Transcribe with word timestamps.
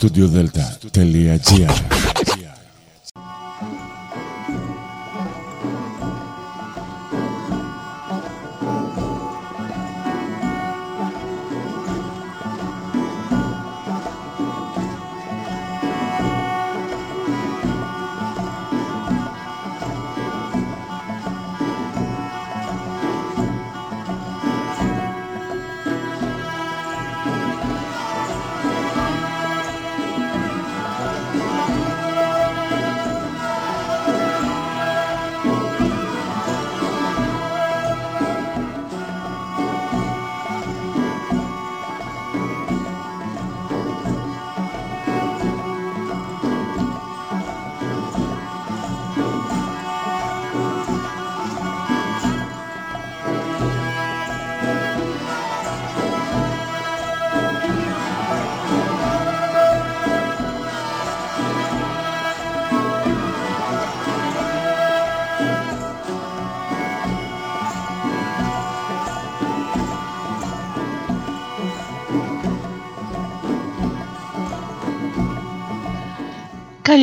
studiodelta.gr 0.00 2.29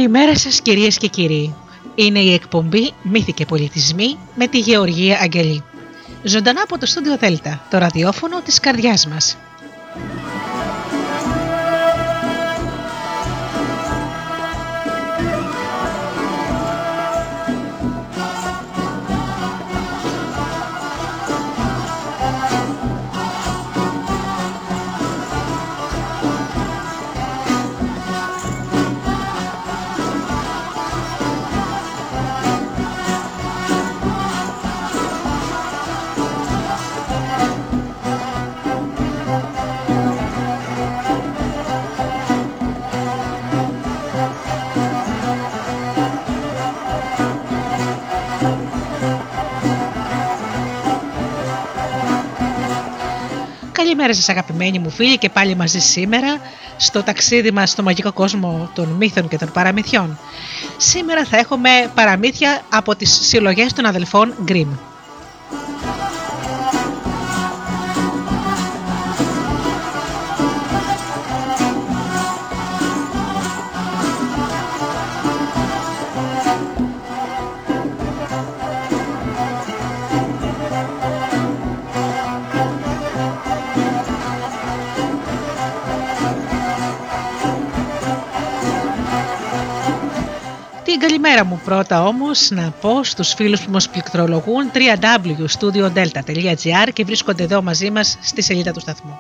Καλημέρα 0.08 0.38
σας 0.38 0.62
κυρίες 0.62 0.98
και 0.98 1.08
κύριοι. 1.08 1.56
Είναι 1.96 2.20
η 2.20 2.34
εκπομπή 2.34 2.94
«Μύθοι 3.02 3.34
και 3.34 3.46
πολιτισμοί» 3.46 4.18
με 4.36 4.48
τη 4.48 4.60
Γεωργία 4.60 5.20
Αγγελή. 5.22 5.64
Ζωντανά 6.24 6.62
από 6.62 6.78
το 6.78 6.86
στούντιο 6.86 7.18
Δέλτα, 7.18 7.68
το 7.70 7.78
ραδιόφωνο 7.78 8.42
της 8.42 8.60
καρδιάς 8.60 9.08
μας. 9.08 9.38
Καλημέρα 54.08 54.28
σας 54.28 54.36
αγαπημένοι 54.38 54.80
μου 54.80 54.90
φίλοι 54.90 55.18
και 55.18 55.30
πάλι 55.30 55.56
μαζί 55.56 55.80
σήμερα 55.80 56.40
στο 56.78 57.04
ταξίδι 57.04 57.52
μας 57.52 57.70
στο 57.70 57.84
μαγικό 57.84 58.14
κόσμο 58.14 58.70
των 58.74 58.88
μύθων 58.88 59.28
και 59.28 59.38
των 59.38 59.52
παραμυθιών. 59.52 60.20
Σήμερα 60.78 61.26
θα 61.26 61.38
έχουμε 61.38 61.70
παραμύθια 61.94 62.62
από 62.70 62.96
τις 62.96 63.20
συλλογές 63.28 63.74
των 63.74 63.86
αδελφών 63.86 64.34
Grimm. 64.48 64.68
Πρώτα 91.68 92.04
όμως 92.04 92.50
να 92.50 92.74
πω 92.82 93.04
στους 93.04 93.34
φίλους 93.34 93.62
που 93.62 93.72
μας 93.72 93.90
πληκτρολογούν 93.90 94.72
www.studiodelta.gr 94.74 96.90
και 96.94 97.04
βρίσκονται 97.04 97.44
εδώ 97.44 97.62
μαζί 97.62 97.92
μας 97.92 98.18
στη 98.22 98.42
σελίδα 98.42 98.72
του 98.72 98.80
σταθμού. 98.80 99.20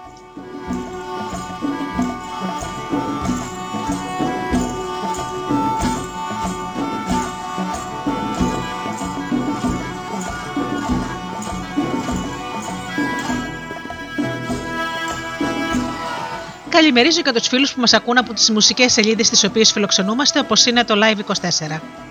Καλημερίζω 16.69 17.21
και 17.21 17.31
τους 17.31 17.47
φίλους 17.47 17.73
που 17.73 17.79
μας 17.79 17.93
ακούν 17.93 18.17
από 18.17 18.33
τις 18.33 18.51
μουσικές 18.51 18.93
σελίδες 18.93 19.29
τις 19.29 19.43
οποίες 19.43 19.71
φιλοξενούμαστε 19.71 20.39
όπως 20.39 20.65
είναι 20.65 20.83
το 20.83 20.95
Live24. 21.03 22.06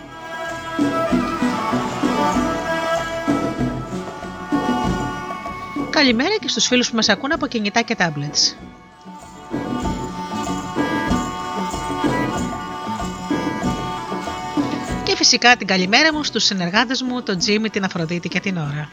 Καλημέρα 5.97 6.37
και 6.41 6.49
στους 6.49 6.67
φίλους 6.67 6.91
που 6.91 6.97
μας 6.97 7.09
ακούν 7.09 7.33
από 7.33 7.47
κινητά 7.47 7.83
και 7.83 7.97
tablets. 7.99 8.55
Και 15.05 15.17
φυσικά 15.17 15.57
την 15.57 15.67
καλημέρα 15.67 16.13
μου 16.13 16.25
στους 16.25 16.45
συνεργάτες 16.45 17.03
μου, 17.03 17.23
τον 17.23 17.39
Τζίμι, 17.39 17.71
την 17.71 17.85
Αφροδίτη 17.85 18.29
και 18.29 18.41
την 18.41 18.57
Ωρα. 18.57 18.89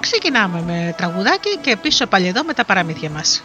Ξεκινάμε 0.00 0.62
με 0.62 0.94
τραγουδάκι 0.96 1.56
και 1.60 1.76
πίσω 1.76 2.06
πάλι 2.06 2.26
εδώ 2.26 2.44
με 2.44 2.54
τα 2.54 2.64
παραμύθια 2.64 3.10
μας. 3.10 3.42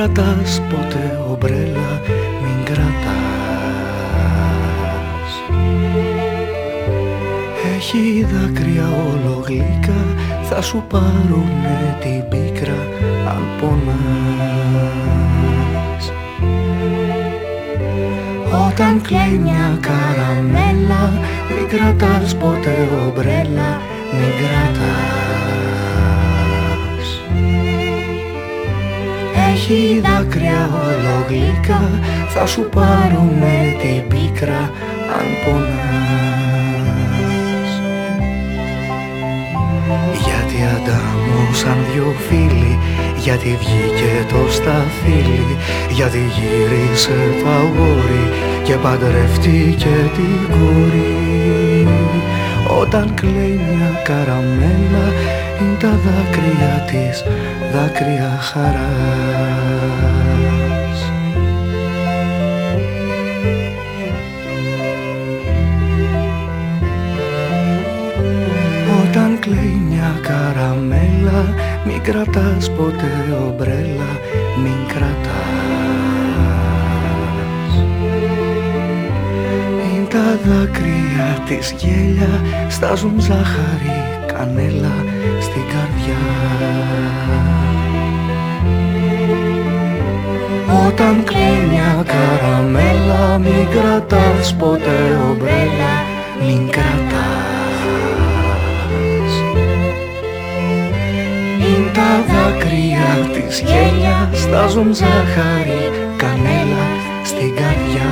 Κρατάς 0.00 0.60
ποτέ 0.68 1.18
ομπρέλα, 1.30 2.00
μην 2.42 2.64
κρατάς. 2.64 2.90
Έχει 7.76 8.26
δάκρυα 8.32 8.88
όλο 8.88 9.42
γλυκά, 9.46 10.02
θα 10.42 10.62
σου 10.62 10.84
πάρουνε 10.88 11.96
την 12.00 12.28
πίκρα 12.28 12.86
αν 13.28 13.42
πονάς. 13.60 13.82
Όταν 18.68 19.02
κλαίει 19.02 19.38
μια 19.42 19.78
καραμέλα, 19.80 21.12
μην 21.48 21.68
κρατάς 21.68 22.36
ποτέ 22.36 22.88
ομπρέλα, 23.06 23.80
μην 24.12 24.32
κρατάς 24.38 25.19
έχει 29.72 30.00
δάκρυα 30.00 30.70
ολογλικά 30.86 32.00
θα 32.28 32.46
σου 32.46 32.68
πάρουνε 32.74 33.76
την 33.80 34.08
πίκρα 34.08 34.70
αν 35.16 35.26
πονάς. 35.44 35.80
Γιατί 40.24 40.58
αντάμωσαν 40.74 41.78
δυο 41.92 42.14
φίλοι 42.28 42.78
γιατί 43.16 43.58
βγήκε 43.60 44.26
το 44.28 44.50
σταφύλι 44.50 45.56
γιατί 45.90 46.18
γύρισε 46.18 47.18
το 47.42 47.48
αγόρι 47.48 48.26
και 48.62 48.74
παντρεύτηκε 48.74 50.10
την 50.14 50.56
κόρη. 50.58 51.88
Όταν 52.80 53.14
κλαίει 53.14 53.60
μια 53.68 54.02
καραμέλα 54.04 55.06
είναι 55.60 55.76
τα 55.80 55.88
δάκρυα 56.04 56.84
της 56.86 57.24
δάκρυα 57.72 58.38
χαράς 58.40 59.59
κλαίει 69.40 69.82
μια 69.88 70.20
καραμέλα 70.22 71.54
Μην 71.84 72.02
κρατάς 72.02 72.70
ποτέ 72.70 73.12
ομπρέλα 73.46 74.10
Μην 74.62 74.86
κρατάς. 74.88 75.50
Είναι 79.94 80.06
τα 80.08 80.38
δάκρυα 80.44 81.28
της 81.46 81.74
γέλια 81.78 82.42
Στάζουν 82.68 83.20
ζάχαρη 83.20 83.98
κανέλα 84.26 84.94
στην 85.40 85.62
καρδιά. 85.72 86.22
Όταν 90.86 91.24
κλαίει 91.24 91.66
μια 91.70 92.04
καραμέλα 92.12 93.38
Μην 93.38 93.66
κρατάς 93.70 94.54
ποτέ 94.54 95.18
ομπρέλα 95.30 95.92
Μην 96.46 96.70
κρατάς 96.70 97.29
τα 101.94 102.10
δάκρυα 102.32 103.10
της 103.32 103.60
γέλια 103.60 104.30
στάζουν 104.32 104.94
ζάχαρη 104.94 105.82
κανέλα 106.16 106.86
στην 107.24 107.54
καρδιά. 107.54 108.10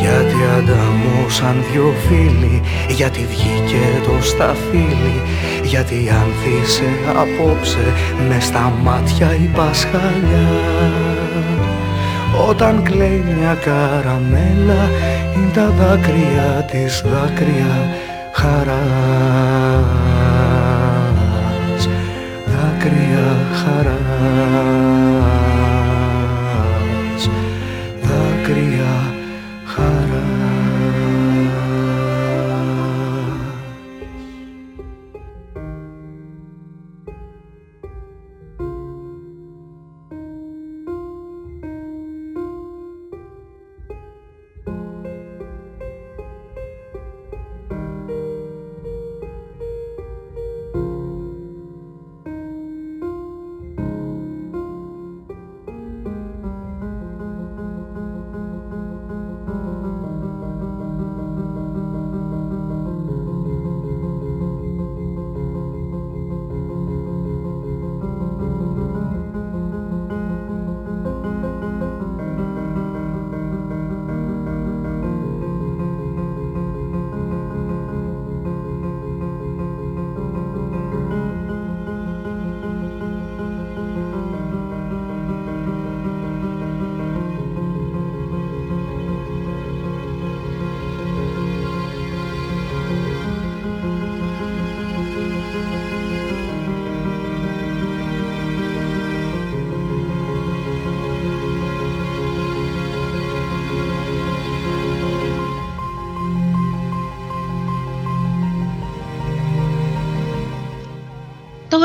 Γιατί 0.00 0.36
ανταμώσαν 0.58 1.64
δυο 1.72 1.94
φίλοι 2.08 2.62
Γιατί 2.88 3.26
βγήκε 3.30 3.84
το 4.04 4.22
σταφύλι 4.22 5.22
Γιατί 5.62 6.10
ανθίσε 6.20 6.90
απόψε 7.08 7.92
με 8.28 8.40
στα 8.40 8.72
μάτια 8.82 9.34
η 9.34 9.50
Πασχαλιά 9.56 10.48
Όταν 12.48 12.82
κλαίει 12.82 13.24
μια 13.38 13.54
καραμέλα 13.54 14.90
είναι 15.34 15.50
τα 15.54 15.70
δάκρυα 15.78 16.64
της 16.70 17.04
δάκρυα 17.06 17.88
χαράς 18.48 19.88
δάκρυα 22.46 23.36
χαράς 23.52 24.97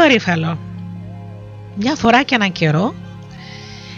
γαρίφαλο. 0.04 0.58
Μια 1.76 1.96
φορά 1.96 2.24
και 2.24 2.36
έναν 2.36 2.52
καιρό 2.52 2.94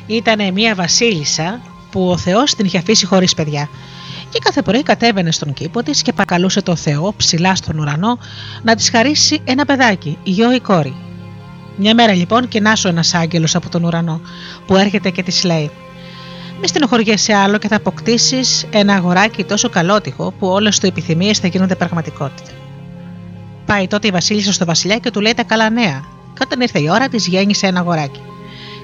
ήταν 0.07 0.53
μια 0.53 0.75
βασίλισσα 0.75 1.61
που 1.91 2.09
ο 2.09 2.17
Θεός 2.17 2.55
την 2.55 2.65
είχε 2.65 2.77
αφήσει 2.77 3.05
χωρίς 3.05 3.33
παιδιά 3.33 3.69
και 4.29 4.39
κάθε 4.43 4.61
πρωί 4.61 4.83
κατέβαινε 4.83 5.31
στον 5.31 5.53
κήπο 5.53 5.83
της 5.83 6.01
και 6.01 6.11
παρακαλούσε 6.11 6.61
το 6.61 6.75
Θεό 6.75 7.13
ψηλά 7.17 7.55
στον 7.55 7.79
ουρανό 7.79 8.17
να 8.63 8.75
της 8.75 8.89
χαρίσει 8.89 9.41
ένα 9.43 9.65
παιδάκι, 9.65 10.17
γιο 10.23 10.53
ή 10.53 10.59
κόρη. 10.59 10.95
Μια 11.77 11.93
μέρα 11.93 12.13
λοιπόν 12.13 12.47
κοινάσω 12.47 12.89
ένας 12.89 13.13
άγγελος 13.13 13.55
από 13.55 13.69
τον 13.69 13.83
ουρανό 13.83 14.21
που 14.67 14.75
έρχεται 14.75 15.09
και 15.09 15.23
της 15.23 15.43
λέει 15.43 15.71
μη 16.61 16.67
στενοχωριέσαι 16.67 17.33
άλλο 17.33 17.57
και 17.57 17.67
θα 17.67 17.75
αποκτήσεις 17.75 18.65
ένα 18.71 18.93
αγοράκι 18.93 19.43
τόσο 19.43 19.69
καλότυχο 19.69 20.33
που 20.39 20.47
όλες 20.47 20.79
του 20.79 20.85
επιθυμίες 20.85 21.39
θα 21.39 21.47
γίνονται 21.47 21.75
πραγματικότητα. 21.75 22.64
Πάει 23.65 23.87
τότε 23.87 24.07
η 24.07 24.11
Βασίλισσα 24.11 24.53
στο 24.53 24.65
Βασιλιά 24.65 24.97
και 24.97 25.11
του 25.11 25.21
λέει 25.21 25.33
τα 25.33 25.43
καλά 25.43 25.69
νέα. 25.69 26.03
Και 26.33 26.41
όταν 26.43 26.61
ήρθε 26.61 26.79
η 26.79 26.89
ώρα 26.89 27.07
της, 27.07 27.27
γέννησε 27.27 27.67
ένα 27.67 27.79
αγοράκι. 27.79 28.21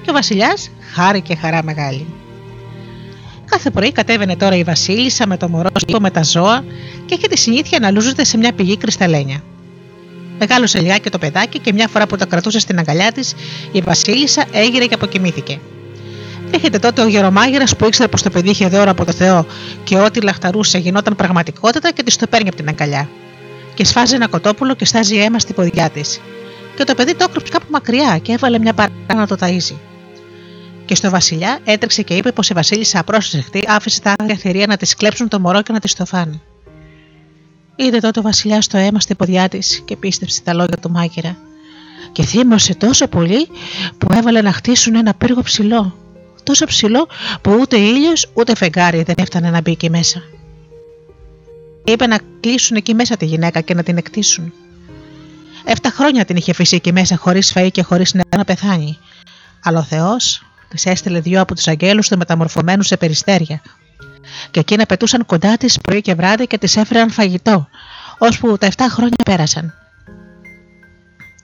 Και 0.02 0.10
ο 0.10 0.12
Βασιλιάς 0.12 0.70
χάρηκε 0.94 1.34
χαρά 1.34 1.62
μεγάλη. 1.62 2.06
Κάθε 3.44 3.70
πρωί 3.70 3.92
κατέβαινε 3.92 4.36
τώρα 4.36 4.56
η 4.56 4.62
Βασίλισσα 4.62 5.26
με 5.26 5.36
το 5.36 5.48
μωρό 5.48 5.68
σκύπο 5.76 6.00
με 6.00 6.10
τα 6.10 6.22
ζώα 6.22 6.64
και 7.06 7.14
είχε 7.14 7.28
τη 7.28 7.38
συνήθεια 7.38 7.78
να 7.78 7.90
λούζεται 7.90 8.24
σε 8.24 8.36
μια 8.36 8.52
πηγή 8.52 8.76
κρυσταλλένια. 8.76 9.42
Μεγάλωσε 10.38 10.80
λιγάκι 10.80 11.10
το 11.10 11.18
παιδάκι 11.18 11.58
και 11.58 11.72
μια 11.72 11.88
φορά 11.88 12.06
που 12.06 12.16
το 12.16 12.26
κρατούσε 12.26 12.58
στην 12.58 12.78
αγκαλιά 12.78 13.12
της, 13.12 13.34
η 13.72 13.80
Βασίλισσα 13.80 14.44
έγειρε 14.52 14.86
και 14.86 14.94
αποκοιμήθηκε. 14.94 15.58
Έχετε 16.50 16.78
τότε 16.78 17.02
ο 17.02 17.06
γερομάγειρας 17.06 17.76
που 17.76 17.84
ήξερε 17.84 18.08
πως 18.08 18.22
το 18.22 18.30
παιδί 18.30 18.50
είχε 18.50 18.68
δώρο 18.68 18.90
από 18.90 19.04
το 19.04 19.12
Θεό 19.12 19.46
και 19.84 19.98
ό,τι 19.98 20.20
λαχταρούσε 20.20 20.78
γινόταν 20.78 21.16
πραγματικότητα 21.16 21.90
και 21.90 22.02
της 22.02 22.16
το 22.16 22.26
παίρνει 22.26 22.48
από 22.48 22.56
την 22.56 22.68
αγκαλιά 22.68 23.08
και 23.82 23.88
σφάζει 23.88 24.14
ένα 24.14 24.28
κοτόπουλο 24.28 24.74
και 24.74 24.84
στάζει 24.84 25.16
αίμα 25.16 25.38
στη 25.38 25.52
ποδιά 25.52 25.90
της. 25.90 26.20
Και 26.76 26.84
το 26.84 26.94
παιδί 26.94 27.14
το 27.14 27.26
έκρυψε 27.28 27.52
κάπου 27.52 27.66
μακριά 27.70 28.18
και 28.18 28.32
έβαλε 28.32 28.58
μια 28.58 28.72
παρά 28.72 28.90
να 29.08 29.26
το 29.26 29.36
ταΐζει. 29.40 29.74
Και 30.84 30.94
στο 30.94 31.10
Βασιλιά 31.10 31.58
έτρεξε 31.64 32.02
και 32.02 32.14
είπε 32.14 32.32
πως 32.32 32.48
η 32.48 32.54
Βασίλισσα 32.54 32.98
απρόσεχτη 32.98 33.64
άφησε 33.68 34.00
τα 34.00 34.14
άγρια 34.18 34.36
θηρία 34.36 34.66
να 34.66 34.76
της 34.76 34.94
κλέψουν 34.94 35.28
το 35.28 35.40
μωρό 35.40 35.62
και 35.62 35.72
να 35.72 35.78
της 35.80 35.94
το 35.94 36.04
φάνε. 36.04 36.40
Είδε 37.76 37.98
τότε 37.98 38.18
ο 38.18 38.22
Βασιλιάς 38.22 38.66
το 38.66 38.78
αίμα 38.78 39.00
στη 39.00 39.14
ποδιά 39.14 39.48
της 39.48 39.82
και 39.84 39.96
πίστεψε 39.96 40.42
τα 40.42 40.54
λόγια 40.54 40.76
του 40.76 40.90
μάγειρα. 40.90 41.36
Και 42.12 42.22
θύμωσε 42.22 42.74
τόσο 42.74 43.08
πολύ 43.08 43.48
που 43.98 44.12
έβαλε 44.12 44.40
να 44.40 44.52
χτίσουν 44.52 44.94
ένα 44.94 45.14
πύργο 45.14 45.42
ψηλό. 45.42 45.96
Τόσο 46.42 46.66
ψηλό 46.66 47.08
που 47.40 47.56
ούτε 47.60 47.76
ήλιος 47.76 48.30
ούτε 48.34 48.56
φεγγάρι 48.56 49.02
δεν 49.02 49.14
έφτανε 49.18 49.50
να 49.50 49.60
μπει 49.60 49.70
εκεί 49.70 49.90
μέσα 49.90 50.22
είπε 51.84 52.06
να 52.06 52.18
κλείσουν 52.40 52.76
εκεί 52.76 52.94
μέσα 52.94 53.16
τη 53.16 53.24
γυναίκα 53.24 53.60
και 53.60 53.74
να 53.74 53.82
την 53.82 53.96
εκτίσουν. 53.96 54.52
Εφτά 55.64 55.90
χρόνια 55.90 56.24
την 56.24 56.36
είχε 56.36 56.50
αφήσει 56.50 56.76
εκεί 56.76 56.92
μέσα 56.92 57.16
χωρίς 57.16 57.52
φαΐ 57.54 57.68
και 57.72 57.82
χωρίς 57.82 58.14
νερό 58.14 58.28
να 58.36 58.44
πεθάνει. 58.44 58.98
Αλλά 59.62 59.78
ο 59.78 59.82
Θεός 59.82 60.46
της 60.68 60.86
έστειλε 60.86 61.20
δυο 61.20 61.40
από 61.40 61.54
τους 61.54 61.68
αγγέλους 61.68 62.08
τους 62.08 62.16
μεταμορφωμένους 62.16 62.86
σε 62.86 62.96
περιστέρια. 62.96 63.62
Και 64.50 64.60
εκείνα 64.60 64.86
πετούσαν 64.86 65.26
κοντά 65.26 65.56
της 65.56 65.78
πρωί 65.80 66.00
και 66.00 66.14
βράδυ 66.14 66.46
και 66.46 66.58
της 66.58 66.76
έφεραν 66.76 67.10
φαγητό, 67.10 67.68
ώσπου 68.18 68.58
τα 68.58 68.66
7 68.66 68.72
χρόνια 68.90 69.16
πέρασαν. 69.24 69.74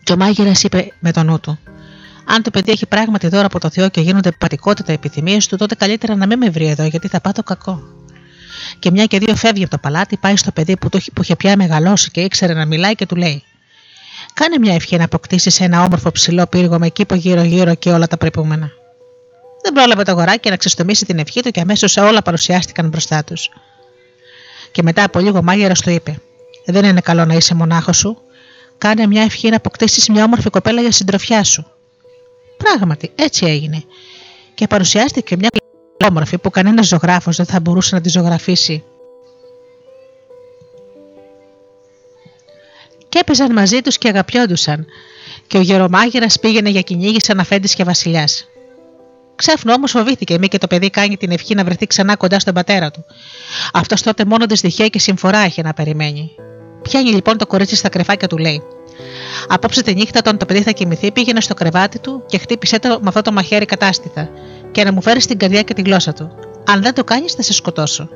Και 0.02 0.12
ο 0.12 0.16
μάγειρας 0.16 0.62
είπε 0.62 0.92
με 1.00 1.12
τον 1.12 1.26
νου 1.26 1.40
του: 1.40 1.59
Αν 2.25 2.42
το 2.42 2.50
παιδί 2.50 2.71
έχει 2.71 2.87
πράγματι 2.87 3.28
δώρα 3.28 3.47
από 3.47 3.61
το 3.61 3.71
Θεό 3.71 3.88
και 3.88 4.00
γίνονται 4.00 4.33
πατικότητα 4.33 4.92
επιθυμίες 4.92 5.47
του, 5.47 5.57
τότε 5.57 5.75
καλύτερα 5.75 6.14
να 6.14 6.26
μην 6.26 6.38
με 6.38 6.50
βρει 6.50 6.66
εδώ, 6.66 6.85
γιατί 6.85 7.09
θα 7.09 7.21
πάθω 7.21 7.42
κακό 7.42 7.83
και 8.78 8.90
μια 8.90 9.04
και 9.04 9.18
δύο 9.18 9.37
φεύγει 9.37 9.62
από 9.62 9.70
το 9.70 9.78
παλάτι, 9.78 10.16
πάει 10.16 10.37
στο 10.37 10.52
παιδί 10.52 10.76
που, 10.76 10.88
το, 10.88 11.00
που 11.14 11.22
είχε 11.22 11.37
πια 11.37 11.56
μεγαλώσει 11.56 12.10
και 12.10 12.20
ήξερε 12.20 12.52
να 12.54 12.66
μιλάει 12.66 12.94
και 12.94 13.06
του 13.06 13.16
λέει: 13.16 13.42
Κάνε 14.34 14.58
μια 14.58 14.75
ευχή 14.75 14.96
να 14.96 15.04
αποκτήσεις 15.04 15.60
ένα 15.60 15.82
όμορφο 15.82 16.12
ψηλό 16.12 16.46
πύργο 16.46 16.78
με 16.78 16.88
κήπο 16.88 17.14
γύρω-γύρω 17.14 17.75
και 17.75 17.90
όλα 17.90 18.06
τα 18.06 18.16
πρεπούμενα. 18.16 18.70
Δεν 19.62 19.72
πρόλαβε 19.72 20.02
το 20.02 20.10
αγοράκι 20.10 20.50
να 20.50 20.56
ξεστομίσει 20.56 21.04
την 21.04 21.18
ευχή 21.18 21.42
του 21.42 21.50
και 21.50 21.60
αμέσως 21.60 21.96
όλα 21.96 22.22
παρουσιάστηκαν 22.22 22.88
μπροστά 22.88 23.25
τους. 23.25 23.50
Και 24.72 24.82
μετά 24.82 25.04
από 25.04 25.18
λίγο 25.18 25.42
μάγειρα 25.42 25.75
του 25.75 25.90
είπε: 25.90 26.20
Δεν 26.66 26.84
είναι 26.84 27.00
καλό 27.00 27.25
να 27.25 27.34
είσαι 27.34 27.54
μονάχος 27.54 27.96
σου. 27.96 28.22
Κάνε 28.78 29.06
μια 29.06 29.22
ευχή 29.22 29.48
να 29.48 29.56
αποκτήσεις 29.56 30.08
μια 30.08 30.25
όμορφη 30.25 30.50
κοπέλα 30.50 30.80
για 30.80 30.92
συντροφιά 30.92 31.44
σου. 31.44 31.66
Πράγματι, 32.56 33.10
έτσι 33.14 33.46
έγινε. 33.46 33.84
Και 34.54 34.66
παρουσιάστηκε 34.66 35.37
μια 35.37 35.48
όμορφη 36.06 36.38
που 36.38 36.50
κανένας 36.50 36.86
ζωγράφος 36.86 37.36
δεν 37.36 37.46
θα 37.46 37.60
μπορούσε 37.60 37.94
να 37.94 38.00
τη 38.00 38.08
ζωγραφίσει. 38.08 38.84
Και 43.08 43.18
έπαιζαν 43.18 43.52
μαζί 43.52 43.80
τους 43.80 43.98
και 43.98 44.08
αγαπιόντουσαν, 44.08 44.86
και 45.46 45.56
ο 45.58 45.60
γερομάγειρας 45.60 46.38
πήγαινε 46.38 46.68
για 46.68 46.80
κυνήγι 46.80 47.20
σαν 47.20 47.40
αφέντης 47.40 47.74
και 47.74 47.84
βασιλιάς. 47.84 48.48
Ξέφνο 49.36 49.72
όμως 49.72 49.90
φοβήθηκε 49.90 50.38
μη 50.38 50.48
και 50.48 50.58
το 50.58 50.66
παιδί 50.66 50.90
κάνει 50.90 51.16
την 51.16 51.30
ευχή 51.30 51.54
να 51.54 51.64
βρεθεί 51.64 51.86
ξανά 51.86 52.16
κοντά 52.16 52.38
στον 52.38 52.54
πατέρα 52.54 52.90
του. 52.90 53.04
Αυτός 53.72 54.02
τότε 54.02 54.24
μόνο 54.24 54.46
δυστυχία 54.46 54.88
και 54.88 54.98
συμφορά 54.98 55.46
είχε 55.46 55.62
να 55.62 55.72
περιμένει. 55.72 56.30
Πιάνει 56.82 57.10
λοιπόν 57.10 57.36
το 57.38 57.46
κορίτσι 57.46 57.76
στα 57.76 57.88
κρεφάκια 57.88 58.28
του, 58.28 58.38
λέει. 58.38 58.62
Απόψε 59.48 59.82
τη 59.82 59.94
νύχτα, 59.94 60.18
όταν 60.18 60.38
το 60.38 60.46
παιδί 60.46 60.62
θα 60.62 60.70
κοιμηθεί, 60.70 61.12
πήγαινε 61.12 61.40
στο 61.40 61.54
κρεβάτι 61.54 61.98
του 61.98 62.22
και 62.26 62.38
χτύπησε 62.38 62.78
το 62.78 62.88
με 62.88 63.08
αυτό 63.08 63.22
το 63.22 63.32
μαχαίρι 63.32 63.64
κατάστηθα, 63.64 64.28
και 64.70 64.84
να 64.84 64.92
μου 64.92 65.02
φέρεις 65.02 65.26
την 65.26 65.38
καρδιά 65.38 65.62
και 65.62 65.75
τη 65.75 65.82
γλώσσα 65.82 66.12
του. 66.12 66.30
Αν 66.66 66.82
δεν 66.82 66.94
το 66.94 67.04
κάνεις, 67.04 67.32
θα 67.32 67.42
σε 67.42 67.52
σκοτώσω. 67.52 68.08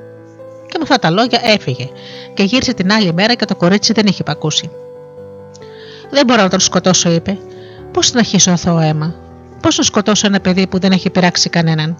Και 0.67 0.79
με 0.79 0.83
αυτά 0.83 0.99
τα 0.99 1.11
λόγια 1.11 1.41
έφυγε, 1.45 1.89
και 2.35 2.43
γύρισε 2.43 2.75
την 2.75 2.93
άλλη 2.93 3.13
μέρα 3.13 3.35
και 3.35 3.45
το 3.45 3.57
κορίτσι 3.57 3.93
δεν 3.93 4.07
είχε 4.07 4.23
πακούσει. 4.23 4.71
Δεν 6.11 6.27
μπορώ 6.27 6.43
να 6.43 6.49
τον 6.49 6.61
σκοτώσω, 6.61 7.11
είπε. 7.11 7.39
Πώς 7.93 8.13
να 8.13 8.19
αρχίσω 8.19 8.51
αθώο 8.51 8.79
αίμα. 8.79 9.15
Πώς 9.61 9.77
να 9.77 9.85
σκοτώσω 9.85 10.27
ένα 10.27 10.41
παιδί 10.41 10.67
που 10.67 10.79
δεν 10.79 10.93
έχει 10.93 11.11
πειράξει 11.11 11.49
κανέναν; 11.49 11.97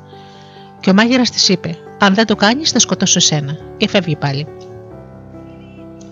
Και 0.81 0.91
ο 0.91 0.95
μάγειρας 0.95 1.31
της 1.31 1.49
είπε: 1.49 1.79
Αν 1.99 2.15
δεν 2.15 2.27
το 2.27 2.37
κάνεις, 2.37 2.71
θα 2.71 2.79
σκοτώσω 2.79 3.19
εσένα. 3.19 3.57
Και 3.77 3.89
φεύγει 3.89 4.17
πάλι. 4.17 4.47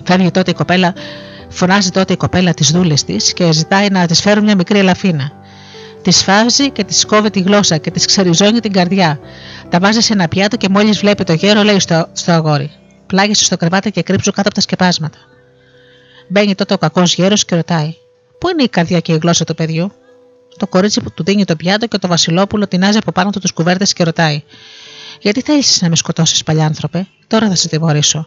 Φεύγει 0.05 0.31
τότε 0.31 0.51
η 0.51 0.55
κοπέλα, 0.55 0.95
φωνάζει 1.49 1.91
τότε 1.91 2.13
η 2.13 2.17
κοπέλα 2.17 2.55
τις 2.55 2.71
δούλες 2.71 3.05
της 3.05 3.33
και 3.33 3.53
ζητάει 3.53 3.89
να 3.89 4.07
της 4.07 4.21
φέρουν 4.21 4.45
μια 4.45 4.55
μικρή 4.55 4.79
ελαφίνα. 4.79 5.33
Τη 6.03 6.11
φάζει 6.11 6.71
και 6.71 6.85
τη 6.85 7.07
κόβει 7.07 7.31
τη 7.31 7.41
γλώσσα 7.41 7.77
και 7.77 7.91
της 7.91 8.07
ξεριζώνει 8.07 8.61
την 8.61 8.73
καρδιά. 8.73 9.21
Τα 9.69 9.79
βάζει 9.79 10.01
σε 10.01 10.13
ένα 10.13 10.29
πιάτο 10.29 10.57
και 10.57 10.69
μόλις 10.69 10.99
βλέπει 10.99 11.25
το 11.25 11.33
γέρο, 11.33 11.63
λέει 11.63 11.79
στο, 11.79 12.09
στο 12.13 12.33
αγόρι: 12.33 12.71
Πλάγεσαι 13.07 13.45
στο 13.45 13.57
κρεβάτι 13.57 13.91
και 13.91 14.03
κρύψου 14.03 14.31
κάτω 14.31 14.49
από 14.49 14.55
τα 14.55 14.61
σκεπάσματα. 14.61 15.19
Μπαίνει 16.29 16.55
τότε 16.55 16.75
ο 16.75 16.79
κακός 16.79 17.15
γέρος 17.15 17.45
και 17.45 17.55
ρωτάει: 17.55 17.95
Πού 18.39 18.49
είναι 18.49 18.63
η 18.63 18.69
καρδιά 18.69 19.01
και 19.01 19.13
η 19.13 19.19
γλώσσα 19.23 19.45
του 19.45 19.55
παιδιού; 19.55 19.93
Το 20.57 20.67
κορίτσι 20.67 21.01
που 21.01 21.13
του 21.13 21.25
δίνει 21.25 21.45
το 21.45 21.57
πιάτο 21.57 21.87
και 21.87 21.99
το 21.99 22.09
Βασιλόπουλο 22.09 22.69
τεινάζει 22.69 22.99
από 22.99 23.13
πάνω 23.13 23.31
του 23.31 23.41
τους 23.41 23.53
κουβέρτες 23.53 23.93
και 23.93 24.05
ρωτάει: 24.05 24.43
Γιατί 25.21 25.41
θέλει 25.41 25.63
να 25.81 25.89
με 25.89 25.97
σκοτώσεις, 25.97 26.43
παλιάνθρωπε, 26.43 27.07
τώρα 27.27 27.49
θα 27.49 27.55
σε 27.55 27.69
τιμωρήσω. 27.69 28.27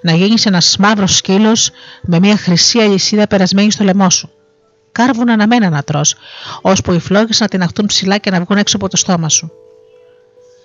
Να 0.00 0.12
γίνεις 0.12 0.46
ένας 0.46 0.76
μαύρος 0.76 1.16
σκύλος 1.16 1.70
με 2.02 2.18
μια 2.18 2.36
χρυσή 2.36 2.78
αλυσίδα 2.78 3.26
περασμένη 3.26 3.70
στο 3.70 3.84
λαιμό 3.84 4.10
σου. 4.10 4.30
Κάρβουν 4.96 5.30
αναμένα 5.30 5.68
να 5.68 5.82
τρώ, 5.82 6.00
ώσπου 6.62 6.92
οι 6.92 6.98
φλόγες 6.98 7.40
να 7.40 7.48
την 7.48 7.62
αχτούν 7.62 7.86
ψηλά 7.86 8.18
και 8.18 8.30
να 8.30 8.40
βγουν 8.40 8.56
έξω 8.56 8.76
από 8.76 8.88
το 8.88 8.96
στόμα 8.96 9.28
σου. 9.28 9.52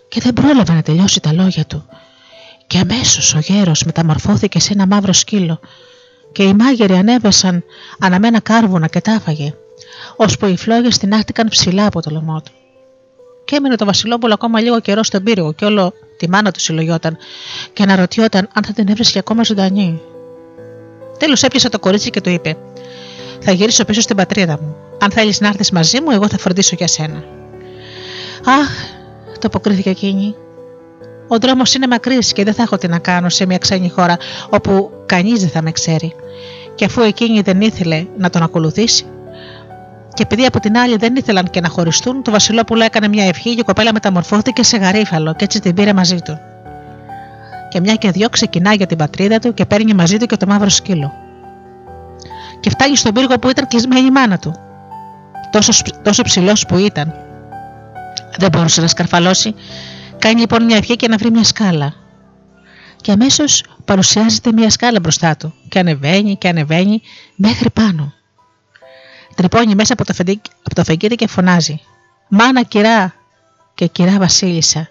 Και 0.07 0.19
δεν 0.23 0.33
πρόλαβε 0.33 0.73
να 0.73 0.81
τελειώσει 0.81 1.19
τα 1.19 1.33
λόγια 1.33 1.65
του. 1.65 1.85
Και 2.67 2.77
αμέσως 2.77 3.33
ο 3.33 3.39
γέρος 3.39 3.83
μεταμορφώθηκε 3.83 4.59
σε 4.59 4.73
ένα 4.73 4.87
μαύρο 4.87 5.13
σκύλο, 5.13 5.59
και 6.31 6.43
οι 6.43 6.53
μάγειροι 6.53 6.93
ανέβεσαν 6.93 7.63
αναμένα 7.99 8.39
κάρβουνα 8.39 8.87
και 8.87 9.01
τάφαγε 9.01 9.53
ώσπου 10.15 10.45
οι 10.45 10.57
φλόγες 10.57 10.97
τεινάχτηκαν 10.97 11.47
ψηλά 11.47 11.85
από 11.85 12.01
το 12.01 12.09
λαιμό 12.09 12.41
του. 12.41 12.51
Και 13.45 13.55
έμεινε 13.55 13.75
το 13.75 13.85
Βασιλόπουλο 13.85 14.33
ακόμα 14.33 14.59
λίγο 14.61 14.79
καιρό 14.79 15.03
στον 15.03 15.23
πύργο 15.23 15.53
και 15.53 15.65
όλο 15.65 15.93
τη 16.17 16.29
μάνα 16.29 16.51
του 16.51 16.59
συλλογιόταν 16.59 17.17
και 17.73 17.83
αναρωτιόταν 17.83 18.49
αν 18.53 18.63
θα 18.63 18.73
την 18.73 18.87
έβρισκε 18.87 19.19
ακόμα 19.19 19.43
ζωντανή. 19.43 20.01
Τέλος 21.17 21.43
έπιασε 21.43 21.69
το 21.69 21.79
κορίτσι 21.79 22.09
και 22.09 22.21
του 22.21 22.29
είπε: 22.29 22.57
Θα 23.41 23.51
γυρίσω 23.51 23.85
πίσω 23.85 24.01
στην 24.01 24.15
πατρίδα 24.15 24.57
μου. 24.61 24.75
Αν 24.99 25.11
θέλεις 25.11 25.39
να 25.39 25.47
έρθεις 25.47 25.71
μαζί 25.71 26.01
μου, 26.01 26.11
εγώ 26.11 26.27
θα 26.27 26.37
φροντίσω 26.37 26.75
για 26.77 26.87
σένα. 26.87 27.23
Αχ, 28.45 28.69
το 29.33 29.47
αποκρίθηκε 29.47 29.89
εκείνη. 29.89 30.35
Ο 31.27 31.37
δρόμος 31.37 31.73
είναι 31.73 31.87
μακρύς 31.87 32.33
και 32.33 32.43
δεν 32.43 32.53
θα 32.53 32.63
έχω 32.63 32.77
τι 32.77 32.87
να 32.87 32.99
κάνω 32.99 33.29
σε 33.29 33.45
μια 33.45 33.57
ξένη 33.57 33.89
χώρα 33.89 34.17
όπου 34.49 34.91
κανείς 35.05 35.39
δεν 35.39 35.49
θα 35.49 35.61
με 35.61 35.71
ξέρει. 35.71 36.15
Και 36.75 36.85
αφού 36.85 37.01
εκείνη 37.01 37.41
δεν 37.41 37.61
ήθελε 37.61 38.05
να 38.17 38.29
τον 38.29 38.43
ακολουθήσει, 38.43 39.05
και 40.13 40.23
επειδή 40.23 40.45
από 40.45 40.59
την 40.59 40.77
άλλη 40.77 40.95
δεν 40.95 41.15
ήθελαν 41.15 41.49
και 41.49 41.61
να 41.61 41.69
χωριστούν, 41.69 42.23
το 42.23 42.31
Βασιλόπουλο 42.31 42.83
έκανε 42.83 43.07
μια 43.07 43.23
ευχή 43.23 43.53
και 43.53 43.59
η 43.59 43.63
κοπέλα 43.63 43.93
μεταμορφώθηκε 43.93 44.63
σε 44.63 44.77
γαρίφαλο 44.77 45.33
και 45.33 45.43
έτσι 45.43 45.59
την 45.59 45.73
πήρε 45.73 45.93
μαζί 45.93 46.17
του. 46.25 46.39
Και 47.69 47.79
μια 47.79 47.95
και 47.95 48.11
δυο 48.11 48.29
ξεκινάει 48.29 48.75
για 48.75 48.85
την 48.85 48.97
πατρίδα 48.97 49.39
του 49.39 49.53
και 49.53 49.65
παίρνει 49.65 49.93
μαζί 49.93 50.17
του 50.17 50.25
και 50.25 50.37
το 50.37 50.45
μαύρο 50.47 50.69
σκύλο. 50.69 51.11
Και 52.61 52.69
φτάνει 52.69 52.95
στον 52.95 53.13
πύργο 53.13 53.39
που 53.39 53.49
ήταν 53.49 53.67
κλεισμένη 53.67 54.05
η 54.05 54.11
μάνα 54.11 54.39
του. 54.39 54.55
Τόσο, 55.51 55.83
τόσο 56.03 56.23
ψηλός 56.23 56.65
που 56.65 56.77
ήταν. 56.77 57.13
Δεν 58.37 58.49
μπορούσε 58.51 58.81
να 58.81 58.87
σκαρφαλώσει. 58.87 59.55
Κάνει 60.17 60.39
λοιπόν 60.39 60.63
μια 60.63 60.77
ευχή 60.77 60.95
και 60.95 61.07
να 61.07 61.17
βρει 61.17 61.31
μια 61.31 61.43
σκάλα. 61.43 61.93
Και 63.01 63.11
αμέσως 63.11 63.63
παρουσιάζεται 63.85 64.51
μια 64.51 64.69
σκάλα 64.69 64.99
μπροστά 64.99 65.35
του. 65.35 65.53
Και 65.69 65.79
ανεβαίνει 65.79 66.37
και 66.37 66.47
ανεβαίνει 66.47 67.01
μέχρι 67.35 67.69
πάνω 67.69 68.13
τρυπώνει 69.35 69.75
μέσα 69.75 69.93
από 69.93 70.05
το, 70.05 70.13
φεγγίτι, 70.13 70.49
από 70.63 70.75
το 70.75 70.83
φεγγίτι 70.83 71.15
και 71.15 71.27
φωνάζει 71.27 71.81
«Μάνα 72.27 72.63
κυρά 72.63 73.13
και 73.73 73.87
κυρά 73.87 74.17
βασίλισσα, 74.17 74.89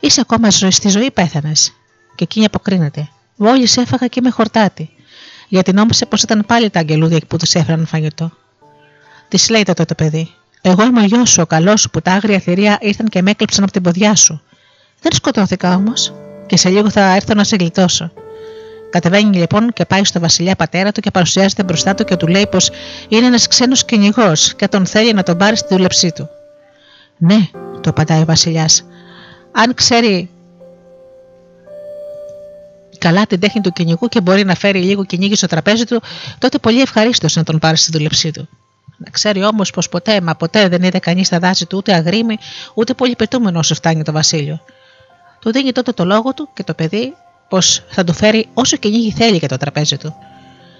είσαι 0.00 0.20
ακόμα 0.20 0.50
ζωή, 0.50 0.70
στη 0.70 0.88
ζωή 0.88 1.10
πέθανες. 1.10 1.72
Και 2.14 2.24
εκείνη 2.24 2.44
αποκρίνεται 2.44 3.08
«Μόλις 3.36 3.76
έφαγα 3.76 4.06
και 4.06 4.18
είμαι 4.20 4.30
χορτάτη» 4.30 4.90
γιατί 5.48 5.72
νόμισε 5.72 6.06
πως 6.06 6.22
ήταν 6.22 6.44
πάλι 6.46 6.70
τα 6.70 6.78
αγγελούδια 6.78 7.20
που 7.28 7.36
τους 7.36 7.54
έφεραν 7.54 7.86
φαγητό. 7.86 8.30
Της 9.28 9.48
λέει 9.48 9.62
τότε 9.62 9.84
το 9.84 9.94
παιδί 9.94 10.30
«Εγώ 10.60 10.84
είμαι 10.84 11.00
ο 11.00 11.04
γιος 11.04 11.30
σου, 11.30 11.42
ο 11.42 11.46
καλός 11.46 11.80
σου 11.80 11.90
που 11.90 12.00
τα 12.00 12.12
άγρια 12.12 12.38
θηρία 12.38 12.78
ήρθαν 12.80 13.06
και 13.06 13.22
με 13.22 13.30
έκλειψαν 13.30 13.62
από 13.62 13.72
την 13.72 13.82
ποδιά 13.82 14.14
σου. 14.14 14.42
Δεν 15.00 15.12
σκοτώθηκα 15.12 15.74
όμως 15.74 16.12
και 16.46 16.56
σε 16.56 16.68
λίγο 16.68 16.90
θα 16.90 17.14
έρθω 17.14 17.34
να 17.34 17.44
σε 17.44 17.56
γλιτώσω. 17.56 18.12
Κατεβαίνει 18.90 19.36
λοιπόν 19.36 19.72
και 19.72 19.84
πάει 19.84 20.04
στο 20.04 20.20
βασιλιά 20.20 20.56
πατέρα 20.56 20.92
του 20.92 21.00
και 21.00 21.10
παρουσιάζεται 21.10 21.62
μπροστά 21.62 21.94
του 21.94 22.04
και 22.04 22.16
του 22.16 22.26
λέει 22.26 22.46
πως 22.46 22.70
είναι 23.08 23.26
ένας 23.26 23.46
ξένος 23.46 23.84
κυνηγός 23.84 24.54
και 24.54 24.68
τον 24.68 24.86
θέλει 24.86 25.12
να 25.12 25.22
τον 25.22 25.36
πάρει 25.36 25.56
στη 25.56 25.74
δούλεψή 25.74 26.12
του. 26.12 26.28
Ναι, 27.16 27.48
το 27.80 27.90
απαντάει 27.90 28.20
ο 28.20 28.24
βασιλιάς. 28.24 28.84
Αν 29.52 29.74
ξέρει 29.74 30.30
καλά 33.06 33.26
την 33.26 33.40
τέχνη 33.40 33.60
του 33.60 33.72
κυνηγού 33.72 34.08
και 34.08 34.20
μπορεί 34.20 34.44
να 34.44 34.54
φέρει 34.54 34.82
λίγο 34.82 35.04
κυνήγι 35.04 35.34
στο 35.34 35.46
τραπέζι 35.46 35.84
του, 35.84 36.02
τότε 36.38 36.58
πολύ 36.58 36.80
ευχαρίστως 36.80 37.36
να 37.36 37.42
τον 37.42 37.58
πάρει 37.58 37.76
στη 37.76 37.90
δούλεψή 37.92 38.30
του. 38.30 38.48
Να 38.96 39.10
ξέρει 39.10 39.44
όμως 39.44 39.70
πως 39.70 39.88
ποτέ, 39.88 40.20
μα 40.20 40.34
ποτέ 40.34 40.68
δεν 40.68 40.82
είδε 40.82 40.98
κανείς 40.98 41.26
στα 41.26 41.38
δάση 41.38 41.66
του 41.66 41.76
ούτε 41.76 41.94
αγρίμη, 41.94 42.38
ούτε 42.74 42.94
πολύ 42.94 43.16
πετούμενο 43.16 43.58
όσο 43.58 43.74
φτάνει 43.74 44.02
το 44.02 44.12
βασίλειο. 44.12 44.60
Του 45.40 45.52
δίνει 45.52 45.72
τότε 45.72 45.92
το 45.92 46.04
λόγο 46.04 46.34
του 46.34 46.48
και 46.54 46.62
το 46.62 46.74
παιδί 46.74 47.14
πως 47.48 47.82
θα 47.88 48.04
του 48.04 48.12
φέρει 48.12 48.48
όσο 48.54 48.76
κυνήγι 48.76 49.12
θέλει 49.12 49.36
για 49.36 49.48
το 49.48 49.56
τραπέζι 49.56 49.96
του. 49.96 50.14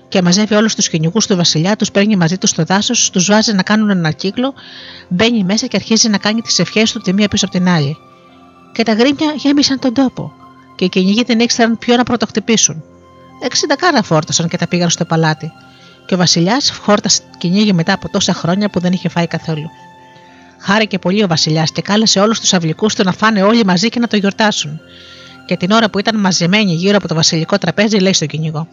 Και 0.08 0.22
μαζεύει 0.22 0.54
όλους 0.54 0.74
τους 0.74 0.88
κυνηγούς 0.88 1.26
του 1.26 1.36
Βασιλιά, 1.36 1.76
τους 1.76 1.90
παίρνει 1.90 2.16
μαζί 2.16 2.38
τους 2.38 2.50
στο 2.50 2.64
δάσος, 2.64 3.10
τους 3.10 3.26
βάζει 3.26 3.52
να 3.52 3.62
κάνουν 3.62 3.90
ένα 3.90 4.10
κύκλο, 4.10 4.54
μπαίνει 5.08 5.44
μέσα 5.44 5.66
και 5.66 5.76
αρχίζει 5.76 6.08
να 6.08 6.18
κάνει 6.18 6.40
τις 6.40 6.58
ευχές 6.58 6.92
του 6.92 7.00
τη 7.00 7.12
μία 7.12 7.28
πίσω 7.28 7.44
από 7.44 7.54
την 7.54 7.68
άλλη. 7.68 7.96
Και 8.72 8.82
τα 8.82 8.92
γρήμια 8.92 9.32
γέμισαν 9.36 9.78
τον 9.78 9.94
τόπο, 9.94 10.32
και 10.76 10.84
οι 10.84 10.88
κυνηγοί 10.88 11.22
δεν 11.22 11.40
ήξεραν 11.40 11.78
ποιο 11.78 11.96
να 11.96 12.02
πρωτοχτυπήσουν. 12.02 12.82
Εξήντα 13.42 13.76
κάρα 13.76 14.02
φόρτωσαν 14.02 14.48
και 14.48 14.56
τα 14.56 14.68
πήγαν 14.68 14.90
στο 14.90 15.04
παλάτι. 15.04 15.52
Και 16.06 16.14
ο 16.14 16.16
Βασιλιάς 16.16 16.70
φόρτασε 16.70 17.22
κυνήγι 17.38 17.72
μετά 17.72 17.92
από 17.92 18.08
τόσα 18.08 18.34
χρόνια 18.34 18.70
που 18.70 18.80
δεν 18.80 18.92
είχε 18.92 19.08
φάει 19.08 19.26
καθόλου. 19.26 19.70
Χάρηκε 20.58 20.98
πολύ 20.98 21.22
ο 21.22 21.26
Βασιλιάς 21.26 21.72
και 21.72 21.82
κάλεσε 21.82 22.20
όλους 22.20 22.40
τους 22.40 22.52
αυλικούς 22.52 22.94
του 22.94 23.04
να 23.04 23.12
φάνε 23.12 23.42
όλοι 23.42 23.64
μαζί 23.64 23.88
και 23.88 24.00
να 24.00 24.06
το 24.06 24.16
γιορτάσουν 24.16 24.80
και 25.46 25.56
την 25.56 25.70
ώρα 25.70 25.90
που 25.90 25.98
ήταν 25.98 26.20
μαζεμένοι 26.20 26.72
γύρω 26.72 26.96
από 26.96 27.08
το 27.08 27.14
βασιλικό 27.14 27.58
τραπέζι, 27.58 27.96
λέει 27.96 28.12
στο 28.12 28.26
κυνηγό: 28.26 28.68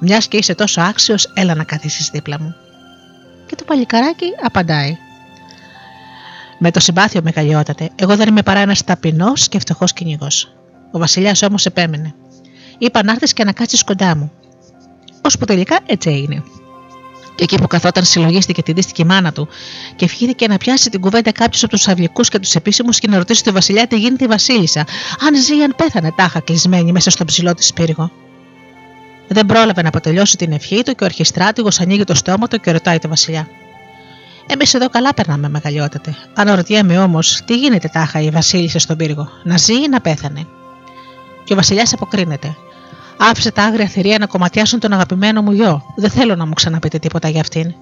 Μιας 0.00 0.28
και 0.28 0.36
είσαι 0.36 0.54
τόσο 0.54 0.80
άξιος, 0.80 1.32
έλα 1.34 1.54
να 1.54 1.64
καθίσεις 1.64 2.08
δίπλα 2.12 2.40
μου. 2.40 2.54
Και 3.46 3.54
το 3.54 3.64
παλικαράκι 3.64 4.26
απαντάει: 4.42 4.96
Με 6.58 6.70
το 6.70 6.80
συμπάθειο 6.80 7.20
μεγαλειότατε, 7.24 7.90
εγώ 7.96 8.16
δεν 8.16 8.28
είμαι 8.28 8.42
παρά 8.42 8.60
ένας 8.60 8.84
ταπεινός 8.84 9.48
και 9.48 9.58
φτωχός 9.58 9.92
κυνηγός. 9.92 10.52
Ο 10.92 10.98
βασιλιάς 10.98 11.42
όμως 11.42 11.66
επέμενε. 11.66 12.14
Είπα 12.78 13.04
να 13.04 13.12
έρθεις 13.12 13.32
και 13.32 13.44
να 13.44 13.52
κάτσεις 13.52 13.84
κοντά 13.84 14.16
μου. 14.16 14.32
Ώσπου 15.22 15.44
τελικά 15.44 15.78
έτσι 15.86 16.10
έγινε. 16.10 16.42
Και 17.34 17.44
εκεί 17.44 17.56
που 17.56 17.66
καθόταν, 17.66 18.04
συλλογίστηκε 18.04 18.62
την 18.62 18.74
δύστικη 18.74 19.04
μάνα 19.04 19.32
του 19.32 19.48
και 19.96 20.04
ευχήθηκε 20.04 20.46
να 20.46 20.56
πιάσει 20.56 20.90
την 20.90 21.00
κουβέντα 21.00 21.32
κάποιος 21.32 21.62
από 21.62 21.72
τους 21.72 21.88
αυλικού 21.88 22.22
και 22.22 22.38
τους 22.38 22.54
επίσημους 22.54 22.98
και 22.98 23.08
να 23.08 23.16
ρωτήσει 23.16 23.44
τον 23.44 23.54
Βασιλιά 23.54 23.86
τι 23.86 23.98
γίνεται 23.98 24.24
η 24.24 24.26
Βασίλισσα, 24.26 24.80
αν 25.26 25.36
ζει 25.36 25.58
ή 25.58 25.62
αν 25.62 25.74
πέθανε 25.76 26.12
τάχα 26.16 26.40
κλεισμένη 26.40 26.92
μέσα 26.92 27.10
στο 27.10 27.24
ψηλό 27.24 27.54
της 27.54 27.72
πύργο. 27.72 28.10
Δεν 29.28 29.46
πρόλαβε 29.46 29.82
να 29.82 29.88
αποτελειώσει 29.88 30.36
την 30.36 30.52
ευχή 30.52 30.82
του 30.82 30.94
και 30.94 31.02
ο 31.02 31.06
αρχιστράτηγος 31.06 31.80
ανοίγει 31.80 32.04
το 32.04 32.14
στόμα 32.14 32.48
του 32.48 32.60
και 32.60 32.72
ρωτάει 32.72 32.98
το 32.98 33.08
Βασιλιά. 33.08 33.48
Εμείς 34.46 34.74
εδώ 34.74 34.88
καλά 34.88 35.14
περνάμε, 35.14 35.48
μεγαλειότατε. 35.48 36.16
Αναρωτιέμαι 36.34 36.98
όμως, 36.98 37.42
τι 37.44 37.56
γίνεται 37.56 37.88
τάχα 37.92 38.20
η 38.20 38.30
Βασίλισσα 38.30 38.78
στον 38.78 38.96
πύργο, 38.96 39.28
να 39.44 39.56
ζει 39.56 39.74
ή 39.74 39.88
να 39.90 40.00
πέθανε. 40.00 40.46
Και 41.44 41.52
ο 41.52 41.56
Βασιλιάς 41.56 41.92
αποκρίνεται. 41.92 42.56
Άφησε 43.16 43.50
τα 43.50 43.62
άγρια 43.62 43.86
θηρία 43.86 44.18
να 44.18 44.26
κομματιάσουν 44.26 44.80
τον 44.80 44.92
αγαπημένο 44.92 45.42
μου 45.42 45.52
γιο. 45.52 45.82
Δεν 45.96 46.10
θέλω 46.10 46.36
να 46.36 46.46
μου 46.46 46.52
ξαναπείτε 46.52 46.98
τίποτα 46.98 47.28
για 47.28 47.40
αυτήν. 47.40 47.74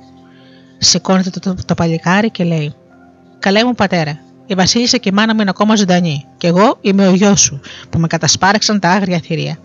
Σηκώνεται 0.79 1.31
το, 1.31 1.41
το, 1.41 1.55
το 1.65 1.75
παλικάρι 1.75 2.31
και 2.31 2.45
λέει: 2.45 2.75
Καλέ 3.39 3.65
μου 3.65 3.75
πατέρα, 3.75 4.19
η 4.47 4.55
Βασίλισσα 4.55 4.97
και 4.97 5.09
η 5.09 5.13
μάνα 5.13 5.35
μου 5.35 5.41
είναι 5.41 5.51
ακόμα 5.51 5.77
ζωντανή, 5.77 6.27
και 6.37 6.47
εγώ 6.47 6.79
είμαι 6.81 7.09
ο 7.09 7.15
γιος 7.15 7.41
σου, 7.41 7.61
που 7.91 7.99
με 7.99 8.07
κατασπάρεξαν 8.07 8.81
τα 8.81 8.91
άγρια 8.91 9.21
θηρία. 9.25 9.59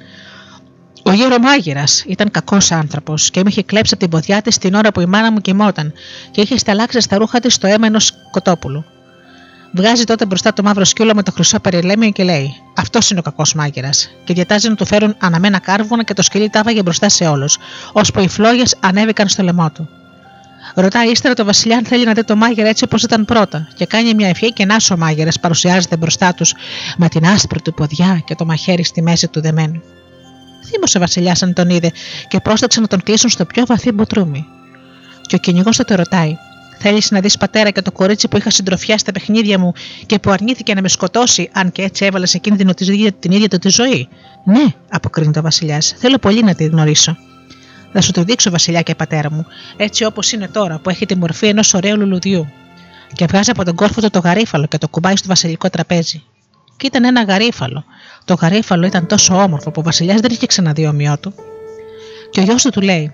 Ο 1.04 1.12
γερομάγειρα 1.12 1.84
ήταν 2.06 2.32
κακός 2.32 2.72
άνθρωπος 2.72 3.30
και 3.30 3.40
με 3.44 3.50
είχε 3.50 3.64
κλέψει 3.64 3.94
από 3.94 4.02
την 4.02 4.12
ποδιά 4.12 4.42
της 4.42 4.58
την 4.58 4.74
ώρα 4.74 4.92
που 4.92 5.02
η 5.02 5.06
μάνα 5.06 5.32
μου 5.32 5.40
κοιμόταν 5.40 5.94
και 6.32 6.42
είχε 6.42 6.58
σταλάξει 6.58 7.02
στα 7.02 7.18
ρούχα 7.18 7.40
της 7.40 7.58
το 7.58 7.68
αίμα 7.68 7.88
ενός 7.88 8.12
κοτόπουλου. 8.32 8.86
Βγάζει 9.76 10.04
τότε 10.04 10.26
μπροστά 10.26 10.54
το 10.54 10.64
μαύρο 10.64 10.86
σκύλο 10.86 11.16
με 11.16 11.24
το 11.24 11.32
χρυσό 11.32 11.60
περιλέμιο 11.60 12.10
και 12.10 12.24
λέει: 12.24 12.54
Αυτός 12.76 13.10
είναι 13.10 13.20
ο 13.20 13.24
κακός 13.24 13.54
μάγειρας. 13.54 14.10
Και 14.24 14.34
διατάζει 14.34 14.70
να 14.70 14.76
του 14.76 14.86
φέρουν 14.86 15.16
αναμένα 15.20 15.60
κάρβουνα 15.60 16.04
και 16.04 16.14
το 16.14 16.22
σκυλί 16.22 16.50
τάβαγε 16.50 16.82
μπροστά 16.82 17.10
σε 17.10 17.28
όλους, 17.28 17.58
ώσπου 17.94 18.20
οι 18.20 18.28
φλόγες 18.28 18.76
ανέβηκαν 18.80 19.28
στο 19.28 19.44
λαιμό 19.44 19.72
του. 19.72 19.90
Ρωτάει 20.76 21.10
ύστερα 21.10 21.34
το 21.34 21.46
Βασιλιά 21.46 21.78
αν 21.78 21.86
θέλει 21.86 22.06
να 22.06 22.14
δει 22.14 22.24
το 22.24 22.36
μάγειρα 22.36 22.68
έτσι 22.68 22.84
όπως 22.84 23.04
ήταν 23.04 23.26
πρώτα, 23.26 23.68
και 23.76 23.86
κάνει 23.86 24.14
μια 24.14 24.28
ευχή 24.28 24.54
και 24.54 24.66
να 24.66 24.76
ο 24.94 24.98
μάγειρα 24.98 25.32
παρουσιάζεται 25.42 25.98
μπροστά 25.98 26.34
τους 26.34 26.54
με 26.98 27.10
την 27.10 27.26
άσπρη 27.26 27.62
του 27.62 27.74
ποδιά 27.74 28.22
και 28.26 28.36
το 28.36 28.46
μαχαίρι 28.46 28.84
στη 28.84 29.02
μέση 29.02 29.28
του 29.28 29.42
δεμένου. 29.42 29.82
Θύμωσε 30.66 30.98
ο 30.98 31.00
Βασιλιάς 31.00 31.44
αν 31.44 31.54
τον 31.54 31.70
είδε 31.70 31.92
και 32.28 32.40
πρόσταξε 32.40 32.80
να 32.80 32.88
τον 32.88 33.04
κλείσουν 33.04 33.30
στο 33.30 33.46
πιο 33.46 33.66
βαθύ 33.66 33.92
μποτρούμι. 33.92 34.46
Και 35.22 35.36
ο 35.36 35.38
κυνηγός 35.38 35.76
θα 35.76 35.84
το 35.84 35.96
ρωτάει: 35.96 36.38
Θέλεις 36.88 37.12
να 37.12 37.20
δεις 37.20 37.38
πατέρα 37.38 37.70
και 37.70 37.82
το 37.82 37.92
κορίτσι 37.92 38.28
που 38.28 38.38
είχα 38.38 38.50
συντροφιά 38.50 38.98
στα 38.98 39.12
παιχνίδια 39.12 39.60
μου 39.60 39.74
και 40.06 40.20
που 40.20 40.30
αρνήθηκε 40.32 40.74
να 40.74 40.82
με 40.82 40.88
σκοτώσει, 40.88 41.50
αν 41.54 41.72
και 41.72 41.82
έτσι 41.82 42.06
έβαλες 42.06 42.30
σε 42.30 42.38
κίνδυνο 42.38 42.74
την 43.20 43.32
ίδια 43.32 43.48
του 43.48 43.58
τη 43.58 43.70
ζωή; 43.70 44.08
Ναι, 44.44 44.64
αποκρίνεται 44.90 45.40
ο 45.40 45.42
Βασιλιάς, 45.42 45.94
θέλω 45.98 46.18
πολύ 46.18 46.44
να 46.44 46.56
τη 46.56 46.66
γνωρίσω. 46.66 47.18
Θα 47.94 48.02
σου 48.02 48.12
το 48.12 48.24
δείξω, 48.24 48.50
Βασιλιά 48.50 48.82
και 48.82 48.96
πατέρα 48.96 49.32
μου, 49.32 49.46
έτσι 49.78 50.06
όπως 50.06 50.32
είναι 50.32 50.48
τώρα, 50.48 50.80
που 50.80 50.90
έχει 50.90 51.06
τη 51.06 51.16
μορφή 51.16 51.48
ενός 51.48 51.74
ωραίου 51.74 51.98
λουλουδιού. 51.98 52.48
Και 53.14 53.26
βγάζει 53.26 53.50
από 53.50 53.64
τον 53.64 53.76
κόρφο 53.76 54.02
του 54.02 54.10
το 54.10 54.20
γαρίφαλο 54.20 54.66
και 54.66 54.78
το 54.78 54.88
κουμπάει 54.88 55.16
στο 55.16 55.28
βασιλικό 55.28 55.70
τραπέζι. 55.70 56.24
Και 56.78 56.88
ήταν 56.88 57.04
ένα 57.04 57.24
γαρίφαλο. 57.24 57.84
Το 58.26 58.34
γαρίφαλο 58.34 58.86
ήταν 58.86 59.08
τόσο 59.08 59.42
όμορφο 59.42 59.72
που 59.72 59.80
ο 59.80 59.84
Βασιλιάς 59.84 60.20
δεν 60.20 60.32
είχε 60.32 60.46
ξαναδεί 60.46 60.88
ομοιό 60.88 61.18
του. 61.20 61.34
Και 62.30 62.40
ο 62.40 62.44
γιος 62.44 62.62
του 62.62 62.70
του 62.70 62.82
λέει: 62.82 63.14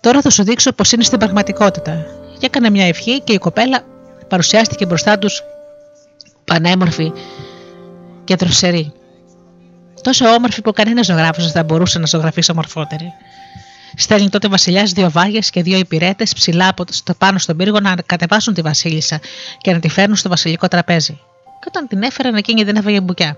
Τώρα 0.00 0.20
θα 0.20 0.30
σου 0.30 0.42
δείξω 0.42 0.72
πώ 0.72 0.84
είναι 0.94 1.04
στην 1.04 1.18
πραγματικότητα. 1.18 2.06
Και 2.40 2.46
έκανε 2.46 2.70
μια 2.70 2.86
ευχή 2.86 3.20
και 3.20 3.32
η 3.32 3.38
κοπέλα 3.38 3.84
παρουσιάστηκε 4.28 4.86
μπροστά 4.86 5.18
τους 5.18 5.42
πανέμορφη 6.44 7.12
και 8.24 8.36
δροσερή. 8.36 8.92
Τόσο 10.02 10.28
όμορφη 10.28 10.62
που 10.62 10.72
κανένας 10.72 11.06
ζωγράφος 11.06 11.44
δεν 11.44 11.52
θα 11.52 11.64
μπορούσε 11.64 11.98
να 11.98 12.06
ζωγραφίσει 12.06 12.50
ομορφότερη. 12.50 13.12
Στέλνει 13.96 14.28
τότε 14.28 14.46
ο 14.46 14.50
Βασιλιάς 14.50 14.92
δύο 14.92 15.10
βάγες 15.10 15.50
και 15.50 15.62
δύο 15.62 15.78
υπηρέτες 15.78 16.32
ψηλά 16.34 16.68
από 16.68 16.84
το 17.04 17.14
πάνω 17.18 17.38
στον 17.38 17.56
πύργο 17.56 17.80
να 17.80 17.94
κατεβάσουν 18.06 18.54
τη 18.54 18.60
Βασίλισσα 18.60 19.20
και 19.60 19.72
να 19.72 19.78
τη 19.78 19.88
φέρνουν 19.88 20.16
στο 20.16 20.28
βασιλικό 20.28 20.68
τραπέζι. 20.68 21.12
Και 21.60 21.66
όταν 21.66 21.88
την 21.88 22.02
έφεραν, 22.02 22.34
εκείνη 22.34 22.62
δεν 22.62 22.76
έβαγε 22.76 23.00
μπουκιά. 23.00 23.36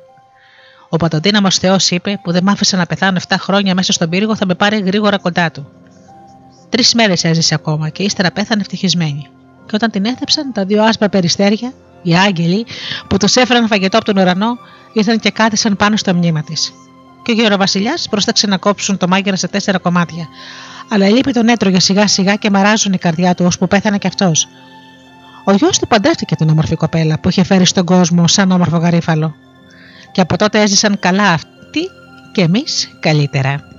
Ο 0.89 0.97
Παντοδύναμο 0.97 1.51
Θεός 1.51 1.91
είπε: 1.91 2.21
Που 2.23 2.33
δεν 2.33 2.43
μ' 2.43 2.49
άφησε 2.49 2.77
να 2.77 2.87
πεθάνω 2.87 3.21
7 3.29 3.35
χρόνια 3.39 3.75
μέσα 3.75 3.93
στον 3.93 4.09
πύργο, 4.09 4.37
θα 4.37 4.47
με 4.47 4.55
πάρει 4.55 4.81
γρήγορα 4.81 5.19
κοντά 5.19 5.51
του. 5.51 5.82
Τρεις 6.73 6.95
μέρες 6.95 7.25
έζησε 7.25 7.55
ακόμα 7.55 7.89
και 7.89 8.03
ύστερα 8.03 8.31
πέθανε 8.31 8.61
ευτυχισμένη. 8.61 9.27
Και 9.67 9.75
όταν 9.75 9.91
την 9.91 10.05
έθεψαν, 10.05 10.53
τα 10.53 10.65
δύο 10.65 10.83
άσπρα 10.83 11.09
περιστέρια, 11.09 11.73
οι 12.03 12.17
άγγελοι, 12.17 12.67
που 13.09 13.17
τους 13.17 13.37
έφεραν 13.37 13.67
φαγητό 13.67 13.97
από 13.97 14.07
τον 14.07 14.17
ουρανό, 14.17 14.59
ήρθαν 14.93 15.19
και 15.19 15.31
κάθισαν 15.31 15.77
πάνω 15.77 15.97
στο 15.97 16.15
μνήμα 16.15 16.43
της 16.43 16.73
και 17.23 17.31
ο 17.31 17.35
γεροβασιλιά 17.35 17.95
πρόσταξε 18.11 18.47
να 18.47 18.57
κόψουν 18.57 18.97
το 18.97 19.09
μάγειρα 19.09 19.37
σε 19.37 19.49
τέσσερα 19.49 19.79
κομμάτια. 19.79 20.29
Αλλά 20.89 21.09
η 21.09 21.13
λύπη 21.13 21.33
τον 21.33 21.49
έτρωγε 21.49 21.81
σιγά 21.81 22.07
σιγά 22.07 22.35
και 22.35 22.51
μαράζουν 22.51 22.93
η 22.93 22.99
καρδιά 22.99 23.35
του, 23.35 23.45
ώσπου 23.45 23.67
πέθανε 23.67 23.99
κι 23.99 24.07
αυτός. 24.07 24.49
Ο 25.45 25.53
γιος 25.53 25.79
του 25.79 25.87
παντρεύτηκε 25.87 26.37
την 26.37 26.49
όμορφη 26.49 26.77
κοπέλα 26.77 27.19
που 27.19 27.29
είχε 27.29 27.45
φέρει 27.45 27.65
στον 27.65 27.85
κόσμο 27.85 28.29
σαν 28.29 28.51
όμορφο 28.51 28.77
γαρίφαλο. 28.77 29.35
Και 30.13 30.21
από 30.21 30.37
τότε 30.37 30.61
έζησαν 30.61 30.99
καλά 30.99 31.31
αυτοί 31.31 31.81
και 32.33 32.43
εμείς 32.43 32.97
καλύτερα. 33.01 33.72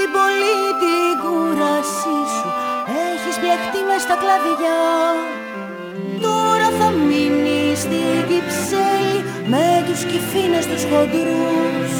την 0.00 0.12
πολύ 0.18 0.60
την 0.82 1.10
κούρασή 1.22 2.20
σου. 2.34 2.48
Έχεις 3.08 3.36
πλεχτεί 3.42 3.80
μες 3.88 4.02
στα 4.06 4.16
κλαδιά. 4.22 4.82
Τώρα 6.24 6.68
θα 6.78 6.88
μείνεις 7.06 7.78
στην 7.84 8.18
Κυψέλη 8.28 9.18
Με 9.52 9.66
τους 9.86 10.00
κυφίνες 10.10 10.66
τους 10.70 10.82
χοντρούς. 10.90 11.92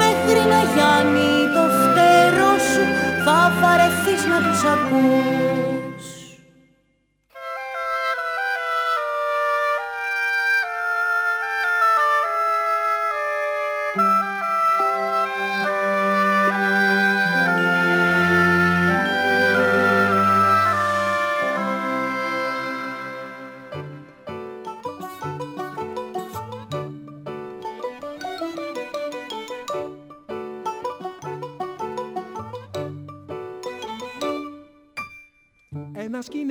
Μέχρι 0.00 0.42
να 0.52 0.60
γιάνει 0.72 1.32
το 1.54 1.64
φτερό 1.78 2.52
σου 2.70 2.84
Θα 3.24 3.38
βαρεθείς 3.60 4.22
να 4.32 4.38
τους 4.44 4.60
ακούς. 4.74 5.49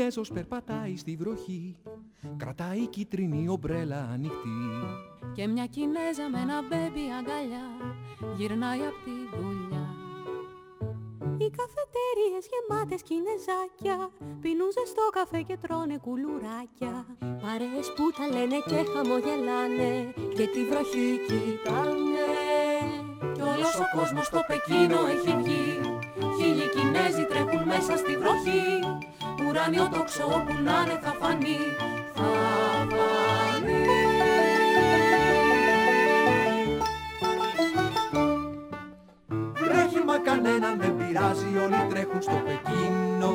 Κινέζος 0.09 0.33
περπατάει 0.33 0.95
στη 0.97 1.15
βροχή. 1.15 1.75
Κρατάει 2.37 2.87
κίτρινη 2.87 3.49
ομπρέλα 3.49 4.09
ανοιχτή. 4.13 4.59
Και 5.35 5.47
μια 5.47 5.65
Κινέζα 5.65 6.29
με 6.31 6.39
ένα 6.45 6.57
μπέμπι 6.67 7.05
αγκαλιά 7.19 7.67
Γυρνάει 8.37 8.79
από 8.89 8.99
τη 9.05 9.17
δουλειά. 9.37 9.87
Η 11.45 11.47
καφετέριες 11.59 12.43
γεμάτες 12.51 13.01
κινεζάκια 13.07 13.97
Πίνουν 14.41 14.71
ζεστό 14.77 15.05
καφέ 15.17 15.41
και 15.41 15.57
τρώνε 15.63 15.97
κουλουράκια. 16.05 16.93
Παρέες 17.43 17.87
που 17.95 18.05
τα 18.17 18.25
λένε 18.33 18.57
και 18.69 18.79
χαμογελάνε 18.91 19.93
Και 20.35 20.45
τη 20.53 20.61
βροχή 20.69 21.09
κοιτάνε. 21.27 22.29
Κι 23.35 23.41
όλος 23.51 23.75
ο 23.83 23.85
κόσμος 23.95 24.25
στο 24.25 24.39
Πεκίνο 24.47 24.99
έχει 25.13 25.31
βγει. 25.41 25.67
Χίλιοι 26.37 26.67
Κινέζοι 26.75 27.23
τρέχουν 27.31 27.63
μέσα 27.73 27.93
στη 28.01 28.13
βροχή 28.21 28.63
Ουράνιο 29.47 29.89
τοξό 29.93 30.27
που 30.27 30.53
να 30.63 30.81
είναι 30.81 30.99
θα 31.03 31.15
φανεί. 31.19 31.57
Θα 32.13 32.29
φανεί. 32.89 33.85
Βρέχει 39.53 39.99
μα 40.05 40.17
κανέναν 40.17 40.79
δεν 40.79 40.95
πειράζει 40.97 41.57
όλοι 41.63 41.85
τρέχουν 41.89 42.21
στο 42.21 42.41
Πεκίνο. 42.45 43.33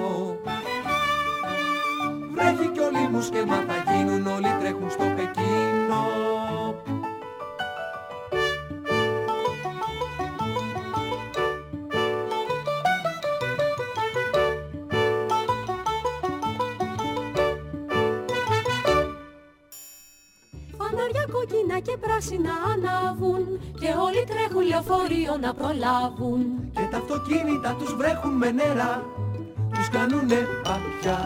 Βρέχει 2.33 2.69
κι 2.69 2.81
όλοι 2.81 3.09
μου 3.11 3.21
σκέμα 3.21 3.57
θα 3.57 3.93
γίνουν 3.93 4.27
όλοι 4.27 4.49
τρέχουν 4.61 4.91
στο 4.91 5.05
Πεκίνο 5.17 6.05
κόκκινα 21.45 21.79
και 21.87 21.97
πράσινα 22.05 22.55
ανάβουν 22.73 23.43
Και 23.81 23.91
όλοι 24.07 24.23
τρέχουν 24.31 24.65
λεωφορείο 24.71 25.35
να 25.45 25.51
προλάβουν. 25.59 26.41
Και 26.77 26.87
τα 26.91 26.97
αυτοκίνητα 27.03 27.71
τους 27.79 27.95
βρέχουν 27.99 28.33
με 28.43 28.51
νερά 28.51 28.95
Τους 29.75 29.89
κάνουνε 29.95 30.41
παπιά 30.65 31.21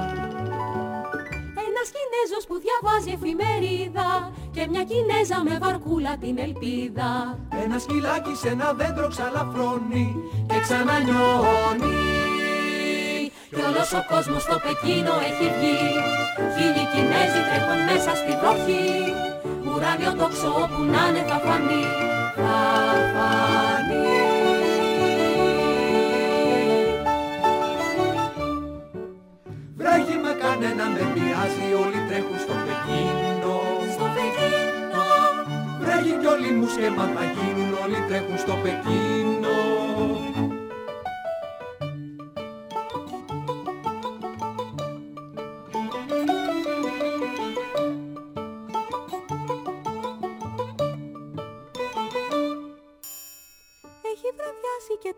Ένας 1.66 1.86
Κινέζος 1.94 2.44
που 2.48 2.56
διαβάζει 2.64 3.10
εφημερίδα 3.16 4.08
Και 4.54 4.62
μια 4.70 4.84
Κινέζα 4.90 5.38
με 5.48 5.54
βαρκούλα 5.62 6.12
την 6.22 6.38
ελπίδα. 6.46 7.10
Ένα 7.64 7.78
σκυλάκι 7.78 8.34
σε 8.40 8.48
ένα 8.48 8.68
δέντρο 8.78 9.08
ξαλαφρώνει 9.14 10.08
Και 10.48 10.58
ξανανιώνει. 10.64 11.96
Κι 13.54 13.62
όλος 13.68 13.90
ο 14.00 14.02
κόσμος 14.10 14.42
στο 14.46 14.56
Πεκίνο 14.64 15.14
έχει 15.28 15.46
βγει. 15.54 15.80
Χίλιοι 16.54 16.84
Κινέζοι 16.92 17.40
τρέχουν 17.48 17.78
μέσα 17.90 18.10
στη 18.20 18.32
βροχή 18.40 18.88
Ουράνιο 19.78 20.12
τόξο 20.14 20.48
όπου 20.62 20.82
να 20.82 21.02
είναι 21.08 21.24
θα 21.28 21.38
φανεί. 21.44 21.82
Θα 22.36 22.54
φανεί. 23.14 24.06
Βρέχει 29.76 30.16
με 30.24 30.32
κανέναν 30.42 30.90
δεν 30.96 31.08
πειράζει 31.14 31.66
όλοι 31.82 32.00
τρέχουν 32.08 32.38
στο 32.44 32.54
Πεκίνο. 32.64 33.54
Στο 33.94 34.06
Πεκίνο. 34.14 35.04
Βρέχει 35.80 36.12
κι 36.20 36.26
όλοι 36.34 36.50
μου 36.58 36.66
σκέμα 36.74 37.04
θα 37.14 37.24
γίνουν 37.34 37.70
όλοι 37.84 37.98
τρέχουν 38.08 38.38
στο 38.38 38.54
Πεκίνο 38.62 39.56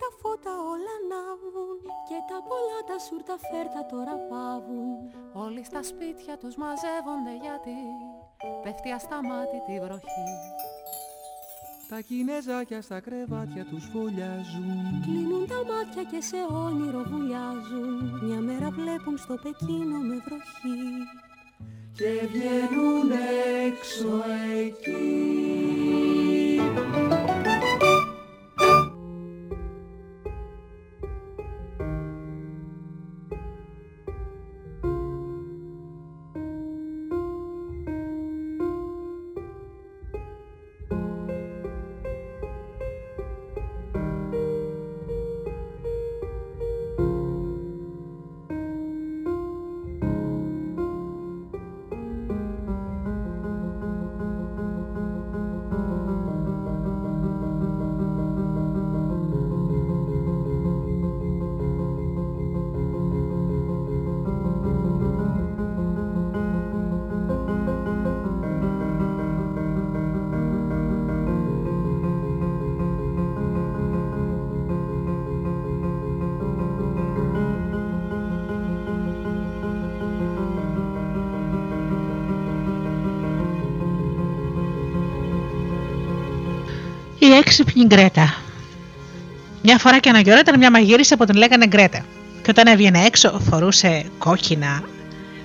τα 0.01 0.09
φώτα 0.21 0.55
όλα 0.73 0.93
ανάβουν 1.01 1.79
Και 2.09 2.19
τα 2.31 2.39
πολλά 2.49 2.79
τα 2.89 2.97
σούρτα 3.05 3.37
φέρτα 3.49 3.83
τώρα 3.93 4.15
πάβουν. 4.31 4.97
Όλοι 5.45 5.63
στα 5.71 5.83
σπίτια 5.91 6.35
τους 6.41 6.55
μαζεύονται 6.63 7.35
γιατί 7.45 7.77
Πέφτει 8.63 8.91
ασταμάτητη 8.99 9.75
βροχή. 9.85 10.29
Τα 11.91 12.01
Κινέζακια 12.01 12.81
στα 12.83 12.99
κρεβάτια 13.01 13.65
τους 13.71 13.85
φωλιάζουν 13.93 15.01
Κλείνουν 15.05 15.47
τα 15.53 15.61
μάτια 15.71 16.03
και 16.11 16.21
σε 16.29 16.41
όνειρο 16.67 17.03
βουλιάζουν. 17.11 17.95
Μια 18.23 18.41
μέρα 18.41 18.69
βλέπουν 18.71 19.17
στο 19.25 19.35
Πεκίνο 19.43 19.99
με 20.09 20.17
βροχή. 20.27 20.83
Και 21.97 22.13
βγαίνουν 22.33 23.11
έξω 23.67 24.13
εκεί 24.65 25.21
έξυπνη 87.61 87.87
Γκρέτα. 87.87 88.35
Μια 89.63 89.79
φορά 89.79 89.99
και 89.99 90.09
ένα 90.09 90.23
καιρό 90.23 90.39
ήταν 90.39 90.59
μια 90.59 90.71
μαγείρισα 90.71 91.17
που 91.17 91.25
την 91.25 91.37
λέγανε 91.37 91.67
Γκρέτα. 91.67 92.05
Και 92.43 92.51
όταν 92.51 92.67
έβγαινε 92.67 93.05
έξω 93.05 93.41
φορούσε 93.51 94.05
κόκκινα 94.19 94.83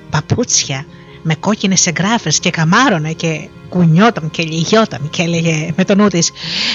παπούτσια 0.10 0.86
με 1.22 1.36
κόκκινες 1.36 1.88
εγγράφες 1.88 2.40
και 2.40 2.50
καμάρωνε 2.50 3.12
και 3.12 3.50
κουνιόταν 3.70 4.32
και 4.32 4.44
λυγιόταν 4.44 5.10
και 5.10 5.22
έλεγε 5.22 5.74
με 5.76 5.86
το 5.86 5.96
νου 5.96 6.08
της 6.08 6.32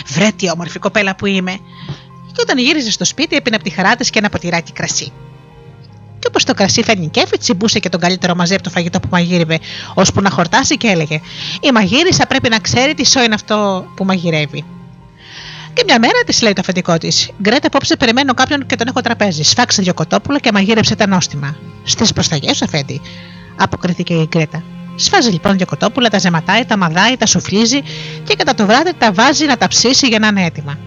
«Βρε 0.07 0.29
τι 0.37 0.51
όμορφη 0.51 0.79
κοπέλα 0.79 1.17
που 1.17 1.27
είμαι» 1.27 1.53
και 2.27 2.41
όταν 2.41 2.59
γύριζε 2.59 2.91
στο 2.91 3.05
σπίτι 3.05 3.37
έπινε 3.37 3.57
από 3.57 3.65
τη 3.65 3.71
χαρά 3.71 3.97
της 3.97 4.11
και 4.11 4.19
ένα 4.19 4.29
ποτηράκι 4.29 4.73
κρασί. 4.73 5.13
Και 6.19 6.27
όπως 6.29 6.45
το 6.45 6.55
κρασί 6.55 6.83
φέρνει 6.83 7.09
κέφι, 7.09 7.39
τσιμπούσε 7.39 7.79
και 7.79 7.89
τον 7.89 8.01
καλύτερο 8.01 8.35
μαζί 8.35 8.55
από 8.55 8.63
το 8.63 8.71
φαγητό 8.71 9.01
που 9.01 9.09
μαγείρευε, 9.11 9.59
ώσπου 9.95 10.21
να 10.21 10.31
χορτάσει 10.31 10.77
και 10.77 10.89
έλεγε: 10.89 11.21
Η 11.61 11.71
μαγείρισα 11.73 12.27
πρέπει 12.27 12.49
να 12.49 12.59
ξέρει 12.59 12.95
τι 12.95 13.07
σο 13.07 13.23
είναι 13.23 13.35
αυτό 13.35 13.87
που 13.97 14.05
μαγειρεύει. 14.05 14.65
Και 15.81 15.87
μια 15.87 15.99
μέρα 15.99 16.23
της 16.27 16.43
λέει 16.43 16.53
το 16.53 16.61
αφεντικό 16.61 16.99
της: 16.99 17.31
Γκρέτα, 17.43 17.67
απόψε 17.67 17.97
περιμένω 17.97 18.35
κάποιον 18.35 18.67
και 18.67 18.77
τον 18.77 18.87
έχω 18.89 19.01
τραπέζι. 19.01 19.43
Σφάξε 19.43 19.83
δύο 19.83 19.95
κοτόπουλα 19.95 20.39
και 20.39 20.53
μαγείρεψε 20.53 20.95
τα 20.95 21.07
νόστιμα. 21.07 21.57
Στις 21.85 22.13
προσταγές 22.13 22.57
σου, 22.57 22.65
αφέντη, 22.65 23.01
αποκρίθηκε 23.57 24.15
η 24.15 24.27
Γκρέτα. 24.29 24.63
Σφάζει 24.97 25.31
λοιπόν 25.31 25.57
δύο 25.57 25.67
κοτόπουλα, 25.67 26.09
τα 26.09 26.19
ζεματάει, 26.19 26.65
τα 26.65 26.77
μαδάει, 26.77 27.17
τα 27.17 27.27
σουφλίζει 27.27 27.83
και 28.25 28.35
κατά 28.35 28.55
το 28.55 28.67
βράδυ 28.67 28.93
τα 28.99 29.13
βάζει 29.13 29.47
να 29.47 29.57
τα 29.57 29.69
ψήσει 29.69 30.07
για 30.07 30.19
να 30.19 30.27
είναι 30.27 30.45
έτοιμα. 30.45 30.79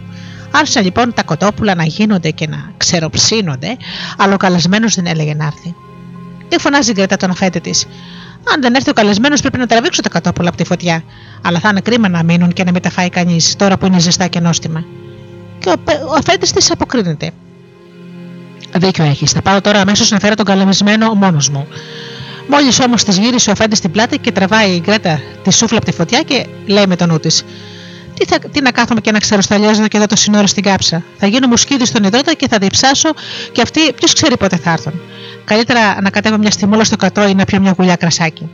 Άρχισαν 0.51 0.83
λοιπόν 0.83 1.13
τα 1.13 1.23
κοτόπουλα 1.23 1.75
να 1.75 1.83
γίνονται 1.83 2.29
και 2.29 2.47
να 2.47 2.71
ξεροψύνονται, 2.77 3.77
αλλά 4.17 4.33
ο 4.33 4.37
καλεσμένος 4.37 4.95
δεν 4.95 5.05
έλεγε 5.05 5.33
να 5.33 5.45
έρθει. 5.45 5.75
Και 6.47 6.59
φωνάζει 6.59 6.89
η 6.89 6.93
Γκρέτα 6.93 7.17
τον 7.17 7.29
αφέντη 7.29 7.59
της: 7.59 7.85
Αν 8.51 8.61
δεν 8.61 8.73
έρθει 8.73 8.89
ο 8.89 8.93
καλεσμένος, 8.93 9.41
πρέπει 9.41 9.57
να 9.57 9.67
τραβήξω 9.67 10.01
τα 10.01 10.09
κοτόπουλα 10.09 10.47
από 10.47 10.57
τη 10.57 10.63
φωτιά. 10.63 11.03
Αλλά 11.41 11.59
θα 11.59 11.69
είναι 11.69 11.81
κρίμα 11.81 12.09
να 12.09 12.23
μείνουν 12.23 12.53
και 12.53 12.63
να 12.63 12.71
μην 12.71 12.81
τα 12.81 12.89
φάει 12.89 13.09
κανείς 13.09 13.55
τώρα 13.55 13.77
που 13.77 13.85
είναι 13.85 13.99
ζεστά 13.99 14.27
και 14.27 14.39
νόστιμα. 14.39 14.83
Και 15.59 15.69
ο, 15.69 15.73
ο 15.85 16.15
αφέντης 16.17 16.51
της 16.51 16.71
αποκρίνεται. 16.71 17.31
Δίκιο 18.75 19.03
έχεις. 19.03 19.31
Θα 19.31 19.41
πάω 19.41 19.61
τώρα 19.61 19.79
αμέσως 19.79 20.11
να 20.11 20.19
φέρω 20.19 20.35
τον 20.35 20.45
καλεσμένο 20.45 21.13
μόνος 21.13 21.49
μου. 21.49 21.67
Μόλις 22.47 22.79
όμως 22.79 23.03
της 23.03 23.17
γύρισε 23.17 23.49
ο 23.49 23.51
αφέντης 23.51 23.77
στην 23.77 23.91
πλάτη 23.91 24.17
και 24.17 24.31
τραβάει 24.31 24.71
η 24.71 24.79
Γκρέτα 24.79 25.21
τη 25.43 25.53
σούφλα 25.53 25.77
από 25.77 25.85
τη 25.85 25.91
φωτιά 25.91 26.21
και 26.21 26.45
λέει 26.65 26.87
με 26.87 26.95
το 26.95 27.05
νου 27.05 27.19
της: 27.19 27.43
τι, 28.13 28.25
θα, 28.25 28.39
τι 28.39 28.61
να 28.61 28.71
κάθομαι 28.71 29.01
και 29.01 29.11
να 29.11 29.19
ξεροσταλιάζω 29.19 29.87
και 29.87 29.97
εδώ 29.97 30.05
το 30.05 30.15
σύνορο 30.15 30.47
στην 30.47 30.63
κάψα. 30.63 31.03
Θα 31.17 31.27
γίνω 31.27 31.47
μουσκίδι 31.47 31.85
στον 31.85 32.03
υδρότα 32.03 32.33
και 32.33 32.47
θα 32.47 32.57
διψάσω 32.57 33.09
και 33.51 33.61
αυτοί 33.61 33.93
ποιος 33.93 34.13
ξέρει 34.13 34.37
πότε 34.37 34.57
θα 34.57 34.71
έρθουν. 34.71 34.93
Καλύτερα 35.45 36.01
να 36.01 36.09
κατέβω 36.09 36.37
μια 36.37 36.51
στιμούλα 36.51 36.83
στο 36.83 36.95
κατώ 36.95 37.27
ή 37.27 37.33
να 37.33 37.45
πιω 37.45 37.59
μια 37.59 37.75
γουλιά 37.77 37.95
κρασάκι. 37.95 38.49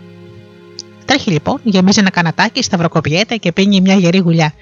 Τρέχει 1.06 1.32
λοιπόν, 1.32 1.60
γεμίζει 1.63 1.99
ένα 1.99 2.10
κανατάκι, 2.10 2.63
σταυροκοπιέται 2.63 3.36
και 3.36 3.52
πίνει 3.52 3.82
μια 3.82 3.95
γερή 3.95 4.17
γουλιά. 4.17 4.54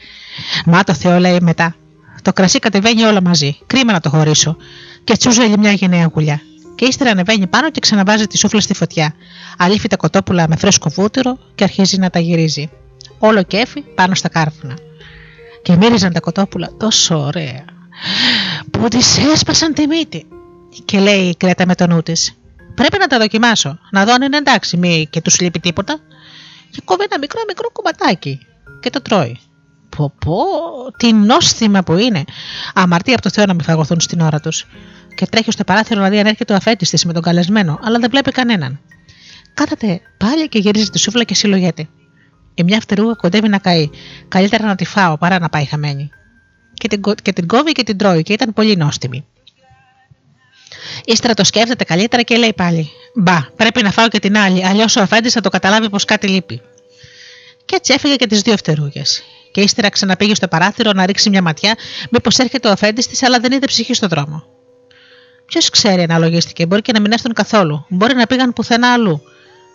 Μα 0.66 0.84
το 0.84 0.94
Θεό 0.94 1.20
λέει 1.20 1.38
μετά. 1.42 1.76
Το 2.22 2.34
κρασί 2.34 2.60
κατεβαίνει 2.60 3.04
όλα 3.04 3.22
μαζί. 3.22 3.58
Κρίμα 3.66 3.92
να 3.92 4.00
το 4.00 4.10
χωρίσω. 4.10 4.58
Και 5.04 5.18
τσούζελει 5.18 5.58
μια 5.58 5.72
γενναία 5.72 6.10
γουλιά. 6.14 6.42
Και 6.76 6.86
ύστερα 6.86 7.10
ανεβαίνει 7.10 7.48
πάνω 7.48 7.72
και 7.72 7.80
ξαναβάζει 7.80 8.28
τη 8.28 8.38
σούφλα 8.38 8.60
στη 8.60 8.74
φωτιά. 8.74 9.14
Αλήφει 9.58 9.88
τα 9.88 9.96
κοτόπουλα 9.96 10.48
με 10.48 10.56
φρέσκο 10.56 10.90
βούτυρο 10.90 11.38
και 11.56 11.64
αρχίζει 11.64 11.98
να 11.98 12.10
τα 12.10 12.20
γυρίζει. 12.20 12.70
Όλο 13.20 13.44
κέφι 13.44 13.82
πάνω 13.82 14.16
στα 14.16 14.30
κάρφουνα. 14.30 14.78
Και 15.62 15.76
μύριζαν 15.76 16.14
τα 16.14 16.20
κοτόπουλα 16.20 16.70
τόσο 16.78 17.18
ωραία. 17.18 17.66
Που 18.72 18.88
τη 18.88 18.98
έσπασαν 19.34 19.74
τη 19.74 19.88
μύτη. 19.88 20.26
Και 20.86 21.00
λέει 21.00 21.30
η 21.30 21.36
Κρέτα 21.36 21.66
με 21.66 21.76
το 21.76 21.88
νου 21.88 22.04
της. 22.04 22.34
Πρέπει 22.76 22.98
να 22.98 23.08
τα 23.08 23.18
δοκιμάσω. 23.18 23.80
Να 23.92 24.06
δω 24.06 24.14
αν 24.14 24.22
είναι 24.22 24.38
εντάξει, 24.38 24.78
μη 24.78 25.08
και 25.10 25.22
τους 25.22 25.40
λείπει 25.40 25.60
τίποτα. 25.60 26.00
Και 26.72 26.82
κόβει 26.86 27.04
ένα 27.04 27.20
μικρό 27.20 27.42
μικρό 27.48 27.70
κουμπατάκι. 27.72 28.40
Και 28.80 28.90
το 28.90 29.02
τρώει. 29.02 29.40
Πω 29.98 30.14
πω, 30.26 30.44
τι 30.98 31.14
νόστιμα 31.14 31.84
που 31.84 31.94
είναι. 31.94 32.24
Αμαρτία 32.74 33.14
από 33.14 33.22
το 33.22 33.30
Θεό 33.30 33.46
να 33.46 33.54
μην 33.54 33.64
φαγωθούν 33.64 34.00
στην 34.00 34.22
ώρα 34.22 34.40
τους. 34.40 34.66
Και 35.16 35.26
τρέχει 35.26 35.52
στο 35.52 35.64
παράθυρο 35.64 36.02
να 36.02 36.10
δει 36.10 36.20
αν 36.20 36.26
έρχεται 36.26 36.54
ο 36.54 36.56
αφέτη 36.56 36.90
της 36.90 37.06
με 37.06 37.14
τον 37.14 37.22
καλεσμένο, 37.22 37.80
αλλά 37.84 38.00
δεν 38.00 38.10
βλέπει 38.10 38.32
κανέναν. 38.32 38.80
Κάθεται 39.54 40.02
πάλι 40.18 40.50
και 40.50 40.60
γυρίζει 40.60 40.90
τη 40.90 41.00
σούφλα 41.00 41.24
και 41.24 41.36
συλλογέται. 41.36 41.88
Η 42.54 42.64
μια 42.64 42.80
φτερούγα 42.80 43.14
κοντεύει 43.14 43.48
να 43.48 43.58
καεί. 43.58 43.90
Καλύτερα 44.28 44.66
να 44.66 44.76
τη 44.76 44.86
φάω 44.86 45.18
παρά 45.18 45.40
να 45.40 45.50
πάει 45.50 45.66
χαμένη. 45.66 46.10
Και 46.74 46.88
την, 46.88 47.02
και 47.22 47.34
την 47.34 47.48
κόβει 47.48 47.72
και 47.72 47.84
την 47.84 47.98
τρώει 47.98 48.22
και 48.22 48.34
ήταν 48.34 48.54
πολύ 48.54 48.76
νόστιμη. 48.76 49.26
Ύστερα 51.06 51.34
το 51.34 51.44
σκέφτεται 51.44 51.84
καλύτερα 51.84 52.22
και 52.22 52.36
λέει 52.36 52.54
πάλι: 52.54 52.92
Μπα, 53.14 53.38
πρέπει 53.56 53.84
να 53.84 53.92
φάω 53.92 54.08
και 54.08 54.20
την 54.20 54.38
άλλη, 54.38 54.66
αλλιώς 54.66 54.96
ο 54.96 55.02
αφέντης 55.02 55.34
θα 55.34 55.42
το 55.42 55.50
καταλάβει 55.50 55.90
πως 55.90 56.06
κάτι 56.06 56.28
λείπει. 56.28 56.62
Και 57.66 57.76
έτσι 57.76 57.94
έφυγε 57.94 58.16
και 58.16 58.28
τις 58.28 58.42
δύο 58.42 58.58
φτερούγες. 58.58 59.24
Και 59.52 59.62
ύστερα 59.62 59.90
ξαναπήγε 59.90 60.36
στο 60.36 60.48
παράθυρο 60.48 60.92
να 60.92 61.06
ρίξει 61.06 61.30
μια 61.30 61.42
ματιά, 61.42 61.76
μήπως 62.12 62.38
έρχεται 62.38 62.68
ο 62.68 62.72
αφέντης 62.72 63.08
της, 63.08 63.24
αλλά 63.24 63.40
δεν 63.40 63.52
είδε 63.52 63.66
ψυχή 63.66 63.94
στον 63.94 64.10
δρόμο. 64.10 64.44
Ποιος 65.46 65.70
ξέρει, 65.70 66.02
αναλογίστηκε, 66.02 66.66
μπορεί 66.66 66.82
και 66.82 66.92
να 66.92 67.00
μην 67.00 67.12
έρθουν 67.12 67.34
καθόλου. 67.34 67.86
Μπορεί 67.90 68.16
να 68.16 68.28
πήγαν 68.28 68.54
πουθενά 68.54 68.94
αλλού. 68.94 69.22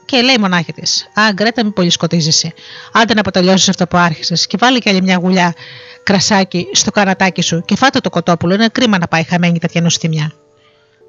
Και 0.05 0.21
λέει 0.21 0.35
η 0.35 0.39
μονάχη 0.39 0.73
της: 0.73 1.09
Α, 1.15 1.33
Γκρέτα, 1.33 1.65
μην 1.65 1.73
πολύ 1.73 1.91
σκοτίζεσαι. 1.91 2.55
Άντε 2.93 3.15
να 3.15 3.21
αποτελειώσεις 3.21 3.69
αυτό 3.69 3.87
που 3.87 3.97
άρχισες 3.97 4.47
και 4.47 4.57
βάλει 4.61 4.79
κι 4.79 4.89
άλλη 4.89 5.03
μια 5.03 5.17
γουλιά 5.17 5.55
κρασάκι 6.03 6.67
στο 6.73 6.91
καρατάκι 6.91 7.43
σου 7.43 7.63
και 7.65 7.77
φάτε 7.77 8.01
το 8.01 8.11
κοτόπουλο. 8.11 8.55
Είναι 8.55 8.69
κρίμα 8.69 8.99
να 8.99 9.09
πάει 9.09 9.23
χαμένη 9.23 9.59
τέτοια 9.59 9.81
νοστιμιά. 9.81 10.33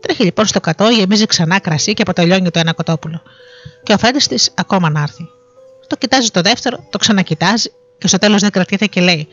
Τρέχει 0.04 0.24
λοιπόν 0.24 0.46
στο 0.46 0.60
κατό, 0.60 0.90
γεμίζει 0.90 1.26
ξανά 1.26 1.60
κρασί 1.60 1.94
και 1.94 2.02
αποτελειώνει 2.02 2.52
το 2.52 2.60
ένα 2.60 2.74
κοτόπουλο. 2.74 3.22
Και 3.84 3.94
ο 3.94 3.98
φέντη 3.98 4.18
της 4.18 4.52
ακόμα 4.56 4.90
να 4.90 5.02
έρθει. 5.02 5.30
Το 5.88 5.96
κοιτάζει 5.96 6.30
το 6.30 6.42
δεύτερο, 6.42 6.88
το 6.90 6.98
ξανακοιτάζει 6.98 7.72
και 7.98 8.08
στο 8.08 8.18
τέλος 8.18 8.42
δεν 8.42 8.52
κρατιέται 8.52 8.86
και 8.86 9.02
λέει: 9.02 9.28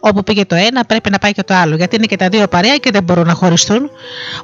Όπου 0.00 0.22
πήγε 0.22 0.44
το 0.44 0.54
ένα, 0.54 0.84
πρέπει 0.84 1.10
να 1.10 1.18
πάει 1.18 1.32
και 1.32 1.42
το 1.42 1.54
άλλο, 1.54 1.76
γιατί 1.76 1.96
είναι 1.96 2.06
και 2.06 2.16
τα 2.16 2.28
δύο 2.28 2.48
παρέα 2.48 2.76
και 2.76 2.90
δεν 2.90 3.02
μπορούν 3.02 3.26
να 3.26 3.34
χωριστούν. 3.34 3.90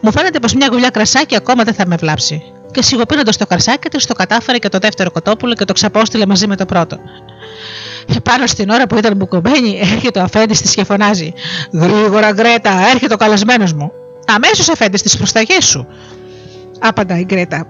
Μου 0.00 0.12
φαίνεται 0.12 0.38
πως 0.38 0.54
μια 0.54 0.68
γουλιά 0.72 0.90
κρασάκι 0.90 1.36
ακόμα 1.36 1.64
δεν 1.64 1.74
θα 1.74 1.86
με 1.86 1.96
βλάψει. 1.96 2.42
Και 2.72 2.82
σιγοπίνοντας 2.82 3.36
το 3.36 3.46
κρασάκι 3.46 3.88
της, 3.88 4.06
το 4.06 4.14
κατάφερε 4.14 4.58
και 4.58 4.68
το 4.68 4.78
δεύτερο 4.78 5.10
κοτόπουλο 5.10 5.54
και 5.54 5.64
το 5.64 5.72
ξαπόστειλε 5.72 6.26
μαζί 6.26 6.46
με 6.46 6.56
το 6.56 6.64
πρώτο. 6.64 6.98
Πάνω 8.22 8.46
στην 8.46 8.70
ώρα 8.70 8.86
που 8.86 8.96
ήταν 8.96 9.16
μπουκωμένη, 9.16 9.78
έρχεται 9.82 10.18
ο 10.18 10.22
αφέντης 10.22 10.60
της 10.60 10.74
και 10.74 10.84
φωνάζει: 10.84 11.32
Γρήγορα, 11.72 12.32
Γκρέτα, 12.32 12.88
έρχεται 12.92 13.14
ο 13.14 13.16
καλεσμένος 13.16 13.72
μου. 13.72 13.92
Αμέσως 14.26 14.68
αφέντη 14.68 14.96
τη 14.98 15.16
προσταγές 15.16 15.64
σου. 15.64 15.86
Άπαντα 16.80 17.18
η 17.18 17.24
Γκρέτα. 17.24 17.66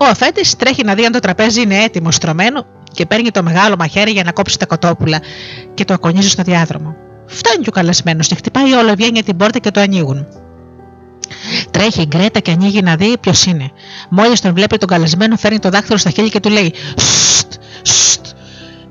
Ο 0.00 0.04
αφέντης 0.04 0.56
τρέχει 0.56 0.84
να 0.84 0.94
δει 0.94 1.04
αν 1.04 1.12
το 1.12 1.18
τραπέζι 1.18 1.60
είναι 1.60 1.82
έτοιμο, 1.82 2.10
στρωμένο 2.10 2.66
και 2.92 3.06
παίρνει 3.06 3.30
το 3.30 3.42
μεγάλο 3.42 3.74
μαχαίρι 3.78 4.10
για 4.10 4.24
να 4.24 4.32
κόψει 4.32 4.58
τα 4.58 4.66
κοτόπουλα 4.66 5.20
και 5.74 5.84
το 5.84 5.94
ακονίζει 5.94 6.28
στο 6.28 6.42
διάδρομο. 6.42 6.96
Φτάνει 7.26 7.62
και 7.62 7.68
ο 7.68 7.72
καλεσμένος 7.72 8.28
και 8.28 8.34
χτυπάει 8.34 8.72
όλο 8.72 8.94
βγαίνει 8.94 9.22
την 9.22 9.36
πόρτα 9.36 9.58
και 9.58 9.70
το 9.70 9.80
ανοίγουν. 9.80 10.26
Τρέχει 11.70 12.00
η 12.00 12.06
Γκρέτα 12.06 12.40
και 12.40 12.50
ανοίγει 12.50 12.82
να 12.82 12.96
δει 12.96 13.18
ποιος 13.20 13.44
είναι. 13.44 13.70
Μόλις 14.10 14.40
τον 14.40 14.54
βλέπει 14.54 14.76
τον 14.76 14.88
καλεσμένο, 14.88 15.36
φέρνει 15.36 15.58
το 15.58 15.68
δάχτυλο 15.68 15.96
στα 15.98 16.10
χέρια 16.10 16.30
και 16.30 16.40
του 16.40 16.48
λέει: 16.48 16.74
Σστ, 16.96 17.52
σστ, 17.82 18.26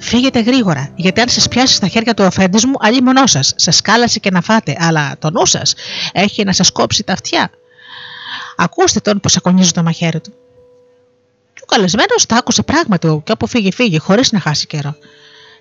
φύγετε 0.04 0.40
γρήγορα, 0.40 0.92
γιατί 0.96 1.22
αν 1.22 1.30
σας 1.30 1.48
πιάσει 1.48 1.74
στα 1.76 1.88
χέρια 1.88 2.14
του 2.14 2.24
αφέντη 2.24 2.68
μου, 2.68 2.74
αλλή 2.80 3.02
μονό 3.02 3.28
σας. 3.28 3.54
Σας 3.56 3.82
κάλασε 3.82 4.20
και 4.20 4.32
να 4.32 4.42
φάτε, 4.42 4.76
αλλά 4.80 5.16
το 5.20 5.30
νου 5.30 5.46
σας 5.46 5.74
έχει 6.14 6.44
να 6.44 6.54
σας 6.54 6.72
κόψει 6.72 7.04
τα 7.04 7.14
αυτιά. 7.14 7.50
Ακούστε 8.56 9.00
τον 9.00 9.20
που 9.20 9.30
σακονίζει 9.30 9.72
το 9.72 9.84
μαχαίρι 9.84 10.20
του. 10.20 10.34
Και 11.54 11.62
ο 11.64 11.66
καλεσμένος 11.66 12.26
τα 12.26 12.36
άκουσε 12.36 12.64
πράγματι 12.64 13.22
και 13.24 13.32
όπου 13.32 13.48
φύγει, 13.48 13.72
φύγει, 13.74 13.98
χωρίς 13.98 14.32
να 14.32 14.40
χάσει 14.40 14.68
καιρό. 14.68 14.96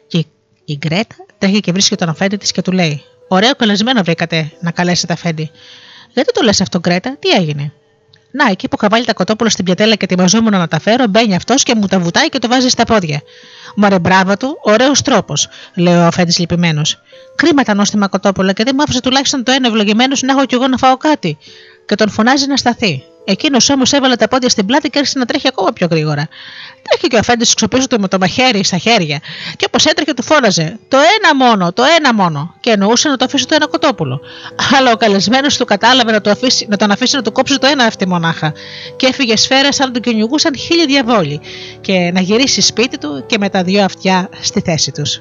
Και 0.07 0.25
η 0.65 0.77
Γκρέτα 0.77 1.15
τρέχει 1.39 1.61
και 1.61 1.73
βρίσκει 1.73 1.97
τον 1.97 2.09
αφέντη 2.09 2.37
της 2.37 2.53
και 2.53 2.63
του 2.63 2.73
λέει: 2.73 3.03
Ωραίο 3.29 3.55
καλεσμένο 3.55 4.03
βρήκατε 4.03 4.53
να 4.61 4.71
καλέσετε 4.71 5.13
αφέντη. 5.13 5.51
Γιατί 6.13 6.33
το 6.33 6.43
λες 6.43 6.61
αυτό, 6.61 6.79
Γκρέτα, 6.79 7.17
τι 7.19 7.29
έγινε; 7.29 7.73
Να, 8.33 8.51
εκεί 8.51 8.69
που 8.69 8.77
είχα 8.79 8.89
βάλει 8.89 9.05
τα 9.05 9.13
κοτόπουλα 9.13 9.51
στην 9.51 9.65
πιατέλα 9.65 9.95
και 9.95 10.05
ετοιμαζόμουν 10.05 10.53
να 10.53 10.69
τα 10.69 10.81
φέρω, 10.81 11.07
μπαίνει 11.07 11.35
αυτός 11.35 11.63
και 11.63 11.75
μου 11.75 11.87
τα 11.87 11.99
βουτάει 11.99 12.29
και 12.29 12.39
το 12.39 12.49
βάζει 12.49 12.69
στα 12.69 12.85
πόδια. 12.85 13.23
Μωρέ, 13.75 13.99
μπράβο 13.99 14.37
του, 14.37 14.59
ωραίος 14.63 15.03
τρόπος, 15.03 15.49
λέει 15.75 15.95
ο 15.95 16.05
αφέντης 16.05 16.39
λυπημένος. 16.39 17.01
Κρίμα 17.37 17.63
τα 17.63 17.75
νόστιμα 17.75 18.09
κοτόπουλα 18.09 18.53
και 18.53 18.65
δεν 18.65 18.73
μου 18.77 18.83
άφησε 18.83 19.01
τουλάχιστον 19.01 19.45
το 19.45 19.53
ένα 19.53 19.69
ευλογημένο 19.69 20.17
να 20.21 20.33
έχω 20.33 20.47
κι 20.47 20.55
εγώ 20.55 20.69
να 20.69 20.77
φάω 20.77 20.97
κάτι. 20.97 21.39
Και 21.87 21.95
τον 21.95 22.11
φωνάζει 22.11 22.47
να 22.47 22.57
σταθεί. 22.57 23.03
Εκείνος 23.25 23.71
όμως 23.71 23.93
έβαλε 23.93 24.17
τα 24.17 24.29
πόδια 24.29 24.49
στην 24.49 24.67
πλάτη 24.67 24.89
και 24.91 24.99
άρχισε 24.99 25.19
να 25.19 25.25
τρέχει 25.25 25.49
ακόμα 25.49 25.73
πιο 25.73 25.87
γρήγορα. 25.91 26.29
Τρέχει 26.83 27.07
και 27.07 27.17
ο 27.17 27.19
αφέντης 27.19 27.55
ξοπίσω 27.55 27.87
του 27.87 28.01
με 28.01 28.09
το 28.09 28.19
μαχαίρι 28.19 28.65
στα 28.65 28.77
χέρια. 28.77 29.21
Και 29.57 29.65
όπως 29.67 29.85
έτρεχε, 29.85 30.15
του 30.15 30.23
φώναζε: 30.23 30.79
Το 30.89 30.97
ένα 30.97 31.45
μόνο, 31.47 31.73
το 31.73 31.83
ένα 31.99 32.15
μόνο. 32.15 32.55
Και 32.61 32.71
εννοούσε 32.71 33.09
να 33.09 33.17
το 33.17 33.25
αφήσει 33.25 33.47
το 33.47 33.55
ένα 33.55 33.67
κοτόπουλο. 33.67 34.21
Αλλά 34.77 34.93
ο 34.93 34.97
καλεσμένος 34.97 35.57
του 35.57 35.65
κατάλαβε 35.65 36.13
να, 36.13 36.21
το 36.21 36.31
αφήσει, 36.31 36.67
να 36.71 36.77
τον 36.77 36.91
αφήσει 36.91 37.17
να 37.17 37.23
του 37.23 37.33
κόψει 37.33 37.59
το 37.59 37.67
ένα 37.67 37.85
αυτή 37.85 38.09
μονάχα. 38.09 38.53
Και 38.97 39.07
έφυγε 39.07 39.37
σφαίρα 39.37 39.73
σαν 39.73 39.87
να 39.87 39.93
τον 39.93 40.03
κυνηγούσαν 40.03 40.57
χίλιοι 40.57 40.87
διαβόλοι. 40.87 41.41
Και 41.81 42.11
να 42.15 42.21
γυρίσει 42.21 42.61
σπίτι 42.61 42.99
του 42.99 43.25
και 43.27 43.39
με 43.39 43.49
τα 43.49 43.63
δυο 43.63 43.85
αυτιά 43.85 44.29
στη 44.41 44.61
θέση 44.61 44.93
τους. 44.93 45.21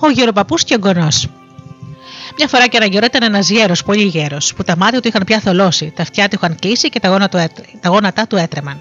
Ο 0.00 0.10
γεροπαππού 0.10 0.54
και 0.56 0.74
εγγονό. 0.74 1.08
Μια 2.36 2.48
φορά 2.48 2.66
και 2.66 2.76
ένα 2.76 2.88
καιρό 2.88 3.06
ήταν 3.06 3.22
ένας 3.22 3.50
γέρος, 3.50 3.82
πολύ 3.82 4.02
γέρος, 4.02 4.54
που 4.54 4.64
τα 4.64 4.76
μάτια 4.76 5.00
του 5.00 5.08
είχαν 5.08 5.24
πια 5.24 5.40
θολώσει, 5.40 5.92
τα 5.96 6.02
αυτιά 6.02 6.28
του 6.28 6.34
είχαν 6.34 6.56
κλείσει 6.60 6.88
και 6.88 7.00
τα, 7.00 7.08
γόνατα 7.08 7.48
του, 7.54 7.62
τα 7.80 7.88
γόνατά 7.88 8.26
του 8.26 8.36
έτρεμαν. 8.36 8.80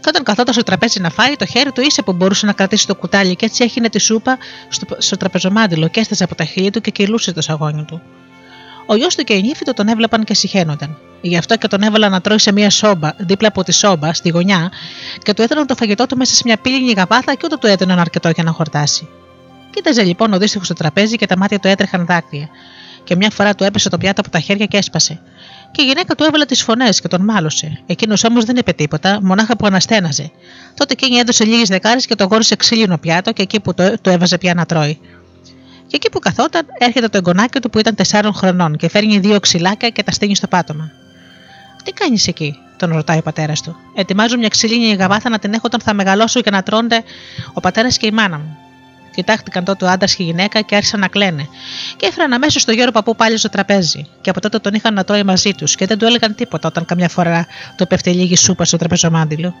Και 0.00 0.08
όταν 0.08 0.22
καθόταν 0.22 0.54
στο 0.54 0.62
τραπέζι 0.62 1.00
να 1.00 1.10
φάει, 1.10 1.36
το 1.36 1.46
χέρι 1.46 1.72
του 1.72 1.80
ίσε 1.80 2.02
που 2.02 2.12
μπορούσε 2.12 2.46
να 2.46 2.52
κρατήσει 2.52 2.86
το 2.86 2.94
κουτάλι 2.94 3.36
και 3.36 3.44
έτσι 3.44 3.64
έχινε 3.64 3.88
τη 3.88 3.98
σούπα 3.98 4.38
στο, 4.68 4.86
στο 4.98 5.16
τραπεζομάντιλο 5.16 5.88
και 5.88 6.00
έσταζε 6.00 6.24
από 6.24 6.34
τα 6.34 6.44
χείλη 6.44 6.70
του 6.70 6.80
και 6.80 6.90
κυλούσε 6.90 7.32
το 7.32 7.40
σαγόνι 7.40 7.84
του. 7.84 8.02
Ο 8.86 8.94
γιος 8.94 9.14
του 9.14 9.24
και 9.24 9.34
η 9.34 9.42
νύφη 9.42 9.64
του 9.64 9.72
τον 9.72 9.88
έβλεπαν 9.88 10.24
και 10.24 10.34
συχαίνονταν. 10.34 10.98
Γι' 11.20 11.36
αυτό 11.36 11.56
και 11.56 11.68
τον 11.68 11.82
έβαλαν 11.82 12.10
να 12.10 12.20
τρώει 12.20 12.38
σε 12.38 12.52
μια 12.52 12.70
σόμπα, 12.70 13.12
δίπλα 13.16 13.48
από 13.48 13.62
τη 13.62 13.72
σόμπα, 13.72 14.12
στη 14.12 14.28
γωνιά, 14.28 14.72
και 15.22 15.34
του 15.34 15.42
έδωσαν 15.42 15.66
το 15.66 15.74
φαγητό 15.74 16.06
του 16.06 16.16
μέσα 16.16 16.34
σε 16.34 16.42
μια 16.44 16.56
πύληνη 16.56 16.92
γαβάθα 16.92 17.34
και 17.34 17.42
ούτε 17.44 17.56
του 17.56 17.66
έδιναν 17.66 17.98
αρκετό 17.98 18.28
για 18.28 18.44
να 18.44 18.52
χορτάσει. 18.52 19.08
Κοίταζε 19.76 20.02
λοιπόν 20.02 20.32
ο 20.32 20.38
δύστιχος 20.38 20.66
στο 20.66 20.74
τραπέζι 20.74 21.16
και 21.16 21.26
τα 21.26 21.36
μάτια 21.36 21.58
του 21.58 21.68
έτρεχαν 21.68 22.06
δάκρυα. 22.06 22.48
Και 23.04 23.16
μια 23.16 23.30
φορά 23.30 23.54
του 23.54 23.64
έπεσε 23.64 23.88
το 23.88 23.98
πιάτο 23.98 24.20
από 24.20 24.30
τα 24.30 24.40
χέρια 24.40 24.66
και 24.66 24.76
έσπασε. 24.76 25.20
Και 25.70 25.82
η 25.82 25.84
γυναίκα 25.84 26.14
του 26.14 26.24
έβαλε 26.24 26.44
τις 26.44 26.62
φωνές 26.62 27.00
και 27.00 27.08
τον 27.08 27.24
μάλωσε. 27.24 27.82
Εκείνος 27.86 28.24
όμως 28.24 28.44
δεν 28.44 28.56
είπε 28.56 28.72
τίποτα, 28.72 29.18
μονάχα 29.22 29.56
που 29.56 29.66
αναστέναζε. 29.66 30.30
Τότε 30.74 30.92
εκείνη 30.92 31.16
έδωσε 31.16 31.44
λίγες 31.44 31.68
δεκάρες 31.68 32.06
και 32.06 32.14
το 32.14 32.24
γόρισε 32.24 32.56
ξύλινο 32.56 32.98
πιάτο 32.98 33.32
και 33.32 33.42
εκεί 33.42 33.60
που 33.60 33.74
το, 33.74 33.98
το 34.00 34.10
έβαζε 34.10 34.38
πια 34.38 34.54
να 34.54 34.66
τρώει. 34.66 34.98
Και 35.86 35.96
εκεί 35.96 36.10
που 36.10 36.18
καθόταν, 36.18 36.66
έρχεται 36.78 37.08
το 37.08 37.16
εγγονάκι 37.16 37.60
του 37.60 37.70
που 37.70 37.78
ήταν 37.78 37.94
4 38.10 38.30
χρονών 38.34 38.76
και 38.76 38.88
φέρνει 38.88 39.18
δύο 39.18 39.40
ξυλάκια 39.40 39.88
και 39.88 40.02
τα 40.02 40.10
στείνει 40.10 40.36
στο 40.36 40.46
πάτωμα. 40.46 40.90
Τι 41.84 41.92
κάνεις 41.92 42.26
εκεί, 42.26 42.54
τον 42.76 42.92
ρωτάει 42.92 43.18
ο 43.18 43.22
πατέρας 43.22 43.62
του. 43.62 43.76
Ετοιμάζω 43.94 44.38
μια 44.38 44.48
ξύλινη 44.48 44.94
γαβάθα 44.94 45.28
να 45.28 45.38
την 45.38 45.52
έχω 45.52 45.62
όταν 45.64 45.80
θα 45.80 45.94
μεγαλώσω 45.94 46.40
για 46.40 46.50
να 46.50 46.62
τρώνε 46.62 47.02
ο 47.52 47.60
πατέρας 47.60 47.96
και 47.96 48.06
η 48.06 48.10
μάνα 48.10 48.38
μου. 48.38 48.58
Κοιτάχτηκαν 49.16 49.64
τότε 49.64 49.84
ο 49.84 49.88
άντρας 49.88 50.14
και 50.14 50.22
η 50.22 50.26
γυναίκα 50.26 50.60
και 50.60 50.76
άρχισαν 50.76 51.00
να 51.00 51.08
κλαίνε. 51.08 51.48
Και 51.96 52.06
έφεραν 52.06 52.32
αμέσως 52.32 52.64
το 52.64 52.72
γέρο 52.72 52.90
παππού 52.90 53.16
πάλι 53.16 53.38
στο 53.38 53.48
τραπέζι. 53.48 54.06
Και 54.20 54.30
από 54.30 54.40
τότε 54.40 54.58
τον 54.58 54.74
είχαν 54.74 54.94
να 54.94 55.04
τρώει 55.04 55.22
μαζί 55.22 55.52
τους 55.52 55.74
και 55.74 55.86
δεν 55.86 55.98
του 55.98 56.04
έλεγαν 56.04 56.34
τίποτα 56.34 56.68
όταν 56.68 56.84
καμιά 56.84 57.08
φορά 57.08 57.46
το 57.76 57.86
πέφτει 57.86 58.10
λίγη 58.10 58.36
σούπα 58.36 58.64
στο 58.64 58.76
τραπεζομάντιλο. 58.76 59.54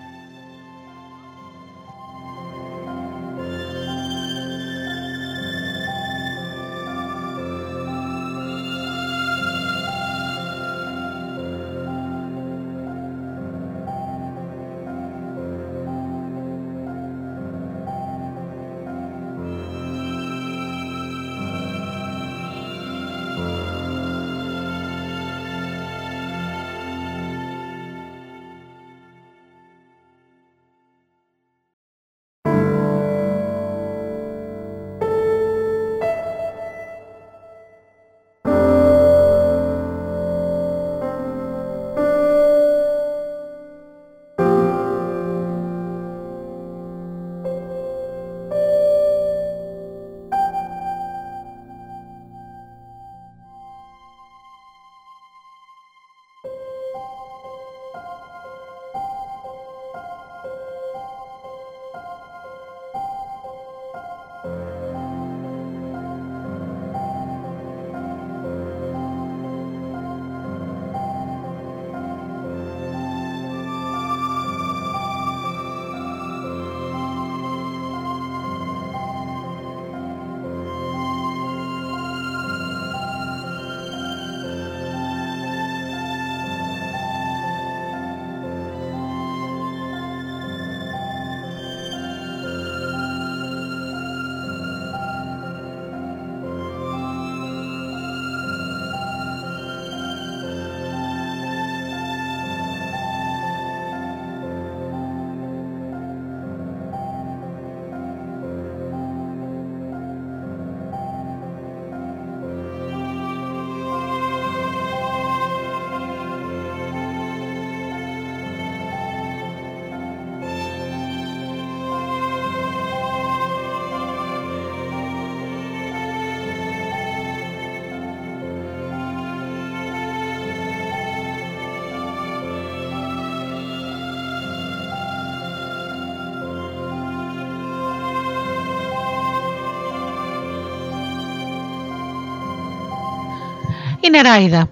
Η 144.06 144.10
νεράιδα. 144.10 144.68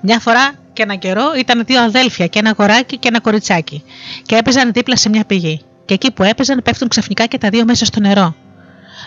Μια 0.00 0.18
φορά 0.18 0.52
και 0.72 0.82
ένα 0.82 0.94
καιρό 0.94 1.34
ήταν 1.38 1.64
δύο 1.64 1.82
αδέλφια 1.82 2.26
και 2.26 2.38
ένα 2.38 2.50
αγοράκι 2.50 2.98
και 2.98 3.08
ένα 3.08 3.20
κοριτσάκι 3.20 3.82
και 4.22 4.36
έπαιζαν 4.36 4.72
δίπλα 4.72 4.96
σε 4.96 5.08
μια 5.08 5.24
πηγή. 5.24 5.60
Και 5.84 5.94
εκεί 5.94 6.12
που 6.12 6.22
έπαιζαν 6.22 6.62
πέφτουν 6.62 6.88
ξαφνικά 6.88 7.26
και 7.26 7.38
τα 7.38 7.48
δύο 7.48 7.64
μέσα 7.64 7.84
στο 7.84 8.00
νερό. 8.00 8.34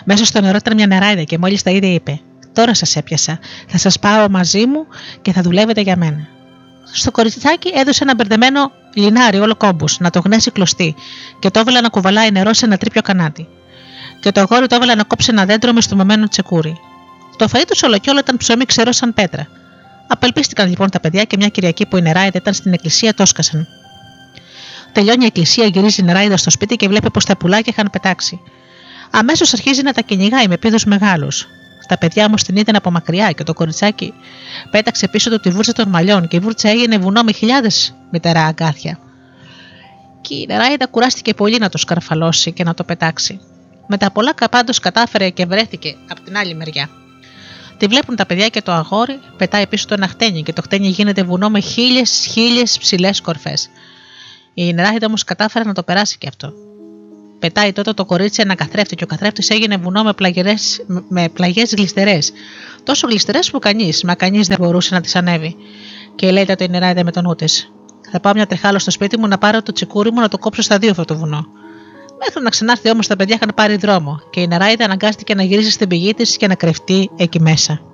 Μέσα 0.04 0.24
στο 0.24 0.40
νερό 0.40 0.56
ήταν 0.56 0.74
μια 0.74 0.86
νεράιδα 0.86 1.22
και 1.22 1.38
μόλις 1.38 1.62
τα 1.62 1.70
είδε 1.70 1.86
είπε: 1.86 2.20
Τώρα 2.52 2.74
σας 2.74 2.96
έπιασα. 2.96 3.38
Θα 3.68 3.78
σας 3.78 3.98
πάω 3.98 4.28
μαζί 4.28 4.66
μου 4.66 4.86
και 5.22 5.32
θα 5.32 5.42
δουλεύετε 5.42 5.80
για 5.80 5.96
μένα. 5.96 6.28
Στο 6.92 7.10
κοριτσάκι 7.10 7.70
έδωσε 7.74 8.02
ένα 8.02 8.14
μπερδεμένο 8.14 8.72
λινάρι 8.94 9.38
όλο 9.38 9.56
κόμπου 9.56 9.84
να 9.98 10.10
το 10.10 10.20
γνέσει 10.24 10.50
κλωστή 10.50 10.94
και 11.38 11.50
το 11.50 11.60
έβαλε 11.60 11.80
να 11.80 11.88
κουβαλάει 11.88 12.30
νερό 12.30 12.52
σε 12.52 12.64
ένα 12.64 12.76
τρίπιο 12.76 13.02
κανάτι. 13.02 13.48
Και 14.20 14.32
το 14.32 14.40
αγόρι 14.40 14.66
το 14.66 14.74
έβαλε 14.74 14.94
να 14.94 15.04
κόψει 15.04 15.28
ένα 15.30 15.44
δέντρο 15.44 15.72
με 15.72 15.80
στομωμένο 15.80 16.28
τσεκούρι. 16.28 16.76
Το 17.40 17.48
φαΐ 17.52 17.64
του 17.66 17.76
όλο 17.82 17.98
και 17.98 18.10
όλο 18.10 18.18
ήταν 18.18 18.36
ψωμί 18.36 18.64
ξερό 18.64 18.92
σαν 18.92 19.14
πέτρα. 19.14 19.46
Απελπίστηκαν 20.08 20.68
λοιπόν 20.68 20.90
τα 20.90 21.00
παιδιά 21.00 21.24
και 21.24 21.36
μια 21.36 21.48
Κυριακή 21.48 21.86
που 21.86 21.96
η 21.96 22.00
νεράιδα 22.02 22.38
ήταν 22.38 22.54
στην 22.54 22.72
εκκλησία 22.72 23.14
το 23.14 23.22
έσκασαν. 23.22 23.66
Τελειώνει 24.92 25.22
η 25.22 25.26
εκκλησία, 25.26 25.66
γυρίζει 25.66 26.00
η 26.00 26.04
νεράιδα 26.04 26.36
στο 26.36 26.50
σπίτι 26.50 26.76
και 26.76 26.88
βλέπει 26.88 27.10
πως 27.10 27.24
τα 27.24 27.36
πουλάκια 27.36 27.72
είχαν 27.76 27.90
πετάξει. 27.92 28.40
Αμέσως 29.10 29.52
αρχίζει 29.52 29.82
να 29.82 29.92
τα 29.92 30.00
κυνηγάει 30.00 30.48
με 30.48 30.56
πίδου 30.56 30.78
μεγάλους. 30.86 31.46
Τα 31.88 31.98
παιδιά 31.98 32.24
όμως 32.24 32.42
την 32.42 32.56
είδαν 32.56 32.76
από 32.76 32.90
μακριά 32.90 33.30
και 33.30 33.42
το 33.42 33.52
κοριτσάκι 33.52 34.14
πέταξε 34.70 35.08
πίσω 35.08 35.30
του 35.30 35.40
τη 35.40 35.50
βούρτσα 35.50 35.72
των 35.72 35.88
μαλλιών 35.88 36.28
και 36.28 36.36
η 36.36 36.40
βούρτσα 36.40 36.68
έγινε 36.68 36.98
βουνό 36.98 37.22
με 37.22 37.32
χιλιάδες 37.32 37.94
μητερά 38.10 38.44
αγκάθια. 38.44 38.98
Και 40.20 40.34
η 40.34 40.46
νεράιδα 40.48 40.86
κουράστηκε 40.86 41.34
πολύ 41.34 41.58
να 41.58 41.68
το 41.68 41.78
σκαρφαλώσει 41.78 42.52
και 42.52 42.64
να 42.64 42.74
το 42.74 42.84
πετάξει. 42.84 43.40
Μετά 43.86 44.10
πολλά 44.10 44.34
πάντω 44.50 44.72
κατάφερε 44.82 45.30
και 45.30 45.46
βρέθηκε 45.46 45.96
από 46.08 46.20
την 46.20 46.36
άλλη 46.36 46.54
μεριά. 46.54 46.88
Τη 47.80 47.86
βλέπουν 47.86 48.16
τα 48.16 48.26
παιδιά 48.26 48.48
και 48.48 48.62
το 48.62 48.72
αγόρι 48.72 49.20
πετάει 49.36 49.66
πίσω 49.66 49.86
το 49.86 49.94
ένα 49.94 50.08
χτένι 50.08 50.42
και 50.42 50.52
το 50.52 50.62
χτένι 50.62 50.88
γίνεται 50.88 51.22
βουνό 51.22 51.50
με 51.50 51.60
χίλιες 51.60 52.26
χίλιες 52.30 52.78
ψηλές 52.78 53.20
κορφές. 53.20 53.70
Η 54.54 54.72
νεράχητα 54.72 55.06
όμως 55.06 55.24
κατάφερε 55.24 55.64
να 55.64 55.72
το 55.72 55.82
περάσει 55.82 56.18
και 56.18 56.28
αυτό. 56.28 56.52
Πετάει 57.38 57.72
τότε 57.72 57.92
το 57.92 58.04
κορίτσι 58.04 58.42
ένα 58.42 58.54
καθρέφτη 58.54 58.94
και 58.94 59.04
ο 59.04 59.06
καθρέφτης 59.06 59.50
έγινε 59.50 59.76
βουνό 59.76 60.02
με, 60.02 60.12
πλαγιές, 60.12 60.84
με 61.08 61.28
πλαγιές 61.28 61.74
γλιστερές. 61.74 62.32
Τόσο 62.82 63.06
γλιστερές 63.06 63.50
που 63.50 63.58
κανείς, 63.58 64.04
μα 64.04 64.14
κανείς 64.14 64.46
δεν 64.46 64.56
μπορούσε 64.60 64.94
να 64.94 65.00
τις 65.00 65.16
ανέβει. 65.16 65.56
Και 66.14 66.30
λέει 66.30 66.44
τότε 66.44 66.64
η 66.64 66.68
νεράιδα 66.68 67.04
με 67.04 67.10
τον 67.10 67.22
νου 67.22 67.34
της: 67.34 67.72
Θα 68.10 68.20
πάω 68.20 68.32
μια 68.32 68.46
τριχάλο 68.46 68.78
στο 68.78 68.90
σπίτι 68.90 69.18
μου 69.18 69.26
να 69.26 69.38
πάρω 69.38 69.62
το 69.62 69.72
τσικούρι 69.72 70.12
μου 70.12 70.20
να 70.20 70.28
το 70.28 70.38
κόψω 70.38 70.62
στα 70.62 70.78
δύο 70.78 70.90
αυτό 70.90 71.04
το 71.04 71.16
βουνό. 71.16 71.46
Μέχρι 72.24 72.42
να 72.42 72.50
ξανάρθει 72.50 72.90
όμως 72.90 73.06
τα 73.06 73.16
παιδιά 73.16 73.34
είχαν 73.34 73.52
πάρει 73.54 73.76
δρόμο 73.76 74.20
και 74.30 74.40
η 74.40 74.46
Νεράιδα 74.46 74.84
αναγκάστηκε 74.84 75.34
να 75.34 75.42
γυρίσει 75.42 75.70
στην 75.70 75.88
πηγή 75.88 76.14
της 76.14 76.36
και 76.36 76.46
να 76.46 76.54
κρυφτεί 76.54 77.10
εκεί 77.16 77.40
μέσα. 77.40 77.89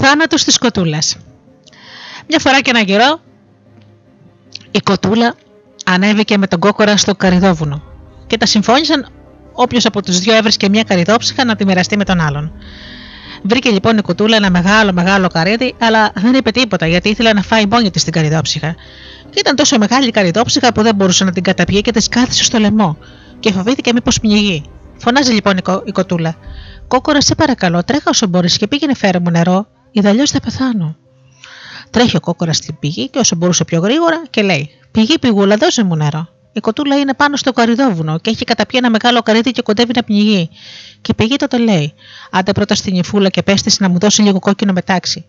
Θάνατος 0.00 0.44
της 0.44 0.58
κοτούλας 0.58 1.16
Μια 2.28 2.38
φορά 2.38 2.60
και 2.60 2.70
ένα 2.70 2.82
καιρό 2.82 3.20
η 4.70 4.80
κοτούλα 4.80 5.34
ανέβηκε 5.84 6.38
με 6.38 6.46
τον 6.46 6.60
κόκορα 6.60 6.96
στο 6.96 7.14
καριδόβουνο 7.14 7.82
και 8.26 8.36
τα 8.36 8.46
συμφώνησαν 8.46 9.08
όποιος 9.52 9.86
από 9.86 10.02
τους 10.02 10.18
δυο 10.18 10.34
έβρισκε 10.34 10.68
μια 10.68 10.82
καριδόψυχα 10.82 11.44
να 11.44 11.56
τη 11.56 11.64
μοιραστεί 11.64 11.96
με 11.96 12.04
τον 12.04 12.20
άλλον. 12.20 12.52
Βρήκε 13.42 13.70
λοιπόν 13.70 13.98
η 13.98 14.02
κοτούλα 14.02 14.36
ένα 14.36 14.50
μεγάλο 14.50 14.92
μεγάλο 14.92 15.28
καρύδι, 15.28 15.74
αλλά 15.80 16.12
δεν 16.14 16.34
είπε 16.34 16.50
τίποτα 16.50 16.86
γιατί 16.86 17.08
ήθελε 17.08 17.32
να 17.32 17.42
φάει 17.42 17.66
μόνη 17.66 17.90
της 17.90 18.04
την 18.04 18.12
καριδόψυχα. 18.12 18.74
Και 19.30 19.38
ήταν 19.38 19.56
τόσο 19.56 19.78
μεγάλη 19.78 20.06
η 20.06 20.10
καριδόψυχα 20.10 20.72
που 20.72 20.82
δεν 20.82 20.94
μπορούσε 20.94 21.24
να 21.24 21.32
την 21.32 21.42
καταπιεί 21.42 21.80
και 21.80 21.90
της 21.90 22.08
κάθισε 22.08 22.44
στο 22.44 22.58
λαιμό 22.58 22.98
και 23.40 23.52
φοβήθηκε 23.52 23.92
μήπως 23.92 24.20
πνιγεί. 24.20 24.64
Φωνάζει 24.96 25.32
λοιπόν 25.32 25.56
η, 25.56 25.62
κο... 25.62 25.82
η 25.84 25.90
κοτούλα. 25.90 26.34
Κόκορα, 26.88 27.20
σε 27.20 27.34
παρακαλώ, 27.34 27.84
τρέχα 27.84 28.10
όσο 28.10 28.26
μπορείς 28.26 28.56
και 28.56 28.66
πήγαινε 28.66 28.94
φέρε 28.94 29.18
μου 29.18 29.30
νερό, 29.30 29.66
αλλιώ 30.04 30.26
θα 30.26 30.40
πεθάνω. 30.40 30.96
Τρέχει 31.90 32.16
ο 32.16 32.20
κόκορας 32.20 32.56
στην 32.56 32.78
πηγή 32.78 33.08
και 33.08 33.18
όσο 33.18 33.36
μπορούσε 33.36 33.64
πιο 33.64 33.80
γρήγορα 33.80 34.22
και 34.30 34.42
λέει: 34.42 34.70
Πηγή, 34.90 35.18
πηγούλα, 35.18 35.56
δώσε 35.56 35.84
μου 35.84 35.96
νερό. 35.96 36.28
Η 36.52 36.60
κοτούλα 36.60 36.98
είναι 36.98 37.14
πάνω 37.14 37.36
στο 37.36 37.52
καριδόβουνο 37.52 38.18
και 38.18 38.30
έχει 38.30 38.44
καταπιεί 38.44 38.78
ένα 38.82 38.90
μεγάλο 38.90 39.20
καρύδι 39.22 39.50
και 39.50 39.62
κοντεύει 39.62 39.92
να 39.94 40.02
πνιγεί. 40.02 40.48
Και 41.00 41.10
η 41.10 41.14
πηγή 41.14 41.36
τότε 41.36 41.58
λέει: 41.58 41.92
Άντε 42.30 42.52
πρώτα 42.52 42.74
στην 42.74 42.92
νυφούλα 42.92 43.28
και 43.28 43.42
πέστε 43.42 43.70
να 43.78 43.88
μου 43.88 43.98
δώσει 43.98 44.22
λίγο 44.22 44.38
κόκκινο 44.38 44.72
μετάξι. 44.72 45.24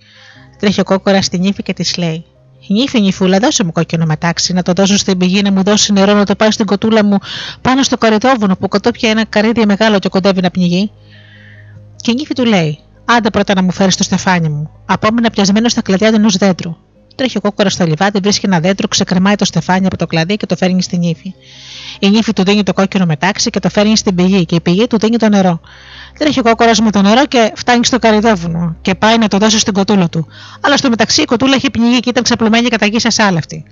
Τρέχει 0.59 0.80
ο 0.80 0.84
κόκορας 0.84 1.26
στην 1.26 1.39
νύφη 1.39 1.64
και 1.64 1.74
της 1.74 1.97
λέει: 1.97 2.26
Νύφη, 2.68 3.01
νυφούλα, 3.01 3.39
δώσε 3.39 3.64
μου 3.64 3.72
κόκκινο 3.72 4.05
μετάξι, 4.05 4.53
να 4.53 4.62
το 4.62 4.74
δώσω 4.74 4.97
στην 4.97 5.18
πηγή 5.18 5.41
να 5.41 5.51
μου 5.51 5.64
δώσει 5.64 5.93
νερό 5.93 6.14
να 6.14 6.26
το 6.26 6.36
πάει 6.36 6.51
στην 6.51 6.66
κοτούλα 6.66 7.03
μου 7.03 7.18
πάνω 7.62 7.84
στο 7.84 7.97
καριδόβουνο 7.97 8.55
που 8.55 8.68
κοτόπια 8.68 9.09
ένα 9.09 9.26
καρύδι 9.26 9.66
μεγάλο 9.66 9.99
και 9.99 10.09
κοντεύει 10.09 10.41
να 10.41 10.49
πνιγεί. 10.49 10.91
Και 11.95 12.12
η 12.12 12.14
νύφη 12.14 12.34
του 12.34 12.45
λέει: 12.45 12.80
Άντε 13.06 13.30
πρώτα 13.30 13.54
να 13.54 13.64
μου 13.64 13.72
φέρεις 13.72 13.95
το 13.95 14.04
στεφάνι 14.04 14.49
μου. 14.49 14.70
Απόμενα 14.86 15.30
πιασμένο 15.30 15.70
στα 15.70 15.82
κλαδιά 15.82 16.08
ενός 16.08 16.38
δέντρου. 16.38 16.76
Τρέχει 17.16 17.38
ο 17.38 17.41
κόκορα 17.41 17.70
στο 17.70 17.86
λιβάδι, 17.86 18.20
βρίσκει 18.20 18.45
ένα 18.45 18.60
δέντρο, 18.60 18.88
ξεκρεμάει 18.88 19.36
το 19.36 19.45
στεφάνι 19.45 19.86
από 19.86 19.97
το 19.97 20.08
κλαδί 20.08 20.38
και 20.38 20.45
το 20.45 20.56
φέρνει 20.56 20.82
στην 20.82 20.99
νύφη. 20.99 21.34
Η 21.99 22.10
νύφη 22.10 22.34
του 22.34 22.43
δίνει 22.43 22.64
το 22.64 22.74
κόκκινο 22.74 23.06
μετάξι 23.06 23.49
και 23.49 23.60
το 23.60 23.70
φέρνει 23.70 23.97
στην 23.97 24.16
πηγή 24.16 24.45
και 24.45 24.56
η 24.56 24.62
πηγή 24.62 24.88
του 24.88 24.97
δίνει 24.97 25.18
το 25.18 25.30
νερό. 25.30 25.62
Τρέχει 26.18 26.39
ο 26.39 26.43
κόκορα 26.43 26.72
με 26.84 26.91
το 26.91 27.02
νερό 27.02 27.26
και 27.26 27.52
φτάνει 27.56 27.86
στο 27.86 27.99
καριδόβουνο 27.99 28.76
και 28.82 28.95
πάει 28.95 29.18
να 29.18 29.28
το 29.28 29.38
δώσει 29.38 29.60
στην 29.60 29.74
κοτούλα 29.74 30.10
του. 30.10 30.28
Αλλά 30.62 30.78
στο 30.78 30.89
μεταξύ 30.89 31.22
η 31.22 31.26
κοτούλα 31.26 31.56
έχει 31.56 31.72
πνιγεί 31.72 31.99
και 31.99 32.10
ήταν 32.10 32.24
ξαπλωμένη 32.24 32.68
κατά 32.68 32.86
γη 32.86 32.97
αυτή. 33.38 33.64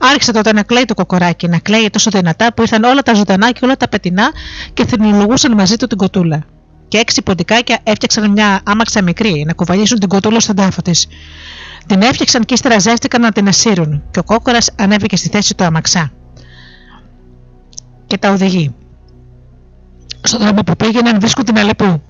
Άρχισε 0.00 0.32
τότε 0.32 0.52
να 0.52 0.62
κλαίει 0.62 0.84
το 0.84 0.94
κοκοράκι, 0.94 1.48
να 1.48 1.58
κλαίει 1.58 1.90
τόσο 1.90 2.10
δυνατά 2.10 2.54
που 2.54 2.62
ήρθαν 2.62 2.84
όλα 2.84 3.02
τα 3.02 3.14
ζωντανά 3.14 3.50
και 3.50 3.60
όλα 3.62 3.76
τα 3.76 3.88
πετινά 3.88 4.30
και 4.74 4.86
θρυνολογούσαν 4.86 5.54
μαζί 5.54 5.76
του 5.76 5.86
την 5.86 5.96
κοτούλα. 5.96 6.44
Και 6.90 6.98
έξι 6.98 7.22
ποντικάκια 7.22 7.78
έφτιαξαν 7.82 8.30
μια 8.30 8.60
άμαξα 8.64 9.02
μικρή 9.02 9.44
να 9.46 9.52
κουβαλήσουν 9.52 9.98
την 9.98 10.08
κοτούλα 10.08 10.40
στον 10.40 10.56
τάφο 10.56 10.82
της. 10.82 11.06
Την 11.86 12.02
έφτιαξαν 12.02 12.44
και 12.44 12.54
ύστερα 12.54 12.78
ζέστηκαν 12.78 13.20
να 13.20 13.32
την 13.32 13.48
ασύρουν, 13.48 14.02
και 14.10 14.18
ο 14.18 14.22
κόκορας 14.22 14.70
ανέβηκε 14.76 15.16
στη 15.16 15.28
θέση 15.28 15.54
του 15.54 15.64
αμαξά. 15.64 16.12
Και 18.06 18.18
τα 18.18 18.30
οδηγεί. 18.30 18.74
Στον 20.22 20.40
δρόμο 20.40 20.62
που 20.62 20.76
πήγαιναν 20.76 21.20
βρίσκουν 21.20 21.44
την 21.44 21.58
Αλεπού. 21.58 22.02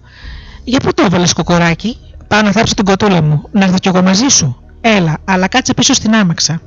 Για 0.64 0.81
πού 0.81 0.95
το 0.95 1.03
έβαλες 1.03 1.33
κοκοράκι, 1.33 1.97
πάω 2.28 2.43
να 2.43 2.53
θάψω 2.53 2.74
την 2.74 2.85
κοτούλα 2.85 3.22
μου, 3.22 3.49
να 3.53 3.64
έρθω 3.64 3.78
κι 3.78 3.89
εγώ 3.89 4.03
μαζί 4.03 4.28
σου. 4.28 4.62
Έλα, 4.81 5.18
αλλά 5.24 5.49
κάτσε 5.49 5.74
πίσω 5.74 5.93
στην 5.93 6.14
άμαξα. 6.14 6.61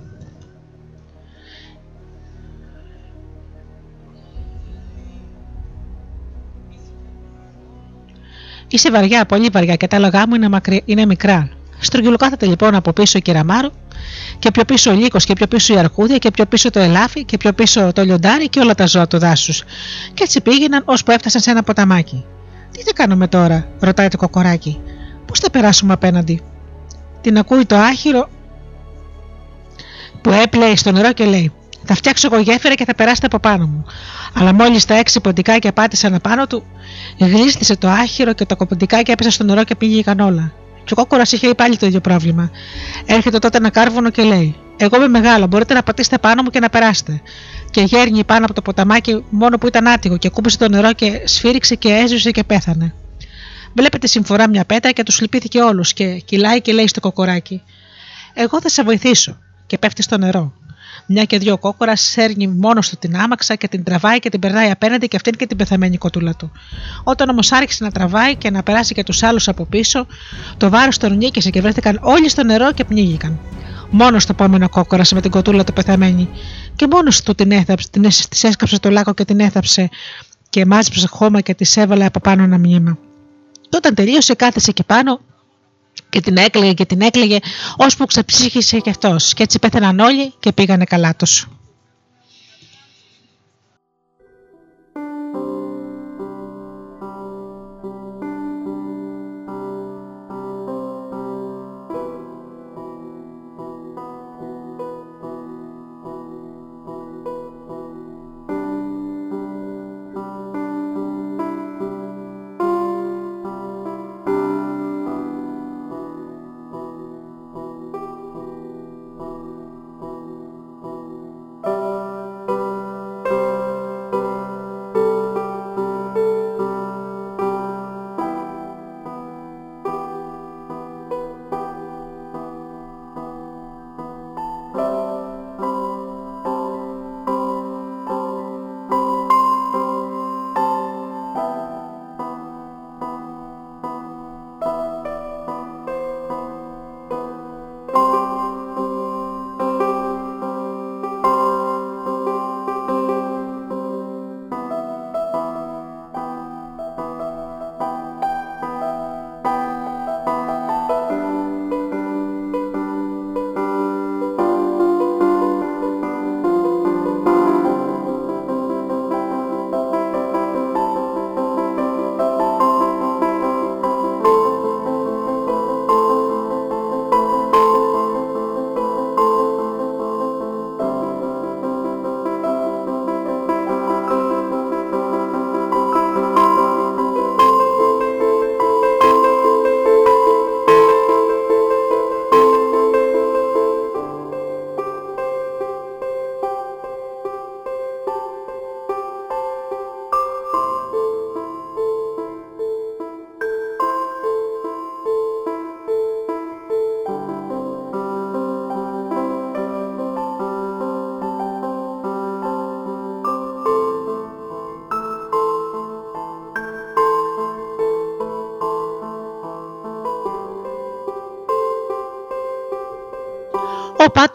Είσαι 8.68 8.92
βαριά, 8.92 9.26
πολύ 9.26 9.50
βαριά 9.52 9.76
και 9.76 9.88
τα 9.88 10.00
λόγά 10.00 10.28
μου 10.28 10.36
είναι, 10.36 10.50
μακρι... 10.50 10.82
είναι 10.86 11.06
μικρά. 11.06 11.50
Στρογγυλοκάθεται 11.80 12.46
λοιπόν 12.46 12.76
από 12.76 12.94
πίσω 12.94 13.18
η 13.18 13.22
κεραμάρου 13.22 13.70
και 14.40 14.52
πιο 14.52 14.64
πίσω 14.66 14.92
ο 14.92 14.94
λύκος 14.94 15.26
και 15.26 15.34
πιο 15.34 15.48
πίσω 15.48 15.74
η 15.74 15.78
αρκούδια 15.78 16.18
και 16.18 16.32
πιο 16.32 16.46
πίσω 16.46 16.70
το 16.70 16.80
ελάφι 16.80 17.24
και 17.24 17.38
πιο 17.38 17.54
πίσω 17.54 17.92
το 17.94 18.04
λιοντάρι 18.04 18.50
και 18.50 18.60
όλα 18.60 18.76
τα 18.76 18.86
ζώα 18.86 19.08
του 19.08 19.18
δάσους. 19.18 19.64
Και 20.14 20.24
έτσι 20.24 20.42
πήγαιναν 20.42 20.82
ώσπου 20.86 21.12
έφτασαν 21.12 21.42
σε 21.42 21.52
ένα 21.52 21.64
ποταμάκι. 21.64 22.26
Τι 22.72 22.82
θα 22.82 22.94
κάνουμε 22.94 23.28
τώρα, 23.28 23.68
ρωτάει 23.80 24.08
το 24.08 24.18
κοκοράκι. 24.18 24.82
Πώς 25.26 25.40
θα 25.40 25.50
περάσουμε 25.50 25.94
απέναντι; 25.94 26.42
Την 27.22 27.38
ακούει 27.38 27.66
το 27.66 27.76
άχυρο 27.76 28.30
που 30.22 30.30
έπλεε 30.30 30.76
στο 30.76 30.92
νερό 30.92 31.14
και 31.14 31.26
λέει: 31.26 31.52
Θα 31.86 31.96
φτιάξω 31.96 32.30
εγώ 32.32 32.42
γέφυρα 32.42 32.74
και 32.74 32.86
θα 32.86 32.96
περάσετε 32.96 33.26
από 33.26 33.40
πάνω 33.40 33.66
μου. 33.66 33.86
Αλλά 34.34 34.54
μόλις 34.54 34.86
τα 34.86 34.94
έξι 34.96 35.22
ποντικάκια 35.22 35.74
πάτησαν 35.74 36.14
απάνω 36.14 36.48
του, 36.48 36.64
γλίστησε 37.20 37.78
το 37.78 37.90
άχυρο 37.90 38.34
και 38.34 38.46
το 38.46 38.56
κοποντικάκι 38.56 39.12
έπεσε 39.12 39.30
στο 39.30 39.44
νερό 39.44 39.64
και 39.64 39.76
πήγε 39.76 40.04
όλα. 40.22 40.54
Και 40.84 40.94
ο 40.94 40.96
κόκορας 40.96 41.32
είχε 41.32 41.54
πάλι 41.54 41.78
το 41.78 41.86
ίδιο 41.86 42.00
πρόβλημα. 42.00 42.52
Έρχεται 43.06 43.40
τότε 43.40 43.58
ένα 43.58 43.70
κάρβονο 43.70 44.10
και 44.10 44.24
λέει: 44.24 44.56
Εγώ 44.78 44.96
είμαι 44.96 45.08
μεγάλο, 45.08 45.48
μπορείτε 45.48 45.74
να 45.74 45.84
πατήσετε 45.84 46.18
πάνω 46.18 46.42
μου 46.42 46.50
και 46.50 46.60
να 46.60 46.70
περάσετε. 46.70 47.22
Και 47.72 47.82
γέρνει 47.82 48.24
πάνω 48.24 48.46
από 48.46 48.54
το 48.54 48.62
ποταμάκι 48.62 49.24
μόνο 49.30 49.58
που 49.58 49.68
ήταν 49.68 49.88
άτυχο 49.88 50.18
και 50.18 50.30
κούμπησε 50.30 50.58
το 50.58 50.70
νερό 50.70 50.94
και 50.94 51.22
σφύριξε 51.26 51.76
και 51.76 51.90
έζησε 51.90 52.32
και 52.32 52.44
πέθανε. 52.44 52.94
Βλέπετε 53.76 54.08
συμφορά 54.08 54.50
μια 54.50 54.66
πέτρα 54.66 54.92
και 54.92 55.04
τους 55.04 55.22
λυπήθηκε 55.22 55.62
όλους 55.62 55.94
και 55.94 56.06
κυλάει 56.26 56.62
και 56.62 56.74
λέει 56.74 56.88
στο 56.88 57.00
κοκοράκι: 57.00 57.62
Εγώ 58.34 58.62
θα 58.62 58.70
σε 58.70 58.84
βοηθήσω. 58.84 59.38
Και 59.68 59.78
πέφτει 59.78 60.02
στο 60.02 60.18
νερό. 60.18 60.54
Μια 61.06 61.24
και 61.24 61.38
δυο 61.38 61.58
κόκορα 61.58 61.96
σέρνει 61.96 62.48
μόνος 62.48 62.90
του 62.90 62.98
την 63.00 63.16
άμαξα 63.16 63.56
και 63.56 63.68
την 63.68 63.84
τραβάει 63.84 64.20
και 64.20 64.30
την 64.30 64.40
περνάει 64.40 64.70
απέναντι 64.70 65.08
και 65.08 65.16
αυτήν 65.16 65.34
και 65.34 65.48
την 65.48 65.58
πεθαμένη 65.58 65.98
κοτούλα 65.98 66.36
του. 66.36 66.52
Όταν 67.04 67.30
όμως 67.30 67.52
άρχισε 67.52 67.84
να 67.84 67.92
τραβάει 67.92 68.36
και 68.36 68.50
να 68.50 68.64
περάσει 68.64 68.94
και 68.94 69.04
τους 69.04 69.24
άλλους 69.24 69.48
από 69.48 69.66
πίσω, 69.66 70.08
το 70.58 70.70
βάρος 70.70 70.98
τον 70.98 71.18
νίκησε 71.18 71.50
και 71.50 71.62
βρέθηκαν 71.62 72.00
όλοι 72.02 72.30
στο 72.30 72.44
νερό 72.44 72.72
και 72.72 72.84
πνίγηκαν. 72.84 73.40
Μόνος 73.90 74.24
στο 74.24 74.32
επόμενο 74.32 74.70
κόκορας 74.70 75.12
με 75.12 75.22
την 75.22 75.32
κοτούλα 75.32 75.64
του 75.64 75.74
πεθαμένη. 75.74 76.30
Και 76.76 76.88
μόνος 76.92 77.22
του 77.22 77.36
την 77.36 77.52
έθαψε, 77.52 77.88
την 77.90 78.06
έσκαψε 78.44 78.80
το 78.80 78.90
λάκκο 78.90 79.14
και 79.14 79.26
την 79.26 79.40
έθαψε 79.40 79.90
και 80.50 80.66
μάζεψε 80.66 81.08
χώμα 81.08 81.42
και 81.42 81.54
της 81.54 81.78
έβαλε 81.78 82.06
από 82.06 82.20
πάνω 82.20 82.44
ένα 82.44 82.58
μνήμα. 82.58 82.98
Και 83.62 83.78
όταν 83.78 83.94
τελείωσε, 83.96 84.34
κάθεσε 84.34 84.72
και 84.72 84.84
πάνω 84.84 85.20
και 86.14 86.22
την 86.22 86.38
έκλαιγε 86.38 86.74
και 86.74 86.86
την 86.86 87.02
έκλαιγε, 87.02 87.38
ώσπου 87.78 88.06
ξεψύχησε 88.06 88.80
κι 88.80 88.90
αυτός 88.90 89.34
και 89.34 89.44
έτσι 89.44 89.60
πέθαναν 89.60 90.00
όλοι 90.00 90.34
και 90.40 90.52
πήγανε 90.52 90.84
καλά 90.84 91.16
τους. 91.16 91.48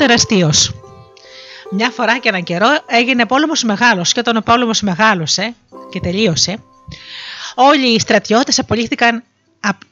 Ο 0.09 0.11
Πάτερ 0.11 0.25
Αστείο. 0.25 0.51
Μια 1.71 1.91
φορά 1.91 2.19
και 2.19 2.29
έναν 2.29 2.43
καιρό 2.43 2.67
έγινε 2.87 3.27
πόλεμος 3.27 3.63
μεγάλος 3.63 4.13
και 4.13 4.21
όταν 4.21 4.37
ο 4.37 4.41
πόλεμος 4.41 4.81
μεγάλωσε 4.81 5.55
και 5.91 6.01
τελείωσε, 6.01 6.57
όλοι 7.55 7.95
οι 7.95 7.99
στρατιώτες 7.99 8.59
απολύθηκαν 8.59 9.23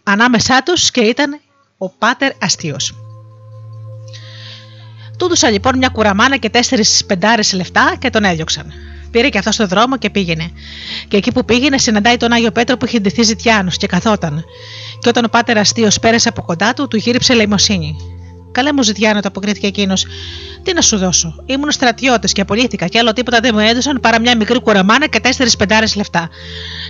ανάμεσά 0.03 0.63
τους 0.63 0.91
και 0.91 1.01
ήταν 1.01 1.41
ο 1.79 1.89
Πάτερ 1.89 2.33
Αστείο. 2.41 2.77
Τούτουσα 5.19 5.51
λοιπόν 5.51 5.79
μια 5.79 5.89
κουραμάνα 5.89 6.37
και 6.37 6.51
τέσσερις 6.51 7.05
πεντάρες 7.07 7.53
λεφτά 7.53 7.97
και 7.99 8.11
τον 8.11 8.25
έδιωξαν. 8.25 8.73
Πήρε 9.11 9.29
και 9.29 9.39
αυτός 9.39 9.55
στο 9.55 9.67
δρόμο 9.67 9.97
και 9.99 10.11
πήγαινε. 10.11 10.51
Και 11.09 11.17
εκεί 11.17 11.33
που 11.33 11.45
πήγαινε, 11.45 11.79
συναντάει 11.79 12.17
τον 12.17 12.33
Άγιο 12.33 12.51
Πέτρο 12.51 12.77
που 12.77 12.87
είχε 12.87 12.99
ντυθεί 12.99 13.23
ζητιάνος 13.23 13.77
και 13.77 13.87
καθόταν. 13.87 14.45
Και 14.99 15.09
όταν 15.09 15.25
ο 15.25 15.29
πάτερ 15.29 15.59
αστείο 15.59 15.89
πέρασε 16.01 16.29
από 16.29 16.43
κοντά 16.43 16.75
του, 16.75 16.89
του 16.89 16.97
γύριψε 16.97 17.35
λαϊμοσύνη. 17.35 18.16
Καλέ 18.53 18.73
μου 18.73 18.83
ζητιάνο, 18.83 19.21
το 19.21 19.29
αποκρίθηκε 19.29 19.67
εκείνος. 19.67 20.07
Τι 20.63 20.73
να 20.73 20.81
σου 20.81 20.99
δώσω. 20.99 21.43
Ήμουν 21.47 21.71
στρατιώτης 21.71 22.33
και 22.33 22.41
απολύθηκα 22.41 22.87
και 22.87 22.99
άλλο 22.99 23.13
τίποτα 23.13 23.41
δεν 23.41 23.51
μου 23.55 23.61
έδωσαν 23.61 24.01
παρά 24.01 24.21
μια 24.21 24.37
μικρή 24.37 24.61
κουραμάνα 24.61 25.07
και 25.07 25.21
τέσσερις 25.21 25.57
πεντάρες 25.57 25.97
λεφτά. 25.97 26.29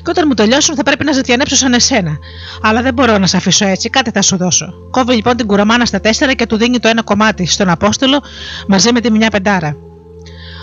Και 0.03 0.11
όταν 0.11 0.25
μου 0.29 0.35
τελειώσουν 0.35 0.75
θα 0.75 0.83
πρέπει 0.83 1.05
να 1.05 1.13
ζητιανέψω 1.13 1.57
σαν 1.57 1.73
εσένα. 1.73 2.19
Αλλά 2.63 2.83
δεν 2.83 2.95
μπορώ 2.95 3.19
να 3.19 3.27
σε 3.27 3.37
αφήσω 3.37 3.67
έτσι, 3.67 3.91
κάτι 3.91 4.11
θα 4.11 4.23
σου 4.23 4.37
δώσω. 4.37 4.75
Κόβει 4.91 5.15
λοιπόν 5.15 5.37
την 5.37 5.47
κουραμάνα 5.47 5.85
στα 5.85 6.01
τέσσερα 6.01 6.35
και 6.35 6.47
του 6.47 6.57
δίνει 6.57 6.79
το 6.79 6.89
ένα 6.89 7.03
κομμάτι 7.03 7.47
στον 7.47 7.69
Απόστολο 7.69 8.23
μαζί 8.67 8.93
με 8.93 9.01
τη 9.01 9.11
μια 9.11 9.31
πεντάρα. 9.31 9.77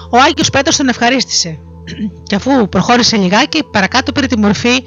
Ο 0.10 0.18
Άγιος 0.18 0.50
Πέτρος 0.50 0.76
τον 0.76 0.88
ευχαρίστησε. 0.88 1.60
και 2.28 2.36
αφού 2.36 2.70
προχώρησε 2.70 3.18
λιγάκι, 3.18 3.64
παρακάτω 3.72 4.12
πήρε 4.12 4.28
τη 4.28 4.38
μορφή 4.38 4.84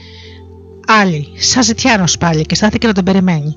άλλη, 0.86 1.28
σαν 1.36 1.62
ζητιάνος 1.62 2.18
πάλι 2.18 2.46
και 2.46 2.54
στάθηκε 2.54 2.86
να 2.86 2.92
τον 2.92 3.04
περιμένει. 3.04 3.56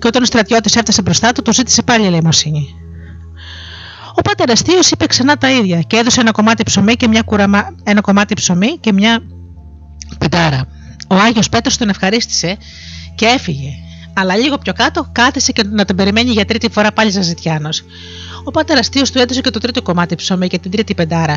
Και 0.00 0.06
όταν 0.06 0.22
ο 0.22 0.24
στρατιώτης 0.24 0.76
έφτασε 0.76 1.02
μπροστά 1.02 1.32
του, 1.32 1.42
του 1.42 1.52
ζήτησε 1.52 1.82
πάλι 1.82 2.06
ελεημοσύνη. 2.06 2.74
Ο 4.14 4.20
πάτερ 4.22 4.50
Αστείος 4.50 4.90
είπε 4.90 5.06
ξανά 5.06 5.36
τα 5.36 5.50
ίδια 5.50 5.80
και 5.80 5.96
έδωσε 5.96 6.20
ένα 6.20 6.30
κομμάτι 6.30 6.62
ψωμί 6.62 6.94
και 6.96 7.08
μια, 7.08 7.22
κουραμα... 7.22 7.74
ένα 7.82 8.00
κομμάτι 8.00 8.34
ψωμί 8.34 8.78
και 8.78 8.92
μια 8.92 9.22
πεντάρα. 10.18 10.68
Ο 11.08 11.14
Άγιος 11.14 11.48
Πέτρος 11.48 11.76
τον 11.76 11.88
ευχαρίστησε 11.88 12.56
και 13.14 13.26
έφυγε. 13.26 13.70
Αλλά 14.14 14.36
λίγο 14.36 14.58
πιο 14.58 14.72
κάτω 14.72 15.08
κάθισε 15.12 15.52
και 15.52 15.62
να 15.70 15.84
τον 15.84 15.96
περιμένει 15.96 16.30
για 16.30 16.44
τρίτη 16.44 16.70
φορά 16.70 16.92
πάλι 16.92 17.10
Ζαζιτιάνος. 17.10 17.84
Ο 18.44 18.50
πάτερ 18.50 18.78
Αστείος 18.78 19.10
του 19.10 19.18
έδωσε 19.18 19.40
και 19.40 19.50
το 19.50 19.58
τρίτο 19.58 19.82
κομμάτι 19.82 20.14
ψωμί 20.14 20.48
και 20.48 20.58
την 20.58 20.70
τρίτη 20.70 20.94
πεντάρα. 20.94 21.36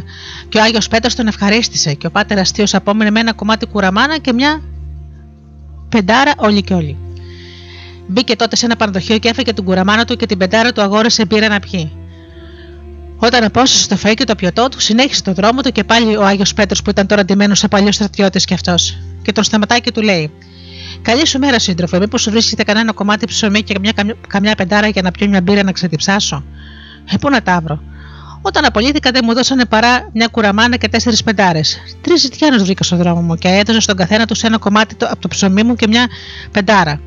Και 0.50 0.58
ο 0.58 0.62
Άγιος 0.62 0.88
Πέτρος 0.88 1.16
τον 1.16 1.28
ευχαρίστησε 1.28 1.94
και 1.94 2.08
ο 2.08 2.12
πάτερ 2.12 2.40
Αστείος 2.40 2.74
απόμενε 2.74 3.12
με 3.12 3.20
ένα 3.20 3.34
κομμάτι 3.34 3.66
κουραμάνα 3.66 4.18
και 4.18 4.34
μια 4.34 4.62
πεντάρα 5.90 6.32
όλοι 6.38 6.64
και 6.64 6.74
όλοι. 6.74 6.98
Μπήκε 8.08 8.36
τότε 8.36 8.56
σε 8.56 8.66
ένα 8.66 8.76
παραδοχείο 8.76 9.18
και 9.18 9.30
έφεγε 9.30 9.54
την 9.54 9.64
κουραμάνα 9.64 10.06
του 10.06 10.16
και 10.16 10.26
την 10.26 10.38
πεντάρα 10.38 10.72
του 10.72 10.82
αγόρασε 10.82 11.26
μπύρα 11.26 11.48
να 11.48 11.60
πιει. 11.60 11.92
Όταν 13.18 13.44
απόστασε 13.44 13.88
το 13.88 13.98
φέγγι 13.98 14.16
και 14.16 14.24
το 14.24 14.36
πιωτό 14.36 14.70
του, 14.70 14.80
συνέχισε 14.80 15.24
το 15.24 15.34
δρόμο 15.34 15.62
του 15.62 15.72
και 15.72 15.84
πάλι 15.84 16.16
ο 16.16 16.26
Άγιος 16.26 16.54
Πέτρος 16.54 16.82
που 16.82 16.90
ήταν 16.90 17.08
τώρα 17.08 17.26
ντυμένος 17.26 17.60
σε 17.60 17.68
παλιό 17.68 17.92
στρατιώτης 17.92 18.46
κι 18.46 18.54
αυτός. 18.54 18.98
Και 19.22 19.32
τον 19.32 19.44
σταματάει 19.44 19.82
και 19.82 19.92
του 19.92 20.02
λέει: 20.02 20.32
Καλή 21.02 21.28
σου 21.28 21.40
μέρα, 21.40 21.60
σύντροφε. 21.60 22.00
Μήπως 22.00 22.22
σου 22.22 22.32
βρίσκεται 22.32 22.64
κανένα 22.64 22.92
κομμάτι 22.92 23.26
ψωμί 23.26 23.64
και 23.64 23.74
καμιά, 23.74 24.16
καμιά 24.28 24.56
πεντάρα 24.56 24.88
για 24.88 25.02
να 25.02 25.12
πιω 25.12 25.28
μια 25.28 25.42
μπύρα 25.42 25.64
να 25.64 25.72
ξετυψάσω. 25.72 26.44
Ε, 27.12 27.18
πού 27.18 27.30
να 27.30 27.42
τα 27.42 27.60
βρω; 27.64 27.82
Όταν 28.42 28.66
απολύθηκα 28.66 29.12
δεν 29.12 29.22
μου 29.26 29.34
δώσανε 29.34 29.66
παρά 29.66 30.10
μια 30.14 30.28
κουραμάνα 30.28 30.78
και 30.78 30.88
τέσσερις 30.88 31.24
πεντάρες. 31.24 31.78
Τρεις 32.02 32.22
ζητιάνους 32.22 32.64
βρήκα 32.64 32.84
στον 32.84 32.98
δρόμο 32.98 33.22
μου 33.22 33.36
και 33.36 33.48
έδωσα 33.48 33.82
στον 33.82 33.96
καθένα 33.96 34.26
τους 34.26 34.44
ένα 34.44 34.58
κομμάτι 34.58 34.96
από 35.00 35.22
το 35.22 35.28
ψωμί 35.28 35.64
μου 35.64 35.76
και 35.76 35.88
μια 35.88 36.08
πεντάρα. 36.52 37.00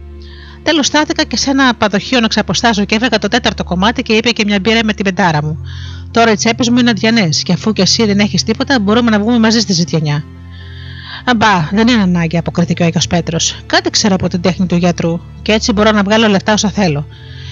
Τέλος 0.67 0.87
στάθηκα 0.87 1.25
και 1.25 1.37
σε 1.37 1.51
ένα 1.51 1.75
παδοχείο 1.75 2.21
να 2.21 2.29
ξαποστάσω 2.29 2.85
και 2.85 2.95
έφεγα 2.95 3.19
το 3.19 3.29
τέταρτο 3.29 3.65
κομμάτι 3.65 4.03
και 4.03 4.13
είπε 4.13 4.31
και 4.31 4.45
μια 4.47 4.59
μπύρα 4.61 4.81
με 4.85 4.93
την 4.93 5.05
πεντάρα 5.05 5.43
μου. 5.43 5.59
Τώρα 6.11 6.31
οι 6.31 6.35
τσέπες 6.35 6.69
μου 6.69 6.79
είναι 6.79 6.91
αδιανές 6.91 7.43
και 7.43 7.53
αφού 7.53 7.73
και 7.73 7.83
εσύ 7.83 8.05
δεν 8.05 8.19
έχεις 8.19 8.43
τίποτα, 8.43 8.81
μπορούμε 8.81 9.11
να 9.11 9.19
βγούμε 9.19 9.39
μαζί 9.39 9.61
στη 9.61 9.73
ζητιανιά. 9.73 10.25
Αμπά, 11.25 11.69
δεν 11.73 11.89
είναι 11.89 12.03
ανάγκη, 12.03 12.37
αποκρίθηκε 12.37 12.83
ο 12.83 12.87
Άγιος 12.87 13.07
Πέτρος. 13.07 13.57
Κάτι 13.67 13.91
ξέρω 13.91 14.15
από 14.15 14.29
την 14.29 14.41
τέχνη 14.41 14.67
του 14.67 14.77
γιατρού 14.77 15.21
και 15.43 15.53
έτσι 15.53 15.73
μπορώ 15.73 15.91
να 15.91 16.03
βγάλω 16.03 16.29
λεφτά 16.29 16.53
όσα 16.53 16.71
θέλω. 16.71 17.07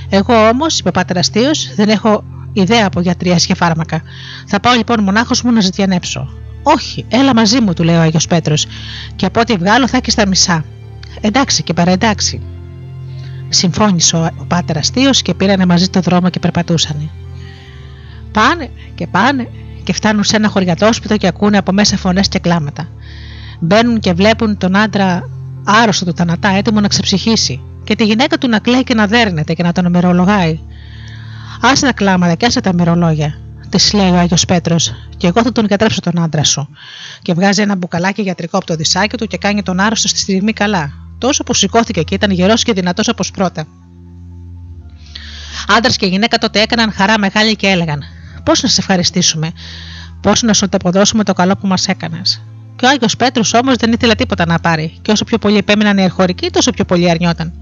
Εγώ 0.08 0.48
όμως, 0.48 0.78
είπε 0.78 0.88
ο 0.88 0.92
πάτερ 0.92 1.18
Αστείο, 1.18 1.50
δεν 1.76 1.88
έχω 1.88 2.24
ιδέα 2.52 2.86
από 2.86 3.00
γιατρία 3.00 3.36
και 3.36 3.54
φάρμακα. 3.54 4.02
Θα 4.46 4.60
πάω 4.60 4.74
λοιπόν 4.74 5.02
μονάχος 5.02 5.42
μου 5.42 5.52
να 5.52 5.60
ζητιανέψω. 5.60 6.28
Όχι, 6.62 7.04
έλα 7.08 7.34
μαζί 7.34 7.60
μου, 7.60 7.72
του 7.72 7.82
λέει 7.82 7.96
ο 7.96 8.00
Άγιος 8.00 8.26
Πέτρος, 8.26 8.66
και 9.16 9.26
από 9.26 9.40
ό,τι 9.40 9.56
βγάλω 9.56 9.88
θα 9.88 9.96
έχεις 9.96 10.12
στα 10.12 10.26
μισά. 10.26 10.64
Εντάξει 11.20 11.62
και 11.62 11.72
παραεντάξει. 11.72 12.42
Συμφώνησε 13.54 14.16
ο 14.16 14.44
πάτερ 14.48 14.78
Αστείο 14.78 15.10
και 15.10 15.34
πήρανε 15.34 15.66
μαζί 15.66 15.88
το 15.88 16.00
δρόμο 16.00 16.30
και 16.30 16.38
περπατούσαν. 16.38 17.10
Πάνε 18.32 18.70
και 18.94 19.06
πάνε 19.06 19.48
και 19.82 19.92
φτάνουν 19.92 20.24
σε 20.24 20.36
ένα 20.36 20.48
χωριατόσπιτο 20.48 21.16
και 21.16 21.26
ακούνε 21.26 21.58
από 21.58 21.72
μέσα 21.72 21.96
φωνές 21.96 22.28
και 22.28 22.38
κλάματα. 22.38 22.88
Μπαίνουν 23.60 24.00
και 24.00 24.12
βλέπουν 24.12 24.56
τον 24.56 24.76
άντρα 24.76 25.28
άρρωστο 25.64 26.04
του 26.04 26.12
θανατά, 26.16 26.48
έτοιμο 26.48 26.80
να 26.80 26.88
ξεψυχήσει, 26.88 27.60
και 27.84 27.94
τη 27.94 28.04
γυναίκα 28.04 28.38
του 28.38 28.48
να 28.48 28.58
κλαίει 28.58 28.84
και 28.84 28.94
να 28.94 29.06
δέρνεται 29.06 29.54
και 29.54 29.62
να 29.62 29.72
τον 29.72 29.90
μερολογάει. 29.90 30.58
Άσε 31.60 31.86
τα 31.86 31.92
κλάματα 31.92 32.34
και 32.34 32.46
άσε 32.46 32.60
τα 32.60 32.72
μερολόγια, 32.74 33.34
της 33.68 33.92
λέει 33.92 34.10
ο 34.10 34.16
Άγιος 34.16 34.44
Πέτρος, 34.44 34.92
και 35.16 35.26
εγώ 35.26 35.42
θα 35.42 35.52
τον 35.52 35.66
κατρέψω 35.66 36.00
τον 36.00 36.22
άντρα 36.22 36.44
σου. 36.44 36.68
Και 37.22 37.34
βγάζει 37.34 37.62
ένα 37.62 37.76
μπουκαλάκι 37.76 38.22
γιατρικό 38.22 38.56
από 38.56 38.66
το 38.66 38.74
δισάκι 38.74 39.16
του 39.16 39.26
και 39.26 39.38
κάνει 39.38 39.62
τον 39.62 39.80
άρρωστο 39.80 40.08
στη 40.08 40.18
στιγμή 40.18 40.52
καλά, 40.52 40.92
τόσο 41.18 41.42
που 41.42 41.54
σηκώθηκε 41.54 42.02
και 42.02 42.14
ήταν 42.14 42.30
γερός 42.30 42.62
και 42.62 42.72
δυνατός 42.72 43.08
όπως 43.08 43.30
πρώτα. 43.30 43.66
Άντρας 45.76 45.96
και 45.96 46.06
γυναίκα 46.06 46.38
τότε 46.38 46.60
έκαναν 46.60 46.92
χαρά 46.92 47.18
μεγάλη 47.18 47.56
και 47.56 47.66
έλεγαν: 47.66 48.02
Πώς 48.44 48.62
να 48.62 48.68
σε 48.68 48.80
ευχαριστήσουμε, 48.80 49.52
Πώς 50.24 50.42
να 50.42 50.52
σου 50.52 50.66
αποδώσουμε 50.70 51.24
το 51.24 51.32
καλό 51.32 51.56
που 51.56 51.66
μας 51.66 51.88
έκανες. 51.88 52.42
Και 52.76 52.86
ο 52.86 52.88
Άγιος 52.88 53.16
Πέτρος 53.16 53.54
όμως 53.54 53.76
δεν 53.76 53.92
ήθελε 53.92 54.14
τίποτα 54.14 54.46
να 54.46 54.58
πάρει, 54.58 54.98
και 55.02 55.10
όσο 55.10 55.24
πιο 55.24 55.38
πολύ 55.38 55.56
επέμειναν 55.56 55.98
οι 55.98 56.02
ερχορικοί, 56.02 56.50
τόσο 56.50 56.70
πιο 56.70 56.84
πολύ 56.84 57.10
αρνιόταν. 57.10 57.52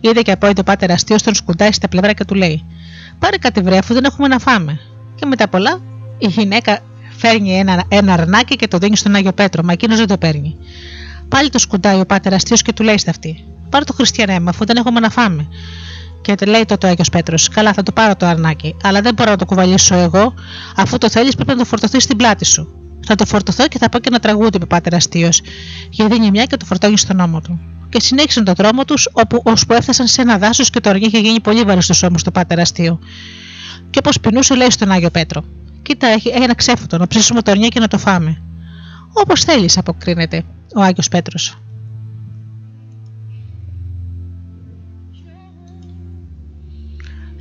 Είδε 0.00 0.22
και 0.22 0.32
από 0.32 0.54
το 0.54 0.62
πάτερ 0.62 0.90
αστείο 0.90 1.16
τον 1.24 1.34
σκουντάει 1.34 1.72
στα 1.72 1.88
πλευρά 1.88 2.12
και 2.12 2.24
του 2.24 2.34
λέει: 2.34 2.64
Πάρε 3.18 3.36
κάτι 3.36 3.60
βρε, 3.60 3.78
αφού 3.78 3.94
δεν 3.94 4.04
έχουμε 4.04 4.28
να 4.28 4.38
φάμε. 4.38 4.80
Και 5.14 5.26
μετά 5.26 5.48
πολλά, 5.48 5.80
η 6.18 6.26
γυναίκα 6.26 6.78
φέρνει 7.16 7.58
ένα, 7.58 7.84
ένα 7.88 8.12
αρνάκι 8.12 8.56
και 8.56 8.68
το 8.68 8.78
δίνει 8.78 8.96
στον 8.96 9.14
Άγιο 9.14 9.32
Πέτρο, 9.32 9.62
μα 9.62 9.72
εκείνος 9.72 9.98
δεν 9.98 10.06
το 10.06 10.18
παίρνει. 10.18 10.56
Πάλι 11.30 11.50
το 11.50 11.58
σκουντάει 11.58 12.00
ο 12.00 12.06
πάτερ 12.06 12.34
αστείος 12.34 12.62
και 12.62 12.72
του 12.72 12.82
λέει 12.82 12.98
στα 12.98 13.10
αυτή: 13.10 13.44
Πάρε 13.70 13.84
το 13.84 13.92
χριστιανέ, 13.92 14.42
αφού 14.46 14.64
δεν 14.64 14.76
έχουμε 14.76 15.00
να 15.00 15.10
φάμε. 15.10 15.48
Και 16.20 16.34
λέει 16.46 16.64
τότε 16.64 16.86
ο 16.86 16.90
Άγιος 16.90 17.08
Πέτρος: 17.08 17.48
Καλά, 17.48 17.72
θα 17.72 17.82
το 17.82 17.92
πάρω 17.92 18.16
το 18.16 18.26
αρνάκι, 18.26 18.76
αλλά 18.82 19.00
δεν 19.00 19.14
μπορώ 19.14 19.30
να 19.30 19.36
το 19.36 19.44
κουβαλήσω 19.44 19.94
εγώ, 19.94 20.34
αφού 20.76 20.98
το 20.98 21.10
θέλεις 21.10 21.34
πρέπει 21.34 21.50
να 21.50 21.56
το 21.56 21.64
φορτωθείς 21.64 22.02
στην 22.02 22.16
πλάτη 22.16 22.44
σου. 22.44 22.68
Θα 23.06 23.14
το 23.14 23.26
φορτωθώ 23.26 23.68
και 23.68 23.78
θα 23.78 23.88
πω 23.88 23.98
και 23.98 24.08
ένα 24.08 24.18
τραγούδι, 24.18 24.56
είπε 24.56 24.66
πάτερ 24.66 24.94
αστείος, 24.94 25.40
και 25.90 26.04
δίνει 26.04 26.30
μια 26.30 26.44
και 26.44 26.56
το 26.56 26.64
φορτώνει 26.64 26.98
στον 26.98 27.20
ώμο 27.20 27.40
του. 27.40 27.60
Και 27.88 28.00
συνέχισαν 28.00 28.44
τον 28.44 28.54
δρόμο 28.54 28.84
τους, 28.84 29.08
όπου 29.12 29.42
ώσπου 29.44 29.74
έφτασαν 29.74 30.06
σε 30.06 30.22
ένα 30.22 30.38
δάσος 30.38 30.70
και 30.70 30.80
το 30.80 30.90
αρνί 30.90 31.06
είχε 31.06 31.18
γίνει 31.18 31.40
πολύ 31.40 31.62
βαρύ 31.62 31.82
στους 31.82 32.02
ώμους 32.02 32.22
του 32.22 32.32
πάτερ 32.32 32.60
αστείο. 32.60 32.98
Και 33.90 33.98
όπως 33.98 34.20
πεινούσε, 34.20 34.54
λέει 34.54 34.70
στον 34.70 34.90
Άγιο 34.90 35.10
Πέτρο: 35.10 35.44
Κοίτα, 35.82 36.06
έχει 36.06 36.28
ένα 36.28 36.54
ξέφωτο, 36.54 36.98
να 36.98 37.06
ψήσουμε 37.06 37.42
το 37.42 37.50
αρνί 37.50 37.68
και 37.68 37.80
να 37.80 37.88
το 37.88 37.98
φάμε. 37.98 38.40
Όπως 39.12 39.44
θέλεις, 39.44 39.78
αποκρίνεται 39.78 40.44
ο 40.74 40.80
Άγιος 40.80 41.08
Πέτρος. 41.08 41.58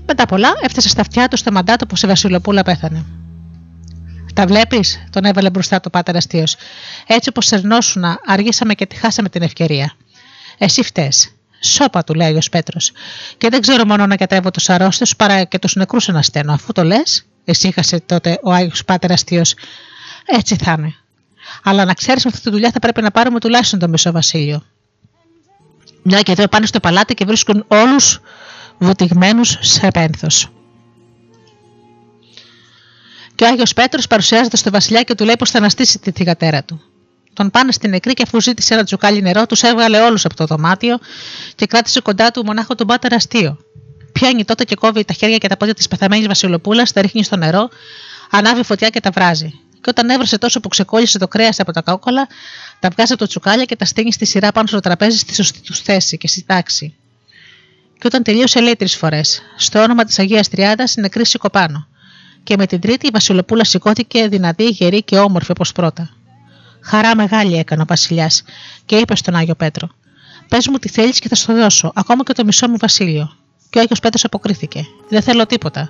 Μετά 0.06 0.26
πολλά 0.26 0.54
έφτασε 0.62 0.90
στα 0.90 1.02
αυτιά 1.02 1.28
του 1.28 1.38
στα 1.38 1.52
μαντάτο 1.52 1.86
που 1.86 1.96
η 2.04 2.08
Βασιλοπούλα 2.08 2.64
πέθανε. 2.64 3.06
Τα 4.34 4.46
βλέπεις, 4.46 5.08
τον 5.10 5.26
έβαλε 5.26 5.50
μπροστά 5.50 5.80
το 5.80 5.90
πάτερ 5.90 6.16
αστείος. 6.16 6.56
Έτσι 7.08 7.30
όπως 7.30 7.46
σερνόσουνα, 7.46 8.20
αργήσαμε 8.26 8.74
και 8.74 8.86
τη 8.86 8.96
χάσαμε 8.96 9.30
την 9.30 9.42
ευκαιρία. 9.42 9.94
Εσύ 10.58 10.84
φταίει. 10.84 11.12
Σώπα 11.62 12.04
του, 12.04 12.14
λέει 12.14 12.34
ο 12.34 12.40
Πέτρος. 12.52 12.92
Και 13.38 13.50
δεν 13.50 13.62
ξέρω 13.62 13.86
μόνο 13.86 14.06
να 14.06 14.16
κατέβω 14.16 14.52
τους 14.52 14.70
αρρώστου 14.70 15.16
παρά 15.16 15.44
και 15.44 15.60
τους 15.60 15.76
νεκρούς 15.76 16.08
να 16.08 16.22
στέλνω. 16.22 16.54
Αφού 16.54 16.72
το 16.72 16.84
λες, 16.84 17.26
εσύχασε 17.46 18.00
τότε 18.00 18.40
ο 18.44 18.52
Άγιος 18.52 18.86
Πάτερ 18.86 19.12
αστείος. 19.12 19.54
Έτσι 20.26 20.56
θα 20.56 20.76
είναι. 20.78 20.94
Αλλά 21.64 21.86
να 21.86 21.94
ξέρεις 21.94 22.26
αυτή 22.26 22.42
τη 22.42 22.50
δουλειά 22.50 22.72
θα 22.72 22.80
πρέπει 22.80 23.02
να 23.02 23.12
πάρουμε 23.12 23.40
τουλάχιστον 23.40 23.80
το 23.80 23.88
μισό 23.88 24.12
βασίλειο. 24.12 24.64
Μια 26.04 26.22
και 26.22 26.32
εδώ 26.32 26.48
πάνε 26.48 26.66
στο 26.66 26.80
παλάτι 26.80 27.14
και 27.14 27.26
βρίσκουν 27.26 27.66
όλους 27.68 28.20
βουτυγμένους 28.78 29.58
σε 29.60 29.88
πένθος. 29.88 30.50
Και 33.36 33.44
ο 33.44 33.48
Άγιος 33.48 33.74
Πέτρος 33.74 34.08
παρουσιάζεται 34.08 34.58
στο 34.58 34.72
βασιλιά 34.72 35.04
και 35.04 35.16
του 35.16 35.26
λέει 35.26 35.36
πως 35.38 35.50
θα 35.50 35.58
αναστήσει 35.58 36.00
τη 36.00 36.12
θηγατέρα 36.12 36.64
του. 36.64 36.82
Τον 37.34 37.50
πάνε 37.50 37.72
στην 37.72 37.90
νεκρή 37.90 38.14
και 38.14 38.24
αφού 38.24 38.42
ζήτησε 38.42 38.74
ένα 38.74 38.84
τζουκάλι 38.84 39.22
νερό, 39.22 39.46
τους 39.46 39.62
έβγαλε 39.62 40.00
όλους 40.00 40.26
από 40.26 40.36
το 40.36 40.46
δωμάτιο 40.46 40.98
και 41.56 41.66
κράτησε 41.66 42.00
κοντά 42.00 42.32
του 42.32 42.46
μονάχο 42.46 42.76
τον 42.76 42.88
πάτερ 42.88 43.14
αστείο. 43.14 43.58
Πιάνει 44.12 44.46
τότε 44.46 44.64
και 44.64 44.76
κόβει 44.76 45.06
τα 45.06 45.14
χέρια 45.14 45.38
και 45.38 45.48
τα 45.48 45.58
πόδια 45.58 45.74
της 45.74 45.88
πεθαμένης 45.88 46.28
Βασιλοπούλας, 46.28 46.92
τα 46.92 47.02
ρίχνει 47.02 47.24
στο 47.24 47.36
νερό, 47.36 47.70
ανάβει 48.30 48.64
φωτιά 48.64 48.90
και 48.90 49.00
τα 49.00 49.12
βράζει. 49.12 49.60
Και 49.82 49.90
όταν 49.90 50.10
έβρασε 50.10 50.38
τόσο 50.38 50.60
που 50.60 50.68
ξεκόλλησε 50.68 51.18
το 51.18 51.28
κρέας 51.28 51.60
από 51.60 51.72
τα 51.72 51.82
κόκκολα, 51.82 52.28
τα 52.80 52.90
βγάζει 52.90 53.12
από 53.14 53.22
το 53.22 53.28
τσουκάλια 53.28 53.66
και 53.66 53.76
τα 53.76 53.86
στείνει 53.86 54.12
στη 54.12 54.26
σειρά 54.26 54.52
πάνω 54.52 54.68
στο 54.68 54.80
τραπέζι 54.80 55.18
στη 55.18 55.34
σωστή 55.36 55.62
τους 55.62 55.80
θέση 55.80 56.18
και 56.18 56.28
στη 56.28 56.44
τάξη. 56.44 56.96
Και 58.00 58.08
όταν 58.08 58.24
τελείωσε, 58.24 58.60
λέει 58.62 58.76
τρεις 58.76 58.96
φορές: 58.96 59.42
Στο 59.58 59.80
όνομα 59.80 60.04
της 60.04 60.20
Αγίας 60.20 60.50
Τριάδας 60.50 60.96
νεκρή 60.96 61.24
πάνω. 61.52 61.88
Και 62.44 62.56
με 62.58 62.66
την 62.66 62.80
τρίτη 62.80 63.08
η 63.08 63.10
Βασιλοπούλα 63.14 63.64
σηκώθηκε 63.64 64.28
δυνατή, 64.28 64.66
γερή 64.66 65.04
και 65.04 65.18
όμορφη 65.18 65.52
όπως 65.52 65.72
πρώτα. 65.72 66.10
Χαρά 66.82 67.16
μεγάλη 67.16 67.58
έκανε 67.58 67.82
ο 67.82 67.86
Βασιλιάς 67.88 68.44
και 68.86 68.96
είπε 68.96 69.16
στον 69.16 69.36
Άγιο 69.36 69.56
Πέτρο: 69.56 69.90
Πες 70.50 70.68
μου 70.68 70.78
τι 70.78 70.90
θέλεις 70.90 71.20
και 71.20 71.28
θα 71.28 71.36
σου 71.36 71.54
δώσω, 71.54 71.92
ακόμα 71.96 72.24
και 72.24 72.34
το 72.34 72.46
μισό 72.46 72.68
μου 72.68 72.78
βασίλειο. 72.80 73.36
Και 73.70 73.78
ο 73.78 73.82
Άγιος 73.82 74.00
Πέτρος 74.00 74.24
αποκρίθηκε: 74.24 74.86
Δεν 75.10 75.22
θέλω 75.22 75.46
τίποτα. 75.46 75.90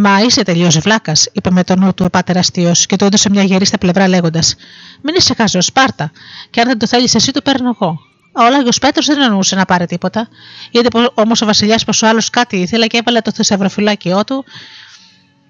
Μα 0.00 0.20
είσαι 0.20 0.42
τελείως 0.42 0.78
βλάκας, 0.78 1.28
είπε 1.32 1.50
με 1.50 1.64
τον 1.64 1.78
νου 1.78 1.94
του 1.94 2.04
ο 2.06 2.10
πάτερ 2.10 2.36
αστείο 2.36 2.72
και 2.86 2.96
του 2.96 3.04
έδωσε 3.04 3.30
μια 3.30 3.42
γερή 3.42 3.64
στα 3.64 3.78
πλευρά 3.78 4.08
λέγοντας: 4.08 4.54
Μην 5.02 5.14
είσαι 5.14 5.34
χάζο, 5.34 5.60
Σπάρτα, 5.60 6.10
και 6.50 6.60
αν 6.60 6.66
δεν 6.66 6.78
το 6.78 6.86
θέλεις 6.86 7.14
εσύ, 7.14 7.32
το 7.32 7.40
παίρνω 7.40 7.68
εγώ. 7.68 7.98
Ο 8.32 8.50
Λάγιο 8.50 8.70
Πέτρος 8.80 9.06
δεν 9.06 9.20
εννοούσε 9.20 9.56
να 9.56 9.64
πάρει 9.64 9.86
τίποτα. 9.86 10.28
Είδε 10.70 10.88
όμως 11.14 11.42
ο 11.42 11.46
Βασιλιάς 11.46 11.84
πως 11.84 12.02
ο 12.02 12.06
άλλος 12.06 12.30
κάτι 12.30 12.56
ήθελε 12.56 12.86
και 12.86 12.96
έβαλε 12.96 13.20
το 13.20 13.32
θησαυροφυλάκιό 13.32 14.24
του 14.24 14.44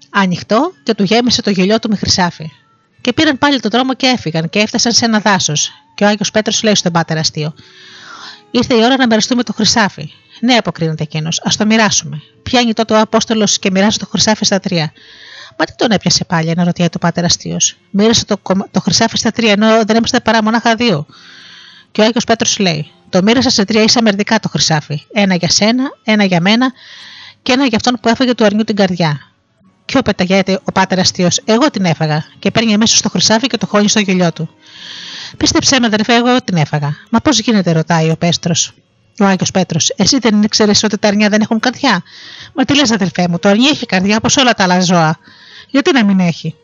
ανοιχτό 0.09 0.71
και 0.83 0.93
του 0.93 1.03
γέμισε 1.03 1.41
το 1.41 1.49
γελιό 1.49 1.79
του 1.79 1.89
με 1.89 1.95
χρυσάφι. 1.95 2.51
Και 3.01 3.13
πήραν 3.13 3.37
πάλι 3.37 3.59
τον 3.59 3.71
δρόμο 3.71 3.93
και 3.93 4.07
έφυγαν 4.07 4.49
και 4.49 4.59
έφτασαν 4.59 4.91
σε 4.91 5.05
ένα 5.05 5.19
δάσος. 5.19 5.71
Και 5.95 6.03
ο 6.03 6.07
Άγιος 6.07 6.31
Πέτρος 6.31 6.63
λέει 6.63 6.75
στον 6.75 6.91
πάτερ 6.91 7.17
αστείο: 7.17 7.53
Ήρθε 8.51 8.75
η 8.75 8.83
ώρα 8.83 8.97
να 8.97 9.07
μοιραστούμε 9.07 9.43
το 9.43 9.53
χρυσάφι. 9.53 10.11
Ναι, 10.39 10.53
αποκρίνεται 10.53 11.03
εκείνος, 11.03 11.41
ας 11.43 11.55
το 11.55 11.65
μοιράσουμε. 11.65 12.21
Πιάνει 12.43 12.73
τότε 12.73 12.93
ο 12.93 12.99
Απόστολος 12.99 13.59
και 13.59 13.71
μοιράζει 13.71 13.97
το 13.97 14.05
χρυσάφι 14.05 14.45
στα 14.45 14.59
τρία. 14.59 14.91
Μα 15.57 15.65
τι 15.65 15.75
τον 15.75 15.91
έπιασε 15.91 16.25
πάλι, 16.25 16.49
ένα 16.49 16.63
ρωτιάει 16.63 16.89
το 16.89 16.99
πάτερ 16.99 17.23
αστείο. 17.23 17.57
Μοίρασε 17.89 18.25
το, 18.25 18.41
το 18.71 18.79
χρυσάφι 18.79 19.17
στα 19.17 19.31
τρία, 19.31 19.51
ενώ 19.51 19.67
δεν 19.85 19.95
είμαστε 19.95 20.19
παρά 20.19 20.43
μονάχα 20.43 20.75
δύο. 20.75 21.05
Και 21.91 22.01
ο 22.01 22.03
Άγιος 22.03 22.23
Πέτρος 22.23 22.59
λέει: 22.59 22.91
Το 23.09 23.21
μοίρασα 23.23 23.49
σε 23.49 23.65
τρία 23.65 23.83
ίσα 23.83 24.01
μερδικά 24.01 24.39
το 24.39 24.49
χρυσάφι. 24.49 25.05
Ένα 25.13 25.35
για 25.35 25.49
σένα, 25.49 25.83
ένα 26.03 26.23
για 26.23 26.41
μένα 26.41 26.71
και 27.41 27.51
ένα 27.51 27.65
για 27.65 27.77
αυτόν 27.77 27.97
που 28.01 28.09
έφεγε 28.09 28.33
του 28.33 28.45
αρνιού 28.45 28.63
την 28.63 28.75
καρδιά. 28.75 29.19
Ποιο 29.85 30.01
πεταγιέται 30.01 30.59
ο 30.63 30.71
πάτερ 30.71 30.99
αστείο, 30.99 31.27
εγώ 31.45 31.69
την 31.69 31.85
έφαγα 31.85 32.25
και 32.39 32.51
παίρνει 32.51 32.73
αμέσως 32.73 32.97
στο 32.97 33.09
χρυσάφι 33.09 33.47
και 33.47 33.57
το 33.57 33.65
χώνει 33.65 33.89
στο 33.89 33.99
γελιό 33.99 34.31
του. 34.33 34.49
Πίστεψέ 35.37 35.79
με, 35.79 35.85
αδερφέ, 35.85 36.15
εγώ 36.15 36.41
την 36.41 36.57
έφαγα. 36.57 36.95
Μα 37.09 37.19
πώς 37.19 37.39
γίνεται, 37.39 37.71
ρωτάει 37.71 38.09
ο 38.09 38.15
Πέστρος. 38.17 38.73
Ο 39.19 39.25
Άγιο 39.25 39.45
Πέτρος, 39.53 39.93
εσύ 39.95 40.19
δεν 40.19 40.41
ήξερες 40.41 40.83
ότι 40.83 40.97
τα 40.97 41.07
αρνιά 41.07 41.29
δεν 41.29 41.41
έχουν 41.41 41.59
καρδιά; 41.59 42.03
Μα 42.53 42.65
τι 42.65 42.75
λες, 42.75 42.91
αδερφέ 42.91 43.27
μου, 43.29 43.39
το 43.39 43.49
αρνί 43.49 43.65
έχει 43.65 43.85
καρδιά 43.85 44.17
όπως 44.17 44.37
όλα 44.37 44.53
τα 44.53 44.63
άλλα 44.63 44.79
ζώα. 44.79 45.19
Γιατί 45.69 45.91
να 45.93 46.05
μην 46.05 46.19
έχει; 46.19 46.55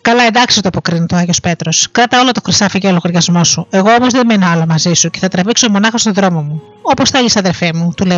Καλά, 0.00 0.22
εντάξει, 0.22 0.60
το 0.62 0.68
αποκρίνει 0.68 1.06
το 1.06 1.16
Άγιο 1.16 1.34
Πέτρος. 1.42 1.88
Κράτα 1.90 2.20
όλο 2.20 2.32
το 2.32 2.40
χρυσάφι 2.44 2.78
και 2.78 2.86
ο 2.86 2.92
λογαριασμός 2.92 3.48
σου. 3.48 3.66
Εγώ 3.70 3.90
όμως 3.94 4.12
δεν 4.12 4.26
μείνω 4.26 4.46
άλλο 4.46 4.66
μαζί 4.66 4.92
σου 4.92 5.10
και 5.10 5.18
θα 5.18 5.28
τραβήξω 5.28 5.70
μονάχα 5.70 5.98
στον 5.98 6.12
δρόμο 6.12 6.42
μου. 6.42 6.62
Όπως 6.82 7.10
θέλεις, 7.10 7.36
αδερφέ 7.36 7.72
μου, 7.74 7.92
του 7.96 8.04
λέει 8.04 8.16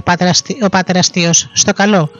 ο 0.62 0.68
πάτερ 0.68 0.96
αστείο, 0.96 1.32
στο 1.52 1.72
καλό. 1.72 2.10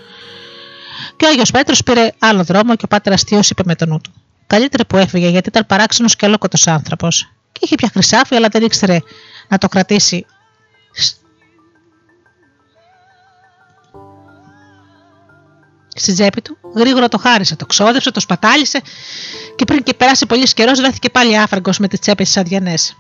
Και 1.16 1.24
ο 1.24 1.28
Άγιος 1.28 1.50
Πέτρος 1.50 1.82
πήρε 1.82 2.10
άλλο 2.18 2.44
δρόμο 2.44 2.76
και 2.76 2.84
ο 2.84 2.88
πάτερ 2.88 3.12
αστείο 3.12 3.40
είπε 3.50 3.62
με 3.64 3.74
τον 3.74 3.88
νου 3.88 4.00
του. 4.00 4.12
Καλύτερα 4.46 4.86
που 4.86 4.96
έφυγε 4.96 5.28
γιατί 5.28 5.48
ήταν 5.48 5.66
παράξενος 5.66 6.16
και 6.16 6.26
αλόκοτος 6.26 6.66
άνθρωπος. 6.66 7.32
Και 7.52 7.60
είχε 7.62 7.74
πια 7.74 7.88
χρυσάφι, 7.92 8.34
αλλά 8.34 8.48
δεν 8.48 8.62
ήξερε 8.62 8.98
να 9.48 9.58
το 9.58 9.68
κρατήσει 9.68 10.26
στην 15.94 16.14
τσέπη 16.14 16.40
του, 16.42 16.56
γρήγορα 16.76 17.08
το 17.08 17.18
χάρισε, 17.18 17.56
το 17.56 17.66
ξόδεψε, 17.66 18.10
το 18.10 18.20
σπατάλησε 18.20 18.80
και 19.56 19.64
πριν 19.64 19.82
και 19.82 19.94
περάσει 19.94 20.26
πολύς 20.26 20.54
καιρός 20.54 20.80
βρέθηκε 20.80 21.10
πάλι 21.10 21.38
άφραγκος 21.38 21.78
με 21.78 21.88
τι 21.88 21.98
τσέπε 21.98 22.22
της 22.22 22.36
αδιανές. 22.36 22.96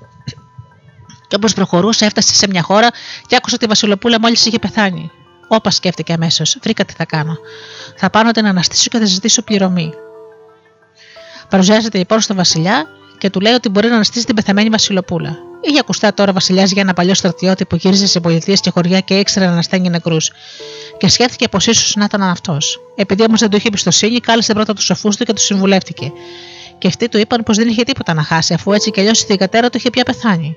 Και 1.28 1.36
όπως 1.36 1.54
προχωρούσε, 1.54 2.04
έφτασε 2.04 2.34
σε 2.34 2.46
μια 2.50 2.62
χώρα 2.62 2.88
και 3.26 3.36
άκουσε 3.36 3.54
ότι 3.54 3.64
η 3.64 3.68
Βασιλοπούλα 3.68 4.20
μόλις 4.20 4.46
είχε 4.46 4.58
πεθάνει. 4.58 5.10
Όπα 5.48 5.70
σκέφτηκε 5.70 6.12
αμέσως, 6.12 6.56
βρήκα 6.62 6.84
τι 6.84 6.94
θα 6.96 7.04
κάνω. 7.04 7.36
Θα 7.96 8.10
πάω 8.10 8.22
να 8.22 8.32
την 8.32 8.46
αναστήσω 8.46 8.88
και 8.88 8.98
θα 8.98 9.04
ζητήσω 9.04 9.42
πληρωμή. 9.42 9.92
Παρουσιάζεται 11.48 11.98
λοιπόν 11.98 12.20
στον 12.20 12.36
Βασιλιά 12.36 12.86
και 13.18 13.30
του 13.30 13.40
λέει 13.40 13.52
ότι 13.52 13.68
μπορεί 13.68 13.88
να 13.88 13.94
αναστήσει 13.94 14.26
την 14.26 14.34
πεθαμένη 14.34 14.68
Βασιλοπούλα. 14.68 15.51
Είχε 15.64 15.78
ακουστά 15.78 16.14
τώρα 16.14 16.30
ο 16.30 16.32
Βασιλιάς 16.32 16.70
για 16.70 16.82
ένα 16.82 16.92
παλιό 16.92 17.14
στρατιώτη 17.14 17.64
που 17.64 17.76
γύριζε 17.76 18.06
σε 18.06 18.20
πολιτείες 18.20 18.60
και 18.60 18.70
χωριά 18.70 19.00
και 19.00 19.14
ήξερε 19.14 19.46
να 19.46 19.52
ανασταίνει 19.52 19.88
νεκρούς. 19.88 20.30
Και 20.98 21.08
σκέφτηκε 21.08 21.48
πως 21.48 21.66
ίσως 21.66 21.96
να 21.96 22.04
ήταν 22.04 22.22
αυτός. 22.22 22.80
Επειδή 22.94 23.22
όμως 23.22 23.40
δεν 23.40 23.50
του 23.50 23.56
είχε 23.56 23.68
εμπιστοσύνη, 23.68 24.20
κάλεσε 24.20 24.52
πρώτα 24.52 24.72
τους 24.72 24.84
σοφούς 24.84 25.16
του 25.16 25.24
και 25.24 25.32
τους 25.32 25.44
συμβουλεύτηκε. 25.44 26.12
Και 26.78 26.88
αυτοί 26.88 27.08
του 27.08 27.18
είπαν 27.18 27.42
πως 27.42 27.56
δεν 27.56 27.68
είχε 27.68 27.82
τίποτα 27.82 28.14
να 28.14 28.22
χάσει, 28.22 28.54
αφού 28.54 28.72
έτσι 28.72 28.90
κι 28.90 29.00
αλλιώς 29.00 29.22
η 29.22 29.24
θηγατέρα 29.24 29.70
του 29.70 29.76
είχε 29.76 29.90
πια 29.90 30.04
πεθάνει. 30.04 30.56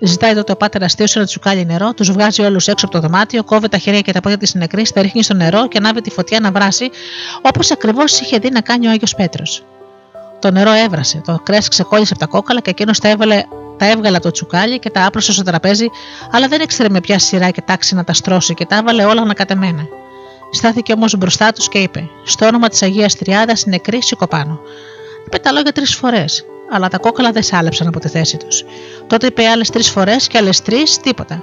Ζητάει 0.00 0.34
τότε 0.34 0.52
ο 0.52 0.56
πάτερ 0.56 0.82
αστείο 0.82 1.06
ένα 1.14 1.24
τσουκάλι 1.24 1.64
νερό, 1.64 1.94
τους 1.94 2.10
βγάζει 2.10 2.42
όλους 2.42 2.68
έξω 2.68 2.86
από 2.86 2.94
το 2.94 3.00
δωμάτιο, 3.00 3.44
κόβει 3.44 3.68
τα 3.68 3.78
χέρια 3.78 4.00
και 4.00 4.12
τα 4.12 4.20
πόδια 4.20 4.38
της 4.38 4.54
νεκρής, 4.54 4.92
τα 4.92 5.02
ρίχνει 5.02 5.22
στο 5.22 5.34
νερό 5.34 5.68
και 5.68 5.78
ανάβει 5.78 6.00
τη 6.00 6.10
φωτιά 6.10 6.40
να 6.40 6.52
βράσει, 6.52 6.90
όπως 7.42 7.70
ακριβώς 7.70 8.20
είχε 8.20 8.38
δει 8.38 8.50
να 8.50 8.60
κάνει 8.60 8.86
ο 8.86 8.90
Άγιος 8.90 9.14
Πέτρος. 9.14 9.64
Το 10.38 10.50
νερό 10.50 10.70
έβρασε, 10.70 11.22
το 11.26 11.40
κρέας 11.42 11.68
ξεκόλλησε 11.68 12.12
από 12.12 12.24
τα 12.24 12.30
κόκαλα 12.30 12.60
και 12.60 12.70
εκείνος 12.70 12.98
τα, 12.98 13.08
έβαλε, 13.08 13.42
τα 13.78 13.90
έβγαλε 13.90 14.16
από 14.16 14.24
το 14.24 14.30
τσουκάλι 14.30 14.78
και 14.78 14.90
τα 14.90 15.06
άπλωσε 15.06 15.32
στο 15.32 15.42
τραπέζι, 15.42 15.86
αλλά 16.30 16.48
δεν 16.48 16.60
ήξερε 16.60 16.88
με 16.88 17.00
ποια 17.00 17.18
σειρά 17.18 17.50
και 17.50 17.60
τάξη 17.60 17.94
να 17.94 18.04
τα 18.04 18.12
στρώσει 18.12 18.54
και 18.54 18.66
τα 18.66 18.76
έβαλε 18.76 19.04
όλα 19.04 19.20
ανακατεμένα. 19.20 19.86
Στάθηκε 20.50 20.92
όμως 20.92 21.16
μπροστά 21.16 21.52
τους 21.52 21.68
και 21.68 21.78
είπε: 21.78 22.08
Στο 22.24 22.46
όνομα 22.46 22.68
της 22.68 22.82
Αγίας 22.82 23.14
Τριάδας 23.16 23.66
νεκρή 23.66 24.02
σηκω 24.02 24.26
πάνω. 24.26 24.60
Είπε 25.26 25.38
τα 25.38 25.52
λόγια 25.52 25.72
τρεις 25.72 25.94
φορές, 25.94 26.44
αλλά 26.72 26.88
τα 26.88 26.98
κόκαλα 26.98 27.30
δεν 27.32 27.42
σάλεψαν 27.42 27.86
από 27.86 28.00
τη 28.00 28.08
θέση 28.08 28.36
τους. 28.36 28.64
Τότε 29.06 29.26
είπε 29.26 29.46
άλλες 29.46 29.70
τρεις 29.70 29.90
φορές 29.90 30.26
και 30.26 30.38
άλλες 30.38 30.62
τρεις 30.62 31.00
τίποτα. 31.00 31.42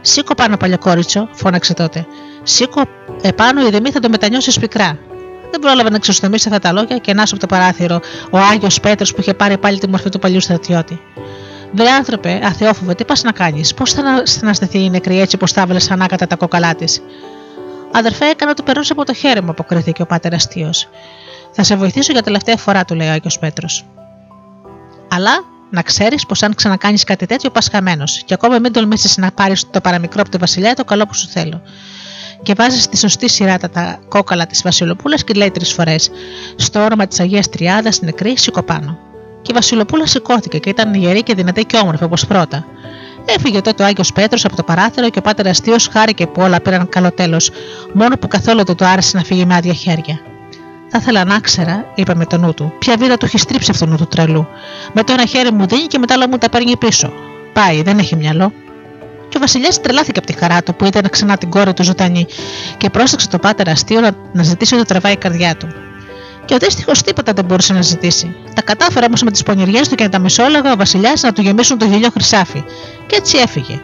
Σήκω 0.00 0.34
πάνω, 0.34 0.56
παλιοκόριτσο, 0.56 1.28
φώναξε 1.32 1.74
τότε. 1.74 2.06
Σήκω 2.42 2.82
επάνω, 3.22 3.66
η 3.66 3.70
δεμή 3.70 3.90
θα 3.90 4.00
το 4.00 4.08
μετανιώσεις 4.08 4.58
πικρά. 4.58 4.98
Δεν 5.50 5.60
πρόλαβε 5.60 5.90
να 5.90 5.98
ξεστομίσει 5.98 6.48
αυτά 6.48 6.60
τα 6.60 6.72
λόγια 6.72 6.98
και 6.98 7.14
να 7.14 7.22
από 7.22 7.38
το 7.38 7.46
παράθυρο 7.46 8.00
ο 8.30 8.38
Άγιος 8.38 8.80
Πέτρος 8.80 9.14
που 9.14 9.20
είχε 9.20 9.34
πάρει 9.34 9.58
πάλι 9.58 9.78
τη 9.78 9.88
μορφή 9.88 10.08
του 10.08 10.18
παλιού 10.18 10.40
στρατιώτη. 10.40 11.00
Βρε 11.72 11.90
άνθρωπε, 11.90 12.40
αθεόφοβε, 12.44 12.94
τι 12.94 13.04
πας 13.04 13.22
να 13.22 13.32
κάνεις, 13.32 13.74
πώς 13.74 13.92
θα 13.92 14.22
στεναστεθεί 14.24 14.84
η 14.84 14.90
νεκρή 14.90 15.20
έτσι 15.20 15.36
πως 15.36 15.52
τα 15.52 15.60
έβαλες 15.60 15.90
ανάκατα 15.90 16.26
τα 16.26 16.36
κόκαλά 16.36 16.74
της; 16.74 17.00
Αδερφέ, 17.92 18.24
έκανα 18.24 18.50
ότι 18.50 18.62
περνούσε 18.62 18.92
από 18.92 19.04
το 19.04 19.14
χέρι 19.14 19.42
μου, 19.42 19.50
αποκρίθηκε 19.50 20.02
ο 20.02 20.06
πάτερ 20.06 20.34
αστείος. 20.34 20.88
Θα 21.52 21.62
σε 21.62 21.76
βοηθήσω 21.76 22.12
για 22.12 22.22
τελευταία 22.22 22.56
φορά, 22.56 22.84
του 22.84 22.94
λέει 22.94 23.08
ο 23.08 23.12
Άγιος 23.12 23.38
Πέτρος. 23.38 23.86
Αλλά 25.08 25.30
να 25.70 25.82
ξέρεις 25.82 26.26
πως 26.26 26.42
αν 26.42 26.54
ξανακάνεις 26.54 27.04
κάτι 27.04 27.26
τέτοιο, 27.26 27.50
πας 27.50 27.68
χαμένος. 27.72 28.22
Και 28.24 28.34
ακόμα 28.34 28.58
μην 28.58 28.72
τολμήσεις 28.72 29.16
να 29.16 29.30
πάρεις 29.32 29.70
το 29.70 29.80
παραμικρό 29.80 30.20
από 30.20 30.30
τη 30.30 30.36
Βασιλιά, 30.36 30.74
το 30.74 30.84
καλό 30.84 31.06
που 31.06 31.14
σου 31.14 31.28
θέλω 31.28 31.62
και 32.42 32.52
βάζεις 32.56 32.82
στη 32.82 32.96
σωστή 32.96 33.28
σειρά 33.28 33.58
τα 33.58 33.98
κόκαλα 34.08 34.46
της 34.46 34.62
Βασιλοπούλας 34.62 35.24
και 35.24 35.34
λέει 35.34 35.50
τρεις 35.50 35.72
φορές: 35.72 36.10
Στο 36.56 36.84
όνομα 36.84 37.06
της 37.06 37.20
Αγίας 37.20 37.48
Τριάδας 37.48 38.00
νεκρή, 38.00 38.38
σηκώ 38.38 38.62
πάνω. 38.62 38.98
Και 39.48 39.54
η 39.54 39.60
Βασιλοπούλα 39.60 40.06
σηκώθηκε 40.06 40.58
και 40.58 40.68
ήταν 40.68 40.94
γερή 40.94 41.22
και 41.22 41.34
δυνατή 41.34 41.64
και 41.64 41.76
όμορφη 41.76 42.04
όπως 42.04 42.26
πρώτα. 42.26 42.66
Έφυγε 43.24 43.60
τότε 43.60 43.82
ο 43.82 43.86
Άγιος 43.86 44.12
Πέτρος 44.12 44.44
από 44.44 44.56
το 44.56 44.62
παράθυρο 44.62 45.10
και 45.10 45.18
ο 45.18 45.22
πάτερ 45.22 45.46
Αστείο 45.46 45.76
χάρηκε 45.92 46.26
που 46.26 46.42
όλα 46.42 46.60
πήραν 46.60 46.88
καλό 46.88 47.12
τέλος, 47.12 47.50
μόνο 47.92 48.16
που 48.16 48.28
καθόλου 48.28 48.64
δεν 48.64 48.76
το 48.76 48.84
άρεσε 48.84 49.16
να 49.16 49.22
φύγει 49.22 49.44
με 49.44 49.54
άδεια 49.54 49.72
χέρια. 49.72 50.20
Θα 50.88 50.98
ήθελα 51.00 51.24
να 51.24 51.40
ξέρα, 51.40 51.84
είπε 51.94 52.14
με 52.14 52.24
το 52.24 52.38
νου 52.38 52.54
του, 52.54 52.72
ποια 52.78 52.96
βίδα 52.98 53.16
του 53.16 53.24
έχεις 53.24 53.40
στρίψει 53.40 53.70
αυτόν 53.70 53.96
του 53.96 54.06
τρελού. 54.06 54.46
Με 54.92 55.02
το 55.02 55.12
ένα 55.12 55.26
χέρι 55.26 55.52
μου 55.52 55.66
δίνει 55.66 55.86
και 55.86 55.98
μετά 55.98 56.14
άλλο 56.14 56.28
μου 56.28 56.38
τα 56.38 56.48
παίρνει 56.48 56.76
πίσω. 56.76 57.12
Πάει, 57.52 57.82
δεν 57.82 57.98
έχει 57.98 58.16
μυαλό 58.16 58.52
και 59.28 59.36
ο 59.36 59.40
Βασιλιάς 59.40 59.80
τρελάθηκε 59.80 60.18
από 60.18 60.32
τη 60.32 60.38
χαρά 60.38 60.62
του 60.62 60.74
που 60.74 60.84
ήταν 60.84 61.08
ξανά 61.10 61.38
την 61.38 61.50
κόρη 61.50 61.72
του 61.74 61.82
ζωντανή 61.82 62.26
και 62.76 62.90
πρόσταξε 62.90 63.28
το 63.28 63.38
πάτερ 63.38 63.68
αστείο 63.68 64.00
να, 64.00 64.10
να 64.32 64.42
ζητήσει 64.42 64.74
ότι 64.74 64.84
τραβάει 64.84 65.12
η 65.12 65.16
καρδιά 65.16 65.56
του. 65.56 65.68
Και 66.48 66.54
ο 66.54 66.56
δύστιχο 66.56 66.92
τίποτα 67.04 67.32
δεν 67.32 67.44
μπορούσε 67.44 67.72
να 67.72 67.82
ζητήσει. 67.82 68.36
Τα 68.54 68.62
κατάφερε 68.62 69.06
όμως 69.06 69.22
με 69.22 69.30
τις 69.30 69.42
πονηριές 69.42 69.88
του 69.88 69.94
και 69.94 70.08
τα 70.08 70.18
μεσόλαγα 70.18 70.72
ο 70.72 70.76
Βασιλιάς 70.76 71.22
να 71.22 71.32
του 71.32 71.42
γεμίσουν 71.42 71.78
το 71.78 71.84
γελιό 71.84 72.10
χρυσάφι. 72.10 72.64
Και 73.06 73.16
έτσι 73.16 73.36
έφυγε. 73.38 73.80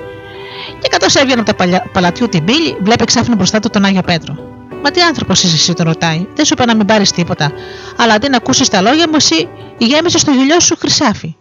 Και 0.80 0.88
καθώς 0.88 1.14
έβγαινε 1.14 1.40
από 1.40 1.54
τα 1.54 1.82
παλατιού 1.92 2.28
την 2.28 2.44
πύλη, 2.44 2.76
βλέπει 2.80 3.04
ξάφνου 3.04 3.34
μπροστά 3.34 3.60
του 3.60 3.70
τον 3.70 3.84
Άγιο 3.84 4.02
Πέτρο. 4.02 4.36
Μα 4.82 4.90
τι 4.90 5.00
άνθρωπος 5.00 5.42
είσαι 5.42 5.54
εσύ, 5.54 5.72
τον 5.72 5.86
ρωτάει. 5.86 6.26
Δεν 6.34 6.44
σου 6.44 6.54
είπα 6.54 6.66
να 6.66 6.76
μην 6.76 6.86
πάρεις 6.86 7.10
τίποτα. 7.10 7.52
Αλλά 7.96 8.14
αντί 8.14 8.28
να 8.28 8.36
ακούσεις 8.36 8.68
τα 8.68 8.80
λόγια 8.80 9.08
μου, 9.08 9.16
εσύ 9.16 9.48
γέμισες 9.78 10.20
στο 10.20 10.30
γελιό 10.30 10.60
σου 10.60 10.76
χρυσάφι. 10.78 11.36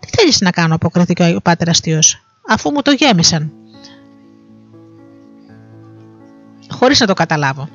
Τι 0.00 0.08
θέλεις 0.16 0.40
να 0.40 0.50
κάνω, 0.50 0.74
αποκρίθηκε 0.74 1.34
ο 1.36 1.40
πάτερ 1.40 1.68
αστείος 1.68 2.22
αφού 2.48 2.70
μου 2.70 2.82
το 2.82 2.90
γέμισαν. 2.90 3.52
Χωρίς 6.70 7.00
να 7.00 7.06
το 7.06 7.14
καταλάβω. 7.14 7.68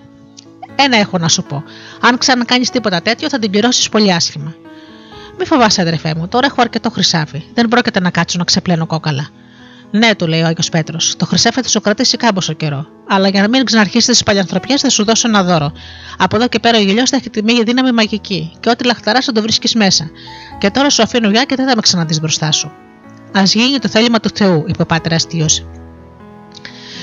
Ένα 0.80 0.98
έχω 0.98 1.18
να 1.18 1.28
σου 1.28 1.44
πω. 1.44 1.64
Αν 2.02 2.18
ξανακάνεις 2.18 2.70
τίποτα 2.70 3.02
τέτοιο 3.02 3.30
θα 3.30 3.40
την 3.40 3.52
πληρώσεις 3.52 3.90
πολύ 3.90 4.14
άσχημα. 4.14 4.56
Μη 5.40 5.46
φοβάσαι, 5.46 5.82
αδερφέ 5.82 6.14
μου, 6.18 6.28
τώρα 6.28 6.46
έχω 6.46 6.62
αρκετό 6.62 6.90
χρυσάφι. 6.90 7.44
Δεν 7.54 7.68
πρόκειται 7.68 8.00
να 8.00 8.10
κάτσω 8.10 8.38
να 8.38 8.44
ξεπλένω 8.44 8.86
κόκαλα. 8.86 9.28
Ναι, 9.92 10.16
του 10.16 10.28
λέει 10.28 10.42
ο 10.42 10.46
Άγιος 10.46 10.70
Πέτρος, 10.70 11.16
το 11.18 11.26
χρυσάφι 11.26 11.62
θα 11.62 11.68
σου 11.68 11.82
κρατήσει 11.82 12.18
κάμποσο 12.18 12.54
καιρό. 12.54 12.88
Αλλά 13.08 13.28
για 13.28 13.42
να 13.42 13.48
μην 13.48 13.64
ξαναρχίσεις 13.64 14.06
τις 14.06 14.24
παλιανθρωπιές 14.24 14.82
θα 14.82 14.90
σου 14.90 15.04
δώσω 15.04 15.28
ένα 15.28 15.44
δώρο. 15.44 15.72
Από 16.18 16.36
εδώ 16.36 16.48
και 16.48 16.60
πέρα 16.60 16.78
ο 16.78 16.82
γελιός 16.82 17.10
θα 17.10 17.16
έχει 17.16 17.30
τιμή 17.30 17.54
για 17.54 17.64
δύναμη 17.64 17.92
μαγική. 17.92 18.52
Και 18.60 18.70
ό,τι 18.70 18.86
λαχταράς 18.86 19.26
θα 19.26 19.32
το 19.32 19.42
βρίσκεις 19.42 19.76
μέσα. 19.76 20.10
Και 20.60 20.70
τώρα 20.70 20.90
σου 20.90 21.04
αφήνω 21.04 21.30
γεια 21.30 21.44
και 21.44 21.56
δεν 21.56 21.68
θα 21.68 21.76
με 21.76 21.82
ξαναδείς 21.82 22.20
μπροστά 22.20 22.52
σου. 22.52 22.72
Α 23.32 23.44
γίνει 23.44 23.80
το 23.80 23.88
θέλημα 23.88 24.20
του 24.20 24.30
Θεού, 24.34 24.64
είπε 24.68 24.82
ο 24.82 24.86
πάτερ 24.86 25.14
αστείο. 25.14 25.46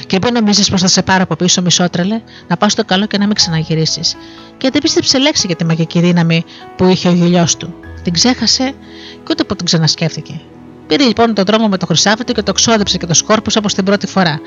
Και 0.07 0.19
μην 0.23 0.33
νομίζει 0.33 0.71
πως 0.71 0.81
θα 0.81 0.87
σε 0.87 1.03
πάρω 1.03 1.23
από 1.23 1.37
πίσω, 1.37 1.63
μισότρελε, 1.63 2.21
να 2.49 2.57
πα 2.57 2.69
στο 2.69 2.85
καλό 2.85 3.07
και 3.07 3.19
να 3.19 3.27
μην 3.27 3.35
ξαναγυρίσεις. 3.35 4.17
Και 4.57 4.71
δεν 4.71 4.81
πίστεψε 4.81 5.19
λέξη 5.19 5.47
για 5.47 5.57
τη 5.57 5.65
μαγική 5.65 6.01
δύναμη 6.01 6.45
που 6.77 6.85
είχε 6.85 7.09
ο 7.09 7.13
γελιός 7.13 7.57
του. 7.57 7.75
Την 8.03 8.13
ξέχασε 8.13 8.75
και 9.15 9.29
ούτε 9.31 9.45
που 9.45 9.57
την 9.57 9.67
ξανασκέφτηκε. 9.67 10.41
Πήρε 10.87 11.05
λοιπόν 11.05 11.35
τον 11.35 11.45
δρόμο 11.45 11.69
με 11.69 11.77
το 11.77 11.87
χρυσάφι 11.87 12.25
του 12.25 12.33
και 12.33 12.43
το 12.43 12.53
ξόδεψε 12.53 12.99
και 12.99 13.07
το 13.07 13.15
σκόρπουσε 13.15 13.59
όπως 13.59 13.75
την 13.75 13.85
πρώτη 13.85 14.07
φορά. 14.07 14.41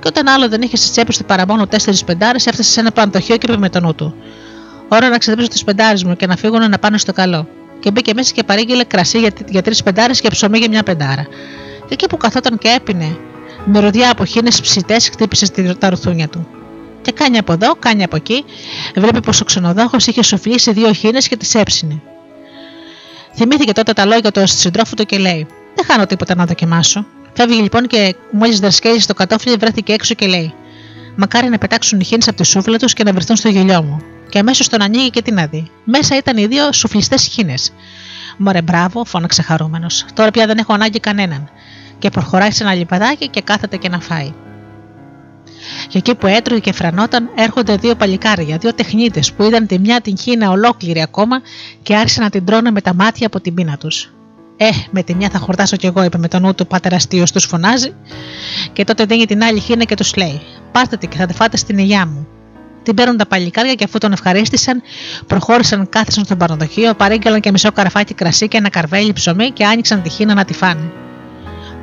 Και 0.00 0.08
όταν 0.08 0.28
άλλο 0.28 0.48
δεν 0.48 0.62
είχε 0.62 0.76
στις 0.76 0.90
τσέπες 0.90 1.16
του 1.16 1.24
παρά 1.24 1.46
μόνο 1.46 1.66
τέσσερις 1.66 2.04
πεντάρες, 2.04 2.46
έφτασε 2.46 2.70
σε 2.70 2.80
ένα 2.80 2.92
παντοχείο 2.92 3.36
και 3.36 3.46
είπε 3.48 3.58
με 3.58 3.68
τον 3.68 3.82
νου 3.82 3.94
του. 3.94 4.14
Ώρα 4.88 5.08
να 5.08 5.18
ξεδέψω 5.18 5.48
τι 5.48 5.64
πεντάρες 5.64 6.04
μου 6.04 6.16
και 6.16 6.26
να 6.26 6.36
φύγουν 6.36 6.70
να 6.70 6.78
πάνε 6.78 6.98
στο 6.98 7.12
καλό. 7.12 7.48
Και 7.80 7.90
μπήκε 7.90 8.14
μέσα 8.14 8.32
και 8.32 8.42
παρήγγειλε 8.42 8.84
κρασί 8.84 9.18
για, 9.18 9.30
για 9.48 9.62
τρεις 9.62 9.82
πεντάρες 9.82 10.20
και 10.20 10.28
ψωμί 10.28 10.58
για 10.58 10.68
μια 10.68 10.82
πεντάρα. 10.82 11.26
Και 11.78 11.94
εκεί 11.94 12.06
που 12.06 12.16
καθόταν 12.16 12.58
και 12.58 12.68
έπινε, 12.76 13.16
με 13.64 13.80
ροδιά 13.80 14.10
από 14.10 14.24
χίνε 14.24 14.48
ψητές 14.62 15.08
χτύπησε 15.08 15.74
τα 15.78 15.90
ρουθούνια 15.90 16.28
του. 16.28 16.46
Και 17.02 17.12
κάνει 17.12 17.38
από 17.38 17.52
εδώ, 17.52 17.74
κάνει 17.74 18.02
από 18.02 18.16
εκεί, 18.16 18.44
βλέπει 18.96 19.20
πως 19.20 19.40
ο 19.40 19.44
ξενοδόχο 19.44 19.96
είχε 20.06 20.22
σοφλήσει 20.22 20.72
δύο 20.72 20.92
χίνε 20.92 21.18
και 21.18 21.36
τις 21.36 21.54
έψινε. 21.54 22.00
Θυμήθηκε 23.34 23.72
τότε 23.72 23.92
τα 23.92 24.04
λόγια 24.04 24.30
του 24.30 24.46
συντρόφου 24.46 24.94
του 24.94 25.04
και 25.04 25.18
λέει: 25.18 25.46
Δεν 25.74 25.84
χάνω 25.84 26.06
τίποτα 26.06 26.34
να 26.34 26.44
δοκιμάσω. 26.44 27.06
Φεύγει 27.32 27.60
λοιπόν 27.60 27.86
και 27.86 28.14
μόλις 28.30 28.60
δρασκέλει 28.60 29.00
στο 29.00 29.14
κατόφλι, 29.14 29.54
βρέθηκε 29.58 29.92
έξω 29.92 30.14
και 30.14 30.26
λέει: 30.26 30.54
Μακάρι 31.16 31.48
να 31.48 31.58
πετάξουν 31.58 32.00
οι 32.00 32.04
χίνε 32.04 32.22
από 32.26 32.36
τη 32.36 32.44
σούφλα 32.44 32.78
τους 32.78 32.92
και 32.92 33.04
να 33.04 33.12
βρεθούν 33.12 33.36
στο 33.36 33.48
γελιό 33.48 33.82
μου. 33.82 34.02
Και 34.28 34.38
αμέσως 34.38 34.68
τον 34.68 34.82
ανοίγει 34.82 35.10
και 35.10 35.22
τι 35.22 35.32
να 35.32 35.46
δει. 35.46 35.70
Μέσα 35.84 36.16
ήταν 36.16 36.36
οι 36.36 36.46
δύο 36.46 36.72
σουφλιστές 36.72 37.26
χίνε. 37.26 37.54
Μωρέ, 38.36 38.62
μπράβο, 38.62 39.04
φώναξε 39.04 39.42
χαρούμενος. 39.42 40.04
Τώρα 40.14 40.30
πια 40.30 40.46
δεν 40.46 40.58
έχω 40.58 40.72
ανάγκη 40.72 41.00
κανέναν. 41.00 41.50
Και 41.98 42.08
προχωράει 42.08 42.50
σε 42.50 42.62
ένα 42.62 42.74
λιπαδάκι 42.74 43.28
και 43.28 43.40
κάθεται 43.40 43.76
και 43.76 43.88
να 43.88 44.00
φάει. 44.00 44.32
Και 45.88 45.98
εκεί 45.98 46.14
που 46.14 46.26
έτρωγε 46.26 46.60
και 46.60 46.72
φρανόταν, 46.72 47.30
έρχονται 47.34 47.76
δύο 47.76 47.94
παλικάρια, 47.94 48.56
δύο 48.56 48.74
τεχνίτες 48.74 49.32
που 49.32 49.42
είδαν 49.42 49.66
τη 49.66 49.78
μια 49.78 50.00
την 50.00 50.18
χίνα 50.18 50.50
ολόκληρη 50.50 51.02
ακόμα 51.02 51.40
και 51.82 51.96
άρχισαν 51.96 52.24
να 52.24 52.30
την 52.30 52.44
τρώνε 52.44 52.70
με 52.70 52.80
τα 52.80 52.94
μάτια 52.94 53.26
από 53.26 53.40
την 53.40 53.54
πείνα 53.54 53.76
τους. 53.76 54.12
Ε, 54.56 54.68
με 54.90 55.02
τη 55.02 55.14
μια 55.14 55.28
θα 55.28 55.38
χορτάσω 55.38 55.76
κι 55.76 55.86
εγώ, 55.86 56.02
είπε 56.04 56.18
με 56.18 56.28
τον 56.28 56.42
νου 56.42 56.54
του 56.54 56.66
πάτερ 56.66 56.94
αστείο, 56.94 57.24
του 57.32 57.40
φωνάζει. 57.40 57.94
Και 58.72 58.84
τότε 58.84 59.04
δίνει 59.04 59.26
την 59.26 59.42
άλλη 59.42 59.60
χίνα 59.60 59.84
και 59.84 59.94
τους 59.94 60.16
λέει: 60.16 60.40
Πάρτε 60.72 60.96
τη 60.96 61.06
και 61.06 61.16
θα 61.16 61.26
τη 61.26 61.34
φάτε 61.34 61.56
στην 61.56 61.78
υγειά 61.78 62.06
μου. 62.06 62.26
Την 62.82 62.94
παίρνουν 62.94 63.16
τα 63.16 63.26
παλικάρια 63.26 63.74
και 63.74 63.84
αφού 63.84 63.98
τον 63.98 64.12
ευχαρίστησαν, 64.12 64.82
προχώρησαν, 65.26 65.88
κάθισαν 65.88 66.24
στο 66.24 66.36
παραδοχείο, 66.36 66.94
παρήγγελαν 66.94 67.40
και 67.40 67.50
μισό 67.50 67.72
καραφάκι 67.72 68.14
κρασί 68.14 68.48
και 68.48 68.56
ένα 68.56 68.68
καρβέλι 68.68 69.12
ψωμί 69.12 69.50
και 69.50 69.64
άνοιξαν 69.64 70.02
τη 70.02 70.08
χίνα 70.08 70.34
να 70.34 70.44
τη 70.44 70.54
φάνε. 70.54 70.92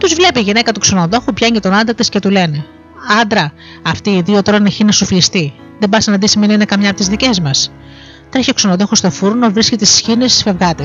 Τους 0.06 0.14
βλέπει 0.14 0.40
η 0.40 0.44
γυναίκα 0.44 0.72
του 0.72 0.80
ξενοδόχου, 0.80 1.34
πιάνει 1.34 1.60
τον 1.60 1.74
άντρα 1.74 1.94
της 1.94 2.10
και 2.10 2.20
του 2.20 2.30
λένε: 2.30 2.66
Άντρα, 3.22 3.54
αυτοί 3.82 4.10
οι 4.10 4.22
δύο 4.22 4.42
τρώνε 4.42 4.70
χίνα 4.70 4.92
σουφλιστή. 4.92 5.54
Δεν 5.80 5.90
πας 5.90 6.06
να 6.06 6.18
δεις 6.18 6.36
μην 6.36 6.50
είναι 6.50 6.66
καμιά 6.66 6.90
από 6.90 6.98
τις 6.98 7.08
δικές 7.08 7.40
μας. 7.40 7.72
Τρέχει 8.30 8.50
ο 8.50 8.54
ξενοδόχος 8.54 8.98
στο 8.98 9.12
φούρνο, 9.12 9.52
βρίσκει 9.52 9.76
τις 9.76 10.00
χίνε 10.00 10.28
στι 10.28 10.44
φευγάτε. 10.44 10.84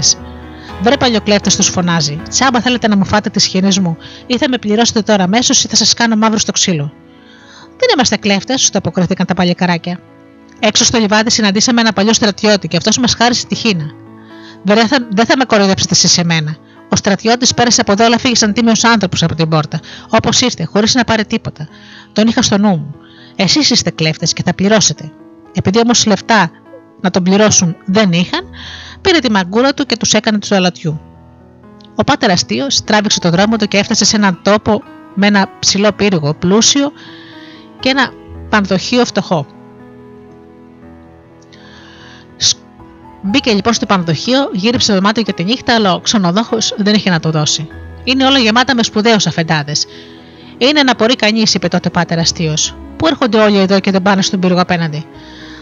Βρε 0.83 0.97
παλιοκλέφτες, 0.97 1.57
τους 1.57 1.69
φωνάζει. 1.69 2.21
Τσάμπα 2.29 2.61
θέλετε 2.61 2.89
να 2.89 2.97
μου 2.97 3.05
φάτε 3.05 3.31
τις 3.31 3.47
χίνε 3.47 3.69
μου, 3.81 3.97
ή 4.27 4.39
θα 4.39 4.49
με 4.49 4.59
πληρώσετε 4.59 5.03
τώρα 5.03 5.25
αμέσως 5.25 5.65
ή 5.65 5.69
θα 5.69 5.77
σας 5.77 5.95
κάνω 5.95 6.17
μαύρο 6.17 6.39
στο 6.39 6.53
ξύλο. 6.53 6.93
Δεν 7.79 7.89
είμαστε 7.95 8.17
κλέφτες, 8.17 8.71
του 8.71 8.79
αποκριθήκαν 8.79 9.27
τα 9.27 9.35
παλιοκαράκια. 9.35 10.01
Έξω 10.61 10.85
στο 10.85 10.99
λιβάδι 10.99 11.31
συναντήσαμε 11.31 11.81
ένα 11.81 11.93
παλιό 11.93 12.13
στρατιώτη 12.13 12.69
και 12.69 12.77
αυτός 12.77 12.99
μας 12.99 13.15
χάρισε 13.15 13.47
τη 13.47 13.55
χίνα. 13.55 13.91
Βέβαια 14.65 14.87
δεν 15.11 15.27
θα 15.27 15.37
με 15.37 15.45
κοροϊδέψετε 15.45 15.95
εσείς 15.95 16.13
σε 16.13 16.25
μένα. 16.25 16.57
Ο 16.93 16.97
στρατιώτης 16.97 17.55
πέρασε 17.55 17.81
από 17.81 17.93
εδώ, 17.93 18.05
αλλά 18.05 18.19
φύγει 18.19 18.37
σαν 18.37 18.53
τίμιος 18.53 18.85
άνθρωπος 18.85 19.23
από 19.23 19.35
την 19.35 19.49
πόρτα. 19.49 19.81
Όπως 20.09 20.41
ήρθε, 20.41 20.65
χωρίς 20.65 20.95
να 20.95 21.05
πάρει 21.05 21.25
τίποτα. 21.25 21.69
Τον 22.13 22.27
είχα 22.27 22.43
στο 22.43 22.59
νου 22.59 22.69
μου. 22.69 22.95
Εσείς 23.37 23.71
είστε 23.71 23.91
κλέφτες 23.91 24.33
και 24.33 24.43
θα 24.43 24.55
πληρώσετε. 24.55 25.13
Επειδή 25.53 25.79
όμως 25.79 26.07
λεφτά 26.07 26.51
να 27.01 27.11
τον 27.11 27.23
πληρώσουν 27.23 27.77
δεν 27.85 28.13
είχαν, 28.13 28.45
πήρε 29.01 29.19
τη 29.19 29.31
μαγκούρα 29.31 29.75
του 29.75 29.87
και 29.87 29.97
τους 29.97 30.13
έκανε 30.13 30.39
του 30.39 30.55
αλατιού. 30.55 31.01
Ο 31.95 32.05
πάτερ 32.05 32.31
αστείο 32.31 32.67
τράβηξε 32.85 33.21
το 33.21 33.31
δρόμο 33.31 33.57
του 33.57 33.67
και 33.69 33.79
έφτασε 33.79 34.05
σε 34.05 34.17
έναν 34.17 34.41
τόπο 34.43 34.83
με 35.15 35.27
ένα 35.27 35.49
ψηλό 35.59 35.93
πύργο 35.93 36.35
πλούσιο 36.35 36.93
και 37.81 37.89
ένα 37.89 38.13
πανδοχείο 38.49 39.05
φτωχό. 39.05 39.47
Μπήκε 43.23 43.53
λοιπόν 43.53 43.73
στο 43.73 43.87
πανδοχείο, 43.87 44.51
γύριψε 44.53 44.87
το 44.87 44.95
δωμάτιο 44.95 45.23
για 45.23 45.35
τη 45.35 45.45
νύχτα, 45.45 45.75
αλλά 45.75 45.95
ο 45.95 46.01
ξενοδόχος 46.01 46.75
δεν 46.77 46.95
είχε 46.95 47.11
να 47.11 47.21
το 47.21 47.31
δώσει. 47.31 47.69
Είναι 48.05 48.27
όλα 48.27 48.39
γεμάτα 48.39 48.75
με 48.75 48.83
σπουδαίους 48.83 49.27
αφεντάδες. 49.27 49.87
Είναι 50.59 50.83
να 50.83 50.95
μπορεί 50.95 51.17
κανείς, 51.17 51.55
είπε 51.55 51.69
τότε 51.69 51.91
πάτερ 51.91 52.19
αστείο. 52.19 52.55
Πού 52.97 53.07
έρχονται 53.07 53.39
όλοι 53.39 53.59
εδώ 53.59 53.81
και 53.81 53.91
δεν 53.91 54.03
πάνε 54.03 54.23
στον 54.23 54.41
πύργο 54.41 54.61
απέναντι; 54.61 55.05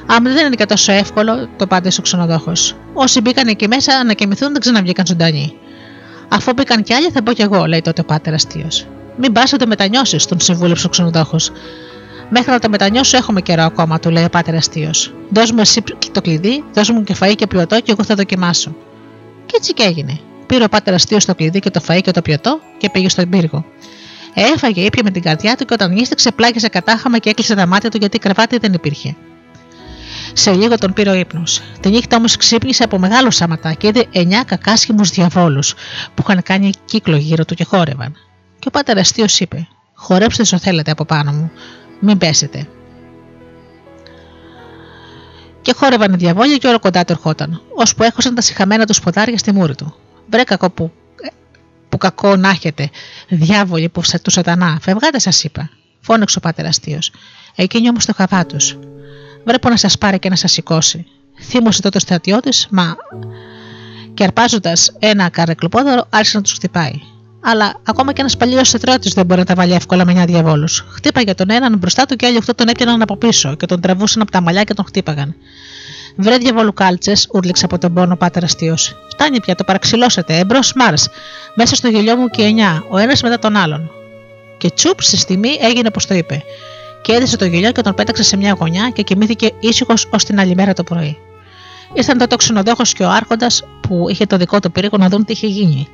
Αν 0.06 0.22
δεν 0.22 0.46
είναι 0.46 0.54
και 0.54 0.66
τόσο 0.66 0.92
εύκολο, 0.92 1.48
το 1.56 1.66
πάντε 1.66 1.90
ο 1.98 2.02
ξενοδόχος. 2.02 2.76
Όσοι 2.92 3.20
μπήκαν 3.20 3.48
εκεί 3.48 3.68
μέσα 3.68 4.04
να 4.04 4.12
κοιμηθούν 4.12 4.52
δεν 4.52 4.61
ξαναβγήκαν 4.61 5.06
ζωντανοί. 5.06 5.52
Αφού 6.28 6.52
μπήκαν 6.52 6.82
κι 6.82 6.94
άλλοι, 6.94 7.11
θα 7.11 7.22
πω 7.22 7.32
κι 7.32 7.42
εγώ, 7.42 7.64
λέει 7.64 7.80
τότε 7.80 8.00
ο 8.00 8.04
πάτερ 8.04 8.34
αστείο. 8.34 8.68
Μην 9.16 9.32
πας 9.32 9.50
το 9.50 9.66
μετανιώσεις, 9.66 10.26
τον 10.26 10.40
συμβούλεψε 10.40 10.86
ο 10.86 10.88
ξενοδόχος. 10.88 11.50
Μέχρι 12.30 12.50
να 12.50 12.58
το 12.58 12.68
μετανιώσω 12.68 13.16
έχουμε 13.16 13.40
καιρό 13.40 13.62
ακόμα, 13.62 13.98
του 13.98 14.10
λέει 14.10 14.24
ο 14.24 14.28
πάτερ 14.28 14.54
αστείο. 14.54 14.90
Δώσ' 15.30 15.50
μου 15.52 15.60
εσύ 15.60 15.82
το 16.12 16.20
κλειδί, 16.20 16.64
δώσ' 16.74 16.90
μου 16.90 17.04
και 17.04 17.16
φαΐ 17.20 17.34
και 17.36 17.46
πιωτό 17.46 17.80
και 17.80 17.92
εγώ 17.92 18.04
θα 18.04 18.14
δοκιμάσω. 18.14 18.74
Και 19.46 19.54
έτσι 19.56 19.72
και 19.72 19.82
έγινε. 19.82 20.20
Πήρε 20.46 20.64
ο 20.64 20.68
πάτερ 20.68 20.94
αστείο 20.94 21.18
το 21.26 21.34
κλειδί 21.34 21.58
και 21.58 21.70
το 21.70 21.80
φαΐ 21.86 22.00
και 22.02 22.10
το 22.10 22.22
πιωτό 22.22 22.60
και 22.78 22.90
πήγε 22.90 23.08
στον 23.08 23.28
πύργο. 23.28 23.64
Έφαγε, 24.34 24.80
ήπια 24.80 25.02
με 25.04 25.10
την 25.10 25.22
καρδιά 25.22 25.56
του 25.56 25.64
και 25.64 25.74
όταν 25.74 25.92
νύστηξε 25.92 26.32
πλάγισε 26.32 26.68
κατάχαμα 26.68 27.18
και 27.18 27.30
έκλεισε 27.30 27.54
τα 27.54 27.66
μάτια 27.66 27.90
του 27.90 27.96
γιατί 27.96 28.18
κρεβάτι 28.18 28.58
δεν 28.58 28.72
υπήρχε. 28.72 29.16
Σε 30.32 30.52
λίγο 30.52 30.78
τον 30.78 30.92
πήρε 30.92 31.10
ο 31.10 31.14
ύπνος. 31.14 31.62
Τη 31.80 31.88
νύχτα 31.88 32.16
όμως 32.16 32.36
ξύπνησε 32.36 32.82
από 32.82 32.98
μεγάλο 32.98 33.30
σαματά 33.30 33.72
και 33.72 33.86
είδε 33.86 34.06
εννιά 34.12 34.42
κακάσχημους 34.42 35.10
διαβόλους 35.10 35.74
που 36.14 36.22
είχαν 36.22 36.42
κάνει 36.42 36.70
κύκλο 36.84 37.16
γύρω 37.16 37.44
του 37.44 37.54
και 37.54 37.64
χόρευαν. 37.64 38.12
Και 38.58 38.68
ο 38.68 38.70
πάτερ 38.70 38.98
αστείο 38.98 39.26
είπε: 39.38 39.68
Χορέψτε 39.94 40.42
όσο 40.42 40.58
θέλετε 40.58 40.90
από 40.90 41.04
πάνω 41.04 41.32
μου, 41.32 41.50
μην 42.01 42.18
πέσετε. 42.18 42.68
Και 45.62 45.74
χόρευαν 45.76 46.12
οι 46.12 46.16
διαβόλια 46.16 46.57
και 46.57 46.66
όλο 46.66 46.78
κοντά 46.78 47.05
του 47.05 47.12
ερχόταν, 47.12 47.62
ώσπου 47.74 48.03
έχωσαν 48.03 48.34
τα 48.34 48.40
συχαμένα 48.40 48.86
τους 48.86 48.96
σποδάρια 48.96 49.38
στη 49.38 49.53
μούρη 49.53 49.74
του. 49.74 49.94
Βρε 50.30 50.42
κακό 50.42 50.70
που, 50.70 50.92
που 51.88 51.96
κακό 51.96 52.36
να 52.36 52.49
έχετε, 52.49 52.90
διάβολοι 53.28 53.88
που 53.88 54.01
του 54.22 54.30
σατανά, 54.30 54.78
φευγάτε 54.82 55.18
σας 55.18 55.44
είπα, 55.44 55.70
φώναξε 56.01 56.38
ο 56.38 56.40
πάτερ 56.40 56.66
αστείο. 56.66 56.99
Εκείνοι 57.55 57.88
όμως 57.88 58.05
το 58.05 58.12
χαβά 58.14 58.46
τους. 58.46 58.78
Βρέπω 59.44 59.68
να 59.68 59.76
σας 59.76 59.99
πάρει 59.99 60.18
και 60.18 60.28
να 60.28 60.36
σας 60.36 60.53
σηκώσει. 60.53 61.07
Θύμωσε 61.40 61.82
τότε 61.82 61.96
ο 61.96 62.01
στρατιώτης, 62.01 62.66
μα 62.70 62.96
και 64.14 64.24
αρπάζοντα 64.24 64.72
ένα 64.99 65.28
καρεκλοπόδωρο 65.28 66.07
άρχισε 66.11 66.36
να 66.36 66.42
τους 66.42 66.53
χτυπάει 66.53 67.01
αλλά 67.41 67.80
ακόμα 67.84 68.12
και 68.12 68.20
ένας 68.20 68.36
παλιός 68.36 68.68
στρατιώτη 68.68 69.11
δεν 69.14 69.26
μπορεί 69.26 69.41
να 69.41 69.47
τα 69.47 69.55
βάλει 69.55 69.72
εύκολα 69.72 70.05
με 70.05 70.22
9 70.22 70.26
διαβόλους. 70.26 70.84
Χτύπαγε 70.91 71.34
τον 71.34 71.51
έναν 71.51 71.78
μπροστά 71.78 72.07
του 72.07 72.16
και 72.16 72.26
άλλοι 72.26 72.43
8 72.47 72.55
τον 72.55 72.68
έπιαναν 72.68 73.03
από 73.03 73.16
πίσω 73.16 73.55
και 73.55 73.66
τον 73.66 73.80
τραβούσαν 73.80 74.22
από 74.22 74.30
τα 74.30 74.41
μαλλιά 74.41 74.64
και 74.64 74.74
τον 74.74 74.84
χτύπαγαν. 74.84 75.34
Βρε 76.16 76.36
διαβολουκάλτσε, 76.36 77.12
ούρληξε 77.32 77.64
από 77.64 77.78
τον 77.78 77.95
πόνο 77.95 78.16
πάτερ 78.16 78.45
αστείος. 78.45 78.97
Φτάνει 79.11 79.41
πια, 79.41 79.55
το 79.55 79.64
παραξηλώσετε, 79.64 80.39
εμπρός 80.39 80.72
Μάρς. 80.72 81.09
Μέσα 81.55 81.74
στο 81.74 81.89
γελιό 81.89 82.16
μου 82.16 82.28
και 82.28 82.43
9, 82.43 82.84
ο 82.89 82.99
ένας 82.99 83.22
μετά 83.22 83.39
τον 83.39 83.57
άλλον. 83.57 83.91
Και 84.59 84.70
τσουπ 84.70 85.03
στη 85.03 85.16
στιγμή 85.16 85.59
έγινε 85.61 85.89
όπως 85.89 86.07
το 86.07 86.14
είπε. 86.14 86.43
Και 87.03 87.12
έδισε 87.12 87.36
το 87.36 87.45
γελιό 87.45 87.72
και 87.72 87.80
τον 87.80 87.95
πέταξε 87.95 88.22
σε 88.22 88.36
μια 88.36 88.57
γωνιά 88.59 88.91
και 88.91 89.03
κοιμήθηκε 89.03 89.51
ήσυχος 89.61 90.07
ως 90.11 90.24
την 90.24 90.41
άλλη 90.41 90.55
μέρα 90.55 90.72
το 90.72 90.82
πρωί. 90.82 91.18
Ήρθαν 91.93 92.18
τότε 92.18 92.34
ο 92.34 92.36
ξενοδόχος 92.36 92.93
και 92.93 93.03
ο 93.03 93.11
Άρχοντας 93.11 93.64
που 93.80 94.09
είχε 94.09 94.26
το 94.26 94.36
δικό 94.36 94.61
του 94.61 94.72
πύργο 94.72 94.97
να 94.97 95.09
δουν 95.09 95.24
τι 95.24 95.32
είχε 95.32 95.47
γίνει 95.47 95.89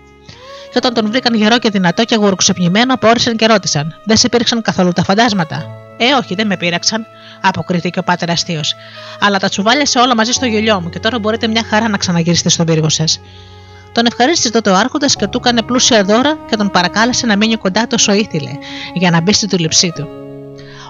και 0.74 0.80
όταν 0.86 0.94
τον 0.94 1.10
βρήκαν 1.10 1.34
γερό 1.34 1.58
και 1.58 1.70
δυνατό 1.70 2.04
και 2.04 2.14
αγουροξεπνημένο, 2.14 2.94
απόρρισαν 2.94 3.36
και 3.36 3.46
ρώτησαν: 3.46 4.00
Δεν 4.04 4.16
σε 4.16 4.28
πήρξαν 4.28 4.62
καθόλου 4.62 4.92
τα 4.92 5.04
φαντάσματα; 5.04 5.66
Ε, 5.96 6.12
όχι, 6.12 6.34
δεν 6.34 6.46
με 6.46 6.56
πείραξαν, 6.56 7.06
αποκρίθηκε 7.40 7.98
ο 7.98 8.02
πάτερ 8.02 8.30
αστείος. 8.30 8.74
Αλλά 9.20 9.38
τα 9.38 9.48
τσουβάλιασε 9.48 9.98
όλα 9.98 10.14
μαζί 10.14 10.32
στο 10.32 10.46
γελιό 10.46 10.80
μου 10.80 10.90
και 10.90 10.98
τώρα 10.98 11.18
μπορείτε 11.18 11.46
μια 11.46 11.64
χαρά 11.70 11.88
να 11.88 11.96
ξαναγυρίσετε 11.96 12.48
στον 12.48 12.66
πύργο 12.66 12.88
σας. 12.88 13.20
Τον 13.92 14.06
ευχαρίστησε 14.06 14.50
τότε 14.50 14.70
ο 14.70 14.74
Άρχοντας 14.74 15.16
και 15.16 15.26
του 15.26 15.38
έκανε 15.38 15.62
πλούσια 15.62 16.04
δώρα 16.04 16.38
και 16.50 16.56
τον 16.56 16.70
παρακάλεσε 16.70 17.26
να 17.26 17.36
μείνει 17.36 17.56
κοντά 17.56 17.86
τόσο 17.86 18.12
ήθιλε 18.12 18.50
για 18.94 19.10
να 19.10 19.20
μπει 19.20 19.32
στην 19.32 19.48
τουλεψή 19.48 19.92
του. 19.94 20.08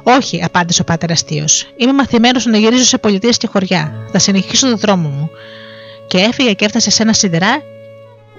Όχι, 0.03 0.45
απάντησε 0.45 0.81
ο 0.81 0.85
πάτερ 0.85 1.11
αστείος. 1.11 1.67
Είμαι 1.77 1.93
μαθημένος 1.93 2.47
να 2.47 2.59
γυρίζω 2.59 2.85
σε 2.85 2.99
πολιτείες 2.99 3.37
και 3.37 3.47
χωριά. 3.47 3.93
Θα 4.13 4.19
συνεχίσω 4.19 4.69
τον 4.69 4.79
δρόμο 4.79 5.09
μου. 5.09 5.31
Και 6.07 6.19
έφυγε 6.19 6.53
και 6.53 6.65
έφτασε 6.65 6.91
σε 6.91 7.03
ένα 7.03 7.13
σιδερά 7.13 7.63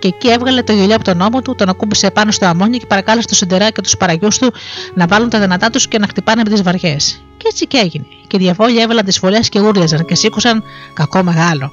και 0.05 0.11
εκεί 0.15 0.29
έβγαλε 0.29 0.61
το 0.61 0.73
γελιό 0.73 0.95
από 0.95 1.03
τον 1.03 1.21
ώμο 1.21 1.41
του, 1.41 1.55
τον 1.55 1.69
ακούμπησε 1.69 2.11
πάνω 2.11 2.31
στο 2.31 2.45
αμμόνι 2.45 2.77
και 2.77 2.85
παρακάλεσε 2.85 3.27
το 3.27 3.35
Σιντερά 3.35 3.69
και 3.69 3.81
τους 3.81 3.97
παραγιούς 3.97 4.37
του 4.37 4.53
να 4.93 5.07
βάλουν 5.07 5.29
τα 5.29 5.39
δυνατά 5.39 5.69
τους 5.69 5.87
και 5.87 5.99
να 5.99 6.07
χτυπάνε 6.07 6.41
με 6.45 6.49
τις 6.49 6.61
βαριές. 6.61 7.23
Και 7.37 7.47
έτσι 7.47 7.67
και 7.67 7.77
έγινε. 7.77 8.05
Και 8.27 8.35
οι 8.35 8.39
διαβόλοι 8.39 8.81
έβαλαν 8.81 9.05
τις 9.05 9.17
φωλέ 9.17 9.39
και 9.39 9.59
ούρλιαζαν 9.59 10.05
και 10.05 10.15
σήκωσαν 10.15 10.63
κακό 10.93 11.23
μεγάλο. 11.23 11.71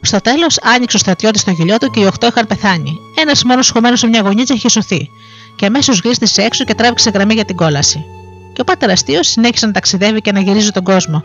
Στο 0.00 0.20
τέλος 0.20 0.58
άνοιξε 0.62 0.96
ο 0.96 0.98
στρατιώτης 0.98 1.44
το 1.44 1.50
γελιό 1.50 1.78
του 1.78 1.90
και 1.90 2.00
οι 2.00 2.04
οχτώ 2.04 2.26
είχαν 2.26 2.46
πεθάνει. 2.46 2.98
Ένας 3.20 3.44
μόνος 3.44 3.70
χωμένος 3.70 3.98
σε 3.98 4.06
μια 4.06 4.20
γωνίτσα 4.20 4.54
είχε 4.54 4.68
σωθεί. 4.68 5.10
Και 5.56 5.66
αμέσως 5.66 6.00
γλίστησε 6.00 6.42
έξω 6.42 6.64
και 6.64 6.74
τράβηξε 6.74 7.10
γραμμή 7.10 7.34
για 7.34 7.44
την 7.44 7.56
κόλαση. 7.56 8.04
Και 8.52 8.60
ο 8.60 8.64
πάτερ 8.64 8.90
αστείος 8.90 9.28
συνέχισε 9.28 9.66
να 9.66 9.72
ταξιδεύει 9.72 10.20
και 10.20 10.32
να 10.32 10.40
γυρίζει 10.40 10.70
τον 10.70 10.82
κόσμο. 10.82 11.22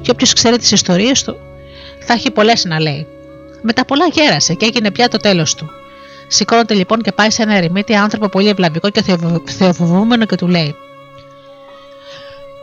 Και 0.00 0.10
όποιος 0.10 0.32
ξέρει 0.32 0.58
τις 0.58 0.70
ιστορίες 0.70 1.24
του, 1.24 1.36
θα 2.06 2.12
έχει 2.12 2.30
πολλές 2.30 2.64
να 2.64 2.80
λέει. 2.80 3.06
Μετά 3.62 3.84
πολλά 3.84 4.06
γέρασε 4.06 4.54
και 4.54 4.66
έγινε 4.66 4.90
πια 4.90 5.08
το 5.08 5.16
τέλος 5.16 5.54
του. 5.54 5.70
Σηκώνεται 6.28 6.74
λοιπόν 6.74 7.02
και 7.02 7.12
πάει 7.12 7.30
σε 7.30 7.42
ένα 7.42 7.54
ερημίτη 7.54 7.94
άνθρωπο 7.94 8.28
πολύ 8.28 8.48
ευλαβικό 8.48 8.90
και 8.90 9.02
θεοφοβούμενο 9.44 10.24
και 10.24 10.36
του 10.36 10.46
λέει: 10.46 10.74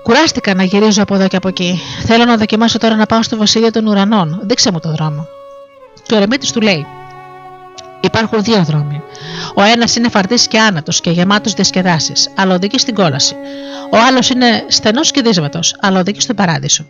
Κουράστηκα 0.03 0.53
να 0.53 0.63
γυρίζω 0.63 1.01
από 1.01 1.15
εδώ 1.15 1.27
και 1.27 1.35
από 1.35 1.47
εκεί. 1.47 1.81
Θέλω 2.05 2.25
να 2.25 2.37
δοκιμάσω 2.37 2.77
τώρα 2.77 2.95
να 2.95 3.05
πάω 3.05 3.23
στο 3.23 3.37
βασίλειο 3.37 3.71
των 3.71 3.87
ουρανών. 3.87 4.39
Δείξε 4.43 4.71
μου 4.71 4.79
το 4.79 4.91
δρόμο. 4.91 5.27
Και 6.03 6.13
ο 6.13 6.17
ερεμίτη 6.17 6.51
του 6.51 6.61
λέει: 6.61 6.85
Υπάρχουν 8.01 8.43
δύο 8.43 8.63
δρόμοι. 8.63 9.01
Ο 9.55 9.61
ένας 9.61 9.95
είναι 9.95 10.09
φαρτής 10.09 10.47
και 10.47 10.59
άνατος 10.59 11.01
και 11.01 11.09
γεμάτος 11.09 11.53
διασκεδάσεις, 11.53 12.29
αλλά 12.35 12.53
οδηγεί 12.53 12.77
στην 12.77 12.95
κόλαση. 12.95 13.35
Ο 13.91 13.97
άλλος 13.97 14.29
είναι 14.29 14.65
στενός 14.67 15.11
και 15.11 15.21
δύσβατος, 15.21 15.75
αλλά 15.79 15.99
οδηγεί 15.99 16.19
στον 16.19 16.35
παράδεισο. 16.35 16.85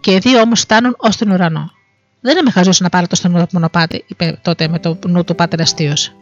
Και 0.00 0.12
οι 0.12 0.18
δύο 0.18 0.40
όμως 0.40 0.60
φτάνουν 0.60 0.94
ως 0.98 1.16
τον 1.16 1.30
ουρανό. 1.30 1.72
Δεν 2.20 2.36
είμαι 2.36 2.50
χαζό 2.50 2.70
να 2.78 2.88
πάρω 2.88 3.06
το 3.06 3.16
στενό 3.16 3.46
μονοπάτι, 3.52 4.04
είπε 4.06 4.38
τότε 4.42 4.68
με 4.68 4.78
το 4.78 4.98
νου 5.06 5.24
του 5.24 5.34
πάτερ 5.34 5.60
αστείος. 5.60 6.12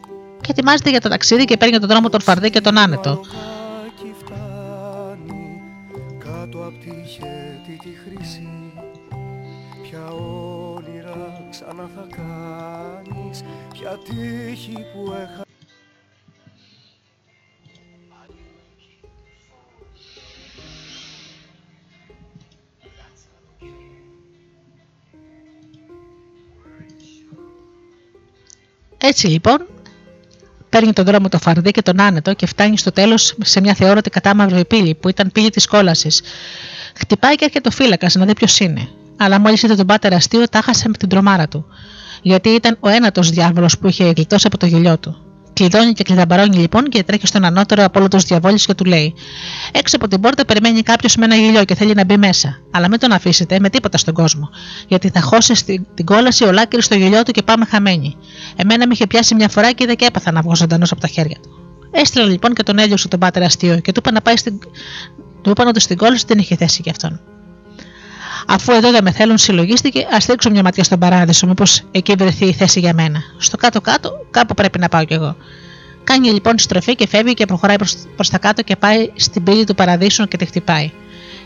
Και 0.41 0.51
ετοιμάζεται 0.51 0.89
για 0.89 1.01
το 1.01 1.09
ταξίδι 1.09 1.45
και 1.45 1.57
παίρνει 1.57 1.79
τον 1.79 1.89
δρόμο 1.89 2.09
τον 2.09 2.21
φαρδί 2.21 2.49
και 2.49 2.61
τον 2.61 2.77
άνετο. 2.77 3.21
Κάτω 6.19 6.57
απ' 6.65 6.79
τη 6.79 7.07
χέτη 7.07 7.77
τη 7.83 7.89
χρήση 8.03 8.47
Ποια 9.81 10.05
όνειρα 10.75 11.47
ξανά 11.49 11.89
θα 11.95 12.07
κάνεις 12.15 13.43
Ποια 13.73 13.97
τύχη 14.03 14.71
που 14.71 15.11
έχα 15.11 15.46
Έτσι 28.97 29.27
λοιπόν, 29.27 29.67
παίρνει 30.69 30.93
τον 30.93 31.05
δρόμο 31.05 31.29
το 31.29 31.37
φαρδί 31.37 31.71
και 31.71 31.81
τον 31.81 32.01
άνετο 32.01 32.33
και 32.33 32.45
φτάνει 32.45 32.77
στο 32.77 32.91
τέλος 32.91 33.35
σε 33.43 33.61
μια 33.61 33.73
θεόρατη 33.73 34.09
κατάμαυρο 34.09 34.61
πύλη 34.65 34.95
που 34.95 35.09
ήταν 35.09 35.31
πύλη 35.31 35.49
της 35.49 35.65
κόλασης. 35.67 36.21
Χτυπάει 36.95 37.35
και 37.35 37.45
έρχεται 37.45 37.67
ο 37.67 37.71
φύλακας 37.71 38.15
να 38.15 38.25
δει 38.25 38.33
ποιος 38.33 38.59
είναι. 38.59 38.87
Αλλά 39.17 39.39
μόλις 39.39 39.63
είδε 39.63 39.75
τον 39.75 39.85
πάτερ 39.85 40.13
αστείο, 40.13 40.49
τα 40.49 40.61
χάσε 40.61 40.87
με 40.87 40.97
την 40.97 41.09
τρομάρα 41.09 41.47
του. 41.47 41.65
Γιατί 42.21 42.49
ήταν 42.49 42.77
ο 42.79 42.89
ένατος 42.89 43.29
διάβολος 43.29 43.77
που 43.77 43.87
είχε 43.87 44.03
γλιτώσει 44.15 44.47
από 44.47 44.57
το 44.57 44.65
γελιό 44.65 44.97
του. 44.97 45.26
Κλειδώνει 45.57 45.93
και 45.93 46.03
κλειδαμπαρώνει 46.03 46.57
λοιπόν 46.57 46.83
και 46.83 47.03
τρέχει 47.03 47.27
στον 47.27 47.45
ανώτερο 47.45 47.83
από 47.83 47.99
όλου 47.99 48.07
του 48.07 48.17
διαβόλου 48.17 48.55
και 48.55 48.73
του 48.73 48.83
λέει: 48.83 49.13
Έξω 49.71 49.95
από 49.95 50.07
την 50.07 50.19
πόρτα 50.19 50.45
περιμένει 50.45 50.81
κάποιος 50.81 51.15
με 51.15 51.25
ένα 51.25 51.35
γελιό 51.35 51.65
και 51.65 51.75
θέλει 51.75 51.93
να 51.93 52.05
μπει 52.05 52.17
μέσα. 52.17 52.59
Αλλά 52.71 52.89
μην 52.89 52.99
τον 52.99 53.11
αφήσετε 53.11 53.59
με 53.59 53.69
τίποτα 53.69 53.97
στον 53.97 54.13
κόσμο. 54.13 54.49
Γιατί 54.87 55.09
θα 55.09 55.21
χώσει 55.21 55.55
στην 55.55 55.85
την 55.93 56.05
κόλαση 56.05 56.43
ολάκρη 56.43 56.81
στο 56.81 56.95
γελιό 56.95 57.23
του 57.23 57.31
και 57.31 57.41
πάμε 57.41 57.65
χαμένοι. 57.65 58.15
Εμένα 58.55 58.87
με 58.87 58.93
είχε 58.93 59.07
πιάσει 59.07 59.35
μια 59.35 59.49
φορά 59.49 59.71
και 59.71 59.83
είδα 59.83 59.93
και 59.93 60.05
έπαθα 60.05 60.31
να 60.31 60.41
βγω 60.41 60.55
ζωντανός 60.55 60.91
από 60.91 61.01
τα 61.01 61.07
χέρια 61.07 61.37
του. 61.41 61.49
Έστειλα 61.91 62.25
λοιπόν 62.25 62.53
και 62.53 62.63
τον 62.63 62.79
έλειωσε 62.79 63.07
τον 63.07 63.19
πάτερ 63.19 63.43
αστείο 63.43 63.79
και 63.79 63.91
του 63.91 63.99
είπα 63.99 64.11
να 64.11 64.21
πάει 64.21 64.37
στην. 64.37 64.59
Του 65.41 65.49
είπαν 65.49 65.67
ότι 65.67 65.79
στην 65.79 65.97
κόλαση 65.97 66.25
δεν 66.27 66.37
είχε 66.37 66.55
θέση 66.55 66.81
για 66.83 66.91
αυτόν. 66.91 67.21
Αφού 68.49 68.71
εδώ 68.71 68.91
δεν 68.91 69.03
με 69.03 69.11
θέλουν, 69.11 69.37
συλλογίστηκε, 69.37 70.07
ας 70.11 70.25
ρίξω 70.25 70.49
μια 70.49 70.63
ματιά 70.63 70.83
στον 70.83 70.99
παράδεισο, 70.99 71.47
μήπως 71.47 71.83
εκεί 71.91 72.13
βρεθεί 72.17 72.45
η 72.45 72.53
θέση 72.53 72.79
για 72.79 72.93
μένα. 72.93 73.23
Στο 73.37 73.57
κάτω-κάτω, 73.57 74.25
κάπου 74.31 74.53
πρέπει 74.53 74.79
να 74.79 74.89
πάω 74.89 75.05
κι 75.05 75.13
εγώ. 75.13 75.35
Κάνει 76.03 76.29
λοιπόν 76.29 76.59
στροφή 76.59 76.95
και 76.95 77.07
φεύγει 77.07 77.33
και 77.33 77.45
προχωράει 77.45 77.75
προς 78.15 78.29
τα 78.29 78.37
κάτω 78.37 78.61
και 78.61 78.75
πάει 78.75 79.11
στην 79.15 79.43
πύλη 79.43 79.63
του 79.63 79.75
παραδείσου 79.75 80.27
και 80.27 80.37
τη 80.37 80.45
χτυπάει. 80.45 80.91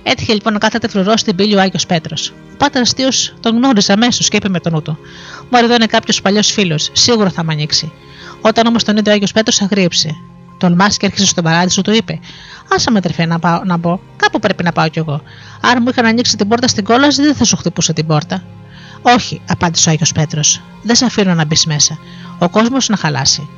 Έτυχε 0.03 0.33
λοιπόν 0.33 0.53
να 0.53 0.59
κάθεται 0.59 0.87
φρουρός 0.87 1.19
στην 1.19 1.35
πύλη 1.35 1.55
ο 1.55 1.59
Άγιος 1.59 1.85
Πέτρος. 1.85 2.33
Ο 2.53 2.55
πάτερ 2.57 2.81
αστείο 2.81 3.09
τον 3.39 3.55
γνώριζε 3.55 3.93
αμέσως 3.93 4.27
και 4.29 4.37
είπε 4.37 4.49
με 4.49 4.59
τον 4.59 4.71
νου 4.71 4.81
του: 4.81 4.97
Μου 5.49 5.57
εδώ 5.63 5.73
είναι 5.73 5.85
κάποιος 5.85 6.21
παλιός 6.21 6.51
φίλος, 6.51 6.89
σίγουρα 6.93 7.29
θα 7.29 7.43
με 7.43 7.53
ανοίξει. 7.53 7.91
Όταν 8.41 8.67
όμως 8.67 8.83
τον 8.83 8.97
είδε 8.97 9.09
ο 9.09 9.13
Άγιος 9.13 9.31
Πέτρος, 9.31 9.61
αγρίεψε. 9.61 10.15
Τον 10.61 10.73
Μάσκ 10.73 11.03
έρχεσαι 11.03 11.25
στον 11.25 11.43
παράδεισο, 11.43 11.81
του 11.81 11.91
είπε: 11.91 12.19
Άσα 12.73 12.91
με 12.91 13.01
τρεφέ 13.01 13.25
να, 13.25 13.39
πάω, 13.39 13.61
να 13.63 13.77
μπω, 13.77 13.99
κάπου 14.15 14.39
πρέπει 14.39 14.63
να 14.63 14.71
πάω 14.71 14.87
κι 14.87 14.99
εγώ. 14.99 15.21
Αν 15.61 15.77
μου 15.81 15.89
είχαν 15.89 16.05
ανοίξει 16.05 16.37
την 16.37 16.47
πόρτα 16.47 16.67
στην 16.67 16.83
κόλαση, 16.83 17.21
δεν 17.21 17.35
θα 17.35 17.43
σου 17.43 17.57
χτυπούσε 17.57 17.93
την 17.93 18.05
πόρτα. 18.05 18.43
Όχι, 19.01 19.41
απάντησε 19.49 19.89
ο 19.89 19.91
Άγιος 19.91 20.11
Πέτρος. 20.11 20.61
Δεν 20.83 20.95
σε 20.95 21.05
αφήνω 21.05 21.33
να 21.33 21.45
μπεις 21.45 21.65
μέσα. 21.65 21.97
Ο 22.39 22.49
κόσμος 22.49 22.89
να 22.89 22.97
χαλάσει. 22.97 23.49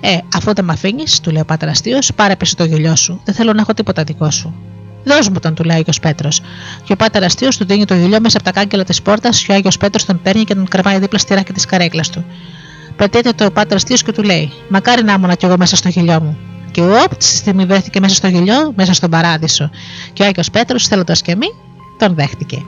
Ε, 0.00 0.18
αφού 0.34 0.54
δεν 0.54 0.64
με 0.64 0.72
αφήνεις, 0.72 1.20
του 1.20 1.30
λέει 1.30 1.40
ο 1.40 1.44
Πάτερ 1.44 1.68
Αστείο, 1.68 1.98
πάρε 2.14 2.36
πίσω 2.36 2.56
το 2.56 2.64
γελιό 2.64 2.96
σου. 2.96 3.20
Δεν 3.24 3.34
θέλω 3.34 3.52
να 3.52 3.60
έχω 3.60 3.74
τίποτα 3.74 4.04
δικό 4.04 4.30
σου. 4.30 4.54
Δώσ' 5.04 5.28
μου 5.28 5.38
τον, 5.38 5.54
του 5.54 5.64
λέει 5.64 5.76
ο 5.76 5.78
Άγιος 5.78 6.00
Πέτρος. 6.00 6.40
Και 6.84 6.92
ο 6.92 6.96
Πάτερ 6.96 7.24
Αστείο 7.24 7.48
του 7.48 7.64
δίνει 7.64 7.84
το 7.84 7.94
γελιό 7.94 8.20
μέσα 8.20 8.36
από 8.36 8.44
τα 8.44 8.52
κάγκελα 8.52 8.84
της 8.84 9.02
πόρτας 9.02 9.42
και 9.42 9.52
ο 9.52 9.54
Άγιος 9.54 9.76
Πέτρος 9.76 10.04
τον 10.04 10.22
παίρνει 10.22 10.44
και 10.44 10.54
τον 10.54 10.68
κρεμάει 10.68 10.98
δίπλα 10.98 11.18
στη 11.18 11.34
ράκη 11.34 11.52
της 11.52 11.64
καρέκλας 11.64 12.10
του. 12.10 12.24
Πετείται 12.96 13.32
το 13.32 13.50
Πάτερ 13.50 13.76
Αστείο 13.76 13.96
και 13.96 14.12
του 14.12 14.22
λέει: 14.22 14.52
Μακάρι 14.68 15.04
να 15.04 15.12
ήμουν 15.12 15.36
κι 15.36 15.44
εγώ 15.44 15.56
μέσα 15.56 15.76
στο 15.76 15.88
γελιό 15.88 16.20
μου. 16.20 16.51
Και 16.72 16.80
όπ, 16.80 17.14
τη 17.14 17.24
στιγμή 17.24 17.64
βρέθηκε 17.64 18.00
μέσα 18.00 18.14
στο 18.14 18.28
γελιό, 18.28 18.72
μέσα 18.76 18.92
στον 18.92 19.10
παράδεισο. 19.10 19.70
Και 20.12 20.22
ο 20.22 20.26
Άγιο 20.26 20.42
Πέτρος, 20.52 20.86
θέλοντας 20.86 21.22
και 21.22 21.36
μη, 21.36 21.46
τον 21.98 22.14
δέχτηκε. 22.14 22.62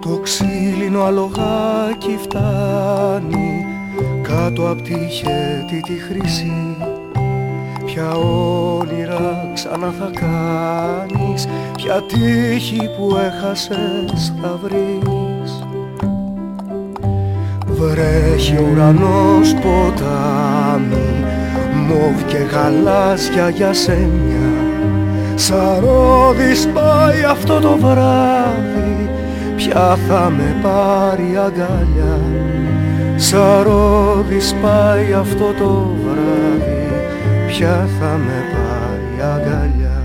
Το 0.00 0.20
ξύλινο 0.22 1.02
αλογάκι 1.02 2.18
φτάνει 2.22 3.64
κάτω 4.22 4.70
απ' 4.70 4.82
τη 4.82 4.94
χέτη 5.08 5.80
τη 5.80 5.94
χρυσή 5.94 6.89
Ποια 7.94 8.14
όνειρα 8.14 9.50
ξανά 9.54 9.92
θα 9.98 10.10
κάνεις 10.20 11.46
Ποια 11.76 12.02
τύχη 12.02 12.90
που 12.96 13.16
έχασες 13.16 14.32
θα 14.42 14.58
βρεις. 14.62 15.64
Βρέχει 17.66 18.58
ουρανός 18.72 19.54
ποτάμι 19.54 21.24
Μόβ 21.88 22.24
και 22.26 22.36
γαλάζια 22.36 23.48
για 23.48 23.72
σένια. 23.72 24.52
Σαρόδης 25.34 26.68
πάει 26.74 27.24
αυτό 27.30 27.60
το 27.60 27.76
βράδυ 27.76 29.10
Ποια 29.56 29.98
θα 30.08 30.32
με 30.36 30.56
πάρει 30.62 31.36
αγκαλιά 31.36 32.20
Σαρόδης 33.16 34.54
πάει 34.62 35.12
αυτό 35.12 35.44
το 35.58 35.90
βράδυ 36.04 36.49
Ποια 37.60 37.88
θα 38.00 38.16
με 38.16 38.44
πάρει 38.52 39.32
αγκαλιά. 39.32 40.02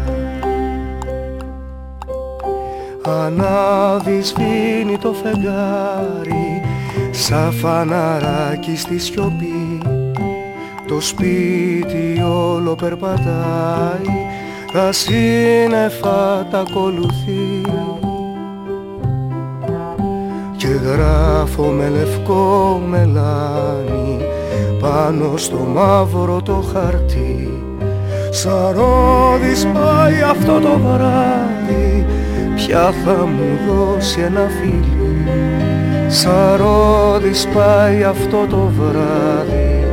Ανάβει 3.01 4.22
σβήνει 4.22 4.97
το 4.97 5.14
φεγγάρι 5.14 6.62
Σαν 7.12 7.51
φαναράκι 7.51 8.78
στη 8.78 8.99
σιωπή. 8.99 9.82
Το 10.88 11.01
σπίτι 11.01 12.24
όλο 12.30 12.76
περπατάει 12.76 14.16
Τα 14.74 14.91
σύννεφα 14.91 16.47
τα 16.51 16.60
ακολουθεί. 16.60 17.62
Και 20.58 20.68
γράφω 20.68 21.64
με 21.64 21.89
λευκό 21.89 22.82
μελάνι 22.88 24.34
πάνω 24.86 25.38
στο 25.38 25.57
μαύρο 25.73 26.41
το 26.41 26.63
χαρτί. 26.73 27.63
Σαρόδης 28.29 29.67
πάει 29.73 30.21
αυτό 30.29 30.59
το 30.59 30.79
βράδυ 30.79 32.05
Ποια 32.55 32.93
θα 33.05 33.25
μου 33.25 33.59
δώσει 33.67 34.19
ένα 34.19 34.47
φίλι. 34.61 35.27
Σαρόδης 36.07 37.47
πάει 37.47 38.03
αυτό 38.03 38.45
το 38.49 38.71
βράδυ 38.79 39.83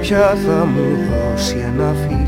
Ποια 0.00 0.36
θα 0.46 0.64
μου 0.64 0.98
δώσει 1.10 1.56
ένα 1.74 1.94
φίλι. 1.94 2.22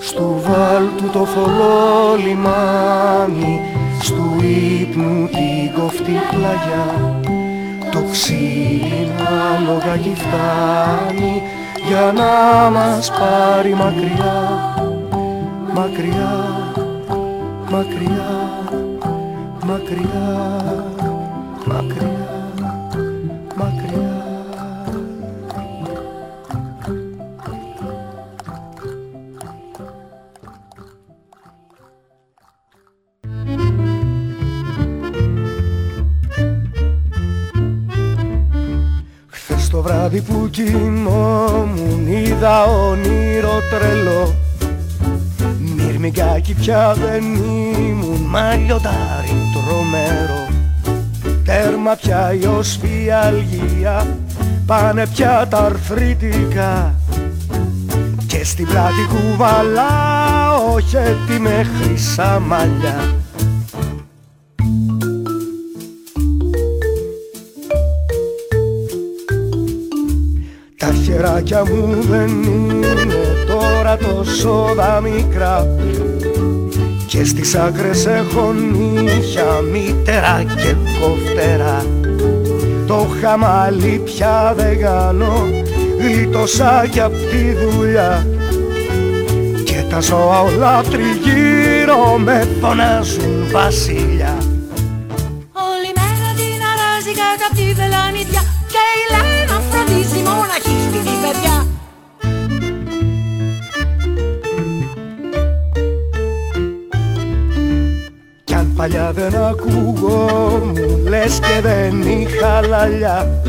Στου 0.00 0.40
βάλτου 0.42 1.10
το 1.12 1.26
θολό 1.26 2.16
λιμάνι 2.26 3.60
Στου 4.00 4.30
ύπνου 4.80 5.28
την 5.28 5.80
κοφτή 5.80 6.16
πλαγιά 6.30 7.11
το 8.12 8.18
ξύλινο 8.18 9.72
λογάκι 9.72 10.14
φτάνει 10.14 11.42
για 11.88 12.12
να 12.12 12.70
μας 12.70 13.10
πάρει 13.10 13.74
μακριά, 13.74 14.64
μακριά, 15.74 16.34
μακριά, 17.70 18.32
μακριά, 19.66 19.66
μακριά, 19.66 20.91
κοιμόμουν 40.52 42.06
είδα 42.06 42.64
όνειρο 42.64 43.60
τρελό. 43.70 44.34
Μυρμηγκάκι 45.58 46.54
πια 46.54 46.94
δεν 46.94 47.24
ήμουν 47.88 48.20
μαλλιοτάρι 48.28 49.34
τρομερό. 49.52 50.48
Τέρμα 51.44 51.94
πια 51.94 52.32
η 52.40 52.46
οσφιαλγία 52.46 54.18
πάνε 54.66 55.06
πια 55.06 55.46
τα 55.50 55.58
αρθρίτικα. 55.58 56.94
Και 58.26 58.44
στην 58.44 58.66
πλάτη 58.66 59.06
κουβαλάω 59.08 60.80
χέτι 60.80 61.40
με 61.40 61.66
χρυσά 61.80 62.42
μαλλιά 62.46 63.21
Τα 71.22 71.28
χεράκια 71.28 71.64
μου 71.64 72.02
δεν 72.10 72.42
είναι 72.42 73.06
τώρα 73.46 73.96
τόσο 73.96 74.74
μικρά. 75.02 75.66
Και 77.06 77.24
στις 77.24 77.54
άκρες 77.54 78.06
έχω 78.06 78.52
νύχια 78.52 79.44
μύτερα 79.72 80.42
και 80.56 80.74
κοφτερά 81.00 81.86
Το 82.86 83.06
χαμάλι 83.20 84.00
πια 84.04 84.54
δεν 84.56 84.80
κάνω 84.80 85.46
γλίτωσα 85.98 86.86
κι 86.90 87.00
απ' 87.00 87.12
τη 87.12 87.66
δουλειά. 87.66 88.26
Και 89.64 89.84
τα 89.90 90.00
ζώα 90.00 90.40
όλα 90.40 90.82
τριγύρω 90.82 92.18
με 92.18 92.48
φωνάζουν 92.60 93.50
βασιλιά 93.52 94.11
αν 109.16 109.54
παλιά 109.54 109.96
δεν 109.96 110.72
μου 110.74 111.08
λες 111.08 111.38
και 111.38 111.60
δεν 111.62 112.02
είχα 112.02 112.66
λαλιά. 112.68 113.40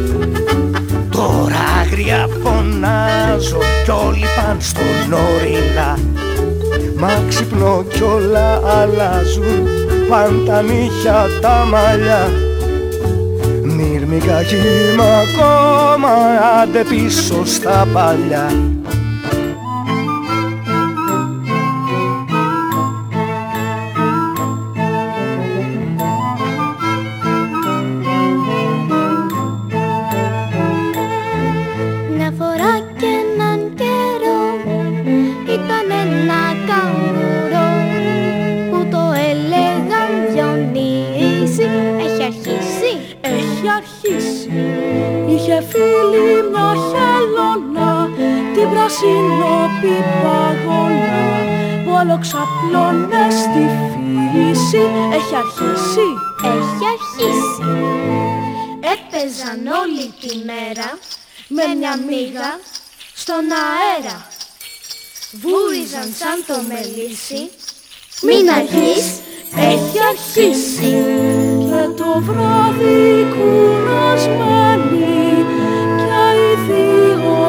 Τώρα 1.10 1.56
άγρια 1.82 2.28
φωνάζω 2.44 3.58
κι 3.84 3.92
όλοι 3.92 4.26
παν 4.36 4.58
στον 4.60 5.14
όριλα 5.14 5.98
Μα 6.98 7.24
ξυπνώ 7.28 7.84
κι 7.90 8.04
όλα 8.04 8.62
αλλάζουν 8.66 9.68
παν 10.10 10.44
τα 10.46 10.62
νύχια 10.62 11.26
τα 11.42 11.66
μαλλιά. 11.70 12.32
Μυρμικά 13.64 14.44
κύμα 14.44 15.04
ακόμα 15.04 16.10
άντε 16.62 16.84
πίσω 16.84 17.46
στα 17.46 17.88
παλιά 17.94 18.52
στον 63.24 63.46
αέρα. 63.72 64.18
Βούριζαν 65.42 66.10
σαν 66.20 66.38
το 66.48 66.56
μελίσι. 66.70 67.42
Μην 68.28 68.46
αρχίσεις. 68.60 69.08
Έχει 69.72 69.98
αρχίσει. 70.12 70.94
Και 71.70 71.84
το 72.00 72.12
βράδυ 72.28 73.04
κουρασμένη 73.34 75.06
Και 76.02 76.24
οι 76.42 76.52
δύο 76.68 77.44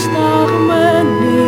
σταγμένοι 0.00 1.44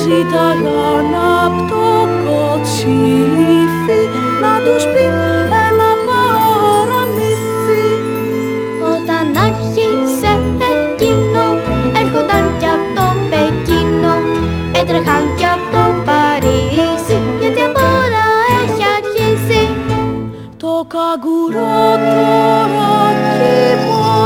Ζήταγαν 0.00 1.14
απ' 1.44 1.70
το 1.70 1.88
κοτσίφι 2.24 4.02
να 4.40 4.52
τους 4.64 4.84
πει 4.84 5.25
gurutu 21.24 22.24
roke 22.72 23.52
pa 23.88 24.25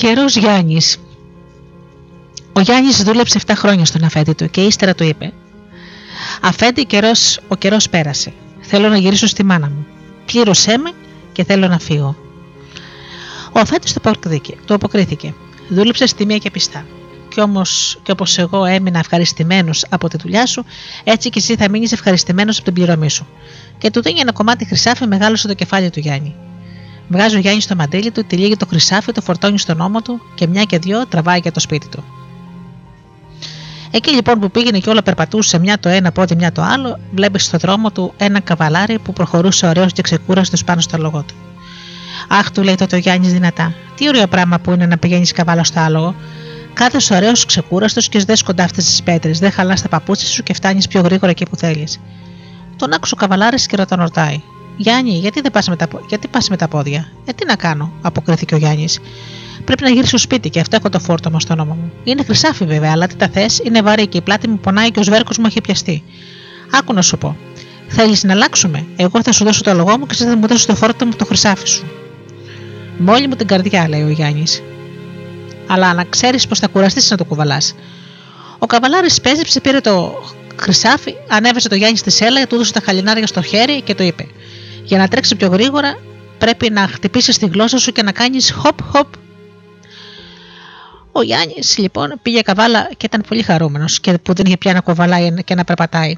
Ο 0.00 0.02
τυχερό 0.02 0.24
Γιάννης. 0.26 0.96
Ο 2.52 2.60
Γιάννης 2.60 3.02
δούλεψε 3.02 3.40
7 3.46 3.52
χρόνια 3.56 3.84
στον 3.84 4.04
αφέντη 4.04 4.32
του 4.32 4.50
και 4.50 4.60
ύστερα 4.60 4.94
του 4.94 5.04
είπε: 5.04 5.32
Αφέντη, 6.40 6.84
καιρός, 6.84 7.40
ο 7.48 7.56
καιρός 7.56 7.88
πέρασε. 7.88 8.32
Θέλω 8.60 8.88
να 8.88 8.96
γυρίσω 8.96 9.26
στη 9.26 9.44
μάνα 9.44 9.68
μου. 9.68 9.86
Πλήρωσέ 10.24 10.78
με 10.78 10.92
και 11.32 11.44
θέλω 11.44 11.68
να 11.68 11.78
φύγω. 11.78 12.16
Ο 13.52 13.58
αφέντης 13.58 13.92
το 14.64 14.74
αποκρίθηκε. 14.74 15.34
Δούλεψε 15.68 16.06
στη 16.06 16.26
μία 16.26 16.38
και 16.38 16.50
πιστά. 16.50 16.86
Κι 17.28 17.40
όμως, 17.40 17.98
και 18.02 18.12
όπως 18.12 18.38
εγώ 18.38 18.64
έμεινα 18.64 18.98
ευχαριστημένος 18.98 19.84
από 19.88 20.08
τη 20.08 20.16
δουλειά 20.16 20.46
σου, 20.46 20.64
έτσι 21.04 21.28
και 21.28 21.38
εσύ 21.38 21.56
θα 21.56 21.70
μείνεις 21.70 21.92
ευχαριστημένος 21.92 22.56
από 22.56 22.64
την 22.64 22.74
πληρωμή 22.74 23.10
σου. 23.10 23.26
Και 23.78 23.90
του 23.90 24.02
δίνει 24.02 24.20
ένα 24.20 24.32
κομμάτι 24.32 24.64
χρυσάφι 24.64 25.06
μεγάλο 25.06 25.36
στο 25.36 25.54
κεφάλι 25.54 25.90
του 25.90 26.00
Γιάννη. 26.00 26.34
Βγάζει 27.12 27.36
ο 27.36 27.38
Γιάννη 27.38 27.60
στο 27.60 27.76
μαντίλι 27.76 28.10
του, 28.10 28.24
τυλίγει 28.24 28.56
το 28.56 28.66
χρυσάφι, 28.66 29.12
το 29.12 29.20
φορτώνει 29.20 29.58
στον 29.58 29.80
ώμο 29.80 30.02
του 30.02 30.20
και 30.34 30.46
μια 30.46 30.62
και 30.62 30.78
δυο 30.78 31.06
τραβάει 31.06 31.38
για 31.38 31.52
το 31.52 31.60
σπίτι 31.60 31.88
του. 31.88 32.04
Εκεί 33.90 34.10
λοιπόν 34.10 34.38
που 34.38 34.50
πήγαινε 34.50 34.78
και 34.78 34.90
όλα 34.90 35.02
περπατούσε 35.02 35.58
μια 35.58 35.78
το 35.78 35.88
ένα 35.88 36.12
πόδι, 36.12 36.34
μια 36.34 36.52
το 36.52 36.62
άλλο, 36.62 36.98
βλέπεις 37.14 37.44
στο 37.44 37.58
δρόμο 37.58 37.90
του 37.90 38.12
ένα 38.16 38.40
καβαλάρι 38.40 38.98
που 38.98 39.12
προχωρούσε 39.12 39.66
ωραίος 39.66 39.92
και 39.92 40.02
ξεκούραστος 40.02 40.64
πάνω 40.64 40.80
στο 40.80 40.98
λογό 40.98 41.22
του. 41.22 41.34
Αχ, 42.28 42.50
του 42.50 42.62
λέει 42.62 42.74
τότε 42.74 42.96
ο 42.96 42.98
Γιάννης 42.98 43.32
δυνατά, 43.32 43.74
τι 43.96 44.08
ωραίο 44.08 44.26
πράγμα 44.26 44.58
που 44.58 44.70
είναι 44.72 44.86
να 44.86 44.98
πηγαίνεις 44.98 45.32
καβάλα 45.32 45.64
στο 45.64 45.80
άλογο. 45.80 46.14
Κάθε 46.72 47.14
ωραίος 47.14 47.44
ξεκούραστος 47.44 48.08
και 48.08 48.24
δεν 48.24 48.36
σκοντάφτε 48.36 48.82
τις 48.82 49.02
πέτρες, 49.02 49.38
δεν 49.38 49.50
χαλάς 49.50 49.82
τα 49.82 49.88
παπούτσια 49.88 50.28
σου 50.28 50.42
και 50.42 50.54
φτάνεις 50.54 50.88
πιο 50.88 51.00
γρήγορα 51.00 51.30
εκεί 51.30 51.46
που 51.50 51.56
θέλεις. 51.56 52.00
Τον 52.76 52.92
άκουσε 52.92 53.14
ο 53.14 53.16
καβαλάρης 53.16 53.66
και 53.66 53.76
τον 53.76 54.00
ρωτάει: 54.00 54.42
Γιάννη, 54.80 55.10
γιατί 55.10 55.40
δεν 55.40 55.50
πας 55.50 55.68
με, 55.68 55.76
τα... 55.76 55.88
γιατί 56.08 56.28
πας 56.28 56.48
με 56.48 56.56
τα 56.56 56.68
πόδια; 56.68 57.12
Ε, 57.24 57.32
τι 57.32 57.46
να 57.46 57.56
κάνω, 57.56 57.92
αποκρίθηκε 58.02 58.54
ο 58.54 58.58
Γιάννης. 58.58 58.98
Πρέπει 59.64 59.82
να 59.82 59.88
γυρίσω 59.88 60.06
στο 60.06 60.18
σπίτι 60.18 60.50
και 60.50 60.60
αυτό 60.60 60.76
έχω 60.76 60.88
το 60.88 60.98
φόρτωμα 60.98 61.40
στο 61.40 61.54
νόμο 61.54 61.74
μου. 61.74 61.92
Είναι 62.04 62.24
χρυσάφι 62.24 62.64
βέβαια, 62.64 62.90
αλλά 62.92 63.06
τι 63.06 63.14
τα 63.14 63.28
θες, 63.28 63.60
είναι 63.64 63.82
βαρύ 63.82 64.06
και 64.06 64.18
η 64.18 64.20
πλάτη 64.20 64.48
μου 64.48 64.58
πονάει 64.58 64.90
και 64.90 65.00
ο 65.00 65.02
σβέρκος 65.02 65.38
μου 65.38 65.44
έχει 65.46 65.60
πιαστεί. 65.60 66.02
Άκου 66.70 66.92
να 66.92 67.02
σου 67.02 67.18
πω. 67.18 67.36
Θέλεις 67.88 68.24
να 68.24 68.32
αλλάξουμε; 68.32 68.86
Εγώ 68.96 69.22
θα 69.22 69.32
σου 69.32 69.44
δώσω 69.44 69.62
το 69.62 69.74
λογό 69.74 69.98
μου 69.98 70.06
και 70.06 70.12
εσύ 70.14 70.24
θα 70.24 70.36
μου 70.36 70.46
δώσεις 70.46 70.66
το 70.66 70.74
φόρτωμα 70.74 71.12
το 71.16 71.24
χρυσάφι 71.24 71.68
σου. 71.68 71.84
Μόλι 72.98 73.28
μου 73.28 73.36
την 73.36 73.46
καρδιά, 73.46 73.88
λέει 73.88 74.02
ο 74.02 74.08
Γιάννης. 74.08 74.62
Αλλά 75.66 75.94
να 75.94 76.04
ξέρεις 76.04 76.46
πως 76.46 76.58
θα 76.58 76.66
κουραστείς 76.68 77.10
να 77.10 77.16
το 77.16 77.24
κουβαλάς. 77.24 77.74
Ο 78.58 78.66
καβαλάρης 78.66 79.20
πέζεψε, 79.20 79.60
πήρε 79.60 79.80
το 79.80 80.12
χρυσάφι, 80.56 81.14
ανέβασε 81.28 81.68
το 81.68 81.74
Γιάννη 81.74 81.96
στη 81.96 82.10
σέλα, 82.10 82.46
του 82.46 82.54
έδωσε 82.54 82.72
τα 82.72 82.80
χαλινάρια 82.84 83.26
στο 83.26 83.42
χέρι 83.42 83.82
και 83.82 83.94
το 83.94 84.02
είπε: 84.02 84.26
Για 84.90 84.98
να 84.98 85.08
τρέξει 85.08 85.36
πιο 85.36 85.48
γρήγορα, 85.48 85.98
πρέπει 86.38 86.70
να 86.70 86.88
χτυπήσεις 86.88 87.38
τη 87.38 87.46
γλώσσα 87.46 87.78
σου 87.78 87.92
και 87.92 88.02
να 88.02 88.12
κάνεις 88.12 88.54
hop 88.62 88.74
hop. 88.92 89.06
Ο 91.12 91.22
Γιάννης 91.22 91.78
λοιπόν 91.78 92.18
πήγε 92.22 92.40
καβάλα 92.40 92.88
και 92.96 93.06
ήταν 93.06 93.24
πολύ 93.28 93.42
χαρούμενος 93.42 94.00
και 94.00 94.18
που 94.18 94.32
δεν 94.32 94.46
είχε 94.46 94.56
πια 94.56 94.72
να 94.72 94.80
κοβαλάει 94.80 95.34
και 95.44 95.54
να 95.54 95.64
περπατάει. 95.64 96.14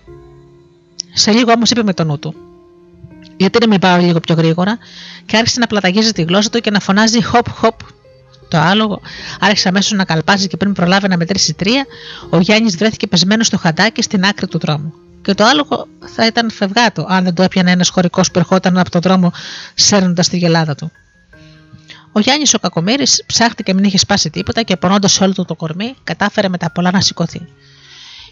Σε 1.12 1.31
λίγο 1.31 1.53
όμως 1.53 1.70
είπε 1.70 1.82
με 1.82 1.94
το 1.94 2.05
νου 2.05 2.19
του: 2.19 2.35
Γιατί 3.36 3.59
να 3.61 3.66
μην 3.66 3.78
πάω 3.78 4.01
λίγο 4.01 4.20
πιο 4.20 4.35
γρήγορα, 4.35 4.78
και 5.27 5.36
άρχισε 5.36 5.61
να 5.61 5.66
πλαταγίζει 5.66 6.12
τη 6.12 6.23
γλώσσα 6.23 6.51
του 6.51 6.61
και 6.61 6.70
να 6.70 6.81
φωνάζει 6.81 7.19
hop 7.32 7.62
hop 7.62 7.77
το 8.49 8.59
άλογο, 8.59 9.01
άρχισε 9.40 9.69
αμέσως 9.69 9.93
να 9.93 10.05
καλπάζει 10.05 10.47
και 10.47 10.57
πριν 10.57 10.73
προλάβει 10.73 11.09
να 11.09 11.16
μετρήσει 11.16 11.55
τρία, 11.55 11.86
ο 12.31 12.39
Γιάννης 12.39 12.77
βρέθηκε 12.77 13.07
πεσμένος 13.07 13.47
στο 13.47 13.59
χαντάκι 13.59 14.03
στην 14.03 14.24
άκρη 14.24 14.47
του 14.47 14.59
δρόμου. 14.59 14.94
Και 15.23 15.35
το 15.35 15.44
άλογο 15.44 15.86
θα 16.15 16.27
ήταν 16.27 16.51
φευγάτο 16.51 17.07
αν 17.09 17.24
δεν 17.24 17.35
το 17.35 17.43
έπιανε 17.43 17.70
ένας 17.70 17.89
χωρικός 17.89 18.31
που 18.31 18.39
ερχόταν 18.39 18.78
από 18.78 18.90
τον 18.90 19.01
δρόμο 19.01 19.32
σέρνοντας 19.74 20.28
τη 20.28 20.36
γελάδα 20.36 20.74
του. 20.74 20.93
Ο 22.12 22.20
Γιάννης 22.20 22.55
ο 22.55 22.59
Κακομήρη 22.59 23.05
ψάχτηκε 23.27 23.74
μην 23.74 23.85
είχε 23.85 23.99
σπάσει 23.99 24.31
τίποτα 24.31 24.62
και 24.62 24.77
πονώντας 24.77 25.20
όλο 25.20 25.32
του 25.32 25.44
το 25.44 25.55
κορμί, 25.55 25.94
κατάφερε 26.05 26.49
μετά 26.49 26.70
πολλά 26.70 26.90
να 26.90 27.01
σηκωθεί. 27.01 27.40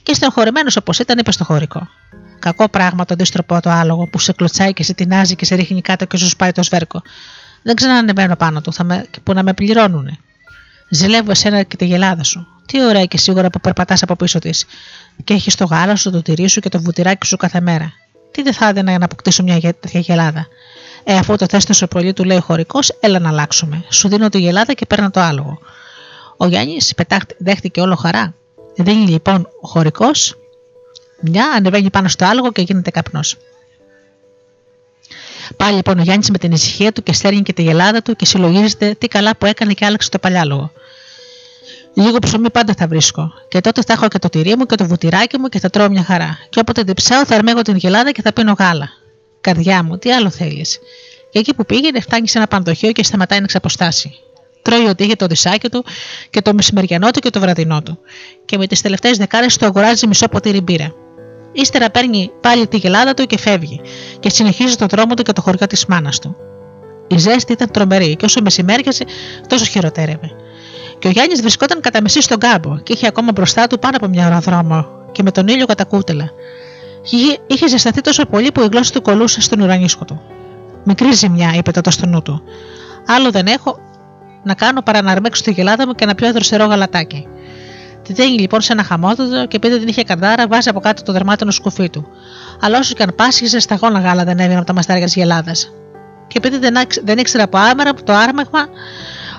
Και 0.02 0.14
στενοχωρημένο 0.14 0.70
όπως 0.78 0.98
ήταν, 0.98 1.18
είπε 1.18 1.32
στο 1.32 1.44
χωρικό. 1.44 1.88
Κακό 2.38 2.68
πράγμα 2.68 3.04
το 3.04 3.14
αντίστροπο 3.14 3.60
το 3.60 3.70
άλογο 3.70 4.06
που 4.06 4.18
σε 4.18 4.32
κλωτσάει 4.32 4.72
και 4.72 4.82
σε 4.82 4.94
τεινάζει 4.94 5.34
και 5.34 5.44
σε 5.44 5.54
ρίχνει 5.54 5.80
κάτω 5.80 6.04
και 6.04 6.16
σου 6.16 6.28
σπάει 6.28 6.52
το 6.52 6.62
σβέρκο. 6.62 7.02
Δεν 7.62 7.74
ξανανεβαίνω 7.74 8.36
πάνω 8.36 8.60
του, 8.60 8.72
θα 8.72 8.84
με, 8.84 9.06
που 9.22 9.32
να 9.32 9.42
με 9.42 9.54
πληρώνουνε. 9.54 10.18
Ζηλεύω 10.88 11.30
εσένα 11.30 11.62
και 11.62 11.76
τη 11.76 11.84
γελάδα 11.84 12.22
σου. 12.22 12.46
Τι 12.70 12.84
ωραία 12.84 13.04
και 13.04 13.18
σίγουρα 13.18 13.50
που 13.50 13.60
περπατάς 13.60 14.02
από 14.02 14.16
πίσω 14.16 14.38
της. 14.38 14.66
Και 15.24 15.34
έχεις 15.34 15.54
το 15.54 15.64
γάλα 15.64 15.96
σου, 15.96 16.10
το 16.10 16.22
τυρί 16.22 16.48
σου 16.48 16.60
και 16.60 16.68
το 16.68 16.80
βουτυράκι 16.80 17.26
σου 17.26 17.36
κάθε 17.36 17.60
μέρα. 17.60 17.92
Τι 18.30 18.42
δεν 18.42 18.52
θα 18.52 18.68
έδινα 18.68 18.90
για 18.90 18.98
να 18.98 19.04
αποκτήσω 19.04 19.42
μια 19.42 19.60
τέτοια 19.60 20.00
γελάδα; 20.00 20.46
Ε, 21.04 21.16
αφού 21.16 21.36
το 21.36 21.46
θες 21.48 21.64
τόσο 21.64 21.86
πολύ, 21.86 22.12
του 22.12 22.24
λέει 22.24 22.36
ο 22.36 22.40
χωρικός, 22.40 22.96
έλα 23.00 23.18
να 23.18 23.28
αλλάξουμε. 23.28 23.84
Σου 23.88 24.08
δίνω 24.08 24.28
τη 24.28 24.38
γελάδα 24.38 24.72
και 24.72 24.86
παίρνω 24.86 25.10
το 25.10 25.20
άλογο. 25.20 25.58
Ο 26.36 26.46
Γιάννης 26.46 26.94
δέχτηκε 27.38 27.80
όλο 27.80 27.94
χαρά. 27.94 28.34
Δίνει 28.76 29.06
λοιπόν 29.06 29.48
ο 29.60 29.68
χωρικός 29.68 30.36
μια, 31.20 31.50
ανεβαίνει 31.56 31.90
πάνω 31.90 32.08
στο 32.08 32.24
άλογο 32.24 32.52
και 32.52 32.62
γίνεται 32.62 32.90
καπνός. 32.90 33.36
Πάλι 35.56 35.74
λοιπόν 35.74 35.98
ο 35.98 36.02
Γιάννης 36.02 36.30
με 36.30 36.38
την 36.38 36.52
ησυχία 36.52 36.92
του 36.92 37.02
και 37.02 37.12
στέλνει 37.12 37.42
και 37.42 37.52
τη 37.52 37.62
γελάδα 37.62 38.02
του 38.02 38.16
και 38.16 38.24
συλλογίζεται 38.24 38.94
τι 38.98 39.08
καλά 39.08 39.36
που 39.36 39.46
έκανε 39.46 39.72
και 39.72 39.84
άλλαξε 39.84 40.08
το 40.08 40.18
παλιάλογο. 40.18 40.72
Λίγο 42.00 42.18
ψωμί 42.18 42.50
πάντα 42.50 42.74
θα 42.78 42.86
βρίσκω. 42.86 43.32
Και 43.48 43.60
τότε 43.60 43.82
θα 43.86 43.92
έχω 43.92 44.08
και 44.08 44.18
το 44.18 44.28
τυρί 44.28 44.56
μου 44.56 44.66
και 44.66 44.74
το 44.74 44.86
βουτυράκι 44.86 45.38
μου 45.38 45.48
και 45.48 45.58
θα 45.58 45.70
τρώω 45.70 45.88
μια 45.88 46.04
χαρά. 46.04 46.38
Και 46.48 46.58
όποτε 46.60 46.82
διψάω 46.82 47.26
θα 47.26 47.34
αρμέγω 47.34 47.62
την 47.62 47.76
γελάδα 47.76 48.10
και 48.10 48.22
θα 48.22 48.32
πίνω 48.32 48.54
γάλα. 48.58 48.88
Καρδιά 49.40 49.82
μου, 49.82 49.98
τι 49.98 50.12
άλλο 50.12 50.30
θέλεις. 50.30 50.78
Και 51.30 51.38
εκεί 51.38 51.54
που 51.54 51.64
πήγαινε, 51.64 52.00
φτάνει 52.00 52.28
σε 52.28 52.38
ένα 52.38 52.46
πανδοχείο 52.46 52.92
και 52.92 53.04
σταματάει 53.04 53.40
να 53.40 53.46
ξαποστάσει. 53.46 54.12
Τρώει 54.62 54.86
ότι 54.86 55.04
είχε 55.04 55.14
το 55.14 55.26
δισάκι 55.26 55.68
του 55.68 55.84
και 56.30 56.42
το 56.42 56.54
μεσημεριανό 56.54 57.10
του 57.10 57.20
και 57.20 57.30
το 57.30 57.40
βραδινό 57.40 57.82
του. 57.82 57.98
Και 58.44 58.58
με 58.58 58.66
τις 58.66 58.80
τελευταίες 58.80 59.16
δεκάρες 59.16 59.56
του 59.56 59.66
αγοράζει 59.66 60.06
μισό 60.06 60.28
ποτήρι 60.28 60.60
μπύρα. 60.60 60.94
Ύστερα 61.52 61.90
παίρνει 61.90 62.30
πάλι 62.40 62.66
τη 62.66 62.76
γελάδα 62.76 63.14
του 63.14 63.26
και 63.26 63.38
φεύγει, 63.38 63.80
και 64.20 64.30
συνεχίζει 64.30 64.76
τον 64.76 64.88
δρόμο 64.88 65.14
του 65.14 65.22
και 65.22 65.32
το 65.32 65.40
χωριό 65.40 65.66
της 65.66 65.86
μάνας 65.86 66.18
του. 66.18 66.36
Η 67.08 67.18
ζέστη 67.18 67.52
ήταν 67.52 67.70
τρομερή 67.70 68.16
και 68.16 68.24
όσο 68.24 68.40
μεσημέριαζε, 68.42 69.04
τόσο 69.46 69.64
χειροτέρευε. 69.64 70.30
Και 71.00 71.08
ο 71.08 71.10
Γιάννης 71.10 71.40
βρισκόταν 71.40 71.80
κατά 71.80 72.02
μισή 72.02 72.22
στον 72.22 72.38
κάμπο 72.38 72.78
και 72.78 72.92
είχε 72.92 73.06
ακόμα 73.06 73.32
μπροστά 73.32 73.66
του 73.66 73.78
πάνω 73.78 73.96
από 73.96 74.08
μια 74.08 74.26
ώρα 74.26 74.38
δρόμο 74.38 74.86
και 75.12 75.22
με 75.22 75.30
τον 75.30 75.48
ήλιο 75.48 75.66
κατά 75.66 75.84
κούτελα. 75.84 76.30
Είχε 77.46 77.68
ζεσταθεί 77.68 78.00
τόσο 78.00 78.24
πολύ 78.24 78.52
που 78.52 78.60
η 78.60 78.68
γλώσσα 78.70 78.92
του 78.92 79.02
κολούσε 79.02 79.40
στον 79.40 79.60
ουρανίσκο 79.60 80.04
του. 80.04 80.20
Μικρή 80.84 81.12
ζημιά, 81.12 81.52
είπε 81.54 81.70
τότε 81.70 81.90
στο 81.90 82.06
νου 82.06 82.22
του. 82.22 82.42
Άλλο 83.06 83.30
δεν 83.30 83.46
έχω 83.46 83.78
να 84.42 84.54
κάνω 84.54 84.82
παρά 84.82 85.02
να 85.02 85.10
αρμέξω 85.10 85.42
τη 85.42 85.50
γελάδα 85.52 85.86
μου 85.86 85.92
και 85.92 86.06
να 86.06 86.14
πιω 86.14 86.32
δροσερό 86.32 86.64
γαλατάκι. 86.64 87.26
Τη 88.02 88.12
δένει 88.12 88.38
λοιπόν 88.38 88.60
σε 88.60 88.72
ένα 88.72 88.82
χαμότατο 88.82 89.46
και 89.46 89.56
επειδή 89.56 89.78
δεν 89.78 89.88
είχε 89.88 90.02
καρδάρα, 90.02 90.46
βάζει 90.46 90.68
από 90.68 90.80
κάτω 90.80 91.02
το 91.02 91.12
δερμάτινο 91.12 91.50
σκουφί 91.50 91.90
του. 91.90 92.06
Αλλά 92.60 92.78
όσο 92.78 92.94
και 92.94 93.02
αν 93.02 93.12
πάσχιζε, 93.16 93.58
σταγόνα 93.58 94.00
γάλα 94.00 94.24
δεν 94.24 94.38
έβγαινε 94.38 94.56
από 94.56 94.66
τα 94.66 94.72
μαστάρια 94.72 95.04
της 95.04 95.14
γελάδας. 95.14 95.72
Και 96.26 96.38
επειδή 96.38 96.58
δεν, 96.58 96.74
δεν 97.04 97.18
ήξερε 97.18 97.42
από 97.42 97.58
άμερα 97.58 97.94
το 97.94 98.12
άρμεγμα, 98.12 98.68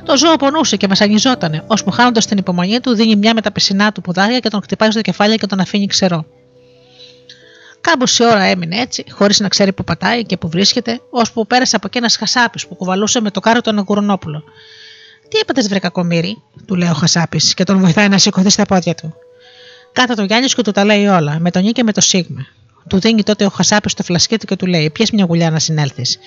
το 0.05 0.17
ζώο 0.17 0.35
πονούσε 0.35 0.77
και 0.77 0.87
βασανιζότανε, 0.87 1.63
ώσπου 1.67 1.91
χάνοντας 1.91 2.25
την 2.25 2.37
υπομονή 2.37 2.79
του, 2.79 2.95
δίνει 2.95 3.15
μια 3.15 3.33
με 3.33 3.41
τα 3.41 3.51
πισινά 3.51 3.91
του 3.91 4.01
πουδάρια 4.01 4.39
και 4.39 4.49
τον 4.49 4.61
χτυπάει 4.61 4.91
στο 4.91 5.01
κεφάλι 5.01 5.37
και 5.37 5.47
τον 5.47 5.59
αφήνει 5.59 5.85
ξερό. 5.85 6.25
Κάμποση 7.81 8.23
ώρα 8.23 8.43
έμεινε 8.43 8.79
έτσι, 8.79 9.03
χωρίς 9.09 9.39
να 9.39 9.47
ξέρει 9.47 9.73
που 9.73 9.83
πατάει 9.83 10.25
και 10.25 10.37
που 10.37 10.49
βρίσκεται, 10.49 11.01
ώσπου 11.09 11.47
πέρασε 11.47 11.75
από 11.75 11.87
εκεί 11.87 11.97
ένα 11.97 12.09
χασάπης 12.19 12.67
που 12.67 12.75
κουβαλούσε 12.75 13.21
με 13.21 13.31
το 13.31 13.39
κάρο 13.39 13.61
του 13.61 13.69
Αναγκουρονόπουλο. 13.69 14.43
Τι 15.31 15.37
έπατε, 15.37 15.61
βρε 15.61 15.79
κακομίρι, 15.79 16.41
του 16.65 16.75
λέει 16.75 16.89
ο 16.89 16.93
Χασάπης 16.93 17.53
και 17.53 17.63
τον 17.63 17.79
βοηθάει 17.79 18.07
να 18.07 18.17
σηκωθεί 18.17 18.49
στα 18.49 18.65
πόδια 18.65 18.95
του. 18.95 19.13
Κάτω 19.91 20.13
το 20.13 20.23
Γιάννης 20.23 20.55
και 20.55 20.61
του 20.61 20.71
τα 20.71 20.85
λέει 20.85 21.07
όλα, 21.07 21.39
με 21.39 21.51
τον 21.51 21.63
νι 21.63 21.71
και 21.71 21.83
με 21.83 21.91
το 21.91 22.01
σίγμα. 22.01 22.45
Του 22.89 22.99
δίνει 22.99 23.23
τότε 23.23 23.45
ο 23.45 23.49
Χασάπης 23.49 23.93
το 23.93 24.03
φλασκί 24.03 24.37
του 24.37 24.45
και 24.45 24.55
του 24.55 24.65
λέει: 24.65 24.89
Πιες 24.89 25.11
μια 25.11 25.25
γουλιά 25.25 25.49
να 25.49 25.59
συνέλθεις. 25.59 26.19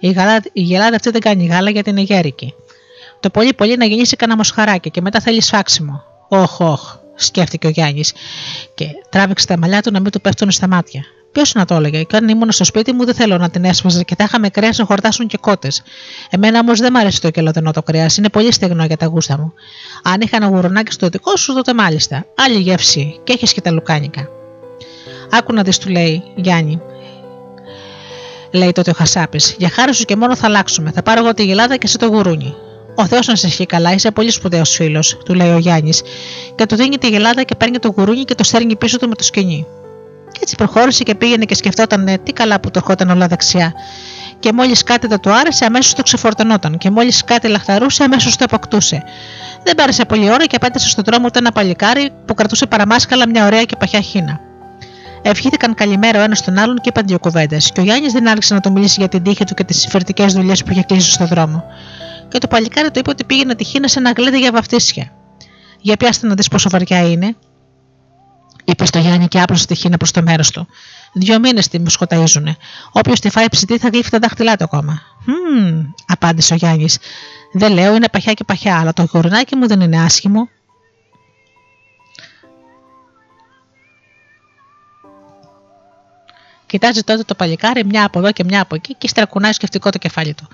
Η, 0.00 0.14
η 0.52 0.60
γελάδα 0.60 0.96
αυτή 0.96 1.10
δεν 1.10 1.20
κάνει 1.20 1.46
γάλα 1.46 1.70
γιατί 1.70 1.90
είναι 1.90 2.00
γέρικη. 2.00 2.54
Το 3.22 3.30
πολύ 3.30 3.54
πολύ 3.54 3.76
να 3.76 3.84
γεννήσει 3.84 4.16
κανένα 4.16 4.38
μοσχαράκι 4.38 4.90
και 4.90 5.00
μετά 5.00 5.20
θέλεις 5.20 5.46
σφάξιμο. 5.46 6.02
Όχ, 6.28 6.60
όχ, 6.60 6.96
σκέφτηκε 7.14 7.66
ο 7.66 7.70
Γιάννης 7.70 8.12
και 8.74 8.86
τράβηξε 9.08 9.46
τα 9.46 9.58
μαλλιά 9.58 9.82
του 9.82 9.90
να 9.92 10.00
μην 10.00 10.10
του 10.10 10.20
πέφτουν 10.20 10.50
στα 10.50 10.68
μάτια. 10.68 11.02
Ποιος 11.32 11.54
να 11.54 11.64
το 11.64 11.74
έλεγε, 11.74 12.02
και 12.02 12.16
αν 12.16 12.28
ήμουν 12.28 12.52
στο 12.52 12.64
σπίτι 12.64 12.92
μου 12.92 13.04
δεν 13.04 13.14
θέλω 13.14 13.38
να 13.38 13.50
την 13.50 13.64
έσπαζα 13.64 14.02
και 14.02 14.14
θα 14.14 14.24
είχαμε 14.24 14.48
κρέας 14.48 14.78
να 14.78 14.84
χορτάσουν 14.84 15.26
και 15.26 15.38
κότες. 15.40 15.82
Εμένα 16.30 16.58
όμως 16.58 16.78
δεν 16.78 16.92
μ' 16.92 16.96
αρέσει 16.96 17.20
το 17.20 17.30
κελοδενό 17.30 17.70
το 17.70 17.82
κρέας, 17.82 18.16
είναι 18.16 18.28
πολύ 18.28 18.52
στεγνό 18.52 18.84
για 18.84 18.96
τα 18.96 19.06
γούστα 19.06 19.38
μου. 19.38 19.52
Αν 20.02 20.20
είχα 20.20 20.36
ένα 20.36 20.46
γουρνάκι 20.46 20.92
στο 20.92 21.08
δικό 21.08 21.36
σου, 21.36 21.54
τότε 21.54 21.74
μάλιστα. 21.74 22.26
Άλλη 22.36 22.58
γεύση 22.58 23.20
και 23.24 23.32
έχεις 23.32 23.52
και 23.52 23.60
τα 23.60 23.70
λουκάνικα. 23.70 24.28
Άκου 25.30 25.52
να 25.52 25.62
δει, 25.62 25.78
του 25.78 25.88
λέει 25.88 26.22
Γιάννη. 26.36 26.80
Λέει 28.52 28.72
τότε 28.72 28.90
ο 28.90 28.94
Χασάπης. 28.94 29.54
Για 29.58 29.68
χάρη 29.68 29.94
σου 29.94 30.04
και 30.04 30.16
μόνο 30.16 30.36
θα 30.36 30.46
αλλάξουμε. 30.46 30.90
Θα 30.90 31.02
πάρω 31.02 31.20
εγώ 31.20 31.34
τη 31.34 31.44
γελάδα 31.44 31.76
και 31.76 31.86
σε 31.86 31.98
το 31.98 32.06
γουρούνι. 32.06 32.54
Ο 32.94 33.06
Θεός 33.06 33.26
να 33.26 33.34
σε 33.34 33.46
έχει 33.46 33.66
καλά, 33.66 33.92
είσαι 33.92 34.10
πολύ 34.10 34.30
σπουδαίος 34.30 34.70
φίλος, 34.70 35.18
του 35.24 35.34
λέει 35.34 35.50
ο 35.50 35.58
Γιάννης, 35.58 36.02
και 36.54 36.66
του 36.66 36.76
δίνει 36.76 36.98
τη 36.98 37.08
γελάδα 37.08 37.42
και 37.42 37.54
παίρνει 37.54 37.78
το 37.78 37.94
γουρούνι 37.96 38.24
και 38.24 38.34
το 38.34 38.44
στέλνει 38.44 38.76
πίσω 38.76 38.98
του 38.98 39.08
με 39.08 39.14
το 39.14 39.22
σκηνή. 39.22 39.66
Και 40.32 40.38
έτσι 40.42 40.54
προχώρησε 40.54 41.02
και 41.02 41.14
πήγαινε 41.14 41.44
και 41.44 41.54
σκεφτόταν 41.54 42.08
«Ε, 42.08 42.18
τι 42.18 42.32
καλά 42.32 42.60
που 42.60 42.70
το 42.70 42.78
ερχόταν 42.82 43.10
όλα 43.10 43.26
δεξιά. 43.26 43.72
Και 44.38 44.52
μόλις 44.52 44.82
κάτι 44.82 45.06
δεν 45.06 45.20
του 45.20 45.32
άρεσε, 45.32 45.64
αμέσως 45.64 45.94
το 45.94 46.02
ξεφορτωνόταν. 46.02 46.78
Και 46.78 46.90
μόλις 46.90 47.24
κάτι 47.24 47.48
λαχταρούσε, 47.48 48.04
αμέσως 48.04 48.36
το 48.36 48.44
αποκτούσε. 48.44 49.02
Δεν 49.64 49.74
πέρασε 49.74 50.04
πολλή 50.04 50.30
ώρα 50.30 50.46
και 50.46 50.56
απέτασε 50.56 50.88
στον 50.88 51.04
δρόμο 51.04 51.30
του 51.30 51.38
ένα 51.38 51.52
παλικάρι 51.52 52.10
που 52.26 52.34
κρατούσε 52.34 52.66
παραμάσκαλα 52.66 53.28
μια 53.28 53.46
ωραία 53.46 53.64
και 53.64 53.76
παχιά 53.76 54.00
χίνα. 54.00 54.40
Ευχήθηκαν 55.22 55.74
καλημέρα 55.74 56.20
ο 56.20 56.22
ένας 56.22 56.42
τον 56.42 56.58
άλλον 56.58 56.76
και 56.76 56.88
είπαν 56.88 57.06
δύο 57.06 57.18
κουβέντες. 57.18 57.70
Και 57.72 57.80
ο 57.80 57.82
Γιάννης 57.82 58.12
δεν 58.12 58.28
άρχισε 58.28 58.54
να 58.54 58.60
το 58.60 58.70
μιλήσει 58.70 58.96
για 58.98 59.08
την 59.08 59.22
τύχη 59.22 59.44
του 59.44 59.54
και 59.54 59.64
τις 59.64 59.80
συμφερτικές 59.80 60.32
δουλειές 60.32 60.62
που 60.62 60.70
είχε 60.70 60.82
κλείσει 60.82 61.10
στον 61.12 61.26
δρόμο. 61.26 61.64
Και 62.32 62.38
το 62.38 62.46
παλικάρι 62.46 62.90
του 62.90 62.98
είπε 62.98 63.10
ότι 63.10 63.24
πήγαινε 63.24 63.54
τη 63.54 63.64
χίνα 63.64 63.88
σε 63.88 63.98
ένα 63.98 64.12
γλέντι 64.16 64.38
για 64.38 64.52
βαφτίσια. 64.52 65.12
Για 65.80 65.96
πιάστε 65.96 66.26
να 66.26 66.34
δεις 66.34 66.48
πόσο 66.48 66.68
βαριά 66.70 67.10
είναι, 67.10 67.36
είπε 68.64 68.84
στο 68.84 68.98
Γιάννη 68.98 69.28
και 69.28 69.40
άπλωσε 69.40 69.66
τη 69.66 69.74
χίνα 69.74 69.96
προς 69.96 70.10
το 70.10 70.22
μέρος 70.22 70.50
του. 70.50 70.66
Δύο 71.12 71.38
μήνες 71.38 71.68
τη 71.68 71.78
μου 71.78 71.88
σκοταίζουνε. 71.88 72.56
Όποιος 72.92 73.20
τη 73.20 73.30
φάει 73.30 73.48
ψητή 73.48 73.78
θα 73.78 73.88
γλύφει 73.88 74.10
τα 74.10 74.18
δάχτυλά 74.18 74.56
του 74.56 74.64
ακόμα. 74.64 75.02
Χμ, 75.24 75.82
απάντησε 76.06 76.52
ο 76.52 76.56
Γιάννης. 76.56 76.98
Δεν 77.52 77.72
λέω 77.72 77.94
είναι 77.94 78.08
παχιά 78.08 78.32
και 78.32 78.44
παχιά, 78.44 78.78
αλλά 78.78 78.92
το 78.92 79.06
γουρνάκι 79.12 79.56
μου 79.56 79.66
δεν 79.66 79.80
είναι 79.80 80.02
άσχημο. 80.02 80.48
Κοιτάζει 86.72 87.02
τότε 87.02 87.22
το 87.22 87.34
παλικάρι 87.34 87.84
μια 87.84 88.04
από 88.04 88.18
εδώ 88.18 88.32
και 88.32 88.44
μια 88.44 88.60
από 88.60 88.74
εκεί 88.74 88.94
και 88.94 89.08
στρακουνάει 89.08 89.52
σκεφτικό 89.52 89.90
το 89.90 89.98
κεφάλι 89.98 90.34
του. 90.34 90.48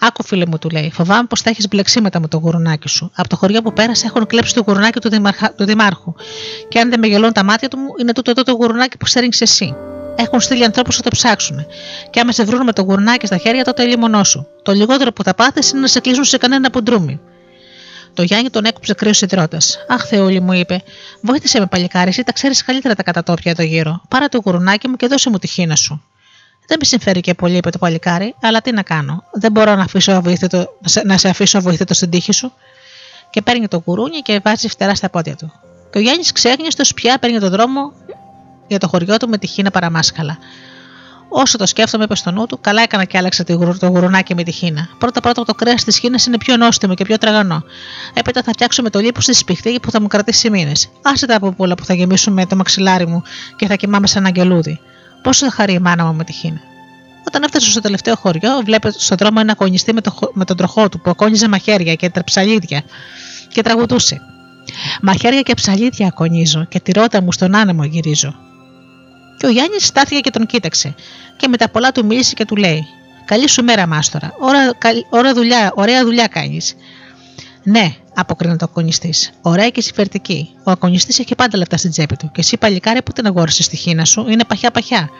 Άκου, 0.00 0.24
φίλε 0.24 0.46
μου, 0.46 0.58
του 0.58 0.68
λέει, 0.68 0.90
φοβάμαι 0.94 1.26
πως 1.26 1.40
θα 1.40 1.50
έχεις 1.50 1.68
μπλεξί 1.68 2.00
μετά 2.00 2.20
με 2.20 2.28
το 2.28 2.36
γουρουνάκι 2.36 2.88
σου. 2.88 3.10
Από 3.14 3.28
το 3.28 3.36
χωριό 3.36 3.62
που 3.62 3.72
πέρασε 3.72 4.06
έχουν 4.06 4.26
κλέψει 4.26 4.54
το 4.54 4.62
γουρουνάκι 4.66 5.00
του, 5.00 5.08
δημαρχα... 5.08 5.54
του 5.54 5.64
Δημάρχου. 5.64 6.14
Και 6.68 6.78
αν 6.78 6.90
δεν 6.90 6.98
με 6.98 7.06
γελούν 7.06 7.32
τα 7.32 7.44
μάτια 7.44 7.68
του 7.68 7.78
μου, 7.78 7.88
είναι 8.00 8.12
τούτο 8.12 8.30
εδώ 8.30 8.42
το 8.42 8.52
γουρουνάκι 8.52 8.96
που 8.96 9.06
στέρνει 9.06 9.28
εσύ. 9.38 9.74
Έχουν 10.16 10.40
στείλει 10.40 10.64
ανθρώπους 10.64 10.96
να 10.96 11.02
το 11.02 11.10
ψάξουν. 11.10 11.66
Και 12.10 12.20
άμα 12.20 12.32
σε 12.32 12.44
βρουν 12.44 12.64
με 12.64 12.72
το 12.72 12.82
γουρνάκι 12.82 13.26
στα 13.26 13.36
χέρια, 13.36 13.64
τότε 13.64 13.84
λίμωνό 13.84 14.24
σου. 14.24 14.46
Το 14.62 14.72
λιγότερο 14.72 15.12
που 15.12 15.22
θα 15.22 15.34
πάθεις 15.34 15.70
είναι 15.70 15.80
να 15.80 15.86
σε 15.86 16.00
κλείσουν 16.00 16.24
σε 16.24 16.36
κανένα 16.36 16.70
ποντρούμι. 16.70 17.20
Το 18.14 18.22
Γιάννη 18.22 18.50
τον 18.50 18.64
έκοψε 18.64 18.94
κρύος 18.94 19.20
ιδρώτας. 19.20 19.78
Αχ, 19.88 20.06
Θεούλη 20.06 20.40
μου 20.40 20.52
είπε, 20.52 20.82
Βόηθησε 21.20 21.58
με 21.58 21.66
παλικάρι, 21.66 22.08
εσύ 22.08 22.22
τα 22.22 22.32
ξέρεις 22.32 22.64
καλύτερα 22.64 22.94
τα 22.94 23.02
κατατόπια 23.02 23.50
εδώ 23.50 23.62
γύρω. 23.62 24.02
Πάρε 24.08 24.26
το 24.26 24.40
γουρνάκι 24.44 24.88
μου 24.88 24.96
και 24.96 25.06
δώσε 25.06 25.30
μου 25.30 25.38
τη 25.38 25.46
χίνα 25.46 25.76
σου. 25.76 26.02
Δεν 26.66 26.76
με 26.80 26.84
συμφέρει 26.84 27.20
και 27.20 27.34
πολύ, 27.34 27.56
είπε 27.56 27.70
το 27.70 27.78
παλικάρι, 27.78 28.34
αλλά 28.42 28.60
τι 28.60 28.72
να 28.72 28.82
κάνω. 28.82 29.24
Δεν 29.32 29.52
μπορώ 29.52 29.74
να, 29.74 29.82
αφήσω 29.82 30.12
αβοήθητο, 30.12 30.66
να 31.04 31.18
σε 31.18 31.28
αφήσω 31.28 31.58
αβοήθητο 31.58 31.94
στην 31.94 32.10
τύχη 32.10 32.32
σου. 32.32 32.52
Και 33.30 33.42
παίρνει 33.42 33.68
το 33.68 33.80
κουρούνι 33.80 34.20
και 34.20 34.40
βάζει 34.44 34.68
φτερά 34.68 34.94
στα 34.94 35.10
πόδια 35.10 35.36
του. 35.36 35.52
Και 35.90 35.98
ο 35.98 36.00
Γιάννης 36.00 36.32
ξέγνιστο 36.32 36.82
πια 36.94 37.18
παίρνει 37.18 37.38
τον 37.38 37.50
δρόμο 37.50 37.92
για 38.68 38.78
το 38.78 38.88
χωριό 38.88 39.16
του 39.16 39.28
με 39.28 39.38
τη 39.38 39.46
χίνα 39.46 39.70
παραμάσκαλα. 39.70 40.38
Όσο 41.34 41.58
το 41.58 41.66
σκέφτομαι, 41.66 42.04
είπες 42.04 42.18
στο 42.18 42.30
νου 42.30 42.46
του, 42.46 42.58
καλά 42.60 42.82
έκανα 42.82 43.04
και 43.04 43.18
άλλαξα 43.18 43.44
το 43.44 43.86
γουρουνάκι 43.86 44.34
με 44.34 44.42
τη 44.42 44.52
χίνα. 44.52 44.88
Πρώτα-πρώτα 44.98 45.44
το 45.44 45.54
κρέας 45.54 45.84
της 45.84 45.98
χίνας 45.98 46.26
είναι 46.26 46.38
πιο 46.38 46.56
νόστιμο 46.56 46.94
και 46.94 47.04
πιο 47.04 47.18
τραγανό. 47.18 47.62
Έπειτα 48.14 48.42
θα 48.42 48.52
φτιάξω 48.52 48.82
με 48.82 48.90
το 48.90 48.98
λίπος 48.98 49.24
στη 49.24 49.32
σπιχτή 49.32 49.80
που 49.82 49.90
θα 49.90 50.00
μου 50.00 50.06
κρατήσει 50.06 50.50
μήνες. 50.50 50.88
Άσε 51.02 51.26
τα 51.26 51.36
από 51.36 51.52
που 51.52 51.84
θα 51.84 51.94
γεμίσουν 51.94 52.32
με 52.32 52.46
το 52.46 52.56
μαξιλάρι 52.56 53.06
μου 53.06 53.22
και 53.56 53.66
θα 53.66 53.74
κοιμάμαι 53.74 54.06
σαν 54.06 54.26
αγγελούδι. 54.26 54.80
Πόσο 55.22 55.46
θα 55.46 55.52
χαρεί 55.52 55.72
η 55.72 55.78
μάνα 55.78 56.04
μου 56.04 56.14
με 56.14 56.24
τη 56.24 56.32
χίνα. 56.32 56.60
Όταν 57.26 57.42
έφτασε 57.42 57.70
στο 57.70 57.80
τελευταίο 57.80 58.16
χωριό, 58.16 58.60
βλέπε 58.64 58.90
στον 58.90 59.16
δρόμο 59.16 59.36
ένα 59.40 59.54
κονιστή 59.54 59.92
με, 59.92 60.00
το, 60.00 60.14
με 60.32 60.44
τον 60.44 60.56
τροχό 60.56 60.88
του 60.88 61.00
που 61.00 61.10
ακόνιζε 61.10 61.48
μαχαίρια 61.48 61.94
και 61.94 62.10
τρεψαλίδια 62.10 62.82
και 63.48 63.62
τραγουδούσε. 63.62 64.20
Μαχαίρια 65.02 65.40
και 65.40 65.54
ψαλίδια 65.54 66.06
ακονίζω 66.06 66.64
και 66.64 66.80
τη 66.80 66.92
ρότα 66.92 67.22
μου 67.22 67.32
στον 67.32 67.54
άνεμο 67.54 67.84
γυρίζω. 67.84 68.34
Και 69.42 69.48
ο 69.48 69.50
Γιάννης 69.50 69.86
στάθηκε 69.86 70.20
και 70.20 70.30
τον 70.30 70.46
κοίταξε. 70.46 70.94
Και 71.36 71.48
με 71.48 71.56
τα 71.56 71.68
πολλά 71.68 71.92
του 71.92 72.04
μίλησε 72.04 72.34
και 72.34 72.44
του 72.44 72.56
λέει: 72.56 72.86
Καλή 73.24 73.48
σου 73.48 73.64
μέρα, 73.64 73.86
Μάστορα. 73.86 74.34
Ωρα, 74.38 74.70
ώρα 75.08 75.34
δουλειά, 75.34 75.72
ωραία 75.74 76.04
δουλειά 76.04 76.26
κάνεις. 76.26 76.74
Ναι, 77.62 77.94
αποκρίνεται 78.14 78.64
ο 78.64 78.68
ακονιστής. 78.70 79.30
Ωραία 79.42 79.68
και 79.68 79.80
συμφερτική. 79.80 80.50
Ο 80.64 80.70
ακονιστής 80.70 81.18
έχει 81.18 81.34
πάντα 81.34 81.56
λεπτά 81.58 81.76
στην 81.76 81.90
τσέπη 81.90 82.16
του. 82.16 82.30
Και 82.32 82.40
εσύ, 82.40 82.56
παλικάρι, 82.56 83.02
που 83.02 83.12
την 83.12 83.26
αγόρισε 83.26 83.62
στη 83.62 83.76
χίνα 83.76 84.04
σου, 84.04 84.26
είναι 84.28 84.44
παχιά-παχιά. 84.44 85.10